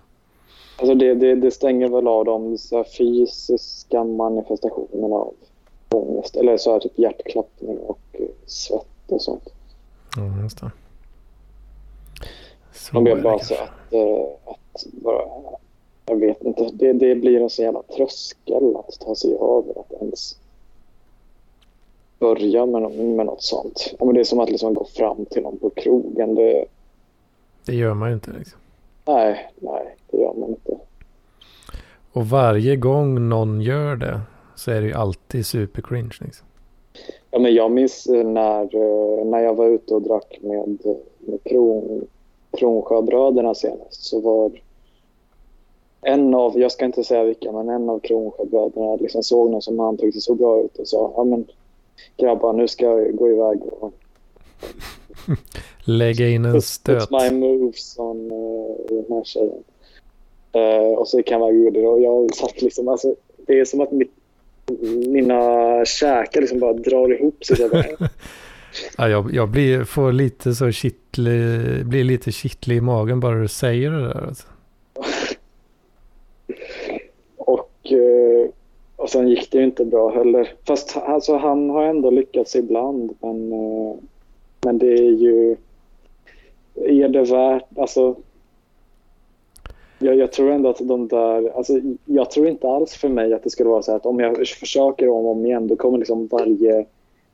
Alltså 0.79 0.95
det, 0.95 1.15
det, 1.15 1.35
det 1.35 1.51
stänger 1.51 1.89
väl 1.89 2.09
av 2.09 2.25
de 2.25 2.59
så 2.59 2.85
fysiska 2.99 4.05
manifestationerna 4.05 5.15
av 5.15 5.35
ångest. 5.89 6.37
Eller 6.37 6.57
så 6.57 6.73
här 6.73 6.81
typ 6.81 6.99
hjärtklappning 6.99 7.79
och 7.79 8.01
eh, 8.13 8.27
svett 8.47 8.87
och 9.09 9.23
sånt. 9.23 9.49
ja, 10.17 10.43
just 10.43 10.61
det. 10.61 10.71
Så 12.81 13.01
ber 13.01 13.17
det 13.17 13.23
bara 13.23 13.39
så 13.39 13.55
att, 13.55 13.93
eh, 13.93 14.27
att 14.45 14.85
bara... 14.93 15.23
Jag 16.07 16.17
vet 16.17 16.43
inte. 16.43 16.71
Det, 16.73 16.93
det 16.93 17.15
blir 17.15 17.41
en 17.41 17.51
så 17.51 17.63
jävla 17.63 17.83
tröskel 17.83 18.77
att 18.77 19.01
ta 19.01 19.15
sig 19.15 19.35
över 19.35 19.81
att 19.81 19.93
ens 20.01 20.37
börja 22.19 22.67
med, 22.67 22.93
med 22.93 23.27
något 23.27 23.43
sånt. 23.43 23.95
Ja, 23.99 24.05
men 24.05 24.15
det 24.15 24.21
är 24.21 24.25
som 24.25 24.41
att 24.41 24.51
liksom 24.51 24.75
gå 24.75 24.85
fram 24.85 25.25
till 25.25 25.43
någon 25.43 25.59
på 25.59 25.71
krogen. 25.71 26.35
Det, 26.35 26.65
Det 27.67 27.75
gör 27.75 27.95
man 27.95 28.09
ju 28.09 28.15
inte. 28.15 28.31
Liksom. 28.39 28.59
nej, 29.05 29.51
nej, 29.57 29.97
det 30.11 30.19
gör 30.19 30.35
man 30.35 30.49
inte. 30.49 30.77
Och 32.13 32.27
varje 32.27 32.77
gång 32.77 33.29
någon 33.29 33.61
gör 33.61 33.97
det 33.97 34.21
så 34.57 34.71
är 34.71 34.81
det 34.81 34.87
ju 34.87 34.95
alltid 34.95 35.47
super 35.47 35.83
cringe. 35.83 36.17
Liksom. 36.21 36.47
Ja, 37.31 37.39
men 37.39 37.55
jag 37.55 37.71
minns 37.71 38.07
eh, 38.07 38.27
när, 38.27 38.63
eh, 38.63 39.25
när 39.25 39.39
jag 39.41 39.55
var 39.55 39.67
ute 39.67 39.95
och 39.95 40.03
drack 40.03 40.39
med, 40.41 40.79
med 41.19 41.39
Kron, 41.45 42.07
Kronsjöbröderna 42.59 43.55
senast. 43.55 44.05
Så 44.05 44.21
var 44.21 44.53
en 46.03 46.35
av, 46.35 46.59
jag 46.59 46.73
ska 46.73 46.85
inte 46.85 47.05
säga 47.05 47.25
vilka, 47.25 47.53
men 47.53 47.69
en 47.69 47.91
av 47.91 47.99
Kronsjöbröderna 47.99 48.97
liksom 48.97 49.23
såg 49.23 49.51
någon 49.51 49.63
som 49.63 49.79
han 49.79 49.97
tyckte 49.97 50.21
så 50.21 50.35
bra 50.35 50.61
ut 50.61 50.79
och 50.79 50.89
sa 50.89 51.13
ja 51.17 51.25
men 51.25 51.47
grabbar 52.17 52.53
nu 52.53 52.69
ska 52.69 52.85
jag 52.85 53.17
gå 53.17 53.29
iväg 53.29 53.61
och 53.81 53.93
Lägga 55.85 56.29
in 56.29 56.45
en 56.45 56.63
stöt. 56.63 57.01
put 57.01 57.11
my 57.11 57.31
moves 57.31 57.99
on 57.99 58.33
uh, 58.33 58.77
den 58.89 59.05
här 59.09 59.25
tjejen. 59.25 59.65
Eh, 60.53 60.99
och 60.99 61.09
så 61.09 61.23
iväg 61.23 61.43
och 61.43 61.55
gjorde 61.55 61.81
det 61.81 61.87
och 61.87 62.01
jag 62.01 62.35
satt 62.35 62.63
liksom, 62.63 62.89
alltså 62.89 63.15
det 63.47 63.61
är 63.61 63.65
som 63.65 63.81
att 63.81 63.93
mitt, 63.93 64.13
mina 65.07 65.41
käkar 65.85 66.41
liksom 66.41 66.59
bara 66.59 66.73
drar 66.73 67.13
ihop 67.13 67.45
sig. 67.45 67.57
Jag 68.99 69.07
Ja, 69.07 69.11
jag, 69.11 69.35
jag 69.35 69.49
blir, 69.49 69.85
får 69.85 70.13
lite 70.13 70.55
så 70.55 70.71
kittlig, 70.71 71.87
blir 71.87 72.05
lite 72.05 72.33
kittlig 72.33 72.77
i 72.77 72.81
magen 72.81 73.21
bara 73.21 73.35
du 73.35 73.49
säger 73.49 73.91
det 73.91 74.09
där. 74.09 74.27
Alltså. 74.27 74.47
Och, 77.37 77.93
eh, 77.93 78.51
och 78.97 79.11
sen 79.11 79.29
gick 79.29 79.51
det 79.51 79.59
ju 79.59 79.65
inte 79.65 79.85
bra 79.85 80.11
heller. 80.11 80.49
Fast 80.67 80.97
alltså, 80.97 81.37
han 81.37 81.71
har 81.71 81.85
ändå 81.85 82.11
lyckats 82.11 82.57
ibland. 82.57 83.13
Men, 83.21 83.53
eh, 83.53 83.95
men 84.61 84.79
det 84.79 84.93
är 84.93 85.13
ju... 85.13 85.57
Är 86.75 87.09
det 87.09 87.23
värt... 87.23 87.79
Alltså, 87.79 88.17
jag, 89.99 90.17
jag 90.17 90.33
tror 90.33 90.51
ändå 90.51 90.69
att 90.69 90.79
de 90.79 91.09
där... 91.09 91.57
Alltså, 91.57 91.81
jag 92.05 92.31
tror 92.31 92.49
inte 92.49 92.69
alls 92.69 92.95
för 92.95 93.09
mig 93.09 93.35
att 93.35 93.43
det 93.43 93.51
skulle 93.51 93.69
vara 93.69 93.83
så 93.83 93.91
här 93.91 93.97
att 93.97 94.07
om 94.07 94.21
jag 94.21 94.47
försöker 94.49 95.09
om 95.09 95.25
och 95.25 95.33
om 95.33 95.47
igen 95.47 95.69
då 95.69 95.77
kommer 95.77 95.99
liksom 95.99 96.27
varje, 96.27 96.87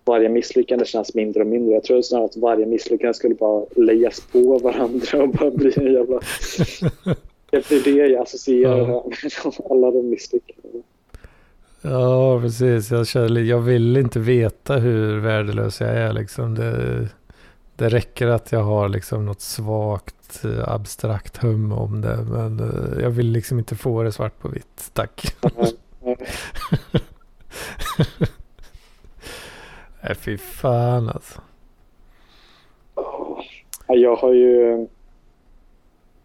varje 0.07 0.29
misslyckande 0.29 0.85
kännas 0.85 1.15
mindre 1.15 1.41
och 1.41 1.47
mindre. 1.47 1.75
Jag 1.75 1.85
tror 1.85 2.03
snarare 2.03 2.25
att 2.25 2.37
varje 2.37 2.67
misslyckande 2.67 3.15
skulle 3.15 3.35
bara 3.35 3.65
läggas 3.77 4.21
på 4.33 4.59
varandra 4.59 5.23
och 5.23 5.29
bara 5.29 5.51
bli 5.51 5.73
en 5.77 5.93
jävla... 5.93 6.21
Det 7.51 7.73
är 7.73 7.85
det 7.85 7.91
jag 7.91 8.23
associerar 8.23 8.79
Ja. 8.79 9.07
med 9.23 9.33
alla 9.71 9.91
de 9.91 10.11
misslyckandena. 10.11 10.85
Ja, 11.83 12.41
precis. 12.41 12.91
Jag, 12.91 13.07
känner, 13.07 13.41
jag 13.41 13.61
vill 13.61 13.97
inte 13.97 14.19
veta 14.19 14.77
hur 14.77 15.19
värdelös 15.19 15.81
jag 15.81 15.91
är. 15.91 16.13
Liksom. 16.13 16.55
Det, 16.55 17.09
det 17.77 17.89
räcker 17.89 18.27
att 18.27 18.53
jag 18.53 18.63
har 18.63 18.89
liksom 18.89 19.27
något 19.27 19.41
svagt 19.41 20.45
eh, 20.45 20.69
abstrakt 20.69 21.37
hum 21.37 21.73
om 21.73 22.01
det. 22.01 22.17
Men 22.31 22.61
eh, 22.61 23.03
jag 23.03 23.11
vill 23.11 23.27
liksom 23.27 23.59
inte 23.59 23.77
få 23.77 24.03
det 24.03 24.13
svart 24.13 24.39
på 24.41 24.49
vitt. 24.49 24.91
Tack. 24.93 25.37
Nej, 30.07 30.17
fy 30.17 30.39
fan 30.39 31.09
alltså. 31.09 31.41
Ja, 33.87 33.95
Jag 33.95 34.17
har 34.17 34.33
ju... 34.33 34.87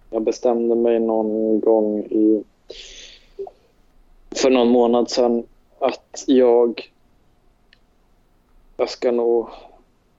Jag 0.10 0.22
bestämde 0.22 0.76
mig 0.76 1.00
någon 1.00 1.60
gång 1.60 2.00
i... 2.00 2.44
För 4.32 4.50
någon 4.50 4.68
månad 4.68 5.10
sedan 5.10 5.44
att 5.80 6.24
jag... 6.28 6.92
Jag 8.78 8.90
ska 8.90 9.12
nog... 9.12 9.48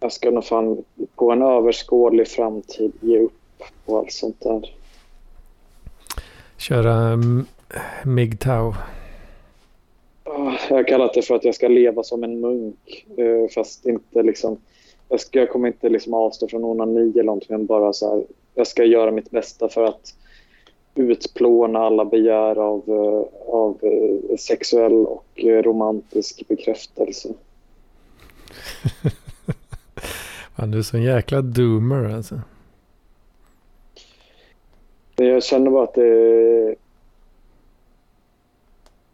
Jag 0.00 0.12
ska 0.12 0.30
nog 0.30 0.44
fan 0.44 0.84
på 1.14 1.32
en 1.32 1.42
överskådlig 1.42 2.28
framtid 2.28 2.92
ge 3.00 3.18
upp 3.18 3.62
på 3.86 3.98
allt 3.98 4.12
sånt 4.12 4.40
där. 4.40 4.74
Köra 6.56 6.94
mm, 6.94 7.46
MGTOW. 8.04 8.74
Ah, 10.34 10.58
Jag 10.68 10.76
har 10.76 10.84
kallat 10.88 11.14
det 11.14 11.22
för 11.22 11.34
att 11.34 11.44
jag 11.44 11.54
ska 11.54 11.68
leva 11.68 12.02
som 12.02 12.24
en 12.24 12.40
munk. 12.40 13.06
eh, 13.16 13.48
Fast 13.54 13.86
inte 13.86 14.22
liksom... 14.22 14.56
Jag, 15.08 15.20
ska, 15.20 15.38
jag 15.38 15.50
kommer 15.50 15.68
inte 15.68 15.88
liksom 15.88 16.14
avstå 16.14 16.48
från 16.48 16.64
onani 16.64 17.10
eller 17.10 17.22
någonting. 17.22 17.66
Bara 17.66 17.92
så 17.92 18.14
här, 18.14 18.24
jag 18.54 18.66
ska 18.66 18.84
göra 18.84 19.10
mitt 19.10 19.30
bästa 19.30 19.68
för 19.68 19.84
att 19.84 20.14
utplåna 20.94 21.78
alla 21.78 22.04
begär 22.04 22.56
av, 22.58 22.82
eh, 22.86 23.52
av 23.54 23.78
eh, 23.82 24.36
sexuell 24.36 25.06
och 25.06 25.24
romantisk 25.36 26.48
bekräftelse. 26.48 27.28
Fan, 30.56 30.70
du 30.70 30.78
är 30.78 30.82
så 30.82 30.96
en 30.96 31.02
jäkla 31.02 31.42
doomer 31.42 32.14
alltså. 32.14 32.40
Jag 35.16 35.44
känner 35.44 35.70
bara 35.70 35.84
att 35.84 35.94
det... 35.94 36.74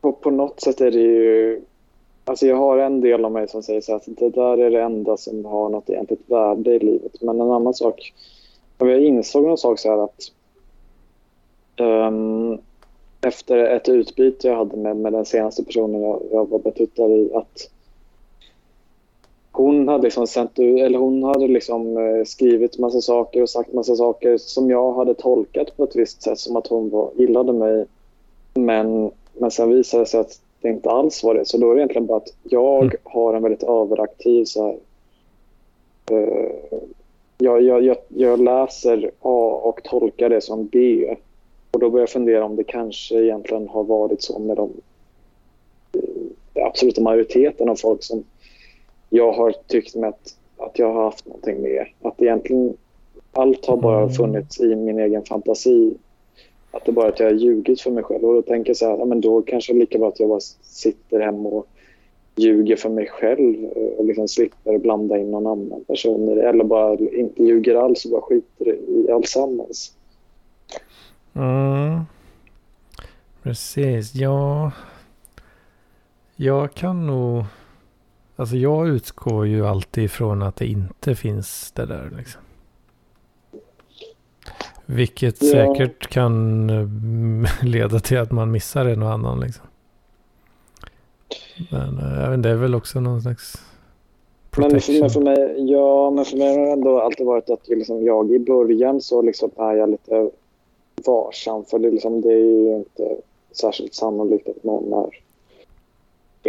På, 0.01 0.13
på 0.13 0.31
något 0.31 0.61
sätt 0.61 0.81
är 0.81 0.91
det 0.91 0.99
ju... 0.99 1.63
Alltså 2.25 2.47
jag 2.47 2.57
har 2.57 2.79
en 2.79 3.01
del 3.01 3.25
av 3.25 3.33
mig 3.33 3.49
som 3.49 3.63
säger 3.63 3.81
så 3.81 3.95
att 3.95 4.05
det 4.07 4.31
där 4.31 4.59
är 4.59 4.71
det 4.71 4.83
enda 4.83 5.17
som 5.17 5.45
har 5.45 5.69
något 5.69 5.91
egentligt 5.91 6.31
värde 6.31 6.75
i 6.75 6.79
livet. 6.79 7.23
Men 7.23 7.41
en 7.41 7.51
annan 7.51 7.75
sak... 7.75 8.13
Jag 8.79 9.03
insåg 9.03 9.45
någon 9.45 9.59
sak 9.59 9.79
så 9.79 9.91
här 9.91 10.05
att... 10.05 10.33
um, 11.81 12.59
efter 13.21 13.57
ett 13.59 13.89
utbyte 13.89 14.49
jag 14.49 14.57
hade 14.57 14.77
med, 14.77 14.97
med 14.97 15.13
den 15.13 15.25
senaste 15.25 15.65
personen 15.65 16.03
jag, 16.03 16.23
jag 16.33 16.49
var 16.49 16.59
betuttad 16.59 17.11
i 17.11 17.31
att 17.35 17.71
hon 19.59 19.89
hade 19.89 20.03
liksom 20.03 20.27
sänt 20.27 20.59
eller 20.59 20.99
hon 20.99 21.23
hade 21.23 21.49
liksom 21.49 21.97
eh, 21.97 22.25
skrivit 22.25 22.79
massa 22.79 23.01
saker 23.01 23.43
och 23.43 23.51
sagt 23.51 23.73
massa 23.73 23.97
saker 23.97 24.39
som 24.39 24.71
jag 24.71 24.93
hade 24.93 25.15
tolkat 25.15 25.77
på 25.77 25.85
ett 25.85 25.97
visst 25.97 26.23
sätt 26.23 26.39
som 26.39 26.57
att 26.57 26.67
hon 26.67 26.91
var, 26.91 27.11
gillade 27.17 27.53
mig. 27.53 27.87
Men, 28.55 29.11
men 29.39 29.51
sen 29.51 29.71
visade 29.71 30.03
det 30.03 30.07
sig 30.07 30.21
att 30.21 30.41
det 30.61 30.69
inte 30.69 30.91
alls 30.91 31.25
var 31.25 31.35
det. 31.35 31.45
Så 31.45 31.59
då 31.59 31.71
är 31.71 31.75
det 31.75 31.81
egentligen 31.81 32.07
bara 32.07 32.17
att 32.17 32.35
jag 32.43 32.83
mm. 32.83 32.97
har 33.05 33.35
en 33.35 33.43
väldigt 33.43 33.63
överaktiv 33.63 34.45
så 34.45 34.67
här, 34.67 34.77
uh, 36.17 36.51
jag, 37.39 37.63
jag, 37.63 37.83
jag, 37.83 37.97
jag, 38.09 38.41
läser 38.41 39.11
A 39.21 39.61
och 39.65 39.83
tolkar 39.85 40.29
det 40.29 40.41
som 40.41 40.67
B. 40.67 41.07
Och 41.71 41.81
då 41.81 41.91
börjar 41.91 42.03
jag 42.03 42.11
fundera 42.11 42.45
om 42.45 42.57
det 42.57 42.65
kanske 42.65 43.15
egentligen 43.15 43.69
har 43.69 43.85
varit 43.85 44.23
så 44.23 44.39
med 44.39 44.57
de, 44.57 44.71
den 46.53 46.67
absoluta 46.67 47.01
majoriteten 47.01 47.69
av 47.69 47.75
folk 47.75 48.03
som 48.03 48.25
jag 49.11 49.33
har 49.33 49.55
tyckt 49.67 49.95
med 49.95 50.09
att, 50.09 50.37
att 50.57 50.79
jag 50.79 50.93
har 50.93 51.03
haft 51.03 51.27
någonting 51.27 51.63
med. 51.63 51.87
Att 52.03 52.23
egentligen 52.23 52.77
allt 53.33 53.67
har 53.67 53.77
bara 53.77 54.03
mm. 54.03 54.11
funnits 54.11 54.61
i 54.61 54.77
min 54.77 54.99
egen 54.99 55.25
fantasi. 55.25 55.95
Att 56.71 56.85
det 56.85 56.93
bara 56.93 57.07
är 57.07 57.13
att 57.13 57.21
jag 57.21 57.27
har 57.27 57.35
ljugit 57.35 57.81
för 57.81 57.91
mig 57.91 58.05
själv. 58.05 58.25
Och 58.25 58.35
då 58.35 58.43
tänker 58.43 58.71
jag 58.71 58.77
så 58.77 58.91
här, 58.91 58.99
ja, 58.99 59.05
men 59.05 59.21
då 59.21 59.43
kanske 59.43 59.73
det 59.73 59.77
är 59.77 59.81
lika 59.81 59.99
bra 59.99 60.09
att 60.09 60.21
jag 60.21 60.29
bara 60.29 60.41
sitter 60.63 61.21
hemma 61.21 61.49
och 61.49 61.67
ljuger 62.37 62.77
för 62.77 62.89
mig 62.89 63.07
själv 63.07 63.65
och 63.99 64.05
liksom 64.05 64.29
slipper 64.29 64.79
blanda 64.79 65.19
in 65.19 65.31
någon 65.31 65.47
annan 65.47 65.85
person 65.85 66.29
i 66.29 66.35
det. 66.35 66.49
Eller 66.49 66.65
bara 66.65 66.99
inte 66.99 67.43
ljuger 67.43 67.75
alls 67.75 68.05
och 68.05 68.11
bara 68.11 68.23
skiter 68.23 68.69
i 68.89 69.11
allsammans. 69.11 69.95
Mm. 71.35 72.01
Precis, 73.43 74.15
ja. 74.15 74.73
Jag 76.37 76.75
kan 76.75 77.07
nog 77.07 77.45
Alltså 78.39 78.57
jag 78.57 78.89
utgår 78.89 79.47
ju 79.47 79.67
alltid 79.67 80.05
ifrån 80.05 80.43
att 80.43 80.57
det 80.57 80.67
inte 80.67 81.15
finns 81.15 81.73
det 81.73 81.87
där 81.87 82.11
liksom. 82.17 82.43
Vilket 84.91 85.43
ja. 85.43 85.49
säkert 85.49 86.07
kan 86.07 86.71
eh, 86.71 87.49
leda 87.65 88.01
till 88.01 88.19
att 88.19 88.33
man 88.33 88.51
missar 88.51 88.87
en 88.87 89.03
och 89.03 89.13
annan 89.13 89.41
liksom. 89.41 89.67
Men 91.71 91.99
äh, 91.99 92.39
det 92.39 92.49
är 92.49 92.55
väl 92.55 92.75
också 92.75 93.01
någon 93.01 93.23
slags 93.23 93.57
protection. 94.51 94.95
Men, 94.95 95.01
men 95.01 95.11
för 95.11 95.21
mig, 95.21 95.71
ja, 95.71 96.11
men 96.11 96.25
för 96.25 96.37
mig 96.37 96.57
har 96.57 96.67
det 96.67 96.73
ändå 96.73 97.01
alltid 97.01 97.27
varit 97.27 97.51
att 97.51 97.69
liksom 97.69 98.05
jag 98.05 98.33
i 98.33 98.39
början 98.39 99.01
så 99.01 99.23
liksom 99.23 99.51
är 99.57 99.75
jag 99.75 99.91
lite 99.91 100.31
varsam. 101.07 101.65
För 101.65 101.79
det, 101.79 101.91
liksom, 101.91 102.21
det 102.21 102.33
är 102.33 102.37
ju 102.37 102.77
inte 102.77 103.17
särskilt 103.53 103.95
sannolikt 103.95 104.49
att 104.49 104.65
någon 104.65 104.93
är 104.93 105.11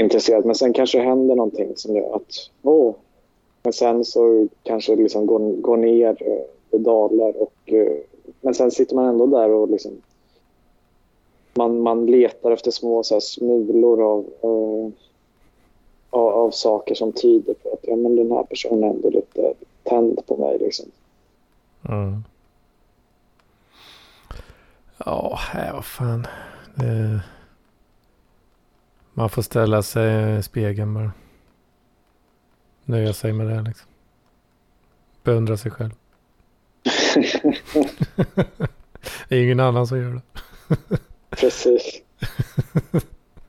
intresserad. 0.04 0.46
Men 0.46 0.56
sen 0.56 0.74
kanske 0.74 1.00
händer 1.00 1.36
någonting 1.36 1.74
som 1.76 1.96
gör 1.96 2.16
att, 2.16 2.50
åh. 2.62 2.96
Men 3.64 3.74
sen 3.74 4.06
så 4.06 4.48
kanske 4.64 4.96
det 4.96 5.04
liksom 5.04 5.26
går, 5.26 5.62
går 5.62 5.78
ner, 5.78 6.18
eh, 6.20 6.46
det 6.70 6.78
dalar 6.78 7.42
och 7.42 7.54
eh, 7.66 7.98
men 8.42 8.54
sen 8.54 8.72
sitter 8.72 8.96
man 8.96 9.06
ändå 9.06 9.26
där 9.28 9.50
och 9.50 9.70
liksom 9.70 10.02
man, 11.60 11.82
man 11.82 12.06
letar 12.06 12.52
efter 12.52 12.72
små 12.72 13.04
så 13.04 13.16
här, 13.16 13.20
smulor 13.20 14.02
av, 14.04 14.26
eh, 14.42 14.94
av, 16.10 16.28
av, 16.28 16.52
saker 16.52 16.96
som 16.96 17.14
tyder 17.14 17.54
på 17.54 17.74
att 17.74 17.80
ja, 17.82 17.96
men 17.96 18.16
den 18.16 18.32
här 18.32 18.44
personen 18.44 18.84
är 18.84 18.88
ändå 18.88 19.10
lite 19.10 19.54
tänd 19.84 20.20
på 20.28 20.38
mig. 20.38 20.58
Liksom. 20.60 20.86
Mm. 21.90 22.24
Ja, 24.98 25.40
vad 25.74 25.86
fan. 25.86 26.28
Det... 26.76 27.22
Man 29.14 29.30
får 29.30 29.42
ställa 29.42 29.84
sig 29.84 30.38
i 30.38 30.44
spegeln 30.44 30.94
bara. 30.94 31.12
Nöja 32.86 33.14
sig 33.14 33.34
med 33.34 33.48
det 33.48 33.62
liksom. 33.62 33.88
Beundra 35.24 35.58
sig 35.58 35.72
själv. 35.72 35.92
det 39.30 39.36
är 39.36 39.44
ingen 39.44 39.60
annan 39.60 39.88
som 39.88 40.00
gör 40.00 40.14
det. 40.14 40.22
Precis. 41.30 42.02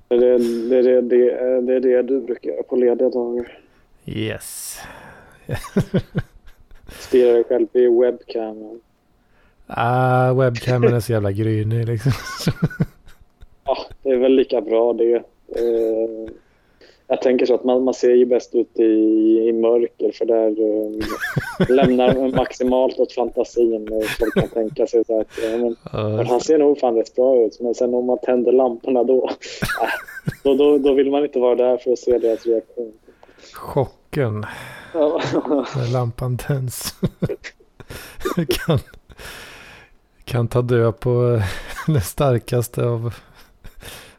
Det 0.08 0.14
är 0.14 0.18
det, 0.18 0.38
det, 0.68 1.00
det, 1.00 1.61
det, 1.61 1.74
är 1.74 1.80
det 1.80 2.02
du 2.02 2.20
brukar 2.20 2.50
göra 2.50 2.62
på 2.62 2.76
lediga 2.76 3.08
dagar. 3.08 3.58
Yes. 4.04 4.78
Stirra 6.88 7.32
dig 7.32 7.44
själv 7.44 7.66
i 7.72 7.86
webcamen. 7.86 8.80
Ah, 9.66 10.32
webcamen 10.32 10.94
är 10.94 11.00
så 11.00 11.12
jävla 11.12 11.32
grynig 11.32 11.86
liksom. 11.88 12.12
ja, 13.64 13.86
det 14.02 14.11
är 14.11 14.16
väl 14.16 14.32
lika 14.32 14.61
bra 14.61 14.92
det. 14.92 15.14
Eh, 15.48 16.30
jag 17.11 17.22
tänker 17.22 17.46
så 17.46 17.54
att 17.54 17.64
man, 17.64 17.84
man 17.84 17.94
ser 17.94 18.14
ju 18.14 18.26
bäst 18.26 18.54
ut 18.54 18.78
i, 18.78 18.82
i 19.48 19.52
mörker 19.52 20.12
för 20.12 20.24
där 20.24 20.48
eh, 20.48 21.76
lämnar 21.76 22.36
maximalt 22.36 22.98
åt 22.98 23.12
fantasin. 23.12 23.88
Och 23.92 24.04
folk 24.04 24.34
kan 24.34 24.48
tänka 24.48 24.86
sig 24.86 25.04
så 25.04 25.20
att 25.20 25.28
ja, 25.42 25.58
men, 25.58 25.76
uh. 25.94 26.26
han 26.26 26.40
ser 26.40 26.58
nog 26.58 26.78
fan 26.78 26.94
rätt 26.94 27.14
bra 27.14 27.36
ut. 27.36 27.61
Men 27.61 27.74
sen 27.74 27.94
om 27.94 28.06
man 28.06 28.18
tänder 28.18 28.52
lamporna 28.52 29.04
då, 29.04 29.24
äh, 29.82 29.88
då, 30.42 30.54
då, 30.54 30.78
då 30.78 30.94
vill 30.94 31.11
man 31.11 31.24
inte 31.24 31.38
vara 31.38 31.54
där 31.54 31.76
för 31.76 31.92
att 31.92 31.98
se 31.98 32.18
deras 32.18 32.46
reaktion. 32.46 32.92
Chocken. 33.54 34.46
När 35.76 35.92
lampan 35.92 36.38
tänds. 36.38 36.94
kan, 38.48 38.78
kan 40.24 40.48
ta 40.48 40.62
död 40.62 41.00
på 41.00 41.40
den 41.86 42.00
starkaste 42.00 42.84
av, 42.84 43.14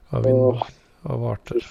av 0.09 0.27
oh 0.27 0.63
av 1.01 1.25
arter. 1.25 1.65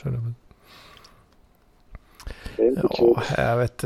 Så 2.61 2.65
det, 2.65 2.71
det 2.71 2.81
är 2.81 2.85
inte 2.85 2.89
ja, 2.99 3.15
kul. 3.15 3.37
Jag 3.37 3.57
vet 3.57 3.85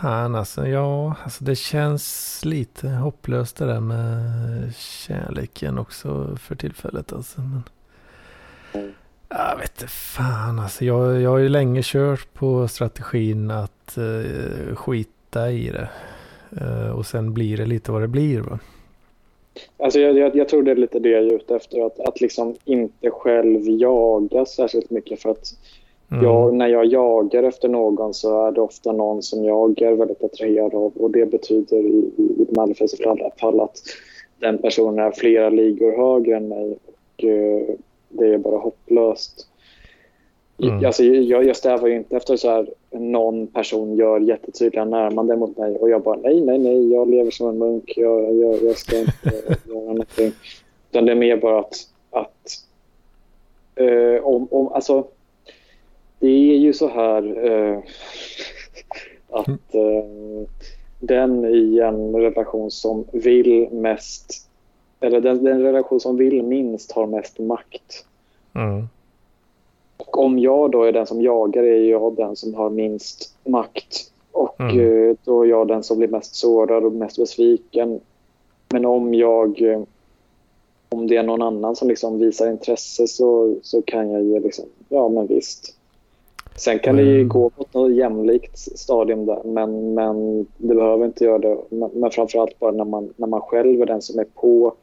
fan 0.00 0.34
alltså. 0.34 0.66
Ja, 0.66 1.14
alltså 1.24 1.44
det 1.44 1.56
känns 1.56 2.40
lite 2.44 2.88
hopplöst 2.88 3.56
det 3.56 3.66
där 3.66 3.80
med 3.80 4.74
kärleken 4.76 5.78
också 5.78 6.36
för 6.40 6.54
tillfället. 6.54 7.12
Alltså. 7.12 7.40
Men, 7.40 7.62
mm. 8.72 8.94
Jag 9.28 9.56
vet 9.56 9.80
inte 9.80 9.92
fan 9.92 10.58
alltså. 10.58 10.84
Jag, 10.84 11.20
jag 11.20 11.30
har 11.30 11.38
ju 11.38 11.48
länge 11.48 11.80
kört 11.84 12.34
på 12.34 12.68
strategin 12.68 13.50
att 13.50 13.98
uh, 13.98 14.74
skita 14.74 15.50
i 15.50 15.70
det. 15.70 15.88
Uh, 16.62 16.90
och 16.90 17.06
sen 17.06 17.34
blir 17.34 17.56
det 17.56 17.66
lite 17.66 17.92
vad 17.92 18.02
det 18.02 18.08
blir. 18.08 18.40
Va? 18.40 18.58
Alltså 19.76 20.00
jag, 20.00 20.18
jag, 20.18 20.36
jag, 20.36 20.48
tror 20.48 20.62
det 20.62 20.70
är 20.70 20.76
lite 20.76 20.98
det 20.98 21.08
jag 21.08 21.24
är 21.24 21.34
ute 21.34 21.56
efter. 21.56 21.86
Att, 21.86 22.00
att 22.00 22.20
liksom 22.20 22.56
inte 22.64 23.10
själv 23.10 23.60
jaga 23.68 24.46
särskilt 24.46 24.90
mycket. 24.90 25.22
För 25.22 25.30
att 25.30 25.54
mm. 26.10 26.24
jag, 26.24 26.54
när 26.54 26.68
jag 26.68 26.86
jagar 26.86 27.42
efter 27.42 27.68
någon 27.68 28.14
så 28.14 28.46
är 28.46 28.52
det 28.52 28.60
ofta 28.60 28.92
någon 28.92 29.22
som 29.22 29.44
jag 29.44 29.82
är 29.82 29.92
väldigt 29.92 30.24
attraherad 30.24 30.74
av. 30.74 30.92
Och 30.96 31.10
det 31.10 31.26
betyder 31.26 31.76
i, 31.76 32.10
i 32.16 32.46
de 32.50 32.60
allra 32.60 32.74
flesta 32.74 33.16
fall 33.40 33.60
att 33.60 33.78
den 34.38 34.58
personen 34.58 34.98
är 34.98 35.10
flera 35.10 35.48
ligor 35.48 35.96
högre 35.96 36.36
än 36.36 36.48
mig. 36.48 36.76
Och 36.86 37.24
uh, 37.24 37.74
det 38.08 38.34
är 38.34 38.38
bara 38.38 38.58
hopplöst. 38.58 39.48
Mm. 40.58 40.86
Alltså, 40.86 41.04
jag, 41.04 41.44
jag 41.44 41.56
strävar 41.56 41.88
inte 41.88 42.16
efter 42.16 42.36
så 42.36 42.50
här 42.50 42.66
någon 42.90 43.46
person 43.46 43.96
gör 43.96 44.20
jättetydliga 44.20 44.84
närmanden 44.84 45.38
mot 45.38 45.56
mig 45.56 45.76
och 45.76 45.90
jag 45.90 46.02
bara 46.02 46.16
nej, 46.16 46.40
nej, 46.40 46.58
nej, 46.58 46.92
jag 46.92 47.10
lever 47.10 47.30
som 47.30 47.48
en 47.48 47.58
munk, 47.58 47.92
jag, 47.96 48.34
jag, 48.34 48.62
jag 48.62 48.76
ska 48.76 48.98
inte 48.98 49.32
göra 49.68 49.80
någonting. 49.80 50.32
Utan 50.90 51.06
det 51.06 51.12
är 51.12 51.16
mer 51.16 51.36
bara 51.36 51.60
att, 51.60 51.74
att 52.10 52.64
eh, 53.74 54.24
om, 54.24 54.48
om, 54.50 54.68
alltså, 54.68 55.04
det 56.18 56.28
är 56.28 56.56
ju 56.56 56.72
så 56.72 56.88
här 56.88 57.46
eh, 57.46 57.78
att 59.30 59.74
eh, 59.74 60.04
den 61.00 61.44
i 61.44 61.78
en 61.78 62.16
relation 62.16 62.70
som 62.70 63.04
vill 63.12 63.68
mest, 63.70 64.48
eller 65.00 65.20
den, 65.20 65.44
den 65.44 65.62
relation 65.62 66.00
som 66.00 66.16
vill 66.16 66.42
minst 66.42 66.92
har 66.92 67.06
mest 67.06 67.38
makt. 67.38 68.04
Mm. 68.54 68.88
Och 69.96 70.18
om 70.18 70.38
jag 70.38 70.70
då 70.70 70.82
är 70.82 70.92
den 70.92 71.06
som 71.06 71.22
jagar 71.22 71.62
är 71.62 71.90
jag 71.90 72.16
den 72.16 72.36
som 72.36 72.54
har 72.54 72.70
minst 72.70 73.36
makt. 73.44 74.12
Och 74.32 74.60
mm. 74.60 74.80
Eh, 74.80 75.16
då 75.24 75.42
är 75.42 75.48
jag 75.48 75.68
den 75.68 75.82
som 75.82 75.98
blir 75.98 76.08
mest 76.08 76.34
sårad 76.34 76.84
och 76.84 76.92
mest 76.92 77.16
besviken. 77.16 78.00
Men 78.68 78.84
om 78.84 79.14
jag... 79.14 79.62
Eh, 79.62 79.82
om 80.88 81.06
det 81.06 81.16
är 81.16 81.22
någon 81.22 81.42
annan 81.42 81.76
som 81.76 81.88
liksom 81.88 82.18
visar 82.18 82.50
intresse 82.50 83.08
så, 83.08 83.56
så 83.62 83.82
kan 83.82 84.10
jag 84.10 84.22
ju 84.22 84.40
liksom... 84.40 84.64
Ja, 84.88 85.08
men 85.08 85.26
visst. 85.26 85.75
Sen 86.56 86.78
kan 86.78 86.94
mm. 86.94 87.04
det 87.04 87.12
ju 87.12 87.28
gå 87.28 87.50
mot 87.56 87.74
något 87.74 87.94
jämlikt 87.94 88.58
stadium 88.58 89.26
där, 89.26 89.42
men, 89.44 89.94
men 89.94 90.46
det 90.56 90.74
behöver 90.74 91.06
inte 91.06 91.24
göra 91.24 91.38
det. 91.38 91.58
Men, 91.70 91.90
men 91.94 92.10
framförallt 92.10 92.58
bara 92.58 92.72
när 92.72 92.84
man, 92.84 93.14
när 93.16 93.26
man 93.26 93.40
själv 93.40 93.82
är 93.82 93.86
den 93.86 94.02
som 94.02 94.18
är 94.18 94.24
på 94.24 94.74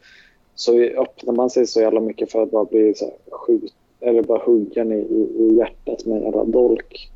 så 0.55 0.79
öppnar 0.79 1.33
man 1.33 1.49
sig 1.49 1.67
så 1.67 1.81
jävla 1.81 1.99
mycket 1.99 2.31
för 2.31 2.43
att 2.43 2.51
bara 2.51 2.65
bli 2.65 2.93
så 2.95 3.13
skjut, 3.31 3.73
eller 3.99 4.23
bara 4.23 4.41
hugga 4.45 4.83
i, 4.83 5.27
i 5.39 5.55
hjärtat 5.57 6.05
med 6.05 6.17
en 6.17 6.23
jävla 6.23 6.43
dolk. 6.43 7.11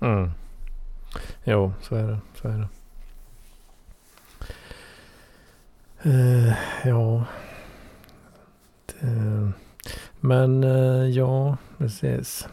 Mm. 0.00 0.30
Jo, 1.44 1.72
så 1.82 1.94
är 1.94 2.02
det. 2.02 2.18
Så 2.42 2.48
är 2.48 2.52
det. 2.52 2.68
Uh, 6.06 6.52
ja. 6.84 7.24
Det, 8.86 9.52
Men 10.20 10.64
eh, 10.64 11.10
ja, 11.10 11.56
precis. 11.78 12.48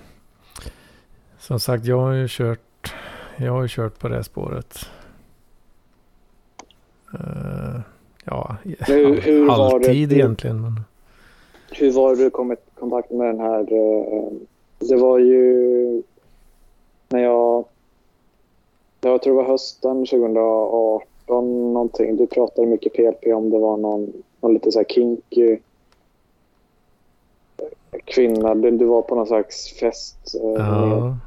Som 1.47 1.59
sagt, 1.59 1.85
jag 1.85 1.99
har 1.99 2.11
ju 2.11 2.27
kört, 2.29 2.93
jag 3.37 3.51
har 3.51 3.61
ju 3.61 3.67
kört 3.67 3.99
på 3.99 4.07
det 4.07 4.23
spåret. 4.23 4.79
Uh, 7.13 7.79
ja, 8.25 8.55
hur, 8.63 9.21
hur 9.21 9.51
alltid 9.51 10.09
det, 10.09 10.15
egentligen. 10.15 10.61
Men... 10.61 10.79
Hur 11.71 11.91
var 11.91 12.15
du 12.15 12.29
kom 12.29 12.51
i 12.51 12.55
kontakt 12.79 13.11
med 13.11 13.27
den 13.27 13.39
här? 13.39 13.73
Uh, 13.73 14.31
det 14.79 14.95
var 14.95 15.19
ju 15.19 16.03
när 17.09 17.19
jag, 17.19 17.65
jag 19.01 19.21
tror 19.21 19.33
det 19.33 19.43
var 19.43 19.51
hösten 19.51 20.05
2018 20.05 21.73
någonting. 21.73 22.17
Du 22.17 22.27
pratade 22.27 22.67
mycket 22.67 22.93
PLP 22.93 23.27
om 23.35 23.49
det 23.49 23.59
var 23.59 23.77
någon, 23.77 24.13
någon 24.41 24.53
lite 24.53 24.71
så 24.71 24.79
här 24.79 24.85
kinky 24.85 25.57
kvinna. 28.05 28.55
Du 28.55 28.85
var 28.85 29.01
på 29.01 29.15
någon 29.15 29.27
slags 29.27 29.79
fest. 29.79 30.35
Uh, 30.43 30.51
ja, 30.57 31.17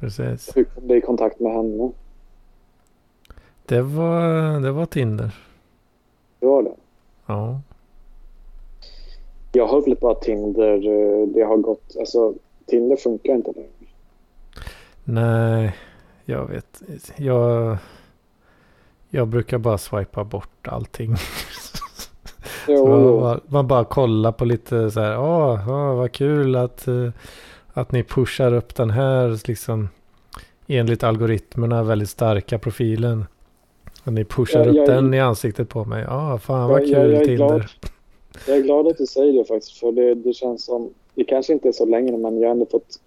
precis. 0.00 0.56
Hur 0.56 0.64
kom 0.64 0.88
du 0.88 0.96
i 0.96 1.00
kontakt 1.00 1.40
med 1.40 1.52
henne? 1.52 1.90
Det 3.66 3.82
var, 3.82 4.60
det 4.60 4.72
var 4.72 4.86
Tinder. 4.86 5.30
Det 6.38 6.46
var 6.46 6.62
det? 6.62 6.74
Ja. 7.26 7.60
Jag 9.52 9.66
har 9.66 9.78
upplevt 9.78 10.00
bara 10.00 10.14
Tinder. 10.14 10.74
Eh, 10.74 11.28
det 11.28 11.42
har 11.42 11.56
gått... 11.56 11.96
Alltså, 11.98 12.34
Tinder 12.66 12.96
funkar 12.96 13.32
inte 13.34 13.52
längre. 13.52 13.68
Nej, 15.04 15.76
jag 16.24 16.46
vet. 16.46 16.82
Jag, 17.16 17.76
jag 19.10 19.28
brukar 19.28 19.58
bara 19.58 19.78
swipa 19.78 20.24
bort 20.24 20.68
allting. 20.68 21.16
man, 22.68 23.20
bara, 23.20 23.40
man 23.46 23.66
bara 23.66 23.84
kollar 23.84 24.32
på 24.32 24.44
lite 24.44 24.90
så 24.90 25.00
här. 25.00 25.18
Åh, 25.18 25.68
åh 25.68 25.94
vad 25.96 26.12
kul 26.12 26.56
att, 26.56 26.88
eh, 26.88 27.10
att 27.72 27.92
ni 27.92 28.02
pushar 28.02 28.54
upp 28.54 28.74
den 28.74 28.90
här 28.90 29.40
liksom 29.48 29.88
enligt 30.66 31.02
algoritmerna 31.02 31.82
väldigt 31.82 32.08
starka 32.08 32.58
profilen. 32.58 33.24
Och 34.04 34.12
ni 34.12 34.24
pushar 34.24 34.66
jag, 34.66 34.76
upp 34.76 34.86
den 34.86 35.14
i 35.14 35.20
ansiktet 35.20 35.68
på 35.68 35.84
mig. 35.84 36.04
Ja, 36.08 36.32
ah, 36.32 36.38
fan 36.38 36.70
vad 36.70 36.80
kul 36.80 36.90
jag, 36.90 37.12
jag 37.12 37.24
Tinder. 37.24 37.36
Glad, 37.36 37.66
jag 38.46 38.56
är 38.56 38.62
glad 38.62 38.86
att 38.86 38.98
du 38.98 39.06
säger 39.06 39.32
det 39.32 39.44
faktiskt. 39.44 39.78
För 39.78 39.92
det, 39.92 40.14
det 40.14 40.32
känns 40.32 40.64
som, 40.64 40.90
det 41.14 41.24
kanske 41.24 41.52
inte 41.52 41.68
är 41.68 41.72
så 41.72 41.86
länge 41.86 42.16
men 42.16 42.40
jag 42.40 42.48
har 42.48 42.52
ändå 42.52 42.66
fått, 42.66 43.00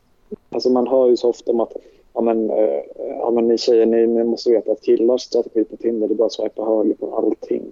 alltså 0.49 0.70
man 0.70 0.88
hör 0.88 1.09
ju 1.09 1.18
så 1.18 1.30
ofta 1.30 1.51
om 1.51 1.59
att 1.59 1.74
ja 2.14 2.22
men, 2.22 2.49
äh, 2.49 2.80
ja, 3.20 3.32
men 3.32 3.47
ni 3.47 3.57
tjejer 3.57 3.86
ni, 3.86 4.07
ni 4.07 4.24
måste 4.24 4.51
veta 4.51 4.72
att 4.72 4.82
killars 4.82 5.22
strategi 5.22 5.64
på 5.64 5.78
Tinder 5.78 6.07
det 6.07 6.14
är 6.14 6.16
bara 6.16 6.26
att 6.26 6.34
swipa 6.34 6.66
höger 6.66 6.93
på 6.93 7.18
allting. 7.18 7.64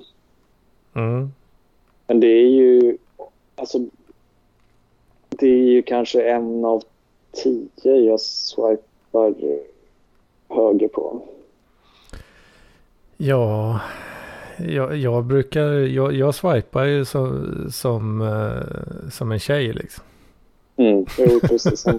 Mm. 0.96 1.32
Men 2.08 2.20
det 2.20 2.28
är 2.28 2.48
ju, 2.48 2.98
alltså 3.56 3.80
det 5.40 5.48
är 5.48 5.72
ju 5.72 5.82
kanske 5.82 6.30
en 6.30 6.66
av 6.66 6.84
tio 7.32 7.96
jag 7.96 8.22
swipar 8.22 9.34
höger 10.50 10.88
på. 10.88 11.22
Ja, 13.18 13.80
jag, 14.58 14.98
jag 14.98 15.26
brukar, 15.26 15.72
jag, 15.72 16.14
jag 16.14 16.36
swipar 16.36 16.84
ju 16.84 17.06
som, 17.06 17.52
som, 17.72 18.22
uh, 18.22 19.10
som 19.12 19.32
en 19.32 19.40
tjej 19.40 19.74
liksom. 19.74 20.04
Mm, 20.76 21.06
jo, 21.18 21.40
precis 21.40 21.88
uh, 21.88 21.96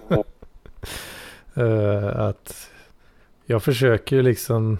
att 2.20 2.70
jag 3.46 3.62
försöker 3.62 4.16
ju 4.16 4.22
liksom 4.22 4.78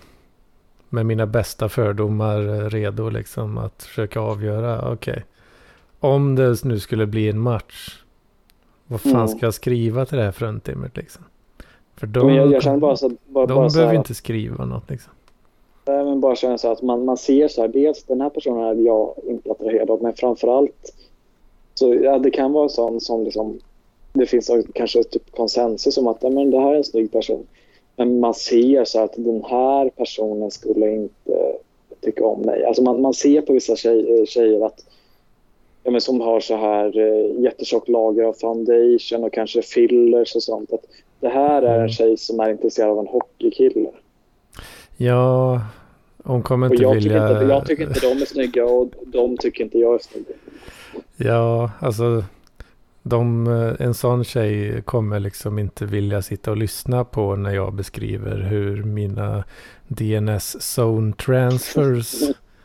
med 0.88 1.07
mina 1.07 1.26
bästa 1.26 1.68
fördomar 1.68 2.70
redo 2.70 3.11
liksom 3.11 3.59
att 3.59 3.82
försöka 3.82 4.20
avgöra, 4.20 4.92
okej. 4.92 5.12
Okay, 5.12 5.22
om 6.00 6.34
det 6.34 6.64
nu 6.64 6.80
skulle 6.80 7.07
bli 7.07 7.28
en 7.28 7.38
match, 7.38 8.01
vad 8.87 9.01
fan 9.01 9.14
mm. 9.14 9.28
ska 9.28 9.47
jag 9.47 9.55
skriva 9.55 10.07
till 10.07 10.18
det 10.18 10.24
här 10.24 10.33
fruntimret 10.33 10.97
liksom? 10.97 11.24
För 11.97 12.07
de, 12.07 12.35
jag, 12.35 12.53
jag 12.53 12.78
bara 12.80 12.97
så, 12.97 13.11
bara, 13.26 13.47
de 13.47 13.55
bara 13.55 13.68
behöver 13.68 13.95
inte 13.95 14.14
skriva 14.14 14.64
något 14.64 14.91
liksom. 14.91 15.12
Nej, 15.87 16.05
men 16.05 16.20
bara 16.20 16.37
känna 16.37 16.59
så 16.59 16.72
att 16.72 16.83
man, 16.83 17.05
man 17.05 17.16
ser 17.16 17.49
så 17.49 17.61
här, 17.61 17.68
dels 17.68 18.05
den 18.05 18.20
här 18.20 18.30
personen 18.30 18.78
är 18.78 18.87
jag 18.87 19.14
inte 19.24 19.51
attraherad 19.51 19.91
av, 19.91 20.03
men 20.03 20.14
framförallt 20.14 20.93
så 21.74 21.95
ja, 21.95 22.18
det 22.18 22.30
kan 22.30 22.53
vara 22.53 22.68
sån 22.68 23.01
som 23.01 23.24
liksom, 23.24 23.59
det 24.12 24.26
finns 24.26 24.51
kanske 24.74 25.05
typ 25.05 25.37
konsensus 25.37 25.99
om 25.99 26.07
att 26.07 26.18
ja, 26.20 26.30
men 26.30 26.51
det 26.51 26.61
här 26.61 26.72
är 26.72 26.76
en 26.76 26.85
snygg 26.85 27.12
person. 27.12 27.47
Men 27.97 28.20
man 28.20 28.35
ser 28.35 28.85
så 28.85 29.01
att 29.01 29.12
den 29.16 29.45
här 29.45 29.89
personen 29.89 30.51
skulle 30.51 30.95
inte 30.95 31.57
tycka 32.01 32.26
om 32.26 32.41
mig. 32.41 32.64
Alltså 32.64 32.83
man, 32.83 33.03
man 33.03 33.14
ser 33.14 33.41
på 33.41 33.53
vissa 33.53 33.76
tjej, 33.76 34.26
tjejer 34.26 34.66
att 34.66 34.85
ja, 35.83 35.91
men 35.91 36.01
som 36.01 36.20
har 36.20 36.41
så 36.41 36.57
här 36.57 36.99
eh, 36.99 37.43
jättetjockt 37.43 37.89
lager 37.89 38.22
av 38.22 38.33
foundation 38.33 39.24
och 39.24 39.33
kanske 39.33 39.62
fillers 39.62 40.35
och 40.35 40.43
sånt. 40.43 40.72
Att 40.72 40.85
det 41.20 41.28
här 41.28 41.62
är 41.62 41.74
en 41.74 41.76
mm. 41.76 41.89
tjej 41.89 42.16
som 42.16 42.41
är 42.41 42.51
intresserad 42.51 42.91
av 42.91 42.99
en 42.99 43.07
hockeykille. 43.07 43.91
Ja, 44.97 45.61
hon 46.24 46.43
kommer 46.43 46.70
inte 46.70 46.83
jag 46.83 46.95
vilja... 46.95 47.28
Tycker 47.28 47.43
inte, 47.43 47.55
jag 47.55 47.66
tycker 47.66 47.83
inte 47.83 48.01
de 48.01 48.22
är 48.22 48.26
snygga 48.26 48.64
och 48.64 48.93
de 49.07 49.37
tycker 49.37 49.64
inte 49.64 49.78
jag 49.78 49.95
är 49.95 49.99
snygga. 49.99 50.35
Ja, 51.16 51.70
alltså 51.80 52.24
de, 53.03 53.47
en 53.78 53.95
sån 53.95 54.24
tjej 54.24 54.83
kommer 54.83 55.20
liksom 55.20 55.59
inte 55.59 55.87
vilja 55.87 56.22
sitta 56.22 56.51
och 56.51 56.57
lyssna 56.57 57.05
på 57.05 57.37
när 57.37 57.51
jag 57.51 57.74
beskriver 57.74 58.37
hur 58.39 58.85
mina 58.85 59.45
DNS 59.89 60.76
zone 60.78 61.12
transfers 61.12 62.14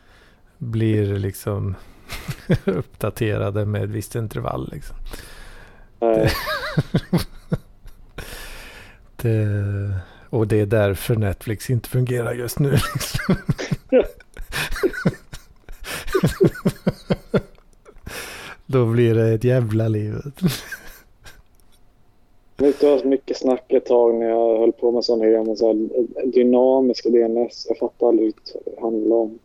blir 0.58 1.18
liksom 1.18 1.74
uppdaterade 2.64 3.66
med 3.66 3.84
ett 3.84 3.90
visst 3.90 4.14
intervall. 4.14 4.70
Liksom. 4.72 4.96
Det, 5.98 6.32
det, 9.22 9.46
och 10.30 10.46
det 10.46 10.60
är 10.60 10.66
därför 10.66 11.16
Netflix 11.16 11.70
inte 11.70 11.88
fungerar 11.88 12.34
just 12.34 12.58
nu. 12.58 12.70
Liksom. 12.70 13.36
Då 18.66 18.86
blir 18.86 19.14
det 19.14 19.28
ett 19.28 19.44
jävla 19.44 19.88
liv. 19.88 20.14
Det 22.56 22.82
var 22.82 23.04
mycket 23.04 23.36
snack 23.36 23.72
ett 23.72 23.86
tag 23.86 24.14
när 24.14 24.28
jag 24.28 24.58
höll 24.58 24.72
på 24.72 24.92
med 24.92 25.04
sån 25.04 25.20
här, 25.20 25.54
så 25.54 25.88
dynamiska 26.24 27.08
DNS. 27.08 27.66
Jag 27.68 27.78
fattar 27.78 28.08
aldrig 28.08 28.34
vad 28.54 28.74
det 28.74 28.80
handlar 28.80 29.16
om. 29.16 29.38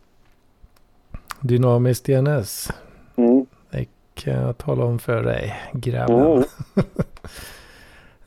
Dynamiskt 1.46 2.04
DNS? 2.06 2.72
Mm. 3.16 3.46
Det 3.70 3.86
kan 4.14 4.34
jag 4.34 4.58
tala 4.58 4.84
om 4.84 4.98
för 4.98 5.22
dig, 5.22 5.54
grabben. 5.72 6.26
Mm. 6.26 6.44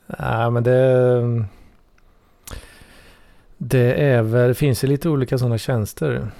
Nej, 0.06 0.50
men 0.50 0.62
det... 0.62 1.44
Det 3.56 3.92
är 4.04 4.22
väl, 4.22 4.48
det 4.48 4.54
finns 4.54 4.84
ju 4.84 4.88
lite 4.88 5.08
olika 5.08 5.38
sådana 5.38 5.58
tjänster. 5.58 6.30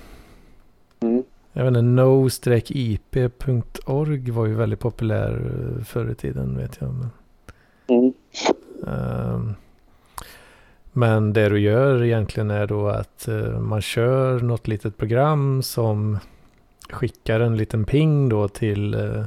Mm. 1.00 1.22
Jag 1.52 1.64
vet 1.64 1.68
inte, 1.68 1.80
no-ip.org 2.02 2.30
var 4.30 4.46
ju 4.46 4.55
väldigt 4.55 4.80
populär 4.80 5.32
eh, 5.32 5.84
förr 5.84 6.10
i 6.10 6.14
tiden 6.14 6.56
vet 6.56 6.78
jag. 6.80 6.94
Men, 6.94 7.10
mm. 7.88 8.12
um, 9.34 9.55
men 10.92 11.32
det 11.32 11.48
du 11.48 11.60
gör 11.60 12.05
egentligen 12.05 12.50
är 12.50 12.66
då 12.66 12.88
att 12.88 13.28
uh, 13.28 13.59
man 13.60 13.82
kör 13.82 14.40
något 14.40 14.68
litet 14.68 14.96
program 14.96 15.62
som 15.62 16.18
skickar 16.90 17.40
en 17.40 17.56
liten 17.56 17.85
ping 17.85 18.28
då 18.28 18.48
till, 18.48 18.94
uh, 18.94 19.24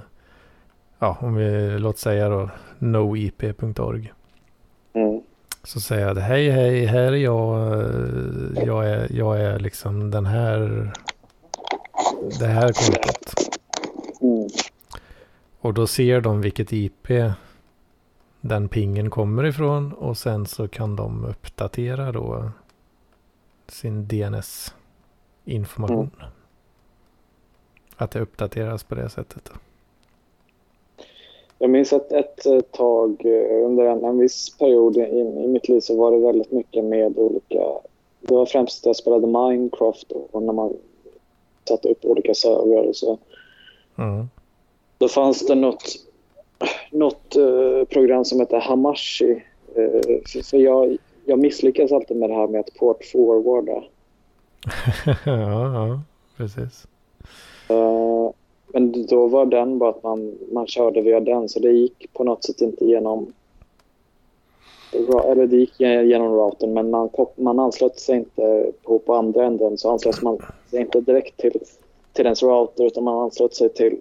ja 1.00 1.18
om 1.20 1.36
vi 1.36 1.80
låt 1.80 1.98
säga 1.98 2.30
då 2.30 2.50
noip.org. 2.80 4.14
Mm. 4.94 5.22
Så 5.64 5.82
säger 5.82 6.08
jag 6.08 6.16
hej 6.16 6.50
hej, 6.50 6.86
här 6.86 7.12
är 7.12 7.16
jag. 7.16 7.74
Eh, 7.74 8.64
jag 8.66 8.90
är, 8.90 9.08
jag 9.12 9.42
är 9.42 9.60
liksom 9.60 10.12
den 10.12 10.26
här. 10.26 10.92
Det 12.40 12.48
här 12.48 12.74
kontot. 12.74 13.34
Mm. 14.22 14.50
Och 15.60 15.74
då 15.74 15.88
ser 15.88 16.22
de 16.22 16.42
vilket 16.42 16.74
IP 16.74 17.08
den 18.42 18.70
pingen 18.70 19.10
kommer 19.10 19.46
ifrån. 19.46 19.94
Och 19.94 20.18
sen 20.18 20.46
så 20.46 20.68
kan 20.68 20.96
de 20.96 21.26
uppdatera 21.26 22.12
då 22.12 22.52
sin 23.68 24.08
DNS-information. 24.08 26.12
Mm. 26.20 26.32
Att 28.02 28.12
det 28.12 28.20
uppdateras 28.20 28.84
på 28.84 28.96
det 28.96 29.10
sättet. 29.10 29.52
Jag 31.60 31.70
minns 31.70 31.94
att 31.94 32.12
ett 32.12 32.46
eh, 32.46 32.60
tag 32.62 33.26
eh, 33.26 33.66
under 33.66 33.86
en, 33.86 34.04
en 34.04 34.18
viss 34.18 34.58
period 34.58 34.98
i, 34.98 35.02
i 35.44 35.48
mitt 35.48 35.70
liv 35.70 35.80
så 35.80 35.98
var 35.98 36.12
det 36.12 36.18
väldigt 36.18 36.52
mycket 36.52 36.84
med 36.84 37.18
olika... 37.18 37.60
Det 38.22 38.34
var 38.34 38.46
främst 38.46 38.82
att 38.82 38.86
jag 38.86 38.96
spelade 38.96 39.28
Minecraft 39.28 40.12
och 40.12 40.44
när 40.44 40.54
man 40.54 40.74
satte 41.68 41.90
upp 41.90 42.06
olika 42.06 42.34
servrar 42.34 42.84
och 42.84 42.96
så. 42.96 43.18
Mm. 43.98 44.30
Då 44.98 45.08
fanns 45.08 45.48
det 45.48 45.56
något, 45.56 45.84
något 46.92 47.36
uh, 47.38 47.84
program 47.86 48.26
som 48.26 48.40
hette 48.40 48.58
Hamashi. 48.58 49.44
Uh, 49.78 50.02
för, 50.28 50.50
för 50.50 50.58
jag, 50.58 50.98
jag 51.26 51.40
misslyckas 51.40 51.92
alltid 51.92 52.18
med 52.18 52.30
det 52.30 52.36
här 52.36 52.48
med 52.48 52.60
att 52.60 52.74
port 52.74 53.06
forwarda. 53.06 53.84
ja, 55.26 55.88
ja, 55.88 56.02
precis. 56.38 56.88
Eh, 57.72 58.32
men 58.74 59.06
då 59.06 59.28
var 59.28 59.46
den 59.46 59.80
bara 59.80 59.90
att 59.90 60.04
man, 60.04 60.38
man 60.52 60.68
körde 60.68 61.02
via 61.02 61.20
den 61.20 61.50
så 61.50 61.60
det 61.60 61.72
gick 61.72 62.14
på 62.14 62.24
något 62.24 62.44
sätt 62.44 62.62
inte 62.62 62.86
genom 62.86 63.34
eller 65.26 65.48
det 65.48 65.58
gick 65.58 65.80
genom 65.80 66.34
routern 66.34 66.74
men 66.74 66.90
man, 66.90 67.10
man 67.36 67.60
anslöt 67.60 68.00
sig 68.00 68.16
inte 68.16 68.72
på, 68.84 69.00
på 69.00 69.16
andra 69.16 69.46
änden 69.46 69.78
så 69.78 69.92
anslöt 69.92 70.22
man 70.22 70.38
sig 70.70 70.82
inte 70.82 71.02
direkt 71.02 71.38
till, 71.38 71.60
till 72.14 72.26
ens 72.26 72.44
router 72.44 72.86
utan 72.86 73.04
man 73.04 73.24
anslöt 73.24 73.54
sig 73.54 73.70
till, 73.70 73.98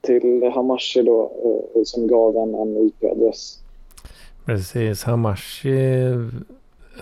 till 0.00 0.50
Hamashi 0.54 1.02
då 1.02 1.32
eh, 1.74 1.82
som 1.84 2.06
gav 2.06 2.36
en, 2.36 2.54
en 2.54 2.76
IP-adress. 2.76 3.58
Precis, 4.44 5.04
Hamashi 5.04 6.02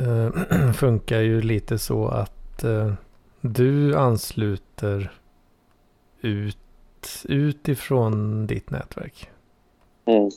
äh, 0.00 0.72
funkar 0.78 1.20
ju 1.20 1.40
lite 1.40 1.78
så 1.78 2.06
att 2.08 2.64
äh, 2.64 2.92
du 3.40 3.96
ansluter 3.96 5.12
ut 6.26 6.58
utifrån 7.24 8.46
ditt 8.46 8.70
nätverk. 8.70 9.30
Mm. 10.04 10.30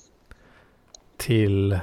Till, 1.17 1.71
eh, 1.71 1.79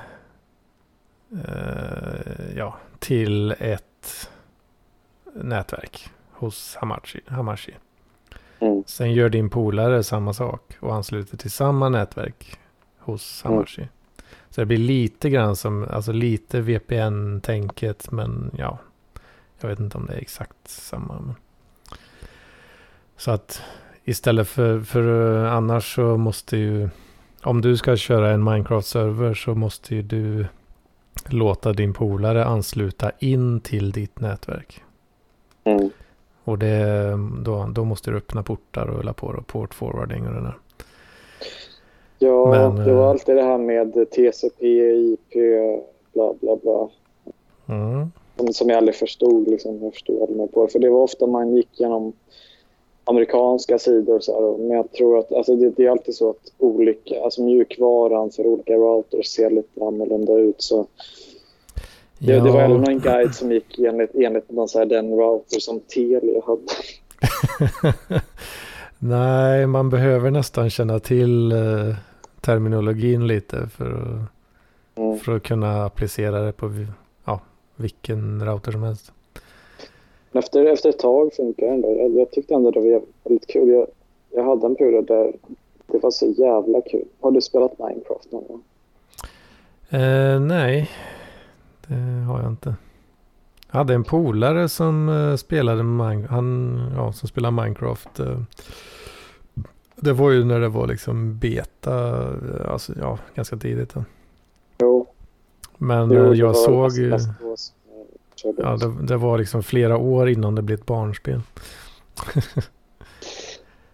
ja, 2.57 2.77
till 2.99 3.55
ett 3.59 4.31
nätverk 5.35 6.11
hos 6.31 6.77
Hamachi. 6.77 7.21
Hamachi. 7.27 7.75
Mm. 8.59 8.85
Sen 8.87 9.13
gör 9.13 9.29
din 9.29 9.51
polare 9.51 10.05
samma 10.05 10.33
sak 10.33 10.77
och 10.81 10.95
ansluter 10.95 11.37
till 11.37 11.51
samma 11.51 11.89
nätverk 11.89 12.59
hos 12.99 13.45
mm. 13.45 13.55
Hamachi. 13.55 13.81
Mm. 13.81 13.93
Så 14.51 14.61
det 14.61 14.67
blir 14.67 14.79
lite 14.79 15.31
grann 15.31 15.57
som, 15.57 15.87
alltså 15.91 16.13
lite 16.13 16.61
VPN-tänket 16.61 18.11
men 18.11 18.51
ja, 18.59 18.79
jag 19.61 19.69
vet 19.69 19.81
inte 19.81 19.99
om 19.99 20.07
det 20.07 20.15
är 20.15 20.19
exakt 20.19 20.69
samma. 20.69 21.15
Men. 21.15 21.35
Så 23.17 23.31
att 23.31 23.63
istället 24.07 24.49
för, 24.49 24.81
för 24.81 25.45
eh, 25.45 25.53
annars 25.53 25.95
så 25.95 26.17
måste 26.17 26.57
ju, 26.57 26.89
om 27.43 27.61
du 27.61 27.77
ska 27.77 27.97
köra 27.97 28.31
en 28.31 28.49
Minecraft-server 28.49 29.35
så 29.35 29.55
måste 29.55 29.95
ju 29.95 30.03
du 30.03 30.47
låta 31.29 31.73
din 31.73 31.95
polare 31.95 32.45
ansluta 32.45 33.13
in 33.19 33.61
till 33.61 33.93
ditt 33.93 34.21
nätverk. 34.21 34.83
Mm. 35.65 35.91
Och 36.45 36.59
det, 36.59 37.11
då, 37.45 37.67
då 37.75 37.85
måste 37.85 38.11
du 38.11 38.17
öppna 38.17 38.43
portar 38.43 38.87
och 38.87 38.97
hålla 38.97 39.13
på 39.13 39.27
och 39.27 39.47
port 39.47 39.75
forwarding 39.75 40.27
och 40.27 40.35
det 40.35 40.41
där. 40.41 40.59
Ja, 42.19 42.51
Men, 42.51 42.87
det 42.87 42.93
var 42.93 43.05
eh, 43.05 43.11
alltid 43.11 43.37
det 43.37 43.43
här 43.43 43.59
med 43.59 44.11
TCP, 44.11 44.67
IP, 44.91 45.33
bla 46.13 46.35
bla 46.41 46.57
bla. 46.57 46.89
Mm. 47.69 48.11
Som, 48.37 48.53
som 48.53 48.69
jag 48.69 48.77
aldrig 48.77 48.95
förstod. 48.95 49.49
Liksom, 49.49 49.83
jag 49.83 49.93
förstod 49.93 50.21
aldrig 50.21 50.37
mig 50.37 50.49
på. 50.49 50.69
För 50.69 50.79
det 50.79 50.91
var 50.91 51.01
ofta 51.01 51.27
man 51.27 51.57
gick 51.57 51.81
genom 51.81 52.13
amerikanska 53.07 53.79
sidor. 53.79 54.21
Så 54.21 54.33
här, 54.33 54.59
men 54.59 54.77
jag 54.77 54.93
tror 54.93 55.19
att 55.19 55.33
alltså 55.33 55.57
det, 55.57 55.71
det, 55.71 55.87
är 55.87 55.91
alltid 55.91 56.15
så 56.15 56.31
att 56.31 56.53
olika, 56.59 57.23
alltså 57.25 57.43
mjukvaran 57.43 58.31
för 58.31 58.47
olika 58.47 58.73
routers 58.73 59.27
ser 59.27 59.51
lite 59.51 59.85
annorlunda 59.85 60.33
ut. 60.33 60.63
Så 60.63 60.87
det, 62.19 62.33
ja. 62.33 62.45
det 62.45 62.51
var 62.51 62.61
även 62.61 62.89
en 62.89 63.01
guide 63.01 63.35
som 63.35 63.53
gick 63.53 63.79
enligt, 63.79 64.15
enligt 64.15 64.51
någon 64.51 64.69
så 64.69 64.79
här, 64.79 64.87
den 64.87 65.11
router 65.11 65.61
som 65.61 65.81
Telia 65.81 66.43
hade. 66.47 66.63
Nej, 68.99 69.67
man 69.67 69.91
behöver 69.91 70.31
nästan 70.31 70.71
känna 70.71 70.99
till 70.99 71.53
eh, 71.53 71.95
terminologin 72.41 73.27
lite 73.27 73.69
för 73.69 73.93
att, 73.93 74.99
mm. 74.99 75.19
för 75.19 75.37
att 75.37 75.43
kunna 75.43 75.85
applicera 75.85 76.41
det 76.41 76.53
på 76.53 76.87
ja, 77.25 77.41
vilken 77.77 78.45
router 78.45 78.73
som 78.73 78.83
helst. 78.83 79.13
Men 80.37 80.43
efter, 80.43 80.65
efter 80.65 80.89
ett 80.89 80.99
tag 80.99 81.33
funkar 81.33 81.67
det 81.67 81.73
ändå. 81.73 81.97
Jag, 81.97 82.17
jag 82.17 82.31
tyckte 82.31 82.55
ändå 82.55 82.71
det 82.71 82.81
var 82.81 83.03
väldigt 83.25 83.47
kul. 83.47 83.69
Jag, 83.69 83.87
jag 84.31 84.45
hade 84.45 84.67
en 84.67 84.77
period 84.77 85.07
där 85.07 85.33
det 85.87 85.99
var 85.99 86.11
så 86.11 86.27
jävla 86.27 86.81
kul. 86.81 87.05
Har 87.21 87.31
du 87.31 87.41
spelat 87.41 87.79
Minecraft 87.79 88.33
någon 88.33 88.45
gång? 88.49 88.63
Eh, 90.01 90.41
nej, 90.41 90.91
det 91.87 91.95
har 92.29 92.43
jag 92.43 92.51
inte. 92.51 92.75
Jag 93.71 93.79
hade 93.79 93.95
en 93.95 94.05
polare 94.05 94.69
som 94.69 95.09
uh, 95.09 95.37
spelade 95.37 95.83
han, 96.29 96.81
ja, 96.97 97.13
som 97.13 97.29
spelade 97.29 97.63
Minecraft. 97.63 98.21
Uh, 98.21 98.43
det 99.97 100.13
var 100.13 100.31
ju 100.31 100.45
när 100.45 100.61
det 100.61 100.69
var 100.69 100.87
liksom 100.87 101.39
beta, 101.39 102.21
uh, 102.21 102.73
alltså 102.73 102.93
ja, 103.01 103.19
ganska 103.35 103.57
tidigt. 103.57 103.95
Då. 103.95 104.05
Jo. 104.79 105.07
Men 105.79 106.11
jo, 106.11 106.35
jag 106.35 106.57
såg 106.57 106.91
ju... 108.47 108.65
Ja, 108.65 108.77
det, 108.77 109.07
det, 109.07 109.17
var 109.17 109.39
liksom 109.39 109.63
flera 109.63 109.97
år 109.97 110.29
innan 110.29 110.55
det 110.55 110.63
blev 110.63 110.79
ett 110.79 110.87
barnspel. 110.87 111.41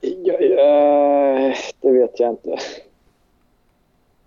ja, 0.00 0.34
ja, 0.40 1.54
det 1.80 1.90
vet 1.90 2.20
jag 2.20 2.30
inte. 2.30 2.56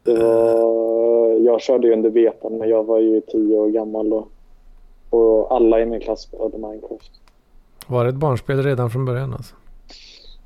Var, 0.03 1.31
jag 1.45 1.61
körde 1.61 1.87
ju 1.87 1.93
under 1.93 2.09
betan 2.09 2.57
men 2.57 2.69
jag 2.69 2.83
var 2.83 2.99
ju 2.99 3.21
tio 3.21 3.57
år 3.57 3.69
gammal 3.69 4.09
då. 4.09 4.27
Och 5.09 5.55
alla 5.55 5.81
i 5.81 5.85
min 5.85 5.99
klass 5.99 6.21
spelade 6.21 6.57
Minecraft. 6.57 7.11
Var 7.87 8.03
det 8.03 8.09
ett 8.09 8.15
barnspel 8.15 8.63
redan 8.63 8.89
från 8.89 9.05
början 9.05 9.33
alltså? 9.33 9.55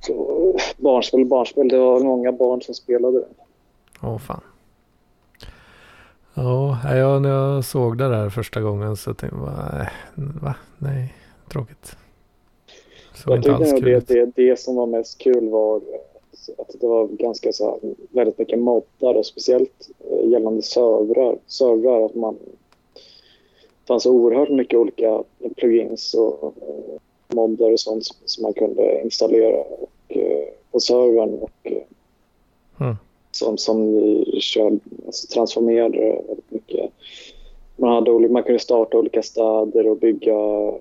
Så, 0.02 0.58
barnspel, 0.78 1.26
barnspel. 1.26 1.68
Det 1.68 1.78
var 1.78 2.00
många 2.00 2.32
barn 2.32 2.62
som 2.62 2.76
spelade 2.76 3.20
det. 3.20 3.28
Åh 4.02 4.18
fan. 4.18 4.42
Ja, 6.34 6.96
jag, 6.96 7.22
när 7.22 7.30
jag 7.30 7.66
såg 7.66 7.98
det 7.98 8.10
där 8.10 8.30
första 8.30 8.62
gången 8.62 8.98
så 8.98 9.14
tänkte 9.14 9.38
jag 9.38 9.46
bara, 9.46 9.82
äh, 9.82 9.88
va? 10.42 10.56
Nej, 10.78 11.14
tråkigt. 11.52 11.96
Så 13.14 13.30
jag 13.30 13.44
tyckte 13.44 13.74
nog 13.74 13.84
det, 13.84 14.08
det, 14.08 14.32
det 14.36 14.60
som 14.60 14.76
var 14.76 14.86
mest 14.86 15.18
kul 15.18 15.50
var 15.50 15.82
att 16.58 16.76
det 16.82 16.88
var 16.88 17.08
ganska 17.08 17.52
så 17.52 17.72
här, 17.72 17.96
väldigt 18.10 18.40
mycket 18.40 18.60
moddar 18.60 19.14
och 19.14 19.26
speciellt 19.26 19.90
eh, 20.12 20.30
gällande 20.30 20.62
servrar. 20.62 21.38
servrar 21.48 22.06
att 22.06 22.16
man 22.16 22.38
det 23.84 23.94
fanns 23.94 24.06
oerhört 24.06 24.50
mycket 24.50 24.80
olika 24.80 25.24
plugins 25.58 26.14
och, 26.14 26.44
och 26.44 26.54
moddar 27.34 27.72
och 27.72 27.80
sånt 27.80 28.04
som 28.26 28.44
man 28.44 28.54
kunde 28.54 29.02
installera 29.04 29.58
och, 29.58 29.90
eh, 30.08 30.48
på 30.72 30.80
servern. 30.80 31.34
Och, 31.34 31.72
mm 32.80 32.96
som, 33.40 33.58
som 33.58 34.02
kör, 34.40 34.80
alltså 35.06 35.28
transformerade 35.28 36.22
väldigt 36.28 36.52
mycket. 36.52 36.92
Man, 37.76 37.90
hade, 37.90 38.30
man 38.30 38.44
kunde 38.44 38.60
starta 38.60 38.98
olika 38.98 39.24
städer 39.24 39.88
och 39.88 39.98
bygga, 39.98 40.74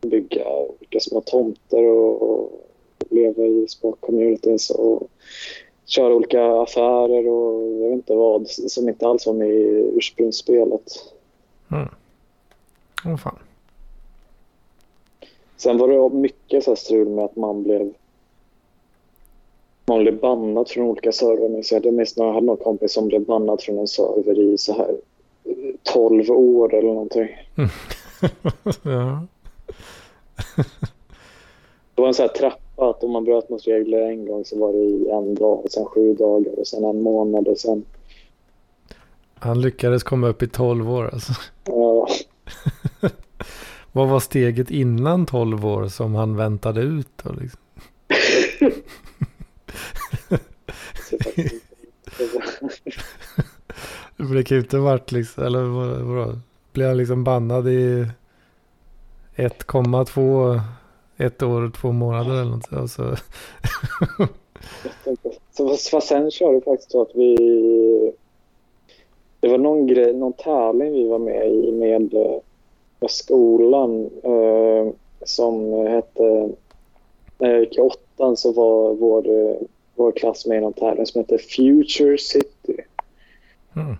bygga 0.00 0.48
olika 0.48 1.00
små 1.00 1.20
tomter 1.20 1.86
och, 1.86 2.22
och 2.22 2.50
leva 3.10 3.42
i 3.42 3.66
små 3.68 3.92
communities 3.92 4.70
och 4.70 5.08
köra 5.86 6.14
olika 6.14 6.44
affärer 6.44 7.28
och 7.28 7.62
jag 7.62 7.88
vet 7.88 7.92
inte 7.92 8.14
vad 8.14 8.48
som 8.48 8.88
inte 8.88 9.06
alls 9.06 9.26
var 9.26 9.34
med 9.34 9.48
i 9.48 9.92
ursprungsspelet. 9.96 11.14
Mm. 11.72 11.88
Oh, 13.04 13.16
fan. 13.16 13.38
Sen 15.56 15.78
var 15.78 15.88
det 15.88 16.16
mycket 16.16 16.64
så 16.64 16.76
strul 16.76 17.08
med 17.08 17.24
att 17.24 17.36
man 17.36 17.62
blev 17.62 17.92
man 19.90 20.02
blev 20.02 20.20
bannad 20.20 20.68
från 20.68 20.84
olika 20.84 21.12
servrar. 21.12 21.62
Så 21.62 21.74
jag 21.74 21.94
minns 21.94 22.16
när 22.16 22.26
jag 22.26 22.32
hade 22.32 22.46
någon 22.46 22.56
kompis 22.56 22.92
som 22.92 23.08
blev 23.08 23.24
bannad 23.24 23.62
från 23.62 23.78
en 23.78 23.88
server 23.88 24.38
i 24.38 24.58
så 24.58 24.72
här 24.72 24.96
12 25.82 26.30
år 26.30 26.74
eller 26.74 26.88
någonting. 26.88 27.28
ja. 28.82 29.26
det 31.94 32.02
var 32.02 32.08
en 32.08 32.14
sån 32.14 32.22
här 32.22 32.34
trappa 32.34 32.90
att 32.90 33.04
om 33.04 33.10
man 33.10 33.24
bröt 33.24 33.48
mot 33.48 33.66
regler 33.66 34.00
en 34.00 34.26
gång 34.26 34.44
så 34.44 34.58
var 34.58 34.72
det 34.72 34.78
i 34.78 35.08
en 35.10 35.34
dag, 35.34 35.64
och 35.64 35.70
sen 35.70 35.84
sju 35.84 36.14
dagar 36.14 36.58
och 36.58 36.66
sen 36.66 36.84
en 36.84 37.02
månad 37.02 37.48
och 37.48 37.58
sen... 37.58 37.84
Han 39.34 39.60
lyckades 39.60 40.02
komma 40.02 40.28
upp 40.28 40.42
i 40.42 40.48
12 40.48 40.90
år 40.90 41.10
alltså. 41.12 41.32
Ja. 41.64 42.08
Vad 43.92 44.08
var 44.08 44.20
steget 44.20 44.70
innan 44.70 45.26
12 45.26 45.66
år 45.66 45.88
som 45.88 46.14
han 46.14 46.36
väntade 46.36 46.80
ut 46.80 47.08
då 47.22 47.32
liksom? 47.32 47.60
det 54.34 54.44
kan 54.44 54.56
ju 54.56 54.62
inte 54.62 54.78
varit 54.78 55.12
liksom, 55.12 55.44
eller 55.44 55.62
vadå? 56.02 56.38
Blev 56.72 56.88
han 56.88 56.96
liksom 56.96 57.24
bannad 57.24 57.68
i 57.68 58.06
1,2 59.36 60.60
ett 61.20 61.42
år 61.42 61.62
och 61.62 61.74
två 61.74 61.92
månader 61.92 62.32
eller 62.32 62.50
något. 62.50 62.72
Alltså. 62.72 63.16
så, 65.56 65.68
fast 65.90 66.08
sen 66.08 66.30
körde 66.30 66.60
faktiskt 66.60 66.90
så 66.90 67.02
att 67.02 67.10
vi... 67.14 67.36
Det 69.40 69.48
var 69.48 69.58
någon, 69.58 69.86
grej, 69.86 70.14
någon 70.14 70.32
tävling 70.32 70.92
vi 70.92 71.08
var 71.08 71.18
med 71.18 71.52
i 71.52 71.72
med, 71.72 72.14
med 73.00 73.10
skolan 73.10 74.10
eh, 74.22 74.92
som 75.24 75.72
hette... 75.72 76.50
När 77.38 77.50
jag 77.50 77.60
gick 77.60 77.78
i 77.78 77.80
åttan 77.80 78.36
så 78.36 78.52
var 78.52 78.94
vår 78.94 79.56
vår 80.00 80.12
klass 80.12 80.46
med 80.46 80.58
i 80.58 80.60
någon 80.60 80.72
tävling 80.72 81.06
som 81.06 81.20
heter 81.20 81.38
Future 81.38 82.18
City. 82.18 82.76
Mm. 83.76 83.96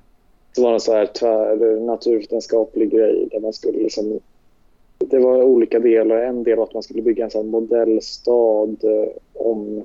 Det 0.54 0.62
var 0.62 0.72
en 0.72 0.80
så 0.80 0.92
här 0.92 1.06
tvär, 1.06 1.80
naturvetenskaplig 1.80 2.90
grej 2.90 3.28
där 3.30 3.40
man 3.40 3.52
skulle 3.52 3.78
liksom 3.78 4.20
det 4.98 5.18
var 5.18 5.42
olika 5.42 5.78
delar. 5.78 6.16
En 6.16 6.42
del 6.44 6.56
var 6.56 6.64
att 6.64 6.74
man 6.74 6.82
skulle 6.82 7.02
bygga 7.02 7.24
en 7.24 7.30
sån 7.30 7.48
modellstad. 7.50 8.76
eh, 8.82 9.08
Om, 9.32 9.84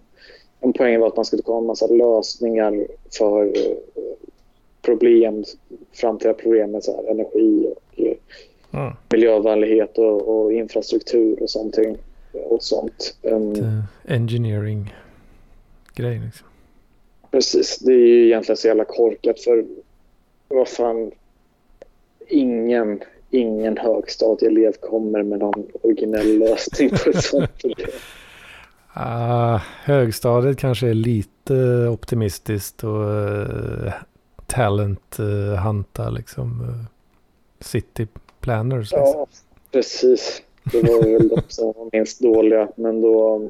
en 0.60 0.74
poäng 0.74 1.00
var 1.00 1.08
att 1.08 1.16
man 1.16 1.26
skulle 1.26 1.42
komma 1.42 1.58
en 1.60 1.66
massa 1.66 1.88
lösningar 1.88 2.88
för 3.18 3.46
eh, 3.46 3.78
problem, 4.82 5.44
framtida 5.94 6.34
problem 6.34 6.72
med 6.72 6.84
så 6.84 6.96
här, 6.96 7.12
energi 7.12 7.68
och 7.76 8.02
eh, 8.06 8.14
Mm. 8.74 8.94
miljövänlighet 9.12 9.98
och, 9.98 10.22
och 10.28 10.54
infrastruktur 10.54 11.44
och 11.44 11.50
sånt. 11.50 11.78
Och 12.50 12.64
sånt. 12.64 13.16
Um, 13.22 13.84
engineering 14.08 14.94
grej 15.96 16.22
liksom. 16.26 16.48
Precis, 17.32 17.80
det 17.80 17.92
är 17.92 18.08
ju 18.08 18.26
egentligen 18.26 18.58
så 18.58 18.68
jävla 18.68 18.86
korkat 18.86 19.40
för 19.40 19.66
vad 20.48 20.68
fan, 20.68 21.12
ingen, 22.28 23.02
ingen 23.30 23.78
högstadieelev 23.78 24.72
kommer 24.72 25.24
med 25.24 25.40
någon 25.40 25.68
originell 25.82 26.40
lösning 26.40 26.90
på 26.90 27.10
ett 27.10 27.24
sånt 27.24 27.58
problem. 27.62 27.90
Ah, 28.94 29.60
högstadiet 29.84 30.58
kanske 30.58 30.88
är 30.88 30.94
lite 30.94 31.88
optimistiskt 31.88 32.84
och 32.84 33.02
uh, 33.02 33.94
talent 34.46 35.18
uh, 35.20 35.56
hanta 35.56 36.10
liksom 36.10 36.62
uh, 36.62 36.86
city 37.60 38.08
planners. 38.40 38.92
Liksom. 38.92 39.00
Ja, 39.00 39.28
precis. 39.72 40.42
Det 40.64 40.82
var 40.82 41.04
väl 41.04 41.28
de 41.28 41.42
som 41.48 41.66
var 41.66 41.90
minst 41.92 42.22
dåliga, 42.22 42.68
men 42.76 43.02
då 43.02 43.42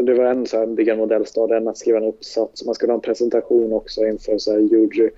det 0.00 0.14
var 0.14 0.24
en 0.24 0.46
så 0.46 0.58
här 0.58 0.66
bygga 0.66 0.92
en 0.92 0.98
modellstad, 0.98 1.56
en 1.56 1.68
att 1.68 1.78
skriva 1.78 1.98
en 1.98 2.04
uppsats. 2.04 2.64
Man 2.64 2.74
skulle 2.74 2.92
ha 2.92 2.94
en 2.94 3.00
presentation 3.00 3.72
också 3.72 4.06
inför 4.06 4.38
så 4.38 4.52
här 4.52 4.58
jury. 4.58 5.10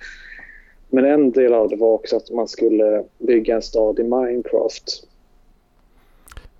Men 0.88 1.04
en 1.04 1.30
del 1.30 1.54
av 1.54 1.68
det 1.68 1.76
var 1.76 1.92
också 1.92 2.16
att 2.16 2.30
man 2.30 2.48
skulle 2.48 3.04
bygga 3.18 3.54
en 3.54 3.62
stad 3.62 3.98
i 3.98 4.02
Minecraft. 4.02 4.84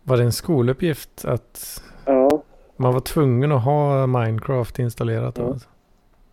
Var 0.03 0.17
det 0.17 0.23
en 0.23 0.33
skoluppgift 0.33 1.25
att 1.25 1.83
Ja, 2.07 2.43
man 2.77 2.95
var 2.95 3.01
tvungen 3.01 3.53
att 3.53 3.65
ha 3.65 4.07
Minecraft 4.07 4.79
installerat? 4.79 5.39
Ja. 5.39 5.45
Alltså? 5.45 5.69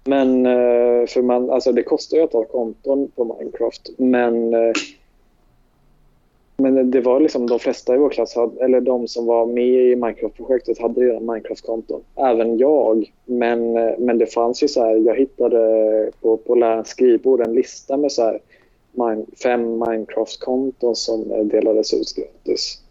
Men 0.03 0.45
eh, 0.45 1.08
för 1.08 1.22
man, 1.22 1.49
alltså 1.49 1.72
det 1.72 1.84
kostar 1.84 2.18
ju 2.18 2.24
att 2.24 2.34
ha 2.34 2.44
konton 2.44 3.12
på 3.16 3.38
Minecraft. 3.40 3.90
Men, 3.98 4.53
eh, 4.53 4.74
men 6.62 6.92
det 6.92 7.02
var 7.02 7.20
liksom 7.20 7.48
de 7.50 7.60
flesta 7.60 7.96
i 7.96 7.98
vår 7.98 8.10
klass, 8.10 8.36
hade, 8.36 8.66
eller 8.66 8.82
de 8.82 9.08
som 9.08 9.26
var 9.26 9.46
med 9.46 9.68
i 9.92 9.96
Minecraft-projektet 9.96 10.80
hade 10.80 11.02
redan 11.02 11.26
Minecraft-konton. 11.26 12.02
Även 12.16 12.58
jag. 12.58 13.12
Men, 13.26 13.78
eh, 13.78 13.94
men 14.00 14.18
det 14.18 14.26
fanns 14.26 14.64
ju 14.64 14.68
så 14.68 14.82
här, 14.86 14.96
jag 14.96 15.16
hittade 15.16 15.60
på, 16.22 16.38
på 16.38 16.56
lärarens 16.56 16.88
skrivbord 16.88 17.42
en 17.42 17.54
lista 17.54 17.98
med 17.98 18.12
så 18.12 18.22
här 18.24 18.40
min, 18.94 19.26
fem 19.44 19.62
Minecraft-konton 19.80 20.96
som 20.96 21.32
eh, 21.32 21.46
delades 21.46 21.94
ut 21.94 22.16
gratis. 22.16 22.82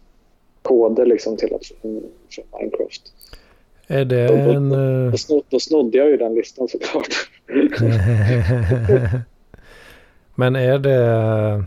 Koder 0.61 1.05
liksom 1.05 1.37
till 1.37 1.53
att 1.55 1.65
få 1.65 1.87
Minecraft. 2.59 3.01
Är 3.87 4.05
det 4.05 4.27
Då- 4.27 4.35
då- 4.35 4.51
en... 4.57 4.71
eh, 5.05 5.11
Då, 5.11 5.17
snod, 5.17 5.43
då 5.49 5.59
snodde 5.59 5.97
jag 5.97 6.09
ju 6.09 6.17
den 6.17 6.33
listan 6.33 6.67
såklart. 6.67 7.29
Men 10.35 10.55
är 10.55 10.79
det... 10.79 11.63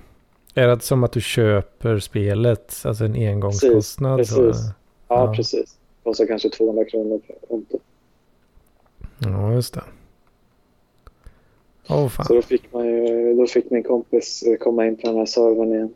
Är 0.54 0.68
det 0.68 0.80
som 0.82 1.04
att 1.04 1.12
du 1.12 1.20
köper 1.20 1.98
spelet, 1.98 2.82
alltså 2.84 3.04
en 3.04 3.14
engångskostnad? 3.14 4.18
Precis, 4.18 4.34
så- 4.34 4.42
precis. 4.42 4.66
Ja, 5.08 5.26
Ja. 5.26 5.34
precis. 5.34 5.78
Kostar 6.04 6.26
kanske 6.26 6.50
200 6.50 6.84
kronor 6.84 7.18
per 7.26 7.36
konto. 7.48 7.78
Ja, 9.18 9.52
just 9.52 9.74
det. 9.74 9.82
Åh 11.88 12.08
fan. 12.08 12.26
Så 12.26 12.34
då 12.34 12.42
fick, 12.42 12.72
man 12.72 12.86
ju, 12.86 13.34
då 13.34 13.46
fick 13.46 13.70
min 13.70 13.82
kompis 13.82 14.42
eh, 14.42 14.56
komma 14.56 14.86
in 14.86 14.96
på 14.96 15.06
den 15.06 15.16
här 15.16 15.26
servern 15.26 15.72
igen. 15.74 15.94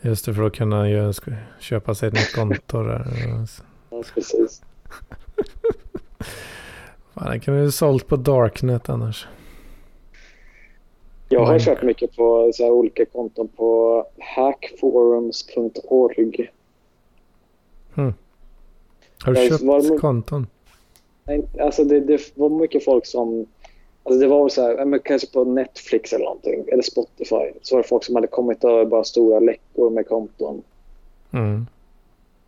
Just 0.00 0.24
det, 0.26 0.34
för 0.34 0.42
att 0.46 0.54
kunna 0.54 0.88
ju 0.90 1.12
köpa 1.60 1.94
sig 1.94 2.08
ett 2.08 2.14
nytt 2.14 2.34
konto 2.34 2.82
där. 2.82 3.06
Ja, 3.90 4.02
precis. 4.14 4.62
Fan, 7.14 7.30
det 7.30 7.40
kan 7.40 7.54
du 7.54 7.60
ju 7.62 7.70
sålt 7.70 8.06
på 8.06 8.16
Darknet 8.16 8.88
annars. 8.88 9.26
Jag 11.32 11.40
har 11.40 11.46
Mm. 11.52 11.60
kört 11.60 11.82
mycket 11.82 12.16
på 12.16 12.50
så 12.54 12.70
olika 12.70 13.04
konton 13.04 13.48
på 13.48 14.04
hackforums.org. 14.18 16.50
Har 19.24 19.32
du 19.34 19.48
köpt 19.48 19.62
var 19.62 19.98
konton? 19.98 20.46
Alltså 21.60 21.84
det, 21.84 22.00
det 22.00 22.32
var 22.34 22.48
mycket 22.48 22.84
folk 22.84 23.06
som... 23.06 23.46
Alltså 24.04 24.20
det 24.20 24.26
var 24.26 24.48
så 24.48 24.62
här, 24.62 24.98
kanske 24.98 25.32
på 25.32 25.44
Netflix 25.44 26.12
eller 26.12 26.24
någonting, 26.24 26.64
eller 26.72 26.82
Spotify. 26.82 27.52
Så 27.62 27.74
var 27.74 27.82
det 27.82 27.88
folk 27.88 28.04
som 28.04 28.14
hade 28.14 28.26
kommit 28.26 28.64
över 28.64 28.84
bara 28.84 29.04
stora 29.04 29.40
läckor 29.40 29.90
med 29.90 30.08
konton. 30.08 30.62
Mm. 31.32 31.66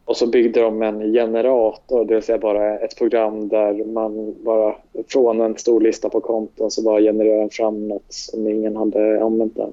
Och 0.05 0.17
så 0.17 0.27
byggde 0.27 0.61
de 0.61 0.83
en 0.83 1.13
generator, 1.13 2.05
det 2.05 2.15
vill 2.15 2.23
säga 2.23 2.39
bara 2.39 2.79
ett 2.79 2.97
program 2.97 3.49
där 3.49 3.85
man 3.85 4.35
bara 4.45 4.77
från 5.09 5.41
en 5.41 5.57
stor 5.57 5.81
lista 5.81 6.09
på 6.09 6.21
konton 6.21 6.71
så 6.71 6.83
bara 6.83 7.01
genererar 7.01 7.39
den 7.39 7.51
fram 7.51 7.89
något 7.89 8.13
som 8.13 8.49
ingen 8.49 8.77
hade 8.77 9.25
använt 9.25 9.59
än. 9.59 9.73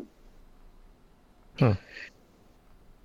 Mm. 1.61 1.73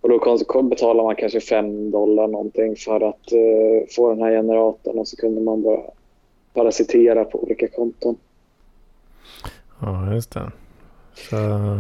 Och 0.01 0.09
då 0.09 0.63
betalar 0.63 1.05
man 1.05 1.17
kanske 1.17 1.41
5 1.41 1.91
dollar 1.91 2.29
någonting 2.29 2.77
för 2.77 3.01
att 3.01 3.33
eh, 3.33 3.89
få 3.97 4.11
den 4.11 4.23
här 4.23 4.31
generatorn 4.31 4.99
och 4.99 5.09
så 5.09 5.17
kunde 5.17 5.41
man 5.41 5.63
bara 5.63 5.81
parasitera 6.55 7.25
på 7.25 7.43
olika 7.43 7.69
konton. 7.69 8.17
Ja, 9.81 10.15
just 10.15 10.31
det. 10.31 10.53
Så, 11.17 11.37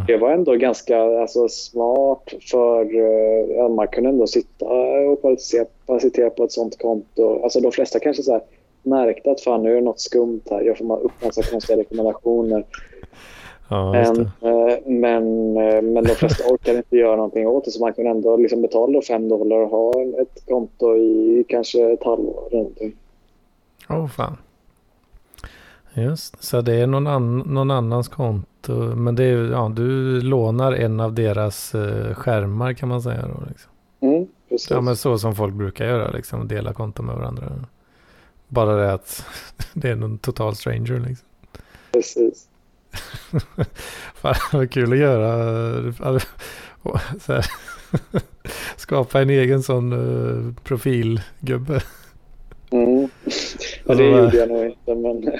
Det 0.07 0.17
var 0.17 0.33
ändå 0.33 0.55
ganska 0.55 1.03
alltså, 1.21 1.49
smart 1.49 2.33
för 2.51 2.95
eh, 2.95 3.57
ja, 3.57 3.69
man 3.69 3.89
kunde 3.89 4.11
ändå 4.11 4.27
sitta 4.27 4.65
och 4.65 5.23
parasitera, 5.87 6.31
på 6.31 6.45
ett 6.45 6.53
sånt 6.53 6.79
konto. 6.79 7.43
Alltså 7.43 7.61
de 7.61 7.73
flesta 7.73 7.99
kanske 7.99 8.23
så 8.23 8.33
här, 8.33 8.43
märkte 8.83 9.31
att 9.31 9.41
fan 9.41 9.63
nu 9.63 9.71
är 9.71 9.75
det 9.75 9.81
något 9.81 10.01
skumt 10.01 10.43
här. 10.51 10.63
Jag 10.63 10.79
får 10.79 10.85
man 10.85 11.01
upp 11.01 11.25
massa 11.25 11.43
konstiga 11.43 11.79
rekommendationer. 11.79 12.65
ja, 13.69 13.93
Men, 13.93 14.21
eh, 14.21 14.79
men, 14.87 15.57
eh, 15.57 15.83
men 15.83 16.05
de 16.05 16.15
flesta 16.15 16.45
orkade 16.53 16.79
inte 16.79 16.97
göra 16.97 17.17
någonting 17.17 17.47
åt 17.47 17.65
det 17.65 17.71
så 17.71 17.81
man 17.81 17.93
kunde 17.93 18.11
ändå 18.11 18.37
liksom 18.37 18.63
betala 18.63 18.93
då 18.93 19.03
5 19.03 19.29
dollar 19.29 19.57
och 19.57 19.69
ha 19.71 19.93
ett 20.23 20.47
konto 20.49 20.97
i 20.97 21.45
kanske 21.49 21.93
ett 21.93 22.05
halvår. 22.05 22.67
Åh 23.89 24.07
fan. 24.09 24.37
Just 25.95 26.45
så 26.45 26.61
det 26.61 26.75
är 26.75 26.87
någon, 26.87 27.07
an, 27.07 27.39
någon 27.39 27.71
annans 27.71 28.09
konto. 28.09 28.56
Men 28.75 29.15
det 29.15 29.25
är, 29.25 29.51
ja, 29.51 29.73
du 29.77 30.21
lånar 30.21 30.73
en 30.73 31.01
av 31.01 31.13
deras 31.15 31.75
eh, 31.75 32.15
skärmar 32.15 32.73
kan 32.73 32.89
man 32.89 33.03
säga 33.03 33.23
då. 33.23 33.43
Liksom. 33.49 33.71
Mm, 34.01 34.27
precis. 34.49 34.71
Ja 34.71 34.81
men 34.81 34.97
så 34.97 35.19
som 35.19 35.35
folk 35.37 35.55
brukar 35.55 35.85
göra 35.87 36.11
liksom. 36.11 36.49
Dela 36.49 36.73
konton 36.73 37.07
med 37.07 37.15
varandra. 37.17 37.53
Bara 38.49 38.77
det 38.77 38.93
att 38.93 39.25
det 39.73 39.89
är 39.91 39.97
någon 39.97 40.19
total 40.19 40.57
stranger 40.57 41.01
liksom. 41.09 41.27
precis. 41.93 42.49
Fan 44.15 44.35
vad 44.53 44.71
kul 44.71 44.93
att 44.93 44.99
göra. 44.99 45.93
Så 47.21 47.33
här. 47.33 47.47
Skapa 48.77 49.23
en 49.23 49.31
egen 49.31 49.63
sån 49.63 49.93
uh, 49.93 50.55
profilgubbe. 50.65 51.81
Mm. 52.71 53.09
Ja, 53.25 53.33
Och 53.87 53.97
det 53.97 54.11
bara- 54.11 54.25
gjorde 54.25 54.37
jag 54.37 54.49
nog 54.49 54.65
inte 54.67 54.95
men 54.95 55.33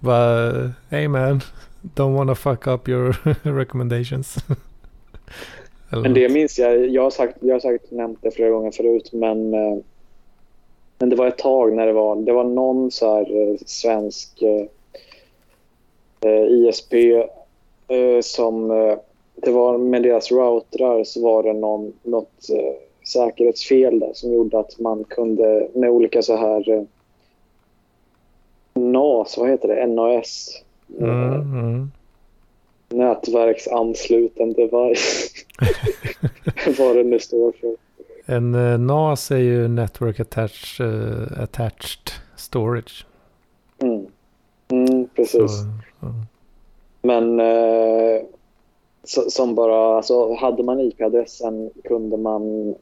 Bara, 0.00 0.52
hey 0.88 1.08
man, 1.08 1.40
don't 1.82 2.14
wanna 2.14 2.34
fuck 2.34 2.66
up 2.66 2.88
your 2.88 3.16
recommendations. 3.42 4.36
Men 5.90 6.14
det 6.14 6.28
minns 6.28 6.58
jag. 6.58 6.88
Jag 6.88 7.02
har, 7.02 7.10
sagt, 7.10 7.36
jag 7.40 7.54
har 7.54 7.60
säkert 7.60 7.90
nämnt 7.90 8.18
det 8.22 8.30
flera 8.30 8.50
gånger 8.50 8.70
förut, 8.70 9.12
men, 9.12 9.54
eh, 9.54 9.78
men 10.98 11.08
det 11.08 11.16
var 11.16 11.26
ett 11.26 11.38
tag 11.38 11.72
när 11.72 11.86
det 11.86 11.92
var, 11.92 12.16
det 12.16 12.32
var 12.32 12.44
någon 12.44 12.90
så 12.90 13.14
här 13.14 13.50
eh, 13.50 13.56
svensk 13.66 14.42
eh, 14.42 14.66
eh, 16.20 16.44
ISP 16.44 16.92
eh, 17.88 18.20
som... 18.20 18.68
Det 19.42 19.50
var 19.50 19.78
med 19.78 20.02
deras 20.02 20.32
routrar 20.32 21.04
så 21.04 21.22
var 21.22 21.42
det 21.42 21.52
någon, 21.52 21.92
något 22.02 22.50
eh, 22.50 22.74
säkerhetsfel 23.12 23.98
där 23.98 24.10
som 24.14 24.32
gjorde 24.32 24.58
att 24.58 24.78
man 24.78 25.04
kunde 25.04 25.68
med 25.74 25.90
olika 25.90 26.22
så 26.22 26.36
här 26.36 26.86
NAS, 28.74 29.38
vad 29.38 29.50
heter 29.50 29.68
det? 29.68 29.86
NAS? 29.86 30.62
Mm, 30.98 31.32
mm. 31.34 31.90
nätverksansluten 32.88 34.52
device. 34.52 35.30
Vad 36.78 36.96
det 36.96 37.04
nu 37.04 37.18
står 37.18 37.52
för. 37.52 37.76
En 38.26 38.54
eh, 38.54 38.78
NAS 38.78 39.30
är 39.30 39.36
ju 39.36 39.68
Network 39.68 40.20
attached, 40.20 40.86
eh, 40.88 41.42
attached 41.42 42.10
Storage. 42.36 43.06
Mm. 43.82 44.06
Mm, 44.70 45.04
Så, 45.04 45.08
precis. 45.14 45.50
ja. 46.00 46.08
Men 47.02 47.40
eh, 47.40 48.22
så, 49.04 49.30
som 49.30 49.54
bara, 49.54 49.96
alltså, 49.96 50.34
hade 50.34 50.62
man 50.62 50.80
IP-adressen 50.80 51.70
kunde 51.84 52.16
man 52.16 52.74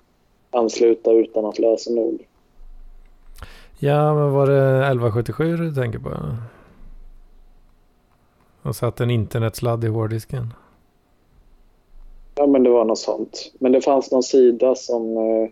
ansluta 0.51 1.13
utan 1.13 1.45
att 1.45 1.59
lösenord. 1.59 2.21
ja, 3.79 4.15
men 4.15 4.33
var 4.33 4.47
det 4.47 4.87
1177 4.87 5.57
du 5.57 5.75
tänker 5.75 5.99
på? 5.99 6.11
Och 8.67 8.77
satt 8.77 9.01
en 9.01 9.11
internetsladd 9.11 9.85
i 9.85 9.89
hårddisken. 9.89 10.55
Ja, 12.35 12.47
men 12.47 12.63
det 12.63 12.71
var 12.71 12.85
något 12.85 12.99
sånt. 12.99 13.53
Men 13.59 13.73
det 13.73 13.81
fanns 13.81 14.11
någon 14.11 14.23
sida 14.23 14.75
som... 14.75 15.17
Eh, 15.17 15.51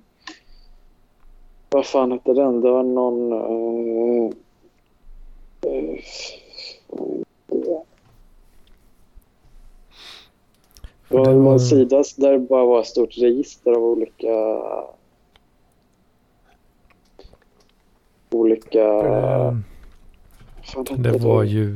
vad 1.71 1.87
fan 1.87 2.13
hette 2.13 2.33
den? 2.35 2.61
Det 2.61 2.71
var 2.71 2.83
någon... 2.83 3.33
Eh, 3.33 4.31
eh, 5.73 5.99
det 11.09 11.35
var 11.35 11.53
en 11.53 11.61
sida 11.61 12.05
där 12.17 12.33
det 12.33 12.39
bara 12.39 12.65
var 12.65 12.81
ett 12.81 12.87
stort 12.87 13.19
register 13.19 13.73
av 13.73 13.85
olika... 13.85 14.59
Olika... 18.31 18.85
Det, 20.87 20.97
det 20.97 21.19
var 21.19 21.43
ju... 21.43 21.75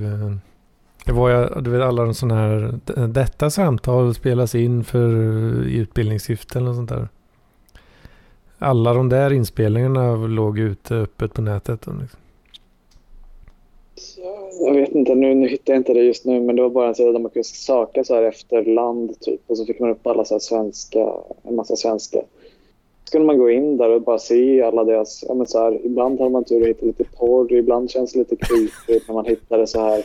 Det 1.09 1.15
var 1.15 1.31
ju, 1.31 1.61
du 1.61 1.71
vet 1.71 1.83
alla 1.83 2.05
de 2.05 2.15
sådana 2.15 2.41
här, 2.41 2.75
detta 3.07 3.51
samtal 3.51 4.15
spelas 4.15 4.55
in 4.55 4.85
för 4.85 5.09
i 5.69 5.77
utbildningssyfte 5.77 6.59
eller 6.59 6.67
något 6.67 6.77
sånt 6.77 6.89
där. 6.89 7.09
Alla 8.59 8.93
de 8.93 9.09
där 9.09 9.33
inspelningarna 9.33 10.17
låg 10.17 10.59
ute 10.59 10.95
öppet 10.95 11.35
på 11.35 11.43
nätet. 11.43 11.87
Liksom. 11.87 12.21
Jag 14.67 14.75
vet 14.75 14.91
inte, 14.91 15.15
nu, 15.15 15.35
nu 15.35 15.49
hittar 15.49 15.73
jag 15.73 15.81
inte 15.81 15.93
det 15.93 16.03
just 16.03 16.25
nu, 16.25 16.41
men 16.41 16.57
det 16.57 16.63
var 16.63 16.71
bara 16.71 16.89
en 16.89 16.95
sida 16.95 17.13
där 17.13 17.19
man 17.19 17.31
kunde 17.31 17.45
söka 17.45 18.05
så 18.05 18.15
här 18.15 18.23
efter 18.23 18.65
land 18.65 19.21
typ 19.21 19.41
och 19.47 19.59
så 19.59 19.65
fick 19.65 19.81
man 19.81 19.91
upp 19.91 20.07
alla 20.07 20.25
så 20.25 20.35
här 20.35 20.41
svenska, 20.41 21.13
en 21.43 21.57
massa 21.57 21.77
svenska. 21.77 22.19
Så 23.05 23.13
kunde 23.13 23.27
man 23.27 23.39
gå 23.39 23.51
in 23.51 23.77
där 23.77 23.91
och 23.91 24.03
bara 24.03 24.19
se 24.19 24.63
alla 24.63 24.85
deras, 24.85 25.25
ja 25.29 25.35
men 25.35 25.47
så 25.47 25.59
här, 25.59 25.87
ibland 25.87 26.21
har 26.21 26.31
man 26.31 26.45
tur 26.45 26.63
att 26.63 26.69
hitta 26.69 26.87
lite 26.87 27.05
porr, 27.05 27.53
ibland 27.53 27.91
känns 27.91 28.13
det 28.13 28.19
lite 28.19 28.37
creepy 28.37 29.01
när 29.09 29.15
man 29.15 29.27
hittade 29.27 29.67
så 29.67 29.81
här 29.81 30.05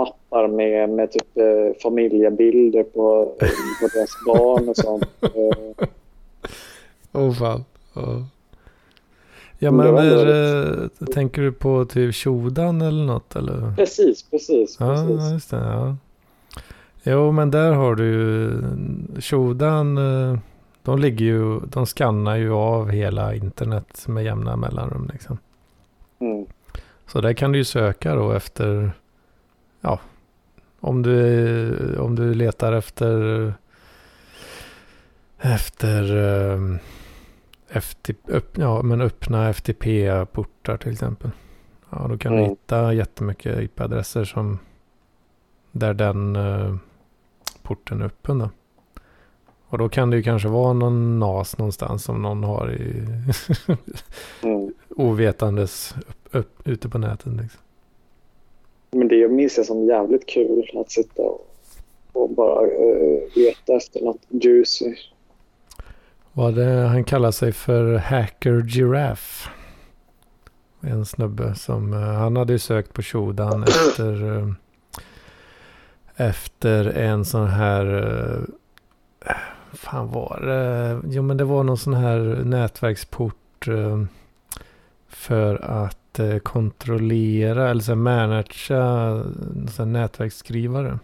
mappar 0.00 0.48
med, 0.48 0.88
med 0.90 1.12
typ 1.12 1.36
eh, 1.36 1.80
familjebilder 1.82 2.82
på, 2.82 3.34
på 3.80 3.88
deras 3.94 4.10
barn 4.26 4.68
och 4.68 4.76
sånt. 4.76 5.04
Åh 7.12 7.32
fan. 7.38 7.64
Ja, 7.94 8.24
ja 9.58 9.70
Men 9.70 9.96
är, 9.96 10.82
eh, 10.82 11.06
tänker 11.14 11.42
du 11.42 11.52
på 11.52 11.84
typ 11.84 12.14
Tjodan 12.14 12.80
eller 12.82 13.04
något 13.04 13.36
eller? 13.36 13.74
precis, 13.76 14.22
precis, 14.30 14.76
Ja, 14.80 14.86
precis. 14.86 15.32
just 15.32 15.50
det. 15.50 15.56
Ja. 15.56 15.96
Jo, 17.02 17.32
men 17.32 17.50
där 17.50 17.72
har 17.72 17.94
du 17.94 18.04
ju 18.04 18.50
Tjodan. 19.20 19.98
eh, 19.98 20.38
De 20.82 20.98
ligger 20.98 21.24
ju, 21.26 21.60
de 21.60 21.86
skannar 21.86 22.36
ju 22.36 22.52
av 22.52 22.90
hela 22.90 23.34
internet 23.34 24.04
med 24.08 24.24
jämna 24.24 24.56
mellanrum 24.56 25.08
liksom. 25.12 25.38
Mm. 26.20 26.46
Så 27.06 27.20
där 27.20 27.32
kan 27.32 27.52
du 27.52 27.58
ju 27.58 27.64
söka 27.64 28.14
då 28.14 28.32
efter, 28.32 28.92
ja, 29.80 30.00
om 30.80 31.02
du, 31.02 31.96
om 31.98 32.14
du 32.14 32.34
letar 32.34 32.72
efter, 32.72 33.54
efter, 35.38 36.16
um, 36.16 36.78
FT, 37.68 38.10
upp, 38.26 38.58
ja, 38.58 38.82
men 38.82 39.00
öppna 39.00 39.48
FTP-portar 39.52 40.76
till 40.76 40.92
exempel. 40.92 41.30
Ja, 41.90 42.06
då 42.08 42.18
kan 42.18 42.32
du 42.32 42.38
Mm. 42.38 42.50
hitta 42.50 42.92
jättemycket 42.92 43.58
IP-adresser 43.60 44.24
som, 44.24 44.58
där 45.72 45.94
den 45.94 46.36
eh, 46.36 46.76
porten 47.62 48.00
är 48.02 48.06
öppen 48.06 48.38
då. 48.38 48.50
Och 49.68 49.78
då 49.78 49.88
kan 49.88 50.10
det 50.10 50.16
ju 50.16 50.22
kanske 50.22 50.48
vara 50.48 50.72
någon 50.72 51.18
NAS 51.18 51.58
någonstans 51.58 52.04
som 52.04 52.22
någon 52.22 52.44
har 52.44 52.72
i 52.72 53.06
Mm. 54.42 54.74
ovetandes 54.96 55.94
upp, 56.08 56.28
upp, 56.30 56.68
ute 56.68 56.88
på 56.88 56.98
nätet. 56.98 57.32
Liksom. 57.32 57.60
Men 58.90 59.08
det 59.08 59.28
minns 59.28 59.56
jag 59.56 59.66
som 59.66 59.86
jävligt 59.86 60.26
kul 60.26 60.70
att 60.74 60.90
sitta 60.90 61.22
och, 61.22 61.46
och 62.12 62.30
bara 62.30 62.66
uh, 62.66 63.20
leta 63.34 63.76
efter 63.76 64.00
något 64.00 64.26
juicy. 64.28 64.94
Vad 66.32 66.54
det, 66.54 66.64
han 66.64 67.04
kallar 67.04 67.30
sig 67.30 67.52
för 67.52 67.94
Hacker 67.94 68.62
Giraffe. 68.68 69.50
En 70.80 71.06
snubbe 71.06 71.54
som, 71.54 71.92
eh, 71.92 71.98
han 71.98 72.36
hade 72.36 72.52
ju 72.52 72.58
sökt 72.58 72.92
på 72.92 73.02
Shodan 73.02 73.62
efter, 73.68 74.36
eh, 74.36 74.48
efter 76.16 76.84
en 76.84 77.24
sån 77.24 77.46
här, 77.46 77.86
eh, 79.26 79.34
fan 79.72 80.12
var 80.12 80.40
det, 80.40 81.00
jo 81.14 81.22
men 81.22 81.36
det 81.36 81.44
var 81.44 81.62
någon 81.62 81.78
sån 81.78 81.94
här 81.94 82.18
nätverksport 82.44 83.68
för 85.08 85.64
att 85.64 85.99
att 86.10 86.18
eh, 86.18 86.38
kontrollera 86.38 87.70
eller 87.70 87.82
så 87.82 87.94
managera 87.94 89.24
så 89.70 89.84
nätverksskrivare. 89.84 90.98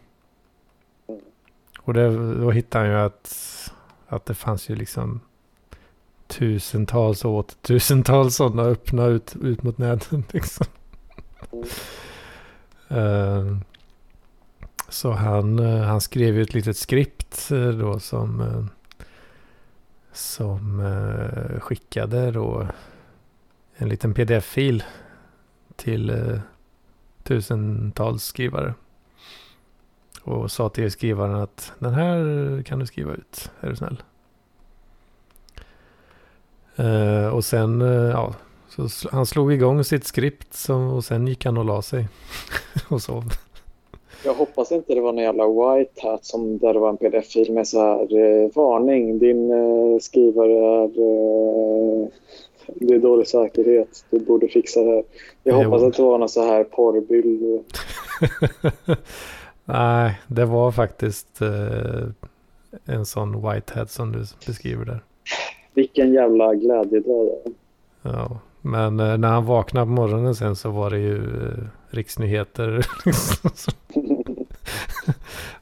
Och 1.80 1.94
det, 1.94 2.34
då 2.34 2.50
hittade 2.50 2.84
han 2.84 2.94
ju 2.94 3.00
att 3.00 3.72
att 4.08 4.26
det 4.26 4.34
fanns 4.34 4.70
ju 4.70 4.74
liksom 4.76 5.20
tusentals 6.26 7.24
och 7.24 7.34
åter 7.34 7.56
tusentals 7.62 8.36
sådana 8.36 8.62
öppna 8.62 9.06
ut, 9.06 9.36
ut 9.42 9.62
mot 9.62 9.78
nätet. 9.78 10.32
Liksom. 10.32 10.66
Ehm, 12.88 13.60
så 14.88 15.12
han, 15.12 15.58
eh, 15.58 15.82
han 15.82 16.00
skrev 16.00 16.34
ju 16.34 16.42
ett 16.42 16.54
litet 16.54 16.76
skript 16.76 17.50
eh, 17.50 17.68
då 17.68 17.98
som, 17.98 18.68
som 20.12 20.82
skickade 21.60 22.30
då 22.30 22.66
en 23.76 23.88
liten 23.88 24.14
pdf-fil 24.14 24.82
till 25.76 26.10
eh, 26.10 26.38
tusentals 27.22 28.24
skrivare. 28.24 28.74
Och 30.22 30.50
sa 30.50 30.68
till 30.68 30.90
skrivaren 30.90 31.34
att 31.34 31.72
den 31.78 31.94
här 31.94 32.62
kan 32.62 32.78
du 32.78 32.86
skriva 32.86 33.12
ut, 33.14 33.50
är 33.60 33.70
du 33.70 33.76
snäll. 33.76 34.02
Eh, 36.76 37.28
och 37.28 37.44
sen, 37.44 37.82
eh, 37.82 38.10
ja, 38.10 38.34
så 38.68 38.82
sl- 38.82 39.08
han 39.12 39.26
slog 39.26 39.52
igång 39.52 39.84
sitt 39.84 40.04
skript 40.04 40.54
som, 40.54 40.88
och 40.88 41.04
sen 41.04 41.26
gick 41.26 41.44
han 41.44 41.58
och 41.58 41.64
la 41.64 41.82
sig 41.82 42.08
och 42.88 43.02
sov. 43.02 43.24
Jag 44.24 44.34
hoppas 44.34 44.72
inte 44.72 44.94
det 44.94 45.00
var 45.00 45.12
någon 45.12 45.24
jävla 45.24 45.46
white 45.46 46.00
hat 46.02 46.24
som 46.24 46.58
där 46.58 46.74
det 46.74 46.78
var 46.78 46.88
en 46.88 46.96
pdf-fil 46.96 47.52
med 47.52 47.68
så 47.68 47.80
här 47.80 48.00
eh, 48.00 48.50
varning. 48.54 49.18
Din 49.18 49.50
eh, 49.50 49.98
skrivare 50.00 50.52
är... 50.52 50.84
Eh, 50.84 52.08
det 52.74 52.94
är 52.94 52.98
dålig 52.98 53.26
säkerhet. 53.26 54.05
Du 54.10 54.18
borde 54.18 54.48
fixa 54.48 54.80
det 54.82 54.90
här. 54.90 55.05
Jag 55.43 55.62
Jo. 55.62 55.70
hoppas 55.70 55.82
att 55.82 55.94
det 55.97 56.02
var 56.02 56.18
någon 56.18 56.28
så 56.28 56.47
här 56.47 56.64
porrbild. 56.64 57.64
Nej, 59.64 60.20
det 60.26 60.44
var 60.44 60.72
faktiskt 60.72 61.43
eh, 61.43 62.09
en 62.84 63.06
sån 63.06 63.32
whitehead 63.51 63.86
som 63.86 64.12
du 64.12 64.24
beskriver 64.47 64.84
där. 64.84 65.01
Vilken 65.74 66.12
jävla 66.12 66.55
glädjedag 66.55 67.26
det 67.26 67.51
är. 67.51 67.55
Ja, 68.12 68.38
men 68.62 69.01
eh, 69.01 69.18
när 69.18 69.28
han 69.28 69.47
vaknade 69.47 69.86
på 69.86 69.90
morgonen 69.93 70.34
sen 70.34 70.56
så 70.56 70.70
var 70.70 70.90
det 70.90 70.98
ju 70.98 71.16
eh, 71.16 71.64
riksnyheter. 71.90 72.86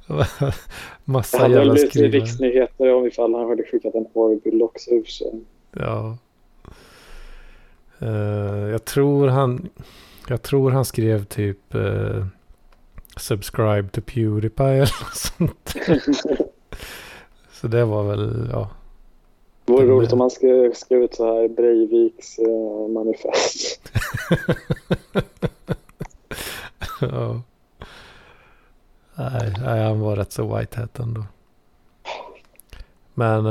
Massa 1.04 1.36
Det 1.38 1.42
hade 1.42 1.58
väl 1.58 1.68
jävla 1.68 1.90
blivit 1.92 2.14
riksnyheter 2.14 2.94
om 2.94 3.06
ifall 3.06 3.34
han 3.34 3.48
hade 3.48 3.62
skickat 3.62 3.94
en 3.94 4.04
porrbild 4.04 4.62
också 4.62 4.90
ur 4.90 5.04
sig. 5.04 5.40
Ja. 5.72 6.18
Eh, 7.98 8.70
jag 8.70 8.84
tror 8.84 9.28
han, 9.28 9.68
jag 10.28 10.42
tror 10.42 10.70
han 10.70 10.84
skrev 10.84 11.24
typ 11.24 11.74
eh, 11.74 12.26
subscribe 13.16 13.88
to 13.88 14.00
Pewdiepie 14.00 14.66
eller 14.66 14.80
något 14.80 15.16
sånt. 15.16 15.74
Så 17.52 17.66
det 17.66 17.84
var 17.84 18.02
väl, 18.02 18.48
ja. 18.52 18.70
Det 19.64 19.72
vore 19.72 19.86
roligt 19.86 20.12
om 20.12 20.18
man 20.18 20.30
skrev, 20.30 20.72
skrev 20.72 21.02
ut 21.02 21.14
så 21.14 21.24
här 21.24 21.48
Breiviks 21.48 22.38
eh, 22.38 22.88
manifest. 22.88 23.90
ja. 27.00 27.42
Nej, 29.14 29.54
nej, 29.64 29.82
han 29.84 30.00
var 30.00 30.16
rätt 30.16 30.32
så 30.32 30.56
white 30.56 30.80
hat 30.80 30.98
ändå. 30.98 31.24
Men 33.14 33.44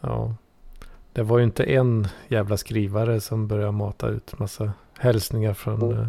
ja, 0.00 0.34
det 1.18 1.24
var 1.24 1.38
ju 1.38 1.44
inte 1.44 1.64
en 1.64 2.06
jävla 2.28 2.56
skrivare 2.56 3.20
som 3.20 3.48
började 3.48 3.72
mata 3.72 4.08
ut 4.08 4.38
massa 4.38 4.72
hälsningar 4.98 5.54
från 5.54 5.82
Mm. 5.82 5.98
eh, 5.98 6.08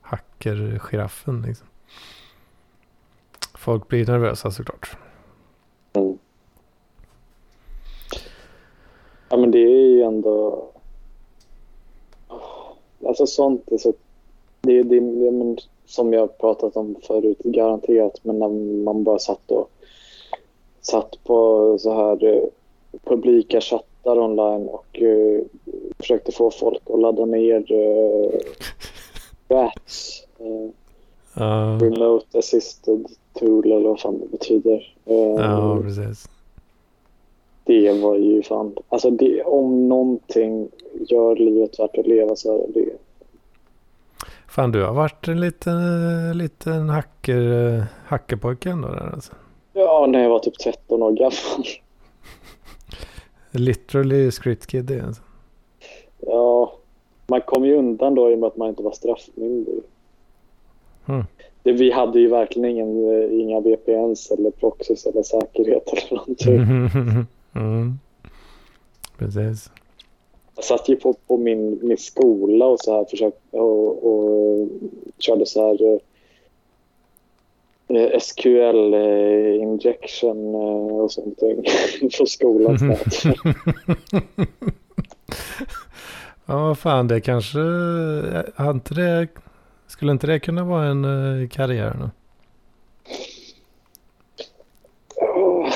hacker-giraffen. 0.00 1.42
Liksom. 1.42 1.66
Folk 3.54 3.88
blir 3.88 4.06
nervösa 4.06 4.50
såklart. 4.50 4.96
Mm. 5.92 6.18
Ja, 9.28 9.36
men 9.36 9.50
det 9.50 9.58
är 9.58 9.86
ju 9.88 10.02
ändå... 10.02 10.66
Alltså 13.06 13.26
sånt 13.26 13.72
är 13.72 13.78
så... 13.78 13.92
Det 14.60 14.78
är 14.78 14.84
det, 14.84 15.00
det, 15.00 15.30
men, 15.30 15.58
som 15.86 16.12
jag 16.12 16.38
pratat 16.38 16.76
om 16.76 16.96
förut, 17.06 17.38
garanterat. 17.44 18.20
Men 18.22 18.38
när 18.38 18.48
man 18.84 19.04
bara 19.04 19.18
satt 19.18 19.50
och 19.50 19.70
satt 20.80 21.24
på 21.24 21.76
så 21.78 21.94
här 21.94 22.24
eh, 22.24 22.48
publika 23.04 23.60
chattar 24.04 24.18
online 24.20 24.68
och 24.68 25.02
eh, 25.02 25.40
försökte 25.98 26.32
få 26.32 26.50
folk 26.50 26.82
att 26.94 27.00
ladda 27.00 27.24
ner 27.24 27.72
eh, 27.72 28.40
RATs. 29.48 30.26
Ja, 31.36 31.78
remote 31.80 32.38
assisted 32.38 33.06
tool 33.32 33.72
eller 33.72 33.88
vad 33.88 34.00
fan 34.00 34.20
det 34.20 34.30
betyder. 34.30 34.94
Ja 35.38 35.78
precis. 35.82 36.28
det 37.64 37.92
var 37.92 38.16
ju 38.16 38.42
fan... 38.42 38.74
Alltså 38.88 39.10
det, 39.10 39.42
om 39.42 39.88
någonting 39.88 40.68
gör 41.08 41.36
livet 41.36 41.78
värt 41.78 41.98
att 41.98 42.06
leva 42.06 42.36
så 42.36 42.54
är 42.54 42.66
det 42.66 42.80
det. 42.80 42.96
Fan, 44.48 44.72
du 44.72 44.84
har 44.84 44.92
varit 44.92 45.28
en 45.28 45.40
liten, 45.40 46.38
liten 46.38 46.88
hacker, 46.88 47.84
hackerpojke 48.06 48.70
ändå 48.70 48.88
där 48.88 49.10
alltså. 49.14 49.32
Ja, 49.72 50.06
när 50.08 50.22
jag 50.22 50.30
var 50.30 50.38
typ 50.38 50.58
13 50.58 51.02
år 51.02 51.12
gammal. 51.12 51.66
Literally 53.54 54.30
script 54.30 54.66
kid 54.66 54.84
det 54.84 55.00
alltså. 55.00 55.22
Ja, 56.20 56.72
man 57.26 57.40
kom 57.40 57.64
ju 57.64 57.76
undan 57.76 58.14
då 58.14 58.30
i 58.30 58.34
och 58.34 58.38
med 58.38 58.46
att 58.46 58.56
man 58.56 58.68
inte 58.68 58.82
var 58.82 58.92
straffmyndig. 58.92 59.80
Mm. 61.06 61.24
Det, 61.62 61.72
vi 61.72 61.90
hade 61.90 62.20
ju 62.20 62.28
verkligen 62.28 62.70
ingen, 62.70 63.12
eh, 63.12 63.40
inga 63.40 63.60
VPNs 63.60 64.30
eller 64.30 64.50
proxys 64.50 65.06
eller 65.06 65.22
säkerhet 65.22 65.92
eller 65.92 66.16
någonting. 66.16 67.26
Mm. 67.56 67.98
Precis. 69.18 69.70
Jag 70.54 70.64
satt 70.64 70.88
ju 70.88 70.96
på, 70.96 71.12
på 71.12 71.36
min, 71.36 71.78
min 71.82 71.96
skola 71.96 72.66
och 72.66 72.80
så 72.80 72.94
här 72.94 73.04
försökte 73.04 73.58
och, 73.58 74.06
och 74.06 74.68
körde 75.18 75.46
så 75.46 75.66
här 75.66 76.00
eh, 77.96 78.18
SQL 78.20 78.94
eh, 78.94 79.62
injection 79.62 80.54
eh, 80.54 80.96
och 80.96 81.12
sånt 81.12 81.38
på 82.18 82.26
skolans 82.26 82.82
nät. 82.82 83.24
ja, 86.46 86.66
vad 86.66 86.78
fan, 86.78 87.08
det 87.08 87.20
kanske... 87.20 87.58
Har 88.54 88.70
inte 88.70 88.94
det, 88.94 89.28
skulle 89.86 90.12
inte 90.12 90.26
det 90.26 90.38
kunna 90.38 90.64
vara 90.64 90.86
en 90.86 91.04
uh, 91.04 91.48
karriär 91.48 91.96
nu? 92.00 92.10
Åh, 95.16 95.68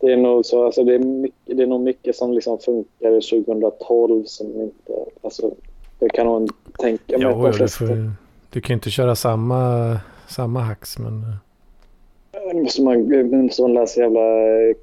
Det 0.00 0.12
är 0.12 0.16
nog 0.16 0.46
så, 0.46 0.64
alltså 0.64 0.84
det 0.84 0.94
är, 0.94 0.98
mycket, 0.98 1.56
det 1.56 1.62
är 1.62 1.66
nog 1.66 1.80
mycket 1.80 2.16
som 2.16 2.32
liksom 2.32 2.58
funkar 2.58 3.42
2012 3.42 4.24
som 4.24 4.60
inte, 4.60 4.92
alltså 5.22 5.50
jag 5.98 6.10
kan 6.10 6.26
nog 6.26 6.50
tänka 6.78 7.18
mig 7.18 7.22
Ja, 7.22 7.28
de 7.28 7.44
ja, 7.44 7.52
du, 7.52 7.68
får, 7.68 8.12
du 8.50 8.60
kan 8.60 8.74
ju 8.74 8.74
inte 8.74 8.90
köra 8.90 9.14
samma, 9.14 9.96
samma 10.28 10.60
hacks, 10.60 10.98
men... 10.98 11.36
måste 12.54 12.82
man, 12.82 13.28
måste 13.44 13.62
man 13.62 13.74
läsa 13.74 14.00
jävla 14.00 14.20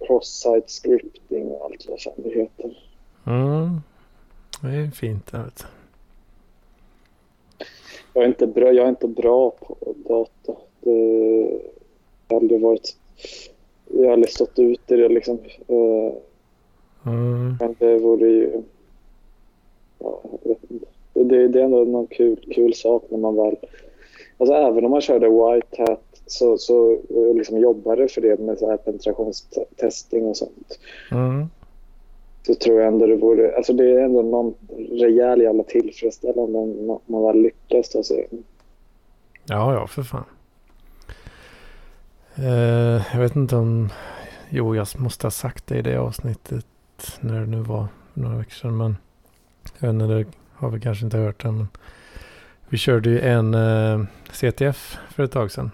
cross-site 0.07 0.67
scripting 0.67 1.47
och 1.47 1.65
allt 1.65 1.85
vad 1.89 2.01
fan 2.01 2.13
det 2.17 2.29
heter. 2.29 2.77
Mm. 3.27 3.81
Det 4.61 4.67
är 4.67 4.91
fint, 4.91 5.29
jag 5.31 5.43
vet. 5.43 5.65
Jag 8.13 8.23
är 8.23 8.27
inte 8.27 8.47
bra, 8.47 8.71
jag 8.71 8.85
är 8.85 8.89
inte 8.89 9.07
bra 9.07 9.49
på 9.49 9.77
data. 10.07 10.59
Det, 10.81 10.91
jag 12.27 12.35
har 12.35 12.41
aldrig 12.41 12.61
varit, 12.61 12.97
jag 13.87 14.05
har 14.05 14.13
aldrig 14.13 14.33
stått 14.33 14.59
ut 14.59 14.91
i 14.91 14.95
det 14.95 15.09
liksom. 15.09 15.39
Eh, 15.67 16.13
Mm. 17.05 17.55
Men 17.59 17.75
det 17.79 17.97
vore 17.97 18.27
ju... 18.27 18.61
Ja, 19.99 20.21
jag 20.43 20.49
vet 20.49 20.71
inte. 20.71 20.85
Det, 21.13 21.47
det 21.47 21.59
är 21.59 21.63
ändå 21.63 21.83
någon 21.83 22.07
kul, 22.07 22.53
kul 22.55 22.73
sak 22.73 23.03
när 23.09 23.17
man 23.17 23.35
väl... 23.35 23.55
Alltså 24.37 24.53
även 24.53 24.85
om 24.85 24.91
man 24.91 25.01
körde 25.01 25.29
White 25.29 25.81
Hat 25.81 26.08
så, 26.31 26.57
så 26.57 26.77
och 27.09 27.35
liksom 27.35 27.57
jobbade 27.57 28.07
för 28.07 28.21
det 28.21 28.39
med 28.39 28.57
så 28.57 28.69
här 28.69 28.77
penetrationstesting 28.77 30.25
och 30.25 30.37
sånt. 30.37 30.79
Mm. 31.11 31.49
Så 32.47 32.55
tror 32.55 32.79
jag 32.79 32.87
ändå 32.87 33.05
det 33.07 33.15
vore... 33.15 33.55
Alltså 33.57 33.73
det 33.73 33.91
är 33.91 33.99
ändå 33.99 34.21
någon 34.21 34.53
rejäl 34.91 35.41
jävla 35.41 35.63
tillfredsställande 35.63 36.57
om 36.57 36.99
man- 37.05 37.23
väl 37.23 37.41
lyckas 37.41 37.89
ta 37.89 38.03
sig 38.03 38.27
in. 38.31 38.43
Ja, 39.45 39.73
ja, 39.73 39.87
för 39.87 40.03
fan. 40.03 40.23
Eh, 42.35 43.01
jag 43.13 43.19
vet 43.19 43.35
inte 43.35 43.55
om... 43.55 43.89
Jo, 44.49 44.75
jag 44.75 44.87
måste 44.97 45.25
ha 45.25 45.31
sagt 45.31 45.67
det 45.67 45.77
i 45.77 45.81
det 45.81 45.97
avsnittet 45.97 46.65
när 47.19 47.39
det 47.39 47.45
nu 47.45 47.57
var 47.61 47.87
några 48.13 48.37
veckor 48.37 48.51
sedan. 48.51 48.77
Men 48.77 48.95
jag 49.79 49.87
vet 49.87 49.93
inte, 49.93 50.05
det 50.05 50.25
har 50.53 50.69
vi 50.69 50.79
kanske 50.79 51.05
inte 51.05 51.17
hört 51.17 51.45
än. 51.45 51.57
Men 51.57 51.67
vi 52.69 52.77
körde 52.77 53.09
ju 53.09 53.19
en 53.19 53.53
eh, 53.53 54.03
CTF 54.31 54.97
för 55.15 55.23
ett 55.23 55.31
tag 55.31 55.51
sedan. 55.51 55.71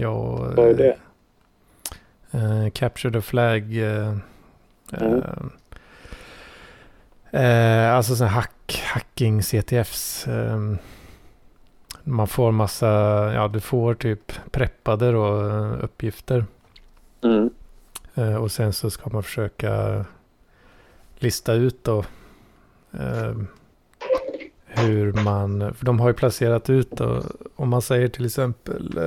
Jag, 0.00 0.52
Vad 0.56 0.58
är 0.68 0.74
det? 0.74 0.96
Eh, 2.30 2.70
Capture 2.70 3.12
the 3.12 3.20
Flag. 3.20 3.76
Eh, 3.76 4.16
Mm. 4.92 5.22
eh, 7.30 7.42
eh, 7.42 7.94
alltså 7.96 8.16
sån 8.16 8.26
hack, 8.28 8.82
hacking 8.86 9.42
CTFs. 9.42 10.28
Eh, 10.28 10.58
man 12.04 12.26
får 12.28 12.52
massa, 12.52 12.86
ja 13.34 13.48
du 13.48 13.60
får 13.60 13.94
typ 13.94 14.32
preppade 14.50 15.12
då, 15.12 15.48
eh, 15.48 15.84
uppgifter. 15.84 16.44
Mm. 17.24 17.50
Eh, 18.14 18.34
och 18.34 18.52
sen 18.52 18.72
så 18.72 18.90
ska 18.90 19.10
man 19.10 19.22
försöka 19.22 20.04
lista 21.18 21.52
ut 21.52 21.84
då 21.84 21.98
eh, 22.98 23.34
hur 24.66 25.12
man, 25.12 25.74
för 25.74 25.86
de 25.86 26.00
har 26.00 26.08
ju 26.08 26.14
placerat 26.14 26.70
ut 26.70 26.90
då, 26.90 27.22
om 27.56 27.68
man 27.68 27.82
säger 27.82 28.08
till 28.08 28.26
exempel, 28.26 28.98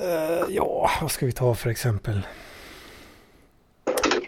eh, 0.00 0.44
ja 0.48 0.90
vad 1.00 1.10
ska 1.10 1.26
vi 1.26 1.32
ta 1.32 1.54
för 1.54 1.70
exempel? 1.70 2.20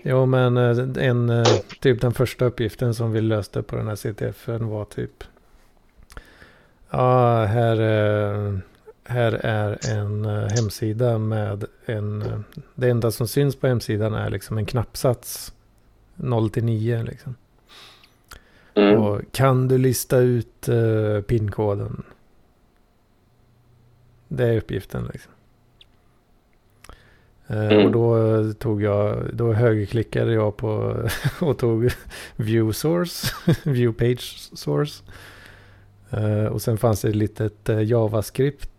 Jo 0.03 0.27
men 0.27 0.57
eh, 0.57 1.07
en, 1.07 1.31
eh, 1.31 1.47
typ 1.81 2.01
den 2.01 2.15
första 2.15 2.45
uppgiften 2.45 2.95
som 2.95 3.13
vi 3.13 3.21
löste 3.21 3.63
på 3.63 3.77
den 3.77 3.89
här 3.89 3.97
CTFen 3.97 4.69
var 4.69 4.85
typ, 4.85 5.25
ja 6.91 7.45
här 7.45 7.77
här 9.05 9.33
är 9.33 9.91
en 9.99 10.25
hemsida 10.25 11.19
med 11.19 11.65
en... 11.87 12.45
det 12.75 12.91
enda 12.91 13.11
som 13.11 13.29
syns 13.29 13.57
på 13.57 13.67
hemsidan 13.67 14.15
är 14.15 14.31
liksom 14.31 14.59
en 14.59 14.67
knappsats. 14.67 15.53
0 16.23 16.51
till 16.51 16.65
9 16.65 17.03
liksom. 17.03 17.35
Mm. 18.75 19.03
Och 19.03 19.21
kan 19.33 19.69
du 19.69 19.79
lista 19.79 20.19
ut 20.19 20.69
uh, 20.69 21.21
pinkoden? 21.21 22.03
Det 24.29 24.45
är 24.45 24.57
uppgiften 24.57 25.11
liksom. 25.13 25.33
Eh, 27.51 27.73
Mm. 27.73 27.87
Och 27.87 27.93
då 27.93 28.17
eh, 28.17 28.53
tog 28.53 28.83
jag, 28.83 29.31
då 29.33 29.53
högerklickade 29.53 30.33
jag 30.33 30.57
på 30.57 30.97
och 31.41 31.59
tog 31.59 31.91
view 32.37 32.73
source, 32.73 33.35
view 33.71 33.93
page 33.93 34.51
source. 34.55 35.03
Eh, 36.11 36.45
och 36.45 36.63
sen 36.63 36.79
fanns 36.79 37.01
det 37.01 37.09
ett 37.09 37.17
litet 37.17 37.69
JavaScript 37.83 38.71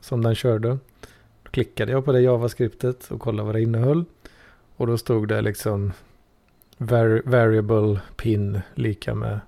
som 0.00 0.22
den 0.22 0.34
körde. 0.34 0.68
Då 1.42 1.50
klickade 1.50 1.92
jag 1.92 2.04
på 2.04 2.12
det 2.12 2.20
JavaScriptet 2.20 3.10
och 3.10 3.20
kollade 3.20 3.46
vad 3.46 3.54
det 3.54 3.62
innehöll. 3.62 4.04
Och 4.76 4.86
då 4.86 4.98
stod 4.98 5.28
det 5.28 5.40
liksom 5.40 5.92
var, 6.78 7.22
variable 7.24 8.00
pin 8.16 8.60
lika 8.74 9.14
med 9.14 9.40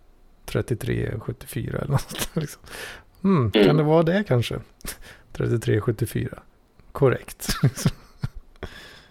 3374 0.45 1.79
eller 1.79 1.93
något. 1.93 2.31
Liksom. 2.33 2.63
Mm, 3.25 3.51
kan 3.51 3.77
det 3.77 3.83
vara 3.83 4.03
det 4.03 4.25
kanske? 4.29 4.61
3374. 5.33 6.39
Korrekt. 6.93 7.47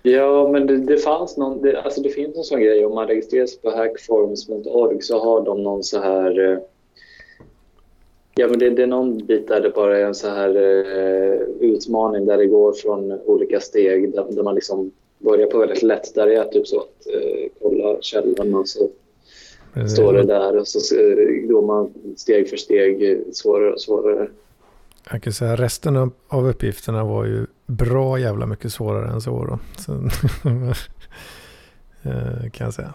Ja, 0.02 0.50
men 0.52 0.68
det, 0.68 0.78
det 0.78 0.98
fanns 0.98 1.38
någon, 1.38 1.62
det, 1.62 1.82
alltså 1.82 2.02
det 2.02 2.10
finns 2.10 2.38
en 2.38 2.44
sån 2.44 2.62
grej 2.62 2.86
om 2.86 2.96
man 2.96 3.08
registrerar 3.08 3.46
sig 3.46 3.60
på 3.62 3.70
hackforums.org 3.70 5.02
så 5.02 5.20
har 5.20 5.46
de 5.46 5.64
någon 5.64 5.84
så 5.84 6.00
här... 6.00 6.52
eh, 6.52 6.58
Ja, 8.36 8.48
men 8.48 8.60
det, 8.60 8.70
det 8.70 8.84
är 8.84 8.88
någon 8.88 9.18
bit 9.26 9.48
där 9.48 9.62
det 9.62 9.70
bara 9.70 9.98
är 9.98 10.06
en 10.06 10.16
så 10.16 10.28
här 10.28 10.56
eh, 10.56 11.40
utmaning 11.60 12.26
där 12.26 12.38
det 12.38 12.46
går 12.46 12.74
från 12.74 13.12
olika 13.12 13.60
steg 13.60 14.12
där, 14.14 14.26
där 14.30 14.44
man 14.44 14.56
liksom 14.56 14.92
börjar 15.18 15.48
på 15.48 15.58
väldigt 15.58 15.84
lätt. 15.84 16.16
Där 16.16 16.28
det 16.28 16.36
är 16.36 16.44
typ 16.44 16.68
så 16.68 16.80
att 16.80 17.08
eh, 17.14 17.50
kolla 17.62 17.98
källan 18.02 18.56
och 18.56 18.68
så 18.68 18.90
står 19.90 20.14
det 20.14 20.24
där 20.24 20.58
och 20.58 20.68
så 20.68 20.96
eh, 20.96 21.48
går 21.48 21.62
man 21.62 21.94
steg 22.18 22.50
för 22.50 22.58
steg 22.58 23.12
eh, 23.12 23.18
svårare 23.34 23.74
och 23.74 23.82
svårare. 23.82 24.30
Jag 25.12 25.24
kan 25.24 25.34
säga 25.34 25.56
resten 25.56 25.98
av, 25.98 26.48
uppgifterna 26.48 27.04
var 27.04 27.26
ju 27.26 27.46
bra 27.66 28.20
jävla 28.20 28.46
mycket 28.46 28.74
svårare 28.74 29.12
än 29.12 29.22
så 29.22 29.46
då. 29.46 29.60
Så, 29.78 29.94
eh, 32.10 32.50
kan 32.52 32.66
jag 32.66 32.74
säga. 32.74 32.94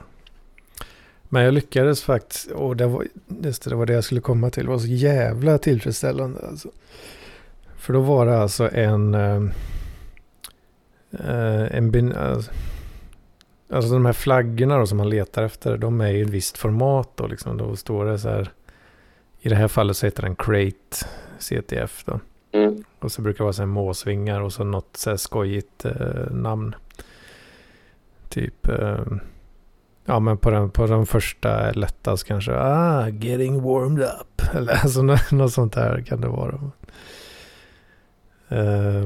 Men 1.23 1.43
jag 1.43 1.55
lyckades 1.55 2.03
faktiskt, 2.03 2.51
och 2.51 2.77
det 2.77 2.87
var, 2.87 3.07
just 3.43 3.63
det, 3.63 3.71
det 3.71 3.77
var 3.77 3.87
det 3.87 3.93
jag 3.93 4.05
skulle 4.05 4.21
komma 4.21 4.51
till, 4.51 4.65
det 4.65 4.71
var 4.71 4.79
så 4.79 4.87
jävla 4.87 5.59
tillfredsställande. 5.59 6.41
Alltså. 6.49 6.71
För 7.77 7.93
då 7.93 8.01
var 8.01 8.27
det 8.27 8.39
alltså 8.39 8.71
en, 8.73 9.15
eh, 9.15 9.43
eh, 11.11 11.77
en 11.77 11.91
bin, 11.91 12.13
alltså, 12.13 12.53
alltså 13.71 13.93
de 13.93 14.07
här 14.07 14.13
flaggorna 14.13 14.79
då 14.79 14.87
som 14.87 14.99
man 14.99 15.11
letar 15.11 15.43
efter, 15.43 15.77
de 15.77 16.01
är 16.01 16.11
i 16.11 16.21
ett 16.21 16.31
visst 16.31 16.59
format 16.59 17.11
då 17.15 17.27
liksom. 17.27 17.57
Då 17.57 17.77
står 17.77 18.05
det 18.05 18.19
så 18.19 18.29
här, 18.29 18.51
i 19.41 19.49
det 19.49 19.57
här 19.57 19.69
fallet 19.69 19.97
så 19.97 20.07
heter 20.07 20.23
den 20.23 20.37
Crate 20.37 21.07
CTF 21.49 22.05
då. 22.05 22.21
Mm. 22.53 22.85
Och 22.99 23.13
så 23.13 23.23
brukar 23.23 23.39
det 23.39 23.43
vara 23.45 23.53
så 23.53 23.63
här 23.63 23.67
måsvingar 23.67 24.41
och 24.41 24.53
så 24.53 24.65
något 24.65 24.97
så 24.97 25.11
här 25.11 25.17
skojigt 25.17 25.85
eh, 25.85 26.31
namn. 26.31 26.75
Typ, 28.29 28.69
eh, 28.69 29.01
ja 30.05 30.21
men 30.21 30.39
på 30.39 30.51
den, 30.51 30.71
på 30.71 30.87
den 30.87 31.07
första 31.07 31.73
lättast 31.73 32.25
kanske, 32.25 32.53
ah, 32.55 33.09
getting 33.09 33.63
warmed 33.63 34.03
up. 34.03 34.43
Eller 34.55 34.73
alltså 34.73 35.03
nå- 35.03 35.17
något 35.33 35.53
sånt 35.53 35.73
där 35.75 36.01
kan 36.07 36.21
det 36.21 36.29
vara. 36.29 36.61
Eh, 38.49 39.05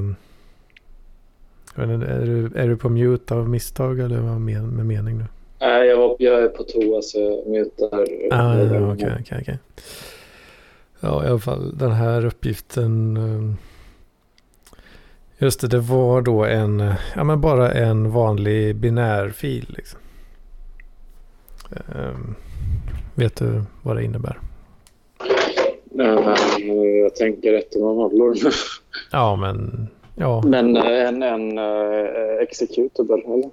Är 1.76 2.26
du, 2.26 2.50
är 2.54 2.68
du 2.68 2.76
på 2.76 2.88
mute 2.88 3.34
av 3.34 3.48
misstag 3.48 4.00
eller 4.00 4.20
vad 4.20 4.40
men, 4.40 4.66
med 4.68 4.86
mening 4.86 5.18
nu? 5.18 5.24
Nej, 5.60 5.88
jag, 5.88 6.16
jag 6.18 6.42
är 6.42 6.48
på 6.48 6.62
toa 6.62 7.02
så 7.02 7.18
jag 7.18 7.52
mutar. 7.52 8.06
Ah, 8.32 8.92
Okej, 8.92 9.16
okej, 9.20 9.38
okej. 9.42 9.58
Ja, 11.00 11.24
i 11.24 11.28
alla 11.28 11.38
fall 11.38 11.78
den 11.78 11.92
här 11.92 12.24
uppgiften. 12.26 13.16
eh, 13.16 13.54
Just 15.40 15.60
det, 15.60 15.68
det 15.68 15.78
var 15.78 16.22
då 16.22 16.44
en, 16.44 16.92
ja 17.16 17.24
men 17.24 17.40
bara 17.40 17.72
en 17.72 18.10
vanlig 18.10 18.76
binärfil 18.76 19.74
liksom. 19.76 20.00
Ehm, 21.70 22.34
vet 23.14 23.36
du 23.36 23.62
vad 23.82 23.96
det 23.96 24.04
innebär? 24.04 24.38
Eh, 25.98 26.36
jag 27.02 27.14
tänker 27.14 27.52
ettor 27.54 27.84
och 27.90 27.96
nollor. 27.96 28.36
Ja, 29.12 29.36
men 29.36 29.88
ja, 30.16 30.42
Men 30.46 30.76
eh, 30.76 31.08
en, 31.08 31.22
en 31.22 31.58
uh, 31.58 32.42
executable, 32.42 33.22
eller? 33.26 33.50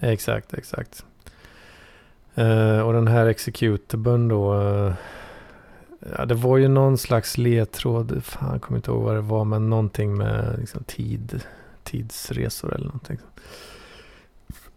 exakt, 0.00 0.54
exakt. 0.54 1.04
Eh, 2.34 2.80
och 2.86 2.92
den 2.92 3.08
här 3.08 3.26
executablen 3.26 4.28
då. 4.28 4.54
eh, 4.60 4.92
ja, 6.16 6.26
det 6.26 6.34
var 6.34 6.56
ju 6.56 6.68
någon 6.68 6.98
slags 6.98 7.38
ledtråd. 7.38 8.24
Fan, 8.24 8.52
jag 8.52 8.62
kommer 8.62 8.78
inte 8.78 8.90
ihåg 8.90 9.02
vad 9.02 9.14
det 9.14 9.20
var. 9.20 9.44
Men 9.44 9.70
någonting 9.70 10.16
med 10.16 10.58
liksom, 10.58 10.84
tid, 10.84 11.42
tidsresor 11.82 12.74
eller 12.74 12.86
någonting. 12.86 13.18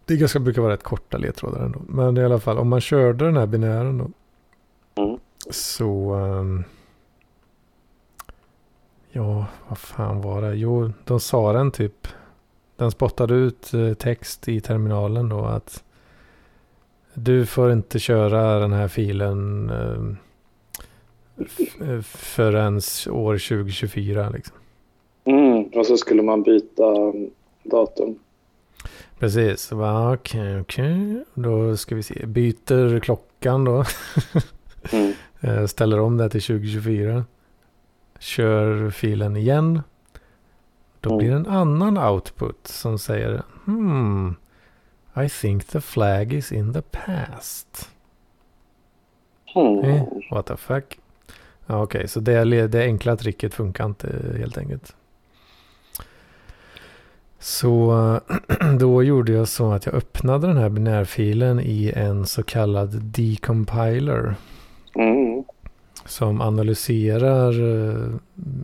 Det 0.04 0.16
ganska 0.16 0.38
brukar 0.38 0.62
vara 0.62 0.72
rätt 0.72 0.82
korta 0.82 1.18
ledtrådar 1.18 1.64
ändå. 1.64 1.80
Men 1.88 2.16
i 2.16 2.24
alla 2.24 2.40
fall, 2.40 2.58
om 2.58 2.68
man 2.68 2.80
körde 2.80 3.24
den 3.24 3.36
här 3.36 3.46
binären 3.46 3.98
då. 3.98 4.10
Mm. 5.02 5.18
Så... 5.50 6.14
ehm, 6.14 6.64
ja, 9.12 9.46
vad 9.68 9.78
fan 9.78 10.20
var 10.20 10.42
det? 10.42 10.54
Jo, 10.54 10.92
de 11.04 11.20
sa 11.20 11.52
den 11.52 11.70
typ. 11.70 12.08
Den 12.76 12.90
spottade 12.90 13.34
ut 13.34 13.74
eh, 13.74 13.94
text 13.94 14.48
i 14.48 14.60
terminalen 14.60 15.28
då 15.28 15.44
att 15.44 15.84
du 17.14 17.46
får 17.46 17.72
inte 17.72 17.98
köra 17.98 18.58
den 18.58 18.72
här 18.72 18.88
filen 18.88 19.70
eh, 19.70 20.16
förrän 22.02 22.76
år 23.10 23.48
2024 23.48 24.30
liksom. 24.30 24.56
Mm, 25.24 25.62
och 25.64 25.86
så 25.86 25.96
skulle 25.96 26.22
man 26.22 26.42
byta 26.42 26.82
um, 26.84 27.30
datum. 27.62 28.18
Precis, 29.18 29.72
okej, 29.72 30.60
okej. 30.60 31.24
Då 31.34 31.76
ska 31.76 31.94
vi 31.94 32.02
se, 32.02 32.26
byter 32.26 33.00
klockan 33.00 33.64
då. 33.64 33.84
Mm. 34.92 35.12
Eh, 35.40 35.66
Ställer 35.66 36.00
om 36.00 36.16
det 36.16 36.30
till 36.30 36.42
2024. 36.42 37.24
Kör 38.18 38.90
filen 38.90 39.36
igen. 39.36 39.82
Då 41.00 41.10
Mm. 41.10 41.18
blir 41.18 41.30
det 41.30 41.36
en 41.36 41.46
annan 41.46 41.98
output 41.98 42.66
som 42.66 42.98
säger 42.98 43.42
Hmm, 43.64 44.34
I 45.24 45.28
think 45.28 45.64
the 45.66 45.80
flag 45.80 46.32
is 46.32 46.52
in 46.52 46.72
the 46.72 46.82
past. 46.82 47.90
Mm. 49.54 49.78
Eh, 49.84 50.04
what 50.30 50.46
the 50.46 50.56
fuck? 50.56 50.98
Ja, 51.66 51.82
Okej, 51.82 52.08
så 52.08 52.20
det, 52.20 52.66
det 52.66 52.82
enkla 52.84 53.16
tricket 53.16 53.54
funkar 53.54 53.86
inte 53.86 54.34
helt 54.38 54.58
enkelt. 54.58 54.94
Så 57.38 58.20
då 58.78 59.02
gjorde 59.02 59.32
jag 59.32 59.48
så 59.48 59.72
att 59.72 59.86
jag 59.86 59.94
öppnade 59.94 60.46
den 60.46 60.56
här 60.56 60.68
binärfilen 60.68 61.60
i 61.60 61.92
en 61.96 62.26
så 62.26 62.42
kallad 62.42 63.02
decompiler. 63.02 64.34
Mm. 64.94 65.44
Som 66.04 66.40
analyserar 66.40 67.60
eh, 67.60 67.96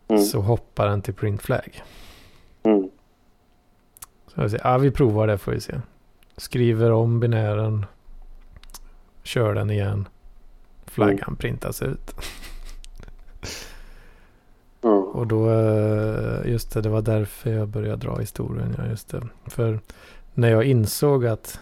Mm. 0.08 0.22
så 0.24 0.42
hoppar 0.42 0.88
den 0.88 1.02
till 1.02 1.14
print 1.14 1.42
flag. 1.42 1.84
Mm. 4.36 4.36
Så 4.36 4.42
jag 4.42 4.52
säger, 4.52 4.74
ja, 4.74 4.78
vi 4.78 4.92
provar 4.92 5.28
det 5.28 5.38
får 5.38 5.52
vi 5.52 5.62
se. 5.62 5.82
Skriver 6.38 6.92
om 6.92 7.20
binären. 7.20 7.86
Kör 9.24 9.54
den 9.54 9.70
igen. 9.70 10.08
Flaggan 10.86 11.36
printas 11.36 11.82
ut. 11.82 12.12
Ja. 14.84 14.90
Och 14.90 15.28
då, 15.28 15.50
eh, 15.50 16.52
just 16.52 16.74
det, 16.74 16.82
det 16.82 16.90
var 16.90 17.02
därför 17.02 17.52
jag 17.52 17.68
började 17.68 18.06
dra 18.08 18.18
historien. 18.18 18.76
Ja, 18.78 18.86
just 18.86 19.10
det. 19.10 19.28
För 19.46 19.80
när 20.34 20.50
jag 20.50 20.64
insåg 20.64 21.26
att 21.26 21.60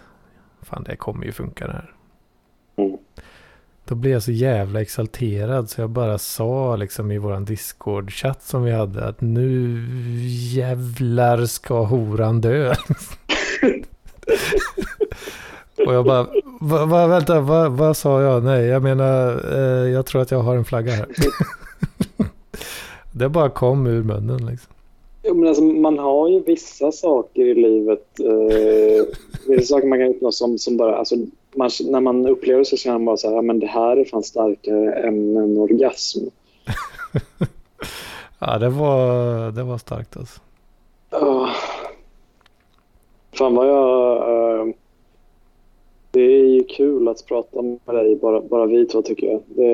fan 0.62 0.84
det 0.84 0.96
kommer 0.96 1.26
ju 1.26 1.32
funka 1.32 1.68
det 1.68 1.74
här. 1.74 1.94
Mm. 2.76 2.98
Då 3.90 3.96
blev 3.96 4.14
jag 4.14 4.24
så 4.24 4.32
jävla 4.32 4.82
exalterad 4.82 5.70
så 5.70 5.82
jag 5.82 5.90
bara 5.90 6.18
sa 6.18 6.76
liksom 6.76 7.12
i 7.12 7.18
våran 7.18 7.46
Discord-chatt 7.46 8.44
som 8.44 8.64
vi 8.64 8.72
hade 8.72 9.06
att 9.06 9.22
nu 9.22 9.86
jävlar 10.54 11.46
ska 11.46 11.84
horan 11.84 12.42
dö. 12.42 12.70
Och 15.88 15.94
jag 15.94 16.06
bara, 16.06 16.28
va, 16.60 16.86
va, 16.86 17.08
vänta, 17.08 17.40
va, 17.40 17.70
vad 17.70 17.98
sa 17.98 18.22
jag? 18.22 18.44
Nej, 18.44 18.66
jag 18.66 18.84
menar, 18.84 19.46
eh, 19.58 19.92
jag 19.92 20.06
tror 20.06 20.22
att 20.22 20.32
jag 20.32 20.40
har 20.40 20.56
en 20.56 20.66
flagga 20.66 20.92
här. 20.92 21.08
det 23.12 23.30
bara 23.30 23.50
kom 23.50 23.88
ur 23.88 24.04
munnen 24.04 24.46
liksom. 24.46 24.74
Jo, 25.24 25.34
men 25.34 25.48
alltså, 25.48 25.64
man 25.64 26.00
har 26.00 26.30
ju 26.30 26.44
vissa 26.44 26.92
saker 26.92 27.46
i 27.46 27.56
livet. 27.56 28.20
Eh, 28.20 29.06
vissa 29.48 29.76
saker 29.76 29.88
man 29.88 30.00
kan 30.00 30.08
uppnå 30.08 30.32
som, 30.32 30.58
som 30.58 30.78
bara... 30.78 30.96
Alltså, 30.96 31.16
man, 31.56 31.70
när 31.86 32.00
man 32.00 32.28
upplever 32.28 32.64
så 32.64 32.78
känner 32.78 32.98
man 32.98 33.06
bara 33.06 33.18
så 33.18 33.36
här, 33.36 33.42
men 33.42 33.60
det 33.60 33.68
här 33.68 33.98
är 33.98 34.06
fan 34.06 34.24
starkare 34.24 34.94
än 34.94 35.38
en 35.38 35.58
orgasm. 35.58 36.20
Ja, 38.40 38.58
det 38.58 38.70
var, 38.70 39.52
det 39.52 39.64
var 39.64 39.78
starkt 39.78 40.18
alltså. 40.18 40.42
Ja. 41.12 41.50
Fan 43.32 43.56
vad 43.56 43.68
jag... 43.68 44.18
eh, 44.60 44.74
det 46.12 46.22
är 46.22 46.46
ju 46.46 46.64
kul 46.64 47.08
att 47.08 47.26
prata 47.26 47.62
med 47.62 47.80
dig, 47.86 48.16
bara, 48.16 48.42
bara 48.42 48.66
vi 48.66 48.86
två 48.86 49.02
tycker 49.02 49.28
jag. 49.28 49.42
Det, 49.48 49.72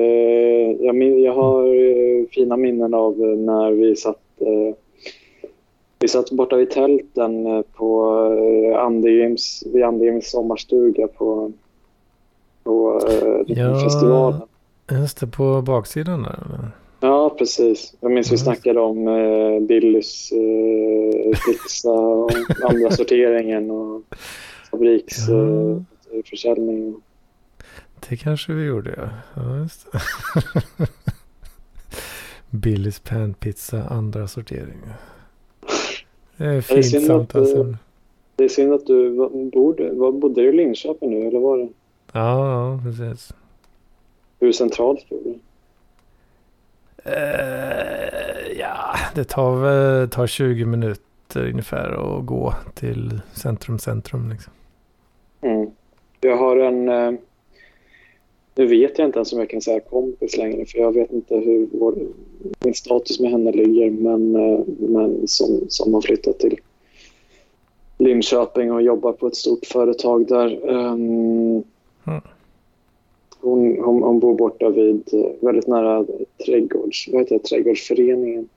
jag, 0.80 0.94
min, 0.94 1.22
jag 1.22 1.34
har 1.34 1.64
eh, 1.66 2.26
fina 2.30 2.56
minnen 2.56 2.94
av 2.94 3.18
när 3.18 3.70
vi 3.70 3.96
satt, 3.96 4.20
eh, 4.40 4.74
vi 5.98 6.08
satt 6.08 6.30
borta 6.30 6.56
vid 6.56 6.70
tälten 6.70 7.64
på 7.74 8.12
Andegrims, 8.78 9.64
vid 9.72 9.84
Andegrims 9.84 10.30
sommarstuga 10.30 11.08
på, 11.08 11.52
på 12.66 13.00
eh, 13.10 13.56
Ja. 13.58 13.80
festivalen. 13.84 14.40
Just 14.90 15.20
det, 15.20 15.26
på 15.26 15.62
baksidan 15.62 16.22
där. 16.22 16.38
eller? 16.46 16.70
Ja, 17.00 17.34
precis. 17.38 17.94
Jag 18.00 18.10
minns 18.12 18.32
vi 18.32 18.38
snackade 18.38 18.80
om 18.80 19.08
eh, 19.08 19.60
Billys 19.60 20.32
eh, 20.32 21.30
pizza 21.46 21.90
och 21.90 22.30
andra 22.70 22.90
sorteringen 22.90 23.70
och 23.70 24.02
fabriksförsäljning. 24.70 26.88
Ja. 26.88 26.88
Eh. 26.88 26.94
Det 28.08 28.16
kanske 28.16 28.52
vi 28.52 28.64
gjorde 28.64 28.94
ja. 28.96 29.08
ja 29.42 29.56
just 29.58 29.92
det. 29.92 30.00
Billys 32.50 32.98
panpizza 33.00 33.82
andra 33.84 34.28
sortering. 34.28 34.78
Det 36.36 36.44
är 36.44 36.60
fint 36.60 36.86
synd 36.86 37.02
att, 37.02 37.06
samtalsämne. 37.08 37.76
det 38.36 38.44
är 38.44 38.48
synd 38.48 38.72
att 38.72 38.86
du 38.86 39.08
var- 39.10 39.50
bor, 39.50 39.90
var, 39.92 40.12
bodde 40.12 40.40
du 40.42 40.48
i 40.48 40.52
Linköping 40.52 41.10
nu 41.10 41.26
eller 41.28 41.40
var 41.40 41.58
det? 41.58 41.68
Ja, 42.16 42.50
ja, 42.50 42.80
precis. 42.84 43.32
Hur 44.38 44.52
centralt 44.52 45.08
bor 45.08 45.20
du? 45.24 45.38
Eh, 47.10 48.58
ja, 48.58 48.96
det 49.14 49.24
tar, 49.24 50.06
tar 50.06 50.26
20 50.26 50.64
minuter 50.64 51.48
ungefär 51.50 52.18
att 52.18 52.26
gå 52.26 52.54
till 52.74 53.20
centrum, 53.32 53.78
centrum 53.78 54.30
liksom. 54.30 54.52
Mm. 55.40 55.70
Jag 56.20 56.36
har 56.36 56.56
en... 56.56 56.88
Eh, 56.88 57.12
nu 58.54 58.66
vet 58.66 58.98
jag 58.98 59.08
inte 59.08 59.18
ens 59.18 59.32
om 59.32 59.38
jag 59.38 59.50
kan 59.50 59.60
säga 59.60 59.80
kompis 59.80 60.36
längre 60.36 60.66
för 60.66 60.78
jag 60.78 60.92
vet 60.92 61.12
inte 61.12 61.34
hur 61.34 61.68
vår, 61.72 61.94
min 62.60 62.74
status 62.74 63.20
med 63.20 63.30
henne 63.30 63.52
ligger 63.52 63.90
men, 63.90 64.36
eh, 64.36 64.60
men 64.78 65.28
som, 65.28 65.60
som 65.68 65.94
har 65.94 66.00
flyttat 66.00 66.38
till 66.38 66.58
Linköping 67.98 68.72
och 68.72 68.82
jobbar 68.82 69.12
på 69.12 69.26
ett 69.26 69.36
stort 69.36 69.66
företag 69.66 70.28
där. 70.28 70.70
Ehm, 70.70 71.64
Mm. 72.06 72.20
hon, 73.40 73.78
hon, 73.84 74.02
hon 74.02 74.20
bor 74.20 74.36
borta 74.38 74.70
vid 74.70 75.14
eh, 75.14 75.44
väldigt 75.46 75.66
nära 75.66 76.06
trädgårds, 76.46 77.08
vad 77.12 77.20
heter 77.20 77.38
det, 77.38 77.44
trädgårdsföreningen. 77.44 78.48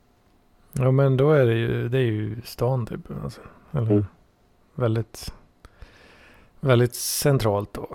Ja, 0.73 0.91
men 0.91 1.17
då 1.17 1.31
är 1.31 1.45
det 1.45 1.55
ju, 1.55 1.89
det 1.89 1.97
är 1.97 2.01
ju 2.01 2.41
stan 2.45 2.85
typ. 2.85 2.99
Alltså. 3.23 3.41
Eller 3.71 3.91
Mm. 3.91 4.05
väldigt, 4.75 5.33
väldigt 6.59 6.95
centralt 6.95 7.73
då. 7.73 7.87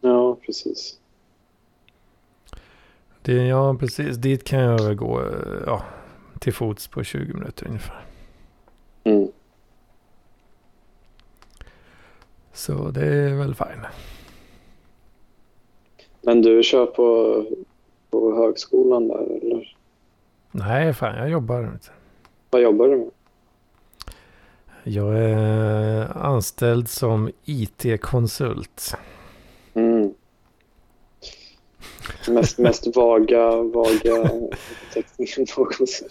Ja, 0.00 0.34
precis. 0.46 0.98
Det, 3.22 3.32
ja, 3.46 3.74
precis. 3.80 4.16
Dit 4.16 4.44
kan 4.44 4.60
jag 4.60 4.84
väl 4.84 4.94
gå 4.94 5.20
eh, 5.20 5.62
ja, 5.66 5.82
till 6.40 6.52
fots 6.54 6.88
på 6.88 7.02
20 7.04 7.34
minuter 7.34 7.66
ungefär. 7.66 8.04
Mm. 9.04 9.28
Så 12.52 12.90
det 12.90 13.06
är 13.06 13.34
väl 13.34 13.54
fine. 13.54 13.86
Men 16.22 16.42
du 16.42 16.62
kör 16.62 16.86
på, 16.86 17.44
på 18.10 18.36
högskolan 18.36 19.08
där 19.08 19.36
eller 19.42 19.76
Nej, 20.50 20.94
fan 20.94 21.16
jag 21.16 21.30
jobbar. 21.30 21.78
vad 22.50 22.62
jobbar 22.62 22.88
du 22.88 22.96
med? 22.96 23.10
Jag 24.84 25.18
är 25.18 26.16
anställd 26.16 26.88
som 26.88 27.30
IT-konsult. 27.44 28.94
Mm. 29.74 30.14
Mest, 32.28 32.58
mest 32.58 32.96
vaga, 32.96 33.56
vaga 33.62 34.30
beteckningen 34.94 35.46
någonsin. 35.56 36.08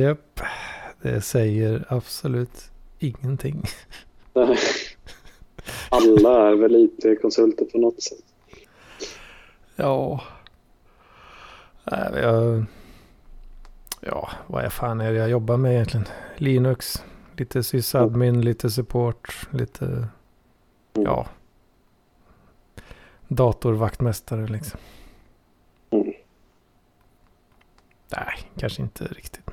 Japp, 0.00 0.40
det 1.02 1.20
säger 1.20 1.84
absolut 1.88 2.70
ingenting. 2.98 3.62
Alla 5.88 6.48
är 6.50 6.54
väl 6.54 6.76
IT-konsulter 6.76 7.64
på 7.64 7.78
något 7.78 8.02
sätt. 8.02 8.24
Ja. 9.80 10.20
Jag... 12.14 12.64
Ja, 14.00 14.30
vad 14.46 14.64
är 14.64 14.68
fan 14.68 15.00
är 15.00 15.12
det 15.12 15.18
jag 15.18 15.30
jobbar 15.30 15.56
med 15.56 15.72
egentligen? 15.72 16.06
Linux, 16.36 17.04
lite 17.36 17.62
sysadmin, 17.62 18.40
lite 18.40 18.70
support, 18.70 19.48
lite... 19.50 20.08
Ja. 20.92 21.26
Datorvaktmästare 23.28 24.46
liksom. 24.46 24.80
Mm. 25.90 26.12
Nej, 28.16 28.50
kanske 28.56 28.82
inte 28.82 29.04
riktigt. 29.04 29.50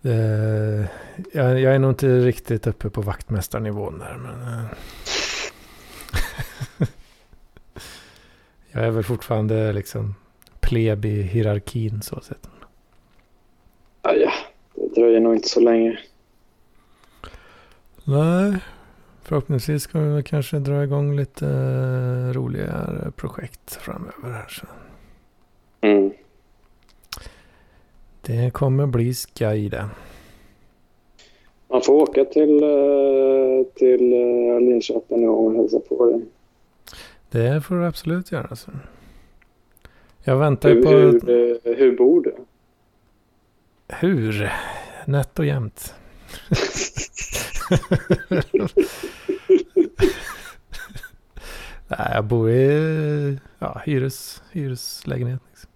Det, 0.00 0.88
jag, 1.32 1.60
jag 1.60 1.74
är 1.74 1.78
nog 1.78 1.90
inte 1.90 2.18
riktigt 2.18 2.66
uppe 2.66 2.90
på 2.90 3.02
vaktmästarnivån 3.02 3.98
där. 3.98 4.16
Men, 4.16 4.42
eh, 4.42 4.64
jag 8.72 8.84
är 8.84 8.90
väl 8.90 9.04
fortfarande 9.04 9.72
liksom 9.72 10.14
pleb 10.60 11.04
i 11.04 11.22
hierarkin 11.22 12.02
så 12.02 12.20
sett. 12.20 12.48
Ah, 14.02 14.12
ja, 14.12 14.32
det 14.74 15.00
dröjer 15.00 15.20
nog 15.20 15.34
inte 15.34 15.48
så 15.48 15.60
länge. 15.60 15.98
Nej, 18.04 18.58
förhoppningsvis 19.22 19.82
ska 19.82 20.00
vi 20.00 20.22
kanske 20.22 20.58
dra 20.58 20.84
igång 20.84 21.16
lite 21.16 21.46
eh, 21.46 22.32
roligare 22.32 23.10
projekt 23.16 23.74
framöver 23.74 24.30
här. 24.32 24.48
Så. 24.48 24.66
Mm. 25.80 26.12
Det 28.22 28.52
kommer 28.52 28.86
bli 28.86 29.14
skoj 29.14 29.68
det. 29.68 29.88
Man 31.68 31.82
får 31.82 31.94
åka 31.94 32.24
till, 32.24 32.62
eh, 32.62 33.66
till 33.74 34.12
eh, 34.12 34.60
Linköping 34.60 35.28
och 35.28 35.52
hälsa 35.54 35.80
på 35.80 36.06
dig. 36.06 36.20
Det 37.32 37.60
får 37.60 37.74
du 37.74 37.86
absolut 37.86 38.32
göra. 38.32 38.56
Så. 38.56 38.70
Jag 40.24 40.36
väntar 40.36 40.68
Hur, 40.68 40.82
på... 40.82 40.88
hur, 40.88 41.30
eh, 41.30 41.76
hur 41.76 41.96
bor 41.96 42.22
du? 42.22 42.34
Hur? 43.88 44.52
Nätt 45.06 45.38
och 45.38 45.46
jämnt. 45.46 45.94
Nej, 51.88 52.10
jag 52.14 52.24
bor 52.24 52.50
i 52.50 53.38
ja, 53.58 53.80
hyres, 53.84 54.42
hyreslägenhet. 54.52 55.40
Liksom. 55.50 55.70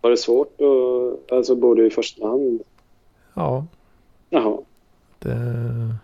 Var 0.00 0.10
det 0.10 0.16
svårt 0.16 0.60
att... 0.60 1.32
Alltså 1.32 1.54
bor 1.54 1.74
du 1.74 1.86
i 1.86 1.90
första 1.90 2.26
hand? 2.26 2.60
Ja, 3.34 3.66
Jaha. 4.30 4.58
det, 5.18 5.94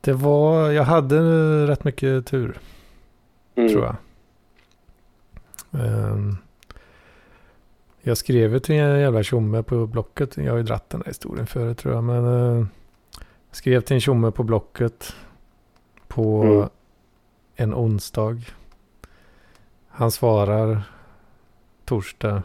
det 0.00 0.12
var... 0.12 0.70
Jag 0.70 0.84
hade 0.84 1.16
rätt 1.66 1.84
mycket 1.84 2.26
tur, 2.26 2.58
Mm. 3.58 3.72
tror 3.72 3.84
jag. 3.84 3.96
Ehm, 5.82 6.36
jag 8.00 8.18
skrev 8.18 8.58
till 8.58 8.74
en 8.74 9.00
jävla 9.00 9.22
tjomme 9.22 9.62
på 9.62 9.86
Blocket. 9.86 10.36
Jag 10.36 10.52
har 10.52 10.56
ju 10.56 10.62
dratt 10.62 10.90
den 10.90 11.00
här 11.00 11.08
historien 11.08 11.46
förut 11.46 11.78
tror 11.78 11.94
jag. 11.94 12.04
Men 12.04 12.24
uh, 12.24 12.66
skrev 13.50 13.80
till 13.80 13.94
en 13.94 14.00
tjomme 14.00 14.30
på 14.30 14.42
Blocket. 14.42 15.14
På 16.08 16.42
Mm. 16.42 16.68
en 17.56 17.74
onsdag. 17.74 18.40
Han 19.88 20.10
svarar 20.10 20.82
torsdag. 21.84 22.42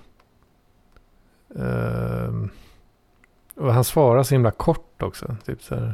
Ehm, 1.56 2.50
och 3.56 3.74
han 3.74 3.84
svarar 3.84 4.24
så 4.24 4.36
himla 4.36 4.52
kort 4.52 5.02
också. 5.04 5.36
Typ 5.46 5.64
så 5.64 5.76
här. 5.76 5.94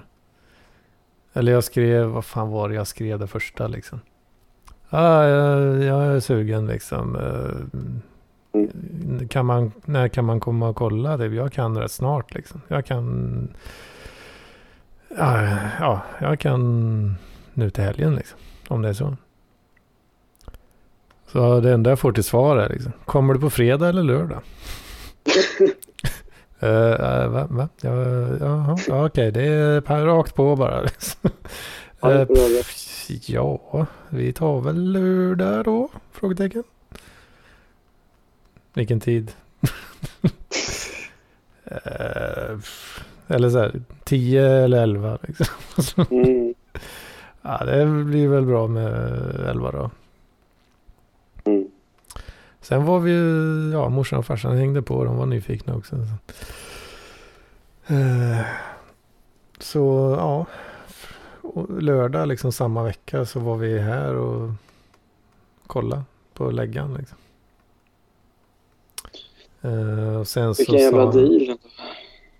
Eller 1.33 1.51
jag 1.51 1.63
skrev, 1.63 2.05
vad 2.05 2.25
fan 2.25 2.49
var 2.49 2.69
det 2.69 2.75
jag 2.75 2.87
skrev 2.87 3.19
det 3.19 3.27
första 3.27 3.67
liksom. 3.67 3.99
Ah, 4.89 5.23
jag, 5.23 5.83
jag 5.83 6.05
är 6.05 6.19
sugen 6.19 6.67
liksom. 6.67 7.15
Eh, 7.15 7.51
kan 9.29 9.45
man, 9.45 9.71
när 9.85 10.07
kan 10.07 10.25
man 10.25 10.39
komma 10.39 10.69
och 10.69 10.75
kolla? 10.75 11.17
Det? 11.17 11.25
Jag 11.27 11.51
kan 11.51 11.77
rätt 11.77 11.91
snart 11.91 12.33
liksom. 12.33 12.61
Jag 12.67 12.85
kan... 12.85 13.47
Ja, 15.17 15.57
ja, 15.79 16.01
jag 16.21 16.39
kan 16.39 17.15
nu 17.53 17.69
till 17.69 17.83
helgen 17.83 18.15
liksom. 18.15 18.39
Om 18.67 18.81
det 18.81 18.89
är 18.89 18.93
så. 18.93 19.17
Så 21.27 21.59
det 21.59 21.73
enda 21.73 21.89
jag 21.89 21.99
får 21.99 22.11
till 22.11 22.23
svar 22.23 22.57
är 22.57 22.69
liksom. 22.69 22.91
Kommer 23.05 23.33
du 23.33 23.39
på 23.39 23.49
fredag 23.49 23.89
eller 23.89 24.03
lördag? 24.03 24.41
Uh, 26.63 27.27
va? 27.27 27.47
va? 27.49 27.69
Ja, 27.81 28.77
ja, 28.87 29.05
okej, 29.05 29.31
det 29.31 29.43
är 29.43 30.05
rakt 30.05 30.35
på 30.35 30.55
bara. 30.55 30.81
Liksom. 30.81 31.29
Ja, 31.99 32.11
Eh, 32.13 32.25
pff, 32.27 33.09
ja, 33.29 33.85
vi 34.09 34.33
tar 34.33 34.61
väl 34.61 34.91
lördag 34.91 35.65
då? 35.65 35.89
Frågetecken. 36.11 36.63
Vilken 38.73 38.99
tid? 38.99 39.31
Eh, 41.71 42.57
Eller 43.27 43.49
så 43.49 43.59
här, 43.59 43.81
10 44.03 44.43
eller 44.47 44.83
11 44.83 45.17
liksom. 45.21 46.05
Mm. 46.11 46.53
ja, 47.41 47.65
det 47.65 47.85
blir 47.85 48.27
väl 48.27 48.45
bra 48.45 48.67
med 48.67 48.93
11 49.49 49.71
då. 49.71 49.91
Mm. 51.43 51.67
Sen 52.61 52.85
var 52.85 52.99
vi 52.99 53.11
ju, 53.11 53.71
ja 53.73 53.89
morsan 53.89 54.19
och 54.19 54.25
farsan 54.25 54.57
hängde 54.57 54.81
på. 54.81 55.03
De 55.03 55.17
var 55.17 55.25
nyfikna 55.25 55.75
också. 55.75 55.95
Så, 55.95 56.33
Eh, 57.93 58.41
så 59.59 60.15
ja, 60.19 60.45
lördag 61.79 62.27
liksom 62.27 62.51
samma 62.51 62.83
vecka 62.83 63.25
så 63.25 63.39
var 63.39 63.57
vi 63.57 63.79
här 63.79 64.15
och 64.15 64.51
kolla 65.67 66.03
på 66.33 66.51
läggan 66.51 66.93
liksom. 66.93 67.17
Eh, 69.61 70.15
och 70.19 70.27
sen 70.27 70.55
så 70.55 70.59
Vilken 70.61 70.75
jävla 70.79 71.11
sa, 71.11 71.17
deal. 71.19 71.57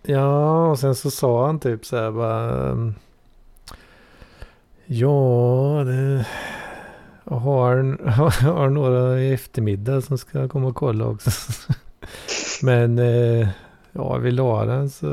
Ja, 0.03 0.65
och 0.71 0.79
sen 0.79 0.95
så 0.95 1.11
sa 1.11 1.45
han 1.45 1.59
typ 1.59 1.85
så 1.85 1.97
här 1.97 2.11
bara. 2.11 2.69
ehm, 2.71 2.93
Ja, 4.85 5.83
det 5.85 6.25
jag 7.23 7.35
har, 7.35 7.75
har 8.53 8.69
några 8.69 9.19
i 9.19 9.33
eftermiddag 9.33 10.01
som 10.01 10.17
ska 10.17 10.47
komma 10.47 10.67
och 10.67 10.75
kolla 10.75 11.05
också. 11.05 11.31
Men 12.61 12.99
eh, 12.99 13.47
ja, 13.91 14.17
vill 14.17 14.35
du 14.35 14.41
ha 14.43 14.65
den 14.65 14.89
så 14.89 15.05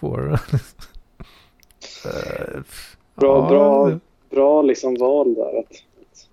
får 0.00 0.18
du 0.20 0.28
den. 0.28 0.38
Bra, 3.14 3.36
ja, 3.42 3.48
bra, 3.48 3.98
bra 4.30 4.62
liksom 4.62 4.94
val 5.00 5.34
där. 5.34 5.58
Att, 5.58 5.66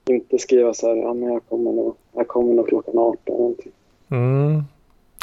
att 0.03 0.10
inte 0.10 0.38
skriva 0.39 0.73
så 0.73 0.88
här, 0.88 0.95
ja 0.95 1.14
men 1.14 1.34
jag 1.34 1.41
kommer 1.49 1.72
nog, 1.72 1.95
jag 2.14 2.27
kommer 2.27 2.53
nog 2.53 2.68
klockan 2.68 2.97
18 2.97 3.19
någonting. 3.27 3.72
Mm. 4.10 4.64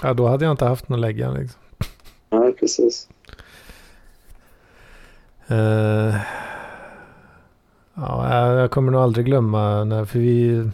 Ja, 0.03 0.15
då 0.15 0.27
hade 0.27 0.45
jag 0.45 0.53
inte 0.53 0.65
haft 0.65 0.89
någon 0.89 1.01
lägga 1.01 1.31
liksom. 1.31 1.61
Nej, 2.31 2.53
precis. 2.53 3.09
Eh, 5.49 6.15
ja, 7.95 8.35
jag- 8.55 8.70
kommer 8.70 8.93
nog 8.93 9.01
aldrig 9.01 9.27
glömma 9.27 9.85
när, 9.85 10.05
för 10.05 10.19
vi 10.19 10.69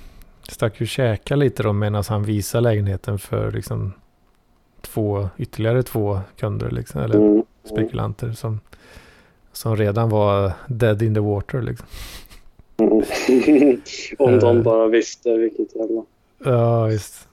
stack 0.49 0.81
ju 0.81 0.87
käka 0.87 1.37
lite 1.37 1.63
då 1.63 1.73
medan 1.73 2.05
han 2.09 2.25
visade 2.25 2.63
lägenheten 2.63 3.19
för 3.19 3.51
liksom 3.53 3.93
två, 4.81 5.29
ytterligare 5.37 5.83
två 5.83 6.21
kunder 6.37 6.71
liksom, 6.71 7.01
eller. 7.01 7.17
Mm. 7.19 7.43
spekulanter 7.65 8.33
som, 8.33 8.61
som 9.53 9.77
redan 9.77 10.09
var 10.09 10.53
dead 10.67 11.03
in 11.03 11.15
the 11.15 11.21
water 11.21 11.63
liksom. 11.63 11.87
Mm. 12.77 12.93
Om 14.19 14.35
Eh. 14.35 14.41
de 14.41 14.63
bara 14.63 14.89
visste 14.89 15.37
vilket 15.37 15.77
jävla... 15.77 16.03
Ja, 16.45 16.85
visst. 16.85 17.29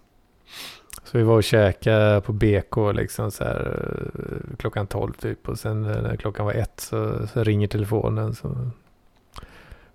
Så 1.03 1.17
vi 1.17 1.23
var 1.23 1.35
och 1.35 1.43
käkade 1.43 2.21
på 2.21 2.33
BK 2.33 2.75
liksom 2.93 3.31
så 3.31 3.43
här 3.43 3.81
eh, 4.15 4.55
klockan 4.57 4.87
12 4.87 5.13
typ 5.13 5.49
och 5.49 5.59
sen 5.59 5.85
eh, 5.85 6.01
när 6.01 6.15
klockan 6.15 6.45
var 6.45 6.53
ett 6.53 6.79
så, 6.79 7.27
så 7.33 7.43
ringer 7.43 7.67
telefonen 7.67 8.35
så 8.35 8.55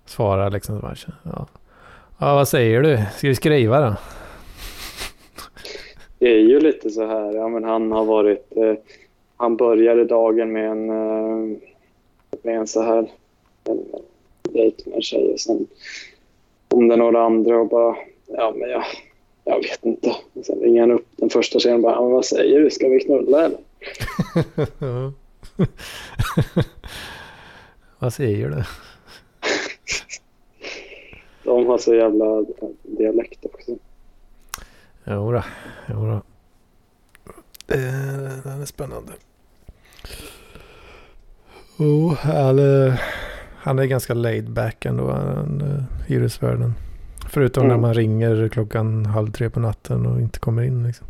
svarar 0.05 0.51
liksom 0.51 0.81
så 0.95 1.11
ja. 1.23 1.47
ja, 2.17 2.35
vad 2.35 2.47
säger 2.47 2.81
du? 2.81 3.03
Ska 3.17 3.27
vi 3.27 3.35
skriva 3.35 3.79
då? 3.79 3.95
Det 6.19 6.27
är 6.27 6.39
ju 6.39 6.59
lite 6.59 6.89
så 6.89 7.07
här, 7.07 7.35
ja 7.35 7.47
men 7.47 7.63
han 7.63 7.91
har 7.91 8.05
varit... 8.05 8.57
Eh, 8.57 8.73
han 9.37 9.57
började 9.57 10.05
dagen 10.05 10.51
med 10.51 10.71
en, 10.71 10.89
eh, 10.89 11.57
med 12.43 12.57
en 12.57 12.67
så 12.67 12.81
här 12.81 13.11
dejt 14.41 14.83
med 14.89 14.95
en 14.95 15.01
tjej 15.01 15.33
och 15.33 15.39
sen 15.39 15.67
kom 16.67 16.87
det 16.87 16.95
några 16.95 17.25
andra 17.25 17.57
och 17.57 17.67
bara, 17.67 17.95
ja 18.27 18.53
men 18.57 18.69
jag, 18.69 18.83
jag 19.43 19.61
vet 19.61 19.85
inte. 19.85 20.15
Och 20.33 20.45
sen 20.45 20.59
ringer 20.59 20.81
han 20.81 20.91
upp 20.91 21.07
den 21.15 21.29
första 21.29 21.59
tjejen 21.59 21.75
och 21.75 21.81
bara, 21.83 22.01
men 22.01 22.11
vad 22.11 22.25
säger 22.25 22.59
du, 22.61 22.69
ska 22.69 22.87
vi 22.87 22.99
knulla 22.99 23.45
eller? 23.45 23.59
Vad 27.99 28.13
säger 28.13 28.49
du? 28.49 28.63
De 31.43 31.67
har 31.67 31.77
så 31.77 31.95
jävla 31.95 32.45
dialekt 32.83 33.45
också. 33.45 33.71
Jo 35.05 35.31
då, 35.31 35.43
jo 35.89 35.95
då. 35.95 36.21
Eh, 37.75 38.43
Den 38.43 38.61
är 38.61 38.65
spännande. 38.65 39.11
Oh, 41.77 42.13
han, 42.13 42.59
är, 42.59 43.01
han 43.57 43.79
är 43.79 43.85
ganska 43.85 44.13
laid 44.13 44.49
back 44.51 44.85
ändå, 44.85 45.11
han, 45.11 45.61
eh, 45.61 46.07
hyresvärden. 46.07 46.73
Förutom 47.29 47.63
när 47.63 47.73
Mm. 47.73 47.81
man 47.81 47.93
ringer 47.93 48.47
klockan 48.49 49.05
halv 49.05 49.31
tre 49.31 49.49
på 49.49 49.59
natten 49.59 50.05
och 50.05 50.21
inte 50.21 50.39
kommer 50.39 50.61
in 50.63 50.87
liksom. 50.87 51.07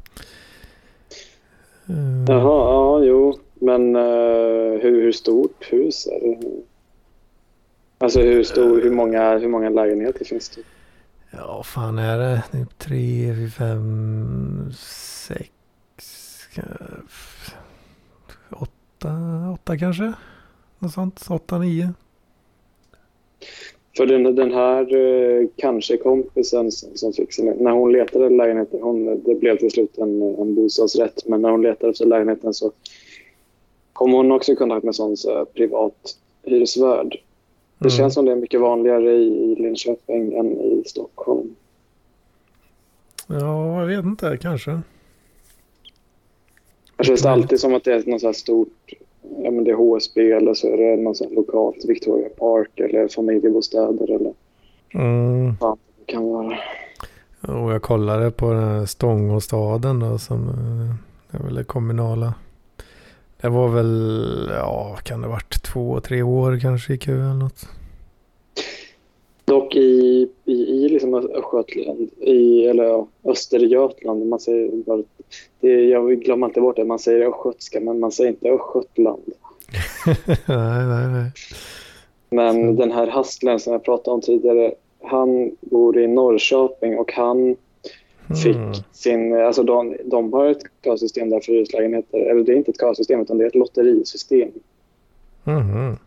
Eh, 1.89 2.23
Jaha, 2.27 2.71
ja, 2.71 3.03
jo. 3.03 3.39
Men 3.61 3.95
eh, 3.95 4.01
hur, 4.81 5.01
hur 5.01 5.11
stort 5.11 5.63
hus 5.71 6.07
är 6.07 6.27
det? 6.27 6.61
Alltså 7.97 8.21
hur, 8.21 8.43
stor, 8.43 8.81
hur, 8.81 8.91
många, 8.91 9.37
hur 9.37 9.47
många 9.47 9.69
lägenheter 9.69 10.25
finns 10.25 10.49
det? 10.49 10.61
Ja, 11.31 11.63
fan 11.63 11.97
är 11.99 12.17
det? 12.17 12.43
Typ 12.51 12.77
tre, 12.77 13.35
fem, 13.57 14.71
sex, 15.27 15.49
åtta, 18.49 19.13
åtta 19.53 19.77
kanske? 19.77 20.13
Något 20.79 20.93
sånt, 20.93 21.25
åtta, 21.29 21.57
nio. 21.57 21.93
För 23.97 24.05
den, 24.05 24.35
den 24.35 24.51
här 24.51 24.95
eh, 24.95 25.47
kanske 25.55 25.97
kompisen 25.97 26.71
som, 26.71 26.89
som 26.97 27.13
fick 27.13 27.33
sin, 27.33 27.45
när 27.59 27.71
hon 27.71 27.91
letade 27.91 28.29
lägenheten, 28.29 28.79
hon, 28.81 29.23
det 29.23 29.35
blev 29.35 29.57
till 29.57 29.71
slut 29.71 29.97
en, 29.97 30.21
en 30.21 30.55
bostadsrätt, 30.55 31.25
men 31.25 31.41
när 31.41 31.49
hon 31.49 31.61
letade 31.61 31.91
efter 31.91 32.05
lägenheten 32.05 32.53
så 32.53 32.71
kom 33.93 34.11
hon 34.13 34.31
också 34.31 34.51
i 34.51 34.55
kontakt 34.55 34.83
med 34.83 34.95
sån 34.95 35.17
så 35.17 35.45
privat 35.45 36.17
hyresvärd. 36.43 37.11
Det 37.77 37.85
Mm. 37.85 37.97
känns 37.97 38.13
som 38.13 38.25
det 38.25 38.31
är 38.31 38.35
mycket 38.35 38.61
vanligare 38.61 39.11
i, 39.15 39.55
Linköping 39.55 40.33
än 40.33 40.51
i 40.61 40.83
Stockholm. 40.85 41.55
Ja, 43.27 43.79
jag 43.79 43.87
vet 43.87 44.05
inte, 44.05 44.37
kanske. 44.41 44.79
Det 46.97 47.03
känns 47.03 47.25
alltid 47.25 47.59
som 47.59 47.73
att 47.73 47.83
det 47.83 47.93
är 47.93 48.09
något 48.09 48.21
så 48.21 48.27
här 48.27 48.33
stort, 48.33 48.93
ja 49.43 49.51
men 49.51 49.63
det 49.63 49.71
är 49.71 49.75
HSB 49.75 50.31
eller 50.31 50.53
så 50.53 50.67
är 50.73 50.77
det 50.77 51.03
något 51.03 51.17
så 51.17 51.23
här 51.23 51.31
lokalt 51.35 51.85
Victoria 51.87 52.29
Park 52.29 52.79
eller 52.79 53.07
familjebostäder 53.07 54.11
eller 54.11 54.33
Mm. 54.93 55.55
vad 55.59 55.77
det 55.99 56.11
kan 56.11 56.23
vara. 56.29 56.57
Och 57.41 57.71
jag 57.73 57.81
kollade 57.81 58.31
på 58.31 58.51
den 58.53 58.63
här 58.63 58.85
Stångåstaden 58.85 59.99
då 59.99 60.17
som 60.17 60.49
eh, 60.49 61.35
är 61.39 61.43
väl 61.43 61.55
det 61.55 61.63
kommunala. 61.63 62.33
Det 63.41 63.49
var 63.49 63.67
väl, 63.67 64.49
ja 64.53 64.97
kan 65.03 65.21
det 65.21 65.27
varit 65.27 65.63
två, 65.63 65.99
tre 65.99 66.21
år 66.23 66.59
kanske 66.61 66.93
i 66.93 66.97
kö 66.97 67.11
eller 67.13 67.33
något. 67.33 67.67
Dock 69.45 69.75
i, 69.75 70.27
i, 70.85 70.89
liksom 70.89 71.13
Östgötland, 71.13 72.09
i, 72.19 72.65
eller 72.65 72.83
ja, 72.83 73.07
Östergötland, 73.23 74.25
man 74.25 74.39
säger 74.39 74.71
bara, 74.71 75.03
det, 75.59 75.83
jag 75.83 76.21
glömmer 76.21 76.47
inte 76.47 76.61
bort 76.61 76.75
det, 76.75 76.85
man 76.85 76.99
säger 76.99 77.27
östgötska 77.27 77.79
men 77.79 77.99
man 77.99 78.11
säger 78.11 78.29
inte 78.29 78.49
Östgötland. 78.49 79.23
nej, 80.47 80.85
nej, 80.87 81.07
nej. 81.07 81.31
Men 82.29 82.75
den 82.75 82.91
här 82.91 83.07
Hastlern 83.07 83.59
som 83.59 83.73
jag 83.73 83.83
pratade 83.83 84.15
om 84.15 84.21
tidigare, 84.21 84.73
han 85.03 85.51
bor 85.59 85.97
i 85.97 86.07
Norrköping 86.07 86.97
och 86.97 87.11
han 87.13 87.55
fick 88.43 88.55
Mm. 88.55 88.73
sin... 88.91 89.35
Alltså 89.35 89.63
de, 89.63 89.95
de 90.05 90.33
har 90.33 90.45
ett 90.45 90.63
kösystem 90.83 91.29
där 91.29 91.39
för 91.39 91.51
hyreslägenheter. 91.53 92.19
Eller 92.19 92.43
det 92.43 92.51
är 92.51 92.55
inte 92.55 92.71
ett 92.71 92.79
kösystem 92.79 93.21
utan 93.21 93.37
det 93.37 93.43
är 93.43 93.47
ett 93.47 93.55
lotterisystem. 93.55 94.49
Mhm. 95.43 95.97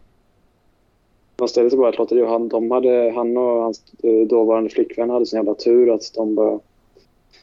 Man 1.39 1.49
ställde 1.49 1.71
sig 1.71 1.79
bara 1.79 1.91
lotteri 1.91 2.23
och 2.23 2.29
han, 2.29 2.49
de 2.49 2.71
hade, 2.71 3.13
han 3.15 3.37
och 3.37 3.63
hans 3.63 3.83
eh, 4.03 4.27
dåvarande 4.29 4.71
flickvän 4.71 5.11
hade 5.11 5.27
sån 5.27 5.37
jävla 5.37 5.55
tur 5.55 5.95
att 5.95 6.13
de 6.15 6.35
bara 6.35 6.61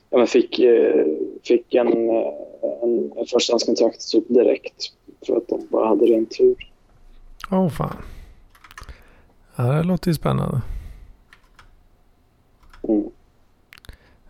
ja, 0.10 0.18
men 0.18 0.28
fick, 0.28 0.60
eh, 0.60 1.06
fick 1.44 1.74
en, 1.74 2.10
eh, 2.10 2.34
en, 2.84 3.12
en 3.18 3.26
förstahandskontrakt 3.26 4.12
typ 4.12 4.28
direkt. 4.28 4.92
För 5.26 5.38
att 5.38 5.48
de 5.48 5.68
bara 5.70 5.88
hade 5.88 6.06
ren 6.06 6.26
tur. 6.26 6.56
Åh 7.52 7.70
fan. 7.70 7.98
Ja, 9.56 9.64
det 9.64 9.84
låter 9.84 10.08
ju 10.08 10.14
spännande. 10.14 10.62
Mm. 12.88 13.10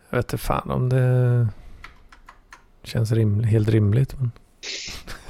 Jag 0.09 0.17
vet 0.17 0.25
inte 0.25 0.37
fan 0.37 0.71
om 0.71 0.89
det 0.89 1.47
känns 2.83 3.11
rim, 3.11 3.43
helt 3.43 3.69
rimligt. 3.69 4.15
Men... 4.19 4.31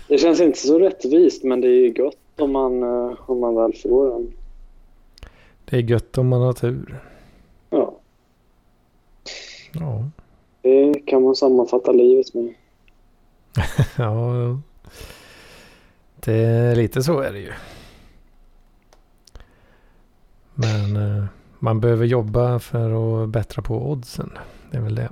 Det 0.07 0.18
känns 0.18 0.40
inte 0.40 0.60
så 0.60 0.80
rättvist 0.80 1.44
men 1.44 1.62
det 1.62 1.68
är 1.68 1.82
ju 1.82 1.94
gott 1.94 2.18
om 2.38 2.52
man, 2.52 2.84
eh, 2.84 3.18
om 3.26 3.40
man 3.40 3.56
väl 3.56 3.74
får 3.74 4.16
en. 4.16 4.32
Det 5.66 5.78
är 5.78 5.82
gött 5.82 6.18
om 6.18 6.28
man 6.28 6.41
har 6.41 6.53
tur. 6.53 6.99
Ja, 7.70 7.95
Ja, 9.80 10.03
det 10.62 10.94
kan 11.06 11.24
man 11.24 11.36
sammanfatta 11.36 11.91
livet 11.91 12.34
med. 12.34 12.53
ja. 13.98 14.60
Det 16.16 16.34
är 16.34 16.76
lite 16.76 17.03
så 17.03 17.20
är 17.20 17.34
det 17.34 17.40
ju. 17.40 17.52
Men 20.53 20.95
eh, 20.95 21.26
man 21.60 21.80
behöver 21.80 22.06
jobba 22.06 22.60
för 22.60 23.24
att 23.24 23.30
bättra 23.30 23.62
på 23.62 23.76
oddsen. 23.76 24.32
Det 24.72 24.78
är 24.78 24.82
väl 24.82 24.95
det. 24.95 25.10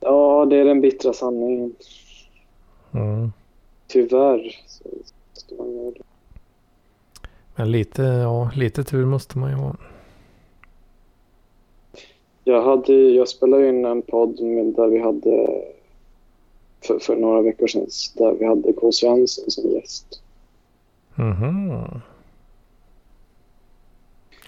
Ja, 0.00 0.46
det 0.50 0.56
är 0.56 0.64
den 0.64 0.80
bittra 0.80 1.12
sanningen. 1.12 1.74
Mm. 2.92 3.32
Tyvärr 3.88 4.56
så 4.66 4.88
måste 5.32 5.54
man 5.54 5.76
göra 5.76 5.90
det. 5.90 6.02
Men 7.56 7.72
lite, 7.72 8.02
ja, 8.02 8.50
lite 8.56 8.84
tur 8.84 9.06
måste 9.06 9.38
man 9.38 9.50
ju 9.50 9.56
ha. 9.56 9.76
Jag, 12.44 12.62
hade, 12.62 12.92
jag 12.92 13.28
spelade 13.28 13.68
in 13.68 13.84
en 13.84 14.02
podd 14.02 14.40
med, 14.40 14.66
där 14.66 14.86
vi 14.86 14.98
hade 15.00 15.62
för, 16.86 16.98
för 16.98 17.16
några 17.16 17.42
veckor 17.42 17.66
sedan 17.66 17.86
där 18.14 18.32
vi 18.38 18.46
hade 18.46 18.72
K. 18.72 18.92
Svensson 18.92 19.50
som 19.50 19.70
gäst. 19.70 20.22
Mhm. 21.14 22.00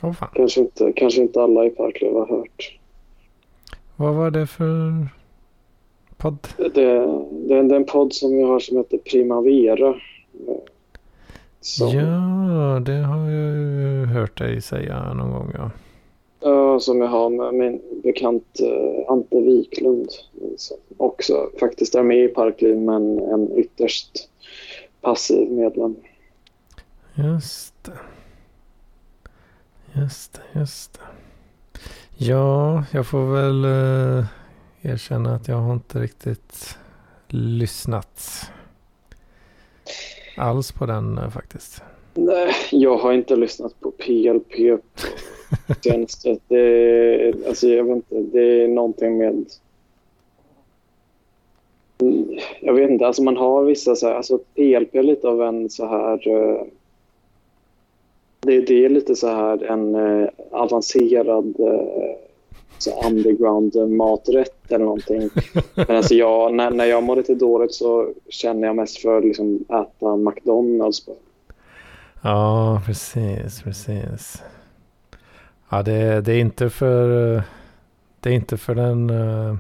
Åh 0.02 0.12
fan. 0.12 0.28
Kanske 0.34 0.60
inte, 0.60 0.92
kanske 0.96 1.20
inte 1.20 1.42
alla 1.42 1.66
i 1.66 1.70
Parklöv 1.70 2.14
har 2.14 2.26
hört. 2.26 2.78
Vad 3.96 4.14
var 4.14 4.30
det 4.30 4.46
för 4.46 5.08
podd? 6.20 6.48
Det, 6.56 6.70
det, 7.48 7.54
är 7.54 7.74
en 7.74 7.84
podd 7.84 8.12
som 8.12 8.38
jag 8.38 8.46
har 8.46 8.60
som 8.60 8.76
heter 8.76 8.98
Primavera. 8.98 9.94
Som, 11.60 11.88
Ja, 11.88 12.80
det 12.80 12.92
har 12.92 13.30
jag 13.30 13.56
ju 13.56 14.06
hört 14.06 14.38
dig 14.38 14.60
säga 14.60 15.14
någon 15.14 15.30
gång 15.30 15.52
ja. 15.54 15.70
ja, 16.40 16.80
som 16.80 17.00
jag 17.00 17.08
har 17.08 17.30
med 17.30 17.54
min 17.54 17.80
bekant 18.02 18.60
eh, 18.60 19.12
Ante 19.12 19.40
Wiklund. 19.40 20.08
Som 20.56 20.76
också 20.96 21.50
faktiskt 21.60 21.94
är 21.94 22.02
med 22.02 22.24
i 22.24 22.28
Parkliv 22.28 22.76
men 22.76 23.18
en 23.18 23.58
ytterst 23.58 24.28
passiv 25.00 25.50
medlem. 25.50 25.96
Just 27.14 27.84
det. 27.84 27.98
Just 30.00 30.32
det, 30.32 30.58
just 30.60 30.92
det. 30.92 31.00
Ja, 32.16 32.84
jag 32.92 33.06
får 33.06 33.32
väl 33.34 33.64
eh, 33.64 34.24
erkänna 34.82 35.34
att 35.34 35.48
jag 35.48 35.56
har 35.56 35.72
inte 35.72 35.98
riktigt 35.98 36.78
lyssnat 37.28 38.50
alls 40.36 40.72
på 40.72 40.86
den 40.86 41.18
eh, 41.18 41.30
faktiskt. 41.30 41.82
Nej, 42.14 42.52
jag 42.70 42.96
har 42.96 43.12
inte 43.12 43.36
lyssnat 43.36 43.80
på 43.80 43.90
PLP 43.90 44.80
på 45.66 45.74
senaste. 45.84 46.38
Det, 46.48 47.34
alltså 47.48 47.68
jag 47.68 47.84
vet 47.84 47.96
inte, 47.96 48.20
det 48.38 48.64
är 48.64 48.68
någonting 48.68 49.18
med... 49.18 49.46
Jag 52.60 52.74
vet 52.74 52.90
inte, 52.90 53.06
alltså 53.06 53.22
man 53.22 53.36
har 53.36 53.64
vissa 53.64 53.96
så 53.96 54.06
här, 54.06 54.14
alltså 54.14 54.38
PLP 54.38 54.94
är 54.94 55.02
lite 55.02 55.28
av 55.28 55.42
en 55.42 55.70
så 55.70 55.86
här... 55.86 56.28
eh, 56.28 56.62
Det, 58.40 58.60
det 58.60 58.84
är 58.84 58.88
lite 58.88 59.16
så 59.16 59.26
här 59.28 59.62
en 59.64 59.94
eh, 59.94 60.28
avancerad 60.50 61.54
så 62.78 63.06
underground 63.06 63.90
maträtt 63.90 64.72
eller 64.72 64.84
någonting. 64.84 65.30
Men 65.74 65.96
alltså 65.96 66.14
jag, 66.14 66.54
när, 66.54 66.70
när 66.70 66.84
jag 66.84 67.02
mår 67.02 67.16
lite 67.16 67.34
dåligt 67.34 67.74
så 67.74 68.14
känner 68.28 68.66
jag 68.66 68.76
mest 68.76 68.98
för 68.98 69.18
att 69.18 69.24
liksom 69.24 69.64
äta 69.68 70.16
McDonalds. 70.16 71.02
Ja, 72.22 72.82
precis, 72.86 73.62
precis. 73.62 74.42
Ja, 75.68 75.82
det, 75.82 76.20
det 76.20 76.32
är 76.32 76.38
inte 76.40 76.70
för... 76.70 77.06
Det 78.20 78.30
är 78.30 78.34
inte 78.34 78.56
för 78.56 78.74
den... 78.74 79.10
eh, 79.10 79.56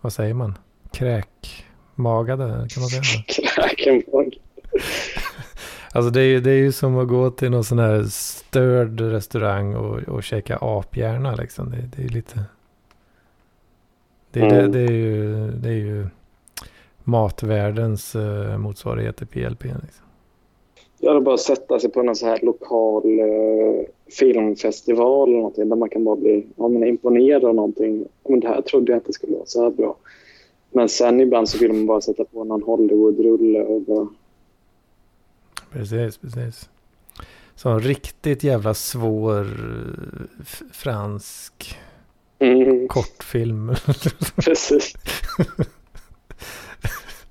Vad 0.00 0.12
säger 0.12 0.34
man? 0.34 0.58
Kräkmagade, 0.92 2.46
kan 2.46 2.80
man 2.80 2.88
säga 2.88 3.02
det? 3.26 4.32
Alltså 5.92 6.10
det 6.10 6.20
är, 6.20 6.24
ju- 6.24 6.40
det 6.40 6.50
är 6.50 6.56
ju 6.58 6.72
som 6.72 6.96
att 6.98 7.08
gå 7.08 7.30
till 7.30 7.50
någon 7.50 7.64
sån 7.64 7.78
här 7.78 8.02
störd 8.10 9.00
restaurang 9.00 9.74
och, 9.76 9.98
och 10.08 10.22
käka 10.22 10.58
aphjärna 10.60 11.34
liksom. 11.34 11.70
Det, 11.70 11.76
det 11.96 12.04
är 12.04 12.08
lite... 12.08 12.44
Det, 14.30 14.40
är- 14.40 14.44
Mm. 14.60 14.72
det, 14.72 14.78
det, 14.78 14.84
är 14.92 14.96
ju, 14.96 15.50
det 15.50 15.68
är 15.68 15.72
ju 15.72 16.06
matvärldens 17.04 18.16
uh, 18.16 18.58
motsvarighet 18.58 19.16
till 19.16 19.26
PLP. 19.26 19.64
Liksom. 19.64 20.04
Jag 20.98 21.10
hade 21.10 21.20
bara 21.20 21.36
sätta 21.38 21.78
sig 21.80 21.90
på 21.90 22.02
någon 22.02 22.16
så 22.16 22.26
här 22.26 22.38
lokal 22.42 23.18
eh, 23.18 23.86
filmfestival 24.18 25.28
eller 25.28 25.38
någonting 25.38 25.68
där 25.68 25.76
man 25.76 25.88
kan 25.88 26.04
bara 26.04 26.16
bli 26.16 26.46
ja, 26.56 26.68
men 26.68 26.84
imponerad 26.84 27.44
av 27.44 27.54
någonting. 27.54 28.00
Ja, 28.24 28.30
Men 28.30 28.40
det 28.40 28.48
här 28.48 28.62
trodde 28.62 28.92
jag 28.92 28.98
inte 28.98 29.12
skulle 29.12 29.32
vara 29.36 29.46
så 29.46 29.62
här 29.62 29.70
bra. 29.70 29.96
Men 30.70 30.88
sen 30.88 31.20
ibland 31.20 31.48
så 31.48 31.58
vill 31.58 31.72
man 31.72 31.86
bara 31.86 32.00
sätta 32.00 32.24
på 32.24 32.44
någon 32.44 32.62
Hollywood-rulle 32.62 33.62
och 33.62 33.80
bara... 33.80 34.06
Precis, 35.72 36.18
precis. 36.18 36.68
Så 37.54 37.68
en 37.70 37.80
riktigt 37.80 38.44
jävla 38.44 38.74
svår 38.74 39.40
eh, 39.40 40.44
fransk 40.72 41.78
Mm, 42.38 42.88
kortfilm. 42.88 43.74
precis. 44.36 44.94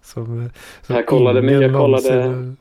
som, 0.02 0.50
som 0.82 0.96
Jag 0.96 1.06
kollade- 1.08 1.40
ingen 1.40 1.62
jag 1.62 1.74
kollade- 1.74 2.56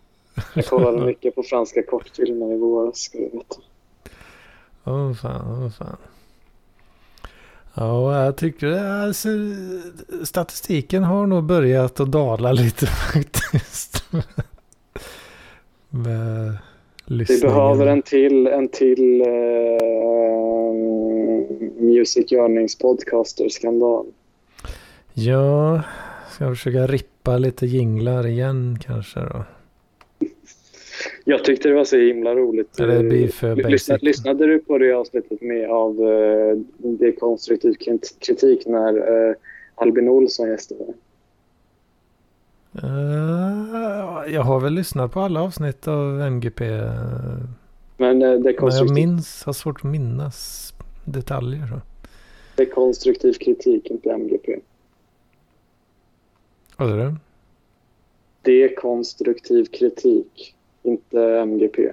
Jag 0.54 0.66
kollade 0.66 1.06
mycket 1.06 1.34
på 1.34 1.42
franska 1.42 1.82
kortfilmer 1.82 2.52
i 2.54 2.58
våras. 2.58 2.98
Ska 2.98 3.18
du 3.18 3.24
veta. 3.24 3.56
Åh 4.84 5.14
fan, 5.14 5.62
åh 5.64 5.70
fan. 5.70 5.96
Ja, 7.74 8.24
jag 8.24 8.36
tycker 8.36 8.72
alltså, 8.84 9.28
statistiken 10.24 11.04
har 11.04 11.26
nog 11.26 11.44
börjat 11.44 12.00
att 12.00 12.12
dala 12.12 12.52
lite 12.52 12.86
faktiskt. 13.12 14.04
Vi 17.08 17.40
behöver 17.42 17.86
en 17.86 18.02
till, 18.02 18.46
en 18.46 18.68
till 18.68 19.20
eh, 19.20 19.26
Music 21.78 22.32
Yearnings 22.32 22.78
podcaster-skandal. 22.78 24.06
Ja, 25.14 25.82
ska 26.30 26.44
jag 26.44 26.56
försöka 26.56 26.86
rippa 26.86 27.38
lite 27.38 27.66
jinglar 27.66 28.26
igen 28.26 28.78
kanske 28.86 29.20
då. 29.20 29.44
Jag 31.24 31.44
tyckte 31.44 31.68
det 31.68 31.74
var 31.74 31.84
så 31.84 31.96
himla 31.96 32.34
roligt. 32.34 32.76
För 32.76 33.68
Lyssna, 33.68 33.98
lyssnade 34.02 34.46
du 34.46 34.58
på 34.58 34.78
det 34.78 34.92
avsnittet 34.92 35.42
med 35.42 35.70
av 35.70 36.00
uh, 36.00 36.58
det 36.78 37.12
konstruktiv 37.12 37.72
krit- 37.72 38.18
kritik 38.20 38.66
när 38.66 38.96
uh, 39.28 39.34
Albin 39.74 40.08
Olsson 40.08 40.48
gästade? 40.48 40.84
Eh, 42.74 44.32
jag 44.34 44.42
har 44.42 44.60
väl 44.60 44.72
lyssnat 44.72 45.12
på 45.12 45.20
alla 45.20 45.42
avsnitt 45.42 45.88
av 45.88 46.20
MGP. 46.20 46.68
eh, 46.68 46.92
Men 47.96 48.22
uh, 48.22 48.30
det, 48.30 48.38
Men 48.38 48.44
jag 48.44 48.56
konstruktiv, 48.56 48.94
minns, 48.94 49.44
har 49.44 49.52
svårt 49.52 49.76
att 49.76 49.90
minnas 49.90 50.72
detaljer. 51.04 51.66
Så. 51.66 51.80
det 52.56 52.66
konstruktiv 52.66 53.32
kritik, 53.32 53.90
inte 53.90 54.10
MGP. 54.10 54.56
Vad 56.76 56.88
sa 56.88 56.96
du? 56.96 57.14
Det 58.42 58.64
är 58.64 58.76
konstruktiv 58.76 59.64
kritik, 59.64 60.54
inte 60.82 61.38
MGP. 61.40 61.92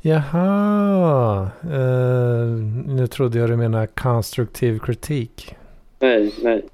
Jaha, 0.00 1.50
eh, 1.62 2.46
nu 2.86 3.06
trodde 3.06 3.38
jag 3.38 3.50
du 3.50 3.56
menade 3.56 3.86
konstruktiv 3.86 4.78
kritik. 4.78 5.56
Nej, 5.98 6.32
nej. 6.42 6.64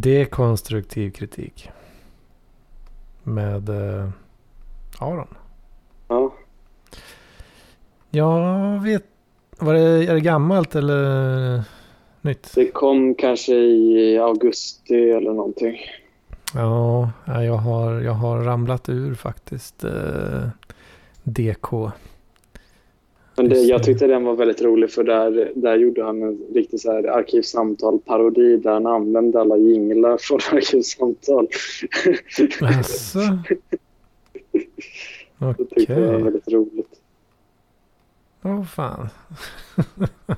Dekonstruktiv 0.00 1.10
kritik. 1.10 1.70
Med 3.22 3.68
eh, 3.68 4.08
Aron. 4.98 5.34
Ja. 6.08 6.34
Jag 8.10 8.82
vet, 8.82 9.04
var 9.58 9.74
det, 9.74 9.80
är 9.80 10.14
det 10.14 10.20
gammalt 10.20 10.74
eller 10.74 11.62
nytt? 12.20 12.52
Det 12.54 12.70
kom 12.70 13.14
kanske 13.14 13.54
i 13.54 14.18
augusti 14.18 15.10
eller 15.10 15.32
någonting. 15.32 15.78
Ja, 16.54 17.10
ja, 17.24 17.44
jag 17.44 17.56
har, 17.56 18.00
jag 18.00 18.12
har 18.12 18.40
ramlat 18.40 18.88
ur 18.88 19.14
faktiskt. 19.14 19.84
Eh, 19.84 20.48
DK. 21.22 21.90
Men 23.36 23.48
det, 23.48 23.60
jag 23.60 23.82
tyckte 23.82 24.06
den 24.06 24.24
var 24.24 24.34
väldigt 24.34 24.62
rolig 24.62 24.90
för 24.90 25.04
där, 25.04 25.52
där 25.54 25.76
gjorde 25.76 26.04
han 26.04 26.22
en 26.22 26.38
riktig 26.54 26.80
så 26.80 26.92
här 26.92 27.04
arkivsamtal-parodi 27.04 28.56
där 28.56 28.72
han 28.72 28.86
använde 28.86 29.40
alla 29.40 29.56
jinglar 29.56 30.18
från 30.18 30.40
arkivsamtal. 30.52 31.48
Jaså? 32.60 33.20
Jag 35.38 35.56
tyckte 35.58 35.94
det 35.94 36.00
var 36.00 36.14
Okej. 36.14 36.22
väldigt 36.22 36.52
roligt. 36.52 37.00
Åh 38.42 38.64
fan. 38.64 39.08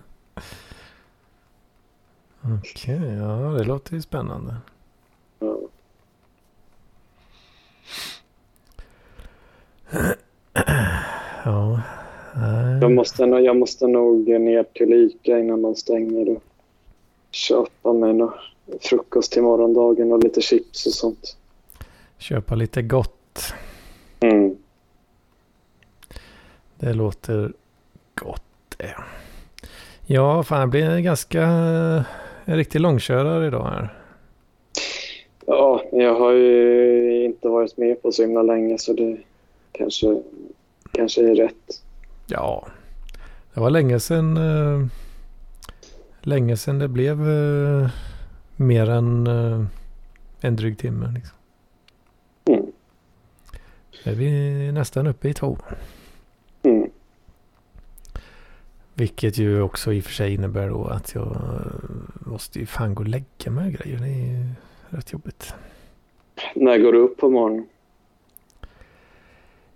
Okej, 2.61 3.15
ja 3.19 3.55
det 3.59 3.65
låter 3.65 3.95
ju 3.95 4.03
spännande. 4.03 4.55
Ja. 5.39 5.59
Ja. 11.45 11.81
Jag, 12.81 12.93
måste, 12.93 13.23
jag 13.23 13.57
måste 13.57 13.87
nog 13.87 14.29
ner 14.29 14.63
till 14.63 14.93
Ica 14.93 15.39
innan 15.39 15.63
de 15.63 15.75
stänger 15.75 16.29
och 16.29 16.43
köpa 17.31 17.93
mig 17.93 18.15
någon 18.15 18.33
frukost 18.81 19.33
till 19.33 19.43
morgondagen 19.43 20.13
och 20.13 20.25
lite 20.25 20.41
chips 20.41 20.87
och 20.87 20.93
sånt. 20.93 21.37
Köpa 22.19 22.55
lite 22.55 22.83
gott. 22.83 23.53
Mm. 24.21 24.57
Det 26.75 26.93
låter 26.93 27.53
gott 28.15 28.77
det. 28.77 28.95
Ja, 30.07 30.43
fan 30.43 30.61
det 30.61 30.67
blir 30.67 30.99
ganska 30.99 31.43
en 32.45 32.57
riktig 32.57 32.81
långkörare 32.81 33.47
idag 33.47 33.65
här. 33.65 33.95
Ja, 35.47 35.83
jag 35.93 36.15
har 36.15 36.33
ju 36.33 37.25
inte 37.25 37.49
varit 37.49 37.77
med 37.77 38.03
på 38.03 38.13
så 38.13 38.23
himla 38.23 38.43
länge 38.43 38.79
så 38.79 38.93
det 38.93 39.19
kanske, 39.73 40.23
kanske 40.93 41.31
är 41.31 41.35
rätt. 41.35 41.83
Ja, 42.31 42.67
det 43.55 43.61
var 43.61 43.71
länge 43.71 44.01
sedan, 44.01 44.37
eh, 44.37 44.87
länge 46.21 46.57
sedan 46.57 46.79
det 46.79 46.89
blev 46.89 47.29
eh, 47.29 47.91
mer 48.57 48.91
än 48.91 49.27
eh, 49.27 49.65
en 50.41 50.57
dryg 50.57 50.79
timme. 50.79 51.13
Liksom. 51.15 51.37
Mm. 52.45 52.73
Är 54.05 54.15
vi 54.15 54.73
nästan 54.73 55.07
uppe 55.07 55.29
i 55.29 55.35
två. 55.35 55.59
Mm. 56.63 56.91
Vilket 58.95 59.39
ju 59.39 59.63
också 59.63 59.93
i 59.93 60.01
och 60.01 60.05
för 60.05 60.13
sig 60.13 60.35
innebär 60.35 60.69
då 60.69 60.85
att 60.85 61.15
jag 61.15 61.37
måste 62.21 62.59
ju 62.59 62.67
fan 62.67 62.95
gå 62.95 63.03
och 63.03 63.09
lägga 63.09 63.51
mig 63.51 63.67
och 63.67 63.73
grejer. 63.73 63.99
Det 63.99 64.09
är 64.09 64.39
ju 64.39 64.49
rätt 64.89 65.13
jobbigt. 65.13 65.55
När 66.55 66.79
går 66.79 66.93
du 66.93 66.99
upp 66.99 67.17
på 67.17 67.31
morgonen? 67.31 67.67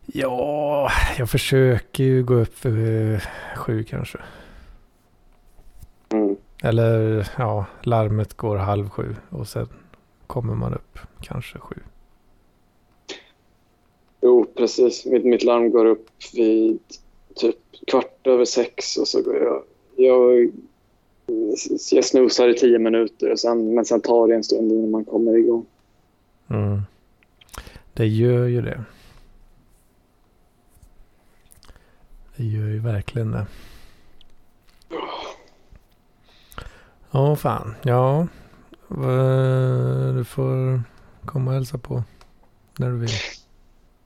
Ja, 0.07 0.91
jag 1.19 1.31
försöker 1.31 2.05
ju 2.05 2.23
gå 2.23 2.35
upp 2.35 2.55
för 2.59 3.23
sju 3.57 3.85
kanske. 3.85 4.19
Mm. 6.09 6.37
Eller 6.63 7.29
ja, 7.39 7.67
larmet 7.83 8.35
går 8.35 8.57
halv 8.57 8.89
sju 8.89 9.17
och 9.31 9.49
sen 9.49 9.69
kommer 10.27 10.55
man 10.55 10.75
upp 10.75 10.99
kanske 11.21 11.59
sju. 11.59 11.77
Jo, 14.21 14.47
precis. 14.57 15.07
Mitt, 15.07 15.25
mitt 15.25 15.43
larm 15.43 15.71
går 15.71 15.85
upp 15.85 16.09
vid 16.35 16.79
typ 17.35 17.57
kvart 17.87 18.27
över 18.27 18.45
sex 18.45 18.97
och 18.97 19.09
så 19.09 19.23
går 19.23 19.37
jag... 19.37 19.63
Jag, 19.97 20.53
jag 21.91 22.05
snusar 22.05 22.49
i 22.49 22.55
tio 22.55 22.79
minuter, 22.79 23.33
och 23.33 23.41
sen, 23.41 23.75
men 23.75 23.85
sen 23.85 24.01
tar 24.01 24.29
det 24.29 24.35
en 24.35 24.45
stund 24.45 24.73
innan 24.73 24.91
man 24.91 25.05
kommer 25.05 25.37
igång. 25.37 25.67
Mm. 26.51 26.81
Det 27.93 28.07
gör 28.07 28.47
ju 28.47 28.63
det. 28.63 28.85
Det 32.43 32.49
gör 32.49 32.67
ju 32.69 32.79
verkligen 32.79 33.31
det. 33.31 33.47
Ja, 37.11 37.37
fan. 37.37 37.75
Ja. 37.83 38.27
Du 40.15 40.25
får 40.25 40.83
komma 41.25 41.51
och 41.51 41.55
hälsa 41.55 41.79
på 41.79 42.03
när 42.79 42.91
du 42.91 42.97
vill. 42.99 43.11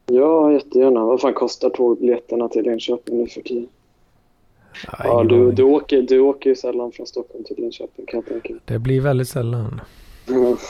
Ja, 0.07 0.53
jättegärna. 0.53 1.05
Vad 1.05 1.21
fan 1.21 1.35
kostar 1.35 1.71
tågbiljetterna 1.71 2.49
till 2.49 2.63
Linköping 2.63 3.19
nu 3.19 3.27
för 3.29 3.41
tiden? 3.41 3.69
Ja, 4.99 5.25
du, 5.25 5.53
du, 5.53 5.63
åker, 5.63 6.03
du 6.03 6.21
åker 6.21 6.51
ju 6.51 6.57
sällan 6.57 6.93
från 6.93 7.07
Stockholm 7.07 7.45
till 7.45 7.57
Linköping 7.57 8.07
kan 8.07 8.17
jag 8.21 8.27
tänka 8.27 8.53
mig. 8.53 8.63
Det 8.65 8.79
blir 8.79 9.01
väldigt 9.01 9.29
sällan. 9.29 9.81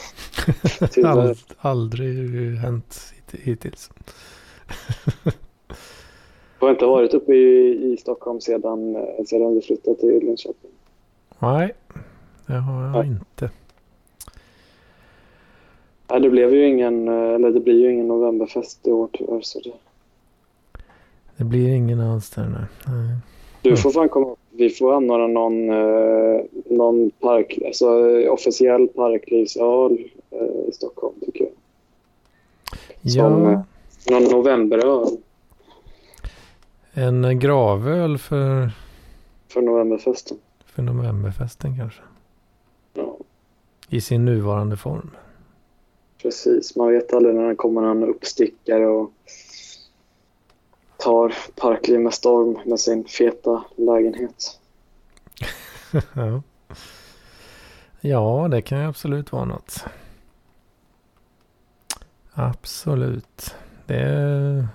Ald, 1.03 1.37
aldrig 1.57 2.55
hänt 2.57 3.13
hit- 3.15 3.41
hittills. 3.43 3.91
Jag 6.59 6.67
har 6.67 6.71
inte 6.71 6.85
varit 6.85 7.13
uppe 7.13 7.33
i, 7.33 7.93
i 7.93 7.97
Stockholm 7.97 8.41
sedan, 8.41 8.95
eh, 8.95 9.25
sedan 9.25 9.55
vi 9.55 9.61
flyttade 9.61 9.97
till 9.97 10.19
Linköping. 10.19 10.71
Nej, 11.39 11.73
det 12.47 12.53
har 12.53 12.83
jag 12.83 12.91
Nej. 12.91 13.07
inte. 13.07 13.49
Nej, 16.09 16.19
det 16.21 16.29
blev 16.29 16.53
ju 16.53 16.67
ingen, 16.67 17.07
eh, 17.07 17.13
eller 17.33 17.51
det 17.51 17.59
blir 17.59 17.79
ju 17.79 17.91
ingen 17.93 18.07
novemberfest 18.07 18.87
i 18.87 18.91
år 18.91 19.09
tyvärr. 19.13 19.41
Så 19.41 19.59
det, 19.59 19.71
Det 21.37 21.43
blir 21.43 21.69
ingen 21.69 21.99
alls 21.99 22.29
där 22.29 22.43
nu. 22.43 22.91
Nej. 22.93 23.15
du 23.61 23.69
Mm. 23.69 23.77
får 23.77 23.91
fan 23.91 24.09
komma. 24.09 24.35
Vi 24.51 24.69
får 24.69 24.93
anordna 24.93 25.27
någon, 25.27 25.69
eh, 25.69 26.41
någon 26.65 27.09
park, 27.19 27.59
alltså 27.65 27.87
officiell 28.29 28.87
parklivsöl 28.87 29.97
eh, 30.31 30.69
i 30.69 30.71
Stockholm 30.73 31.13
tycker 31.25 31.43
jag. 31.43 31.53
Som, 33.11 33.43
Ja, 33.43 33.63
Någon 34.11 34.23
novemberöl 34.23 35.07
en 36.97 37.39
gravöl 37.39 38.17
för, 38.17 38.71
för 39.47 39.61
novemberfesten. 39.61 40.37
för 40.65 40.81
novemberfesten 40.81 41.77
kanske. 41.77 42.01
Ja, 42.93 43.17
I 43.89 44.01
sin 44.01 44.25
nuvarande 44.25 44.77
form. 44.77 45.11
precis. 46.21 46.75
Man 46.75 46.89
vet 46.91 47.13
aldrig 47.13 47.35
när 47.35 47.49
det 47.49 47.55
kommer 47.55 47.81
någon 47.81 48.03
uppstickare 48.03 48.87
och 48.87 49.11
tar 50.97 51.35
parkliv 51.55 51.99
med 51.99 52.13
storm 52.13 52.59
med 52.65 52.79
sin 52.79 53.05
feta 53.05 53.63
lägenhet. 53.75 54.59
ja. 56.13 56.41
ja, 58.01 58.47
det 58.51 58.61
kan 58.61 58.79
ju 58.79 58.85
absolut 58.85 59.31
vara 59.31 59.45
något. 59.45 59.85
Absolut. 62.33 63.55
Det 63.85 63.95
är... 63.99 64.67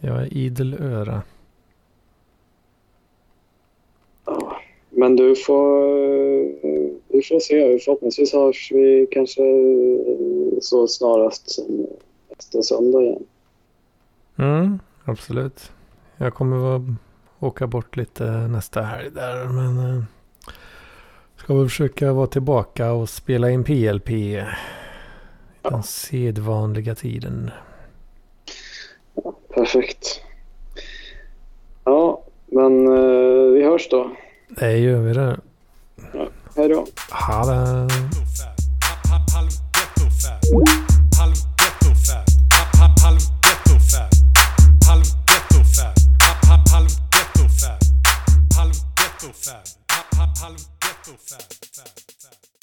Jag 0.00 0.22
är 0.22 0.34
idel 0.34 0.74
öra. 0.74 1.22
Ja, 4.24 4.60
men 4.98 5.16
du 5.16 5.34
får, 5.36 5.88
eh, 6.64 6.90
vi 7.08 7.22
får 7.22 7.40
se. 7.40 7.78
Förhoppningsvis 7.78 8.32
hörs 8.32 8.72
vi 8.74 9.08
kanske 9.10 9.42
eh, 9.42 10.58
så 10.60 10.88
snarast 10.88 11.50
som 11.50 11.86
nästa 12.36 12.62
söndag 12.62 13.02
igen. 13.02 13.26
Mm, 14.38 14.78
absolut. 15.04 15.72
Jag 16.16 16.34
kommer 16.34 16.56
vara, 16.56 16.96
åka 17.38 17.66
bort 17.66 17.96
lite 17.96 18.30
nästa 18.30 18.82
helg 18.82 19.10
där. 19.10 19.44
Men 19.44 19.78
eh, 19.78 20.02
ska 21.36 21.54
väl 21.54 21.68
försöka 21.68 22.12
vara 22.12 22.26
tillbaka 22.26 22.92
och 22.92 23.08
spela 23.08 23.50
in 23.50 23.64
PLP. 23.64 24.10
i 24.10 24.44
Den 25.62 25.82
sedvanliga 25.82 26.94
tiden. 26.94 27.50
Perfekt. 29.54 30.20
Ja, 31.84 32.22
men 32.46 32.86
eh, 32.86 33.52
vi 33.52 33.62
hörs 33.62 33.88
då. 33.90 34.10
Det 34.48 34.78
gör 34.78 35.00
vi 35.00 35.12
det. 35.12 35.40
Hej 36.56 36.68
då. 36.68 36.86
Ha 37.10 37.44
det. 37.46 37.88
Halv 50.40 50.56
ghetto-fab. 50.80 52.07